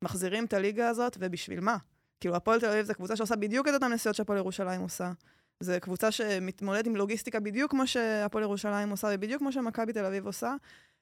מחזירים 0.01 0.45
את 0.45 0.53
הליגה 0.53 0.89
הזאת, 0.89 1.17
ובשביל 1.19 1.59
מה? 1.59 1.77
כאילו, 2.19 2.35
הפועל 2.35 2.59
תל 2.59 2.69
אביב 2.69 2.85
זו 2.85 2.93
קבוצה 2.93 3.15
שעושה 3.15 3.35
בדיוק 3.35 3.67
את 3.67 3.73
אותן 3.73 3.91
נסיעות 3.91 4.15
שהפועל 4.15 4.37
ירושלים 4.37 4.81
עושה. 4.81 5.11
זו 5.59 5.73
קבוצה 5.81 6.11
שמתמודדת 6.11 6.87
עם 6.87 6.95
לוגיסטיקה 6.95 7.39
בדיוק 7.39 7.71
כמו 7.71 7.87
שהפועל 7.87 8.43
ירושלים 8.43 8.89
עושה, 8.89 9.07
ובדיוק 9.13 9.39
כמו 9.39 9.51
שמכבי 9.51 9.93
תל 9.93 10.05
אביב 10.05 10.25
עושה, 10.25 10.55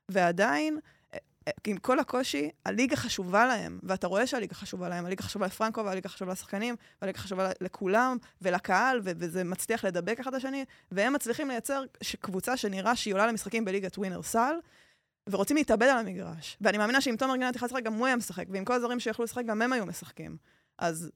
ועדיין, 0.09 0.79
עם 1.67 1.77
כל 1.77 1.99
הקושי, 1.99 2.49
הליגה 2.65 2.95
חשובה 2.95 3.45
להם, 3.45 3.79
ואתה 3.83 4.07
רואה 4.07 4.27
שהליגה 4.27 4.55
חשובה 4.55 4.89
להם, 4.89 5.05
הליגה 5.05 5.23
חשובה 5.23 5.45
לפרנקו, 5.45 5.85
והליגה 5.85 6.09
חשובה 6.09 6.31
לשחקנים, 6.31 6.75
והליגה 7.01 7.19
חשובה 7.19 7.51
לכולם, 7.61 8.17
ולקהל, 8.41 8.99
וזה 9.03 9.43
מצליח 9.43 9.85
לדבק 9.85 10.19
אחד 10.19 10.33
השני, 10.33 10.65
והם 10.91 11.13
מצליחים 11.13 11.47
לייצר 11.47 11.83
קבוצה 12.19 12.57
שנראה 12.57 12.95
שהיא 12.95 13.13
עולה 13.13 13.27
למשחקים 13.27 13.65
בליגת 13.65 13.97
ווינר 13.97 14.21
סל, 14.21 14.55
ורוצים 15.29 15.57
להתאבד 15.57 15.87
על 15.87 15.97
המגרש. 15.97 16.57
ואני 16.61 16.77
מאמינה 16.77 17.01
שאם 17.01 17.15
תומר 17.15 17.35
גינת 17.35 17.55
יכנס 17.55 17.71
לשחק, 17.71 17.83
גם 17.83 17.93
הוא 17.93 18.05
היה 18.05 18.15
משחק, 18.15 18.45
ועם 18.49 18.65
כל 18.65 18.73
הזרים 18.73 18.99
שיכלו 18.99 19.25
לשחק, 19.25 19.45
גם 19.45 19.61
הם 19.61 19.73
היו 19.73 19.85
משחקים. 19.85 20.37
אז 20.77 21.11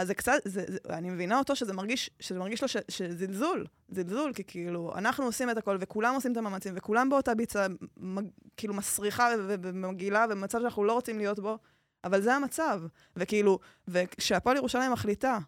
אז 0.00 0.06
זה 0.06 0.14
קצת, 0.14 0.32
זה, 0.44 0.64
זה, 0.66 0.78
אני 0.90 1.10
מבינה 1.10 1.38
אותו 1.38 1.56
שזה 1.56 1.72
מרגיש, 1.72 2.10
שזה 2.20 2.38
מרגיש 2.38 2.62
לו 2.62 2.68
ש, 2.68 2.76
שזלזול, 2.88 3.66
זלזול, 3.88 4.32
כי 4.32 4.44
כאילו, 4.44 4.92
אנחנו 4.96 5.24
עושים 5.24 5.50
את 5.50 5.56
הכל, 5.56 5.76
וכולם 5.80 6.14
עושים 6.14 6.32
את 6.32 6.36
המאמצים, 6.36 6.74
וכולם 6.76 7.10
באותה 7.10 7.34
ביצה, 7.34 7.66
מג, 7.96 8.24
כאילו 8.56 8.74
מסריחה 8.74 9.28
ומגעילה, 9.46 10.26
במצב 10.26 10.60
שאנחנו 10.60 10.84
לא 10.84 10.92
רוצים 10.92 11.18
להיות 11.18 11.38
בו, 11.38 11.58
אבל 12.04 12.20
זה 12.20 12.34
המצב. 12.34 12.82
וכאילו, 13.16 13.58
וכשהפועל 13.88 14.56
ירושלים 14.56 14.92
מחליטה 14.92 15.38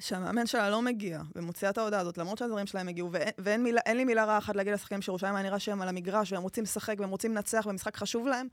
שהמאמן 0.00 0.46
שלה 0.46 0.70
לא 0.70 0.82
מגיע, 0.82 1.20
ומוציאה 1.36 1.70
את 1.70 1.78
ההודעה 1.78 2.00
הזאת, 2.00 2.18
למרות 2.18 2.38
שהזרים 2.38 2.66
שלהם 2.66 2.88
הגיעו, 2.88 3.12
ואין, 3.12 3.32
ואין 3.38 3.62
מילה, 3.62 3.80
לי 3.94 4.04
מילה 4.04 4.24
רעה 4.24 4.38
אחת 4.38 4.56
להגיד 4.56 4.72
לשחקנים 4.72 5.02
שירושלים 5.02 5.34
היה 5.34 5.42
נראה 5.44 5.58
שהם 5.58 5.82
על 5.82 5.88
המגרש, 5.88 6.32
והם 6.32 6.42
רוצים 6.42 6.64
לשחק, 6.64 6.94
והם 6.98 7.10
רוצים 7.10 7.34
לנצח, 7.34 7.66
ומשחק 7.68 7.96
חשוב 7.96 8.26
להם, 8.26 8.48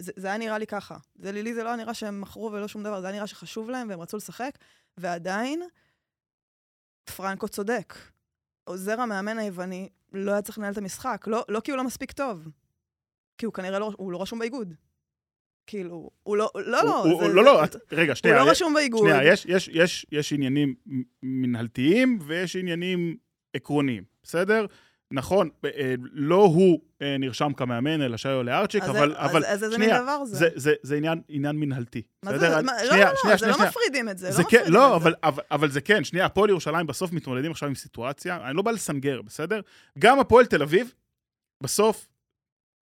זה, 0.00 0.12
זה 0.16 0.26
היה 0.26 0.38
נראה 0.38 0.58
לי 0.58 0.66
ככה. 0.66 0.96
זה 1.14 1.32
לי, 1.32 1.54
זה 1.54 1.62
לא 1.62 1.68
היה 1.68 1.76
נראה 1.76 1.94
שהם 1.94 2.20
מכרו 2.20 2.52
ולא 2.52 2.68
שום 2.68 2.82
דבר, 2.82 3.00
זה 3.00 3.06
היה 3.06 3.16
נראה 3.16 3.26
שחשוב 3.26 3.70
להם 3.70 3.88
והם 3.88 4.00
רצו 4.00 4.16
לשחק, 4.16 4.58
ועדיין, 4.96 5.62
פרנקו 7.16 7.48
צודק. 7.48 7.94
עוזר 8.64 9.00
המאמן 9.00 9.38
היווני 9.38 9.88
לא 10.12 10.32
היה 10.32 10.42
צריך 10.42 10.58
לנהל 10.58 10.72
את 10.72 10.78
המשחק, 10.78 11.24
לא, 11.26 11.44
לא 11.48 11.60
כי 11.60 11.70
הוא 11.70 11.78
לא 11.78 11.84
מספיק 11.84 12.12
טוב, 12.12 12.48
כי 13.38 13.46
הוא 13.46 13.54
כנראה 13.54 13.78
לא, 13.78 13.92
הוא 13.96 14.12
לא 14.12 14.22
רשום 14.22 14.38
באיגוד. 14.38 14.74
כאילו, 15.66 16.10
הוא 16.22 16.36
לא, 16.36 16.50
לא, 16.54 16.84
לא. 16.84 17.04
הוא, 17.04 17.22
זה, 17.22 17.34
לא, 17.34 17.44
לא, 17.44 17.64
את, 17.64 17.76
רגע, 17.92 18.14
שנייה. 18.14 18.38
הוא 18.38 18.46
לא 18.46 18.50
רשום 18.50 18.74
באיגוד. 18.74 19.08
שנייה, 19.08 19.32
יש, 19.32 19.46
יש, 19.48 19.68
יש, 19.68 20.06
יש 20.12 20.32
עניינים 20.32 20.74
מנהלתיים 21.22 22.18
ויש 22.22 22.56
עניינים 22.56 23.16
עקרוניים, 23.54 24.04
בסדר? 24.22 24.66
נכון, 25.12 25.48
אה, 25.64 25.94
לא 26.12 26.44
הוא 26.44 26.80
אה, 27.02 27.16
נרשם 27.18 27.52
כמאמן, 27.56 28.02
אלא 28.02 28.16
שיו 28.16 28.42
לארצ'יק, 28.42 28.82
אבל, 28.82 29.16
אז, 29.16 29.30
אבל 29.30 29.44
אז 29.44 29.64
איזה 29.64 29.76
שנייה, 29.76 29.94
מין 29.94 30.02
דבר 30.02 30.24
זה? 30.24 30.36
זה, 30.36 30.48
זה, 30.54 30.74
זה 30.82 30.96
עניין, 30.96 31.20
עניין 31.28 31.56
מנהלתי. 31.56 32.02
מה? 32.22 32.38
זה? 32.38 32.62
מה, 32.62 32.72
שנייה, 32.78 33.04
לא, 33.04 33.10
לא, 33.10 33.16
שנייה, 33.22 33.36
זה 33.36 33.38
שנייה, 33.38 33.50
לא 33.50 33.56
שנייה. 33.56 33.70
מפרידים 33.70 34.08
את 34.08 34.18
זה, 34.18 34.32
זה 34.32 34.42
לא 34.42 34.48
כן, 34.48 34.56
מפרידים 34.56 34.74
לא, 34.74 34.96
את 34.96 35.00
אבל, 35.00 35.10
זה. 35.10 35.16
אבל, 35.22 35.42
אבל 35.50 35.70
זה 35.70 35.80
כן, 35.80 36.04
שנייה, 36.04 36.26
הפועל 36.26 36.50
ירושלים 36.50 36.86
בסוף 36.86 37.12
מתמודדים 37.12 37.50
עכשיו 37.50 37.68
עם 37.68 37.74
סיטואציה, 37.74 38.48
אני 38.48 38.56
לא 38.56 38.62
בא 38.62 38.70
לסנגר, 38.70 39.22
בסדר? 39.22 39.60
גם 39.98 40.20
הפועל 40.20 40.46
תל 40.46 40.62
אביב, 40.62 40.92
בסוף, 41.62 42.08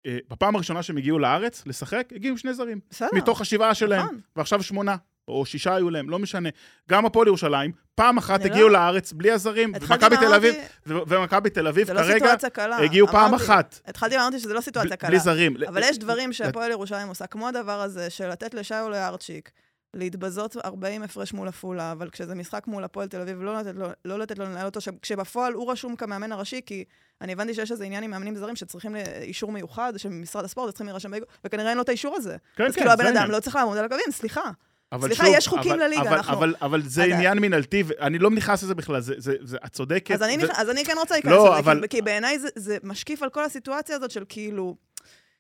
אה, 0.06 0.18
בפעם 0.28 0.54
הראשונה 0.56 0.82
שהם 0.82 0.96
הגיעו 0.96 1.18
לארץ 1.18 1.66
לשחק, 1.66 2.08
הגיעו 2.14 2.38
שני 2.38 2.54
זרים. 2.54 2.80
בסדר. 2.90 3.08
מתוך 3.12 3.40
השבעה 3.40 3.74
שלהם, 3.74 4.04
נכון. 4.04 4.20
ועכשיו 4.36 4.62
שמונה. 4.62 4.96
או 5.28 5.46
שישה 5.46 5.74
היו 5.74 5.90
להם, 5.90 6.10
לא 6.10 6.18
משנה. 6.18 6.48
גם 6.90 7.06
הפועל 7.06 7.26
ירושלים, 7.26 7.72
פעם 7.94 8.18
אחת 8.18 8.40
אני 8.40 8.50
הגיעו 8.50 8.68
לא- 8.68 8.72
לארץ 8.74 9.12
בלי 9.12 9.30
הזרים, 9.30 9.72
ומכבי 9.80 10.16
תל 10.16 10.34
אביב, 10.34 10.54
ומכבי 10.86 11.50
תל 11.50 11.66
אביב 11.66 11.90
לא 11.90 12.00
כרגע 12.02 12.14
סיטואציה 12.14 12.50
קלה. 12.50 12.76
הגיעו 12.78 13.08
פעם 13.08 13.28
אמרתי- 13.28 13.44
אחת, 13.44 13.80
התחלתי 13.86 14.16
ואמרתי 14.16 14.38
שזה 14.40 14.54
לא 14.54 14.60
סיטואציה 14.60 14.88
בלי- 14.90 14.96
קלה. 14.96 15.10
בלי 15.10 15.18
זרים. 15.18 15.56
אבל 15.68 15.82
יש 15.84 15.98
דברים 15.98 16.32
שהפועל 16.32 16.70
ירושלים 16.70 17.08
עושה, 17.08 17.26
כמו 17.26 17.48
הדבר 17.48 17.80
הזה 17.80 18.10
של 18.10 18.28
לתת 18.28 18.54
לשאו 18.54 18.88
לארצ'יק, 18.88 19.50
להתבזות 19.94 20.56
40 20.64 21.02
הפרש 21.02 21.32
מול 21.32 21.48
עפולה, 21.48 21.92
אבל 21.92 22.10
כשזה 22.10 22.34
משחק 22.34 22.66
מול 22.66 22.84
הפועל 22.84 23.08
תל 23.08 23.20
אביב, 23.20 23.42
לא 23.42 23.54
לתת 23.58 23.74
לו, 23.76 23.86
לא 24.04 24.18
לתת 24.18 24.38
לו 24.38 24.44
לנהל 24.44 24.66
אותו, 24.66 24.80
כשבפועל 25.02 25.52
הוא 25.52 25.72
רשום 25.72 25.96
כמאמן 25.96 26.32
הראשי, 26.32 26.60
כי 26.66 26.84
אני 27.20 27.32
הבנתי 27.32 27.54
שיש 27.54 27.72
איזה 27.72 27.84
עניין 27.84 28.04
עם 28.04 28.10
מאמנים 28.10 28.36
זרים 28.36 28.56
שצריכים 28.56 28.96
אישור 29.22 29.52
מיוחד 29.52 29.92
של 29.96 30.08
משרד 30.08 30.44
הספורט, 30.44 30.68
צריכים 30.70 30.86
להירשם 30.86 31.10
וכנראה 31.44 31.68
אין 31.68 31.76
לו 31.76 31.82
את 31.82 31.88
האישור 31.88 32.16
הזה. 32.16 32.36
כן, 32.56 32.64
אז 32.64 32.72
כן, 32.74 32.80
כאילו 32.80 32.92
הבן 32.92 33.06
אדם. 33.06 33.30
לא 33.30 33.40
צריך 33.40 33.56
לעמוד 33.56 33.78
על 33.78 33.84
הקווים, 33.84 34.04
סליחה. 34.10 34.50
אבל 34.92 35.08
סליחה, 35.08 35.24
שוב, 35.24 35.34
יש 35.36 35.48
חוקים 35.48 35.72
אבל- 35.72 35.82
לליגה, 35.84 36.02
אבל- 36.02 36.12
אנחנו- 36.16 36.32
אבל- 36.32 36.54
אבל 36.62 36.82
זה 36.82 37.04
אתה- 37.06 37.14
עניין 37.14 37.38
מנהלתי, 37.38 37.82
ואני 37.86 38.18
לא 38.18 38.30
נכנס 38.30 38.62
לזה 38.62 38.74
בכלל, 38.74 39.00
זה- 39.00 39.14
זה- 39.18 39.36
זה- 39.42 39.56
את 39.66 39.72
צודקת. 39.72 40.10
אז 40.14 40.22
אני, 40.22 40.36
ו- 40.36 40.40
נכ... 40.48 40.50
אז 40.58 40.70
אני 40.70 40.84
כן 40.84 40.94
רוצה 40.98 41.14
להיכנס 41.14 41.32
לא, 41.32 41.50
לזה, 41.50 41.58
אבל- 41.58 41.80
כי, 41.82 41.88
כי 41.88 42.02
בעיניי 42.02 42.38
זה, 42.38 42.48
זה 42.54 42.76
משקיף 42.82 43.22
על 43.22 43.30
כל 43.30 43.44
הסיטואציה 43.44 43.96
הזאת 43.96 44.10
של 44.10 44.24
כאילו, 44.28 44.76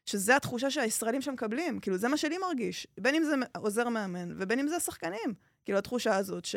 שזה 0.06 0.36
התחושה 0.36 0.70
שהישראלים 0.70 1.22
שם 1.22 1.32
מקבלים, 1.32 1.80
כאילו 1.80 1.98
זה 1.98 2.08
מה 2.08 2.16
שלי 2.16 2.38
מרגיש, 2.38 2.86
בין 3.00 3.14
אם 3.14 3.24
זה 3.24 3.34
עוזר 3.58 3.88
מאמן 3.88 4.32
ובין 4.38 4.58
אם 4.58 4.68
זה 4.68 4.76
השחקנים, 4.76 5.34
כאילו 5.64 5.78
התחושה 5.78 6.16
הזאת 6.16 6.44
ש... 6.44 6.56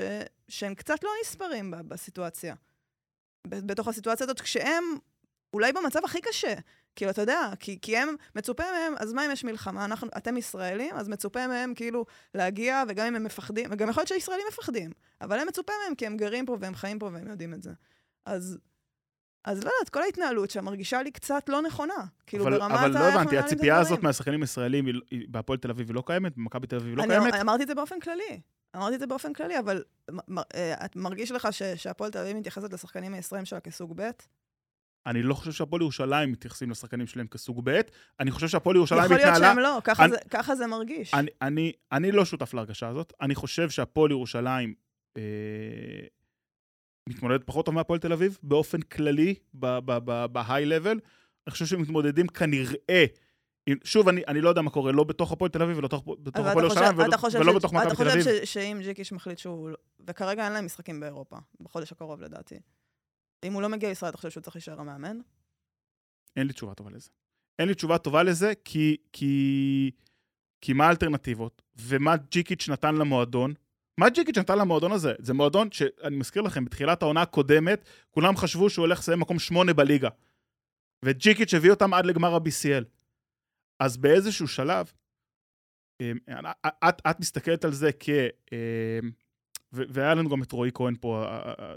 שהם 0.49 0.75
קצת 0.75 1.03
לא 1.03 1.09
נספרים. 1.21 1.73
בסיטואציה. 1.87 2.55
בתוך 3.47 3.87
הסיטואציה 3.87 4.23
הזאת, 4.23 4.41
כשהם 4.41 4.83
אולי 5.53 5.73
במצב 5.73 5.99
הכי 6.05 6.21
קשה. 6.21 6.53
כאילו, 6.95 7.11
אתה 7.11 7.21
יודע, 7.21 7.49
כי, 7.59 7.79
כי 7.81 7.97
הם, 7.97 8.15
מצופה 8.35 8.63
מהם, 8.63 8.93
אז 8.99 9.13
מה 9.13 9.25
אם 9.25 9.31
יש 9.31 9.43
מלחמה? 9.43 9.85
אנחנו, 9.85 10.07
אתם 10.17 10.37
ישראלים, 10.37 10.95
אז 10.95 11.09
מצופה 11.09 11.47
מהם 11.47 11.73
כאילו 11.73 12.05
להגיע, 12.35 12.83
וגם 12.89 13.07
אם 13.07 13.15
הם 13.15 13.23
מפחדים, 13.23 13.65
וגם 13.71 13.89
יכול 13.89 14.01
להיות 14.01 14.07
שישראלים 14.07 14.45
מפחדים, 14.49 14.91
אבל 15.21 15.39
הם 15.39 15.47
מצופה 15.47 15.73
מהם 15.85 15.95
כי 15.95 16.05
הם 16.05 16.17
גרים 16.17 16.45
פה 16.45 16.57
והם 16.59 16.75
חיים 16.75 16.99
פה 16.99 17.09
והם 17.13 17.27
יודעים 17.27 17.53
את 17.53 17.63
זה. 17.63 17.71
אז, 18.25 18.57
אז 19.45 19.63
לא 19.63 19.69
יודעת, 19.79 19.89
כל 19.89 20.01
ההתנהלות 20.01 20.49
שם 20.49 20.65
מרגישה 20.65 21.01
לי 21.03 21.11
קצת 21.11 21.49
לא 21.49 21.61
נכונה. 21.61 21.93
כאילו, 22.27 22.43
אבל, 22.43 22.59
ברמת 22.59 22.71
אבל 22.71 22.91
לא 22.93 22.99
הבנתי, 22.99 23.37
הציפייה. 23.37 23.79
הזאת 23.79 24.03
מהשחקנים 24.03 24.41
הישראלים 24.41 24.85
היא- 24.85 25.27
בהפועל 25.29 25.59
תל 25.59 25.69
אביב 25.69 25.87
היא 25.87 25.95
לא 25.95 26.03
קיימת? 26.05 26.37
במכבי 26.37 26.67
תל 26.67 26.75
אביב 26.75 26.87
היא 26.89 26.97
לא 26.97 27.03
אני 27.03 27.09
קיימת? 27.11 27.33
אמרתי 27.33 27.63
את 27.63 27.67
זה 27.67 27.75
באופן 27.75 27.99
כללי. 27.99 28.41
אמרתי 28.75 28.95
את 28.95 28.99
זה 28.99 29.07
באופן 29.07 29.33
כללי, 29.33 29.59
אבל 29.59 29.83
מ- 30.11 30.35
מ- 30.35 30.43
אה, 30.55 30.85
את 30.85 30.95
מרגיש 30.95 31.31
לך 31.31 31.47
שהפועל 31.75 32.11
תל 32.11 32.17
אביב 32.19 32.37
מתייחסת 32.37 32.73
לשחקנים 32.73 33.13
הישראלים 33.13 33.45
שלה 33.45 33.59
כסוג 33.59 33.93
ב'? 33.95 34.09
אני 35.05 35.23
לא 35.23 35.33
חושב 35.33 35.51
שהפועל 35.51 35.81
ירושלים 35.81 36.31
מתייחסים 36.31 36.71
לשחקנים 36.71 37.07
שלהם 37.07 37.27
כסוג 37.27 37.61
ב', 37.63 37.79
אני 38.19 38.31
חושב 38.31 38.47
שהפועל 38.47 38.75
ירושלים 38.75 39.03
יכול 39.03 39.15
להיות 39.17 39.27
התנהלה... 39.29 39.47
שהם 39.47 39.59
לא, 39.59 39.77
ככה 39.83 40.03
אני- 40.05 40.11
זה- 40.11 40.17
ככה 40.29 40.55
זה 40.55 40.67
מרגיש. 40.67 41.13
אני, 41.13 41.29
אני, 41.41 41.71
אני 41.91 42.11
לא 42.11 42.25
שותף 42.25 42.53
להרגשה 42.53 42.87
הזאת. 42.87 43.13
אני 43.21 43.35
חושב 43.35 43.69
שהפועל 43.69 44.11
ירושלים 44.11 44.73
אה, 45.17 45.21
מתמודדת 47.09 47.43
פחות 47.45 47.65
טוב 47.65 47.75
מהפועל 47.75 47.99
תל 47.99 48.13
אביב, 48.13 48.37
באופן 48.43 48.81
כללי, 48.81 49.35
ב-high 49.53 50.47
level. 50.83 50.89
אני 51.47 51.51
חושב 51.51 51.65
שהם 51.65 51.81
מתמודדים 51.81 52.27
כנראה 52.27 53.05
שוב, 53.83 54.07
אני, 54.07 54.21
אני 54.27 54.41
לא 54.41 54.49
יודע 54.49 54.61
מה 54.61 54.69
קורה, 54.69 54.91
לא 54.91 55.03
בתוך 55.03 55.31
הפועל 55.31 55.51
תל 55.51 55.61
אביב 55.61 55.77
ולא 55.77 55.87
בתוך, 55.87 56.01
הפועל 56.01 56.17
אתה 56.27 56.41
חושב- 56.53 56.59
ירושלים, 56.63 56.97
ולא, 56.97 57.05
אתה 57.07 57.17
חושב 57.17 57.39
ולא 57.39 57.51
ש- 57.51 57.55
בתוך 57.55 57.73
מכבי 57.73 57.87
אתה 57.87 57.95
תל 57.95 58.09
אביב. 58.09 58.23
חושב 58.23 58.45
ש- 58.45 58.53
שאם 58.53 58.79
ג'יקיש 58.83 59.11
מחליט 59.11 59.37
שהוא... 59.37 59.69
לא- 59.69 59.75
וכרגע 60.07 60.45
אין 60.45 60.53
להם 60.53 60.65
משחקים 60.65 60.99
באירופה, 60.99 61.37
בחודש 61.61 61.91
הקרוב 61.91 62.21
לדעתי. 62.21 62.55
אם 63.43 63.53
הוא 63.53 63.61
לא 63.61 63.69
מגיע 63.69 63.89
לישראל, 63.89 64.09
אתה 64.09 64.17
חושב 64.17 64.29
שהוא 64.29 64.41
צריך 64.41 64.55
להישאר 64.55 64.79
המאמן? 64.79 65.17
אין 66.35 66.47
לי 66.47 66.53
תשובה 66.53 66.73
טובה 66.73 66.89
לזה. 66.91 67.09
אין 67.59 67.67
לי 67.67 67.75
תשובה 67.75 67.97
טובה 67.97 68.23
לזה, 68.23 68.53
כי, 68.65 68.97
כי, 69.13 69.91
כי 70.61 70.73
מה 70.73 70.87
האלטרנטיבות? 70.87 71.61
ומה 71.75 72.17
ג'יקיץ' 72.17 72.69
נתן 72.69 72.95
למועדון? 72.95 73.53
מה 73.97 74.09
ג'יקיץ' 74.09 74.37
נתן 74.37 74.57
למועדון 74.57 74.91
הזה? 74.91 75.13
זה 75.19 75.33
מועדון 75.33 75.71
שאני 75.71 76.15
מזכיר 76.15 76.41
לכם, 76.41 76.65
בתחילת 76.65 77.01
העונה 77.01 77.21
הקודמת, 77.21 77.85
כולם 78.11 78.37
חשבו 78.37 78.69
שהוא 78.69 78.83
הולך 78.83 78.99
לסיים 78.99 79.19
מקום 79.19 79.39
שמונה 79.39 79.73
בליגה. 79.73 80.09
וג'יקיץ' 81.05 81.53
הביא 81.53 81.71
אותם 81.71 81.93
עד 81.93 82.05
לגמר 82.05 82.35
ה-BCL. 82.35 82.83
אז 83.79 83.97
באיזשהו 83.97 84.47
שלב, 84.47 84.91
אמ, 86.01 86.17
את, 86.89 87.01
את 87.09 87.19
מסתכלת 87.19 87.65
על 87.65 87.71
זה 87.71 87.89
כ... 87.99 88.09
והיה 89.73 90.15
לנו 90.15 90.29
גם 90.29 90.43
את 90.43 90.51
רועי 90.51 90.71
כהן 90.73 90.95
פה, 91.01 91.25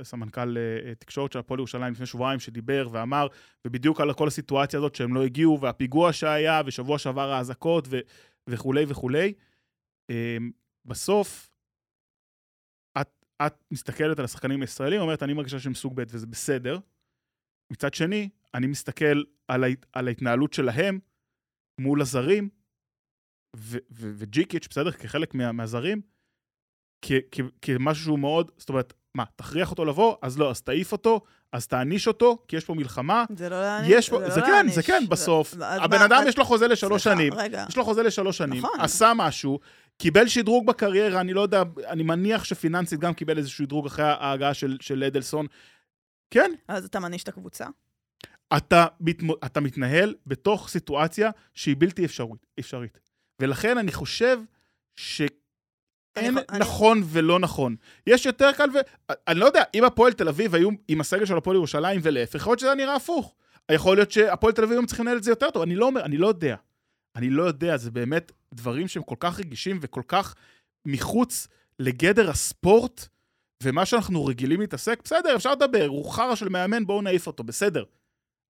סמנכ"ל 0.02 0.56
אה, 0.58 0.94
תקשורת 0.94 1.32
של 1.32 1.38
הפועל 1.38 1.60
ירושלים 1.60 1.92
לפני 1.92 2.06
שבועיים, 2.06 2.40
שדיבר 2.40 2.88
ואמר, 2.92 3.26
ובדיוק 3.64 4.00
על 4.00 4.12
כל 4.12 4.28
הסיטואציה 4.28 4.78
הזאת 4.78 4.94
שהם 4.94 5.14
לא 5.14 5.24
הגיעו, 5.24 5.60
והפיגוע 5.60 6.12
שהיה, 6.12 6.62
ושבוע 6.66 6.98
שעבר 6.98 7.32
האזעקות, 7.32 7.88
וכולי 8.50 8.84
וכולי. 8.88 9.32
אמ, 10.10 10.50
בסוף, 10.84 11.50
את, 13.00 13.24
את 13.46 13.54
מסתכלת 13.70 14.18
על 14.18 14.24
השחקנים 14.24 14.60
הישראלים, 14.60 15.00
אומרת, 15.00 15.22
אני 15.22 15.32
מרגישה 15.32 15.58
שהם 15.58 15.74
סוג 15.74 15.92
ב' 15.96 16.04
וזה 16.08 16.26
בסדר. 16.26 16.78
מצד 17.72 17.94
שני, 17.94 18.28
אני 18.54 18.66
מסתכל 18.66 19.22
על, 19.48 19.64
ההת, 19.64 19.86
על 19.92 20.08
ההתנהלות 20.08 20.52
שלהם 20.52 20.98
מול 21.80 22.02
הזרים, 22.02 22.48
וג'יקיץ', 23.90 24.68
בסדר, 24.68 24.92
כחלק 24.92 25.34
מה, 25.34 25.52
מהזרים, 25.52 26.00
כמשהו 27.62 28.04
שהוא 28.04 28.18
מאוד, 28.18 28.50
זאת 28.56 28.68
אומרת, 28.68 28.92
מה, 29.14 29.24
תכריח 29.36 29.70
אותו 29.70 29.84
לבוא? 29.84 30.16
אז 30.22 30.38
לא, 30.38 30.50
אז 30.50 30.62
תעיף 30.62 30.92
אותו, 30.92 31.20
אז 31.52 31.66
תעניש 31.66 32.08
אותו, 32.08 32.38
כי 32.48 32.56
יש 32.56 32.64
פה 32.64 32.74
מלחמה. 32.74 33.24
זה 33.36 33.48
לא 33.48 33.60
להעניש. 33.60 33.90
יש 33.90 34.10
פה, 34.10 34.30
זה 34.30 34.40
לא 34.40 34.46
כן, 34.46 34.52
להעניש. 34.52 34.74
זה 34.74 34.82
כן, 34.82 35.04
בסוף. 35.08 35.54
אז 35.54 35.80
הבן 35.82 35.98
מה- 35.98 36.04
אדם 36.04 36.20
אז- 36.22 36.28
יש 36.28 36.38
לו 36.38 36.44
חוזה 36.44 36.68
לשלוש 36.68 37.02
סליחה, 37.02 37.16
שנים, 37.16 37.34
רגע. 37.34 37.64
יש 37.68 37.76
לו 37.76 37.84
חוזה 37.84 38.02
לשלוש 38.02 38.38
שנים, 38.38 38.58
נכון. 38.58 38.80
עשה 38.80 39.12
משהו, 39.16 39.58
קיבל 39.98 40.28
שדרוג 40.28 40.66
בקריירה, 40.66 41.20
אני 41.20 41.32
לא 41.32 41.40
יודע, 41.40 41.62
אני 41.86 42.02
מניח 42.02 42.44
שפיננסית 42.44 43.00
גם 43.00 43.14
קיבל 43.14 43.38
איזה 43.38 43.50
שדרוג 43.50 43.86
אחרי 43.86 44.04
ההגעה 44.04 44.54
של, 44.54 44.76
של 44.80 45.04
אדלסון. 45.04 45.46
כן, 46.30 46.52
אז 46.68 46.84
אתה 46.84 47.00
מעניש 47.00 47.22
את 47.22 47.28
הקבוצה? 47.28 47.66
אתה, 48.56 48.86
מתמו, 49.00 49.34
אתה 49.44 49.60
מתנהל 49.60 50.14
בתוך 50.26 50.68
סיטואציה 50.68 51.30
שהיא 51.54 51.76
בלתי 51.78 52.04
אפשרית. 52.04 52.46
אפשרית. 52.60 52.98
ולכן 53.40 53.78
אני 53.78 53.92
חושב 53.92 54.38
שאין 54.96 55.28
אני- 56.16 56.28
אני- 56.28 56.58
נכון 56.58 57.02
ולא 57.06 57.38
נכון. 57.38 57.76
יש 58.06 58.26
יותר 58.26 58.52
קל 58.52 58.68
ו... 58.74 58.78
אני 59.28 59.38
לא 59.40 59.46
יודע, 59.46 59.62
אם 59.74 59.84
הפועל 59.84 60.12
תל 60.12 60.28
אביב 60.28 60.54
היו 60.54 60.68
עם 60.88 61.00
הסגל 61.00 61.24
של 61.24 61.36
הפועל 61.36 61.56
ירושלים 61.56 62.00
ולהפך, 62.02 62.34
יכול 62.34 62.50
להיות 62.50 62.58
שזה 62.58 62.68
היה 62.68 62.74
נראה 62.76 62.96
הפוך. 62.96 63.34
יכול 63.70 63.96
להיות 63.96 64.10
שהפועל 64.10 64.52
תל 64.52 64.62
אביב 64.64 64.78
היו 64.78 64.86
צריכים 64.86 65.04
לנהל 65.06 65.18
את 65.18 65.24
זה 65.24 65.30
יותר 65.30 65.50
טוב. 65.50 65.62
אני 65.62 65.76
לא 65.76 65.86
אומר, 65.86 66.04
אני 66.04 66.16
לא 66.16 66.26
יודע. 66.28 66.56
אני 67.16 67.30
לא 67.30 67.42
יודע, 67.42 67.76
זה 67.76 67.90
באמת 67.90 68.32
דברים 68.54 68.88
שהם 68.88 69.02
כל 69.02 69.14
כך 69.20 69.38
רגישים 69.40 69.78
וכל 69.82 70.02
כך 70.08 70.34
מחוץ 70.86 71.48
לגדר 71.78 72.30
הספורט, 72.30 73.06
ומה 73.62 73.86
שאנחנו 73.86 74.24
רגילים 74.24 74.60
להתעסק, 74.60 75.00
בסדר, 75.04 75.36
אפשר 75.36 75.52
לדבר, 75.52 75.86
הוא 75.86 76.10
חרא 76.12 76.34
של 76.34 76.48
מאמן, 76.48 76.86
בואו 76.86 77.02
נעיף 77.02 77.26
אותו, 77.26 77.44
בסדר. 77.44 77.84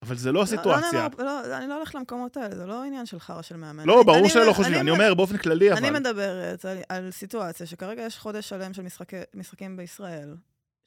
אבל 0.06 0.16
זה 0.16 0.32
לא 0.32 0.38
לא 0.38 0.42
הסיטואציה. 0.42 0.92
נאמר- 1.08 1.24
לא, 1.24 1.56
אני 1.58 1.66
לא 1.68 1.76
הולך 1.76 1.94
למקומות 1.94 2.36
האלה, 2.36 2.54
זה 2.56 2.66
לא 2.66 2.82
עניין 2.84 3.06
של 3.06 3.20
חרא 3.20 3.42
של 3.42 3.56
מאמן. 3.56 3.84
לא, 3.86 3.94
אני- 3.96 4.04
ברור 4.04 4.18
אני- 4.18 4.28
שלא 4.28 4.52
חושבים, 4.52 4.80
אני 4.80 4.90
מ- 4.90 4.94
אומר 4.94 5.14
באופן 5.14 5.36
כללי, 5.36 5.72
אני 5.72 5.88
אבל... 5.88 5.98
מדברת 5.98 6.64
על, 6.64 6.78
על 6.88 7.10
סיטואציה 7.10 7.66
שכרגע 7.66 8.02
יש 8.02 8.18
חודש 8.18 8.48
שלם 8.48 8.74
של 8.74 8.82
משחקי, 8.82 9.16
משחקים 9.34 9.76
בישראל, 9.76 10.34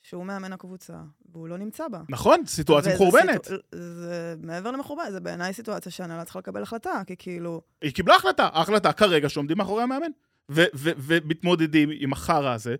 שהוא 0.02 0.26
מאמן 0.26 0.53
הקבוצה, 0.53 0.94
והוא 1.31 1.48
לא 1.48 1.57
נמצא 1.57 1.88
בה. 1.88 2.02
נכון, 2.10 2.45
סיטואציה 2.45 2.94
מחורבנת. 2.94 3.45
סיטו- 3.45 3.56
זה 3.76 4.35
מעבר 4.44 4.72
למחורבן, 4.72 5.11
זה 5.11 5.19
בעיניי 5.19 5.53
סיטואציה 5.53 5.91
שהנהלה 5.91 6.23
צריכה 6.23 6.39
לקבל 6.39 6.64
החלטה, 6.64 7.02
כי 7.07 7.15
כאילו... 7.19 7.61
היא 7.81 7.94
קיבלה 7.94 8.15
החלטה, 8.15 8.49
ההחלטה 8.53 8.94
כרגע 8.94 9.30
שעומדים 9.30 9.57
מאחורי 9.57 9.84
המאמן. 9.84 10.11
ו- 10.52 10.64
ו- 10.76 10.91
ומתמודדים 10.98 11.89
עם 11.99 12.14
החרא 12.14 12.53
הזה, 12.53 12.76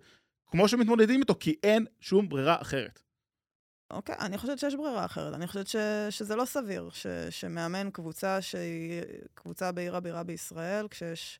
כמו 0.52 0.68
שמתמודדים 0.68 1.20
איתו, 1.20 1.36
כי 1.40 1.56
אין 1.64 1.86
שום 2.00 2.30
ברירה 2.30 2.56
אחרת. 2.62 3.00
אוקיי, 3.92 4.16
אני 4.20 4.38
חושבת 4.38 4.60
שיש 4.60 4.76
ברירה 4.76 5.06
אחרת. 5.06 5.34
אני 5.34 5.48
חושבת 5.48 5.68
ש, 5.68 5.76
שזה 6.10 6.36
לא 6.36 6.46
סביר 6.46 6.90
ש, 6.90 7.08
שמאמן 7.30 7.90
קבוצה 7.92 8.42
שהיא 8.42 9.02
קבוצה 9.34 9.72
בעיר 9.72 9.96
הבירה 9.96 10.24
בישראל, 10.24 10.88
כשיש 10.88 11.40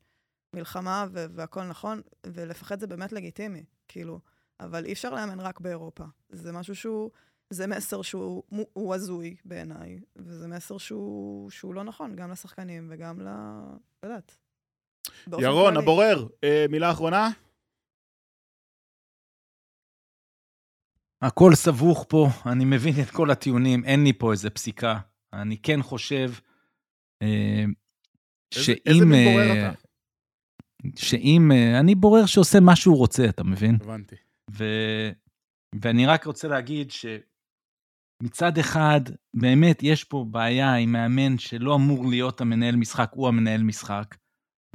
מלחמה 0.54 1.06
ו- 1.12 1.26
והכל 1.30 1.64
נכון, 1.64 2.00
ולפחד 2.26 2.80
זה 2.80 2.86
באמת 2.86 3.12
לגיטימי, 3.12 3.64
כאילו. 3.88 4.20
אבל 4.60 4.84
אי 4.84 4.92
אפשר 4.92 5.14
לאמן 5.14 5.40
רק 5.40 5.60
באירופה. 5.60 6.04
זה 6.28 6.52
משהו 6.52 6.74
שהוא... 6.74 7.10
זה 7.50 7.66
מסר 7.66 8.02
שהוא 8.02 8.42
הוא, 8.48 8.66
הוא 8.72 8.94
הזוי 8.94 9.36
בעיניי, 9.44 9.98
וזה 10.16 10.48
מסר 10.48 10.78
שהוא, 10.78 11.50
שהוא 11.50 11.74
לא 11.74 11.84
נכון, 11.84 12.16
גם 12.16 12.30
לשחקנים 12.30 12.86
וגם 12.90 13.20
ל... 13.20 13.24
לא 14.02 14.08
יודעת. 14.08 14.38
ירון. 15.38 15.76
הבורר, 15.76 16.26
אה, 16.44 16.66
מילה 16.68 16.90
אחרונה? 16.90 17.30
הכל 21.22 21.54
סבוך 21.54 22.06
פה, 22.08 22.28
אני 22.46 22.64
מבין 22.64 22.94
את 23.02 23.10
כל 23.10 23.30
הטיעונים, 23.30 23.84
אין 23.84 24.04
לי 24.04 24.12
פה 24.12 24.32
איזה 24.32 24.50
פסיקה. 24.50 24.98
אני 25.32 25.58
כן 25.62 25.82
חושב 25.82 26.32
אה, 27.22 27.64
איזה- 28.54 28.64
שאם... 28.64 28.74
איזה 28.86 29.04
מין 29.04 29.28
בורר 29.32 29.50
אה, 29.50 29.70
אתה? 29.70 29.78
שאם... 30.96 31.52
אה, 31.52 31.80
אני 31.80 31.94
בורר 31.94 32.26
שעושה 32.26 32.60
מה 32.60 32.76
שהוא 32.76 32.96
רוצה, 32.96 33.24
אתה 33.28 33.44
מבין? 33.44 33.78
הבנתי. 33.80 34.16
ו... 34.50 34.64
ואני 35.82 36.06
רק 36.06 36.24
רוצה 36.24 36.48
להגיד 36.48 36.90
שמצד 36.90 38.58
אחד, 38.58 39.00
באמת 39.34 39.82
יש 39.82 40.04
פה 40.04 40.26
בעיה 40.30 40.74
עם 40.74 40.92
מאמן 40.92 41.38
שלא 41.38 41.74
אמור 41.74 42.06
להיות 42.06 42.40
המנהל 42.40 42.76
משחק, 42.76 43.10
הוא 43.12 43.28
המנהל 43.28 43.62
משחק. 43.62 44.14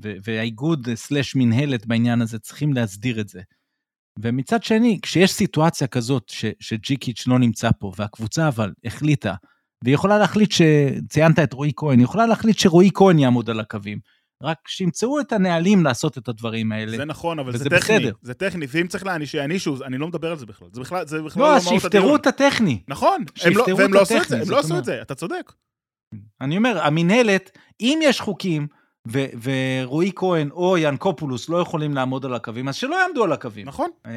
והאיגוד 0.02 0.88
סלאש 0.96 1.36
מנהלת 1.36 1.86
בעניין 1.86 2.22
הזה 2.22 2.40
צריכים 2.40 2.74
להסדיר 2.74 3.22
את 3.22 3.28
זה. 3.30 3.42
ומצד 4.20 4.64
שני, 4.64 5.00
כשיש 5.02 5.32
סיטואציה 5.32 5.88
כזאת 5.88 6.30
ש... 6.30 6.46
שג'יקיץ' 6.60 7.28
לא 7.28 7.40
נמצא 7.40 7.70
פה, 7.80 7.92
והקבוצה 7.98 8.48
אבל 8.48 8.72
החליטה, 8.86 9.34
והיא 9.84 9.96
יכולה 9.96 10.18
להחליט 10.18 10.52
ש... 10.52 10.62
ציינת 11.10 11.40
את 11.40 11.54
רועי 11.54 11.72
כהן, 11.76 12.00
היא 12.00 12.04
יכולה 12.04 12.26
להחליט 12.26 12.60
שרועי 12.60 12.90
כהן 12.94 13.20
יעמוד 13.20 13.50
על 13.50 13.60
הקווים. 13.60 14.00
רק 14.44 14.58
שימצאו 14.68 15.20
את 15.20 15.32
הנהלים 15.32 15.84
לעשות 15.84 16.18
את 16.18 16.28
הדברים 16.28 16.72
האלה. 16.72 16.98
זה 16.98 17.06
נכון, 17.06 17.40
אבל 17.40 17.58
זה 17.58 17.64
טכני. 17.70 17.78
בסדר. 17.78 18.12
זה 18.22 18.34
טכני, 18.34 18.66
ואם 18.70 18.88
צריך 18.88 19.06
להעניש, 19.06 19.32
שיענישו, 19.32 19.78
אני 19.86 19.98
לא 19.98 20.08
מדבר 20.08 20.32
על 20.32 20.38
זה 20.38 20.46
בכלל. 20.46 20.68
זה 20.72 20.82
בכלל, 20.82 21.08
זה 21.08 21.22
בכלל 21.22 21.44
לא, 21.44 21.50
לא 21.50 21.56
אז 21.56 21.66
מהות 21.66 21.82
שיפתרו 21.82 22.02
הדיון. 22.02 22.20
את 22.20 22.28
הטכני. 22.28 22.84
נכון, 22.88 23.16
הם 23.44 23.54
לא- 23.54 23.64
שיפתרו 23.66 23.78
והם 23.78 23.94
לא 23.94 24.02
עשו 24.02 24.18
את 24.18 24.28
זה, 24.30 24.42
הם 24.42 24.50
לא 24.50 24.60
עשו 24.60 24.78
את. 24.78 24.86
זה, 24.86 25.02
אתה 25.02 25.16
צודק. 25.16 25.54
אני 26.42 26.58
אומר, 26.58 26.84
המינהלת, 26.84 27.58
אם 27.82 28.00
יש 28.04 28.22
חוקים, 28.22 28.68
ו- 29.08 29.26
ורועי 29.84 30.12
כהן 30.16 30.50
או 30.52 30.78
ינקופולוס 30.78 31.50
לא 31.50 31.58
יכולים 31.58 31.94
לעמוד 31.94 32.26
על 32.26 32.34
הקווים, 32.34 32.68
אז 32.68 32.76
שלא 32.76 32.96
יעמדו 32.96 33.24
על 33.24 33.32
הקווים. 33.32 33.68
נכון. 33.68 33.90
אה, 34.06 34.12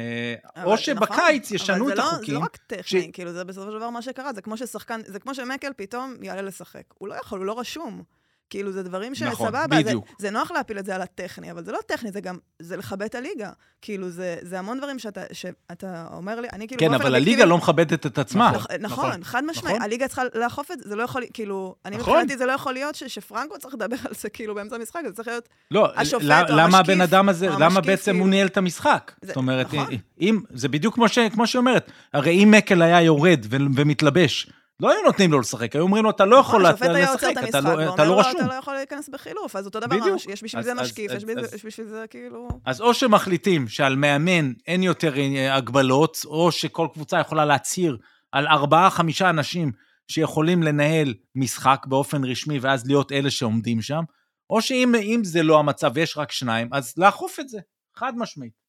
אבל- 0.55 0.65
או 0.71 0.77
שבקיץ 0.77 1.45
נכון, 1.45 1.55
ישנו 1.55 1.83
אבל 1.85 1.93
את 1.93 1.97
לא- 1.97 2.03
החוקים. 2.03 2.33
זה 2.33 2.39
לא 2.39 2.43
רק 2.45 2.57
טכני, 2.67 3.01
ש- 3.01 3.07
כאילו, 3.13 3.31
זה 3.33 3.43
בסופו 3.43 3.71
של 3.71 3.77
דבר 3.77 3.89
מה 3.89 4.01
שקרה, 4.01 4.33
זה 4.33 4.41
כמו 4.41 4.57
ששחקן, 4.57 5.01
זה 5.05 5.19
כמו 5.19 5.35
שמקל 5.35 5.71
פתאום 5.77 6.13
יעלה 6.21 6.41
לשחק. 6.41 6.83
הוא 6.97 7.07
לא 7.07 7.13
יכול, 7.15 7.39
הוא 7.39 7.45
לא 7.45 7.59
רשום. 7.59 8.03
כאילו, 8.49 8.71
זה 8.71 8.83
דברים 8.83 9.11
נכון, 9.11 9.47
שסבבה, 9.47 9.75
זה, 9.77 9.83
בדיוק. 9.83 10.05
זה 10.19 10.29
נוח 10.31 10.51
להפיל 10.51 10.79
את 10.79 10.85
זה 10.85 10.95
על 10.95 11.01
הטכני, 11.01 11.51
אבל 11.51 11.63
זה 11.65 11.71
לא 11.71 11.79
טכני, 11.87 12.11
זה 12.11 12.21
גם, 12.21 12.37
זה 12.59 12.77
לכבד 12.77 13.01
את 13.01 13.15
הליגה. 13.15 13.49
כאילו, 13.81 14.09
זה, 14.09 14.37
זה 14.41 14.59
המון 14.59 14.77
דברים 14.77 14.99
שאתה, 14.99 15.21
שאתה 15.31 16.07
אומר 16.13 16.39
לי, 16.41 16.47
אני 16.53 16.67
כאילו... 16.67 16.79
כן, 16.79 16.93
אבל 16.93 17.15
הליגה 17.15 17.45
לא 17.45 17.57
מכבדת 17.57 18.05
את 18.05 18.17
עצמה. 18.17 18.51
נכון, 18.51 18.75
נכון, 18.79 19.07
נכון, 19.09 19.23
חד 19.23 19.43
משמעי, 19.45 19.71
נכון. 19.73 19.81
הליגה 19.83 20.07
צריכה 20.07 20.21
לאכוף 20.35 20.71
את 20.71 20.79
זה, 20.79 20.89
זה 20.89 20.95
לא 20.95 21.03
יכול, 21.03 21.23
כאילו, 21.33 21.75
אני 21.85 21.97
נכון. 21.97 22.13
מבחינתי 22.13 22.37
זה 22.37 22.45
לא 22.45 22.51
יכול 22.51 22.73
להיות 22.73 22.95
ש- 22.95 23.03
שפרנקו 23.03 23.57
צריך 23.59 23.73
לדבר 23.73 23.95
על 24.05 24.13
זה 24.19 24.29
כאילו 24.29 24.55
באמצע 24.55 24.75
המשחק, 24.75 24.99
זה 25.07 25.13
צריך 25.13 25.27
להיות, 25.27 25.49
לא, 25.71 25.91
השופט 25.95 26.23
או 26.49 26.55
למה 26.55 26.63
המשקיף, 26.63 26.79
הבן 26.89 27.01
אדם 27.01 27.29
הזה, 27.29 27.49
למה 27.49 27.65
המשקיף, 27.65 27.85
בעצם 27.85 28.11
הוא 28.11 28.17
כאילו. 28.19 28.29
ניהל 28.29 28.47
את 28.47 28.57
המשחק? 28.57 29.11
זה- 29.21 29.27
זאת 29.27 29.35
אומרת, 29.35 29.73
נכון. 29.73 29.87
אם, 30.21 30.39
זה 30.49 30.67
בדיוק 30.69 30.95
כמו 30.95 31.07
ש- 31.07 31.19
כמו 31.33 31.47
שהיא 31.47 31.59
אומרת, 31.59 31.91
הרי 32.13 32.43
אם 32.43 32.51
מקל 32.51 32.81
היה 32.81 33.01
יורד 33.01 33.45
ומתלבש, 33.49 34.49
לא 34.79 34.91
היו 34.91 35.01
נותנים 35.05 35.31
לו 35.31 35.39
לשחק, 35.39 35.75
היו 35.75 35.83
אומרים 35.83 36.03
לו, 36.03 36.09
אתה 36.09 36.25
לא 36.25 36.35
יכול 36.35 36.61
נכון, 36.61 36.65
השופט 36.65 36.95
היה 36.95 37.13
לשחק, 37.13 37.13
עוצר 37.13 37.29
את 37.29 37.37
אתה 37.37 37.57
המשחק, 37.57 37.63
לא- 37.63 37.69
ואומר 37.69 37.93
אתה 37.93 38.03
לא 38.03 38.09
לו, 38.09 38.17
רשום. 38.17 38.31
אתה 38.37 38.47
לא 38.47 38.53
יכול 38.53 38.73
להיכנס 38.73 39.09
בחילוף, 39.09 39.55
אז 39.55 39.65
אותו 39.65 39.79
דבר. 39.79 39.95
יש 40.29 40.43
בשביל 40.43 40.63
זה 40.63 40.73
משקיף, 40.73 41.11
יש 41.55 41.65
בשביל 41.65 41.87
זה 41.87 42.05
כאילו... 42.09 42.47
אז 42.65 42.81
או 42.81 42.93
שמחליטים 42.93 43.67
שעל 43.67 43.95
מאמן 43.95 44.53
אין 44.67 44.83
יותר 44.83 45.17
אה, 45.17 45.55
הגבלות, 45.55 46.17
או 46.25 46.51
שכל 46.51 46.87
קבוצה 46.93 47.19
יכולה 47.19 47.45
להצהיר 47.45 47.97
על 48.31 48.47
ארבעה, 48.47 48.89
חמישה 48.89 49.29
אנשים 49.29 49.71
שיכולים 50.11 50.63
לנהל 50.63 51.13
משחק 51.35 51.85
באופן 51.85 52.23
רשמי, 52.23 52.59
ואז 52.59 52.87
להיות 52.87 53.11
אלה 53.11 53.31
שעומדים 53.31 53.81
שם, 53.81 54.03
או 54.49 54.61
שאם 54.61 54.95
אם 55.01 55.21
זה 55.23 55.43
לא 55.43 55.59
המצב 55.59 55.91
ויש 55.93 56.17
רק 56.17 56.31
שניים, 56.31 56.69
אז 56.71 56.93
לאכוף 56.97 57.39
את 57.39 57.49
זה, 57.49 57.59
חד 57.95 58.13
משמעית. 58.17 58.66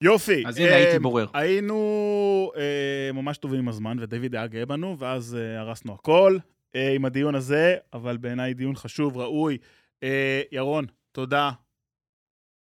יופי. 0.00 0.46
אז 0.46 0.58
הנה, 0.58 0.74
הייתי 0.74 0.92
אה, 0.92 0.98
בורר. 0.98 1.26
היינו 1.34 2.52
אה, 2.56 3.12
ממש 3.12 3.38
טובים 3.38 3.58
עם 3.58 3.68
הזמן, 3.68 3.98
ודויד 4.00 4.34
היה 4.34 4.46
גאה 4.46 4.66
בנו, 4.66 4.98
ואז 4.98 5.36
אה, 5.36 5.60
הרסנו 5.60 5.94
הכל. 5.94 6.38
עם 6.96 7.04
הדיון 7.04 7.34
הזה, 7.34 7.76
אבל 7.92 8.16
בעיניי 8.16 8.54
דיון 8.54 8.76
חשוב, 8.76 9.16
ראוי. 9.16 9.58
ירון, 10.52 10.84
תודה. 11.12 11.50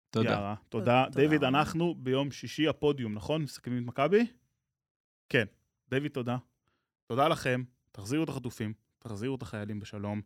תודה. 0.10 0.30
יערה, 0.30 0.56
תודה. 0.70 1.06
דיוויד. 1.12 1.44
אנחנו 1.44 1.96
ביום 1.98 2.32
שישי 2.32 2.68
הפודיום, 2.68 3.14
נכון? 3.14 3.42
מסכמים 3.42 3.84
את 3.84 3.88
מכבי? 3.88 4.26
כן. 5.30 5.46
דיוויד, 5.90 6.12
תודה. 6.12 6.38
תודה 7.08 7.28
לכם. 7.28 7.64
תחזירו 7.92 8.24
את 8.24 8.30
החטופים, 8.30 8.74
תחזירו 9.00 9.36
את 9.36 9.42
החיילים 9.42 9.80
בשלום. 9.80 10.22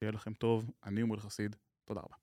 שיהיה 0.00 0.12
לכם 0.12 0.32
טוב. 0.34 0.70
אני 0.84 1.00
עמרי 1.00 1.20
חסיד. 1.20 1.56
תודה 1.84 2.00
רבה. 2.00 2.21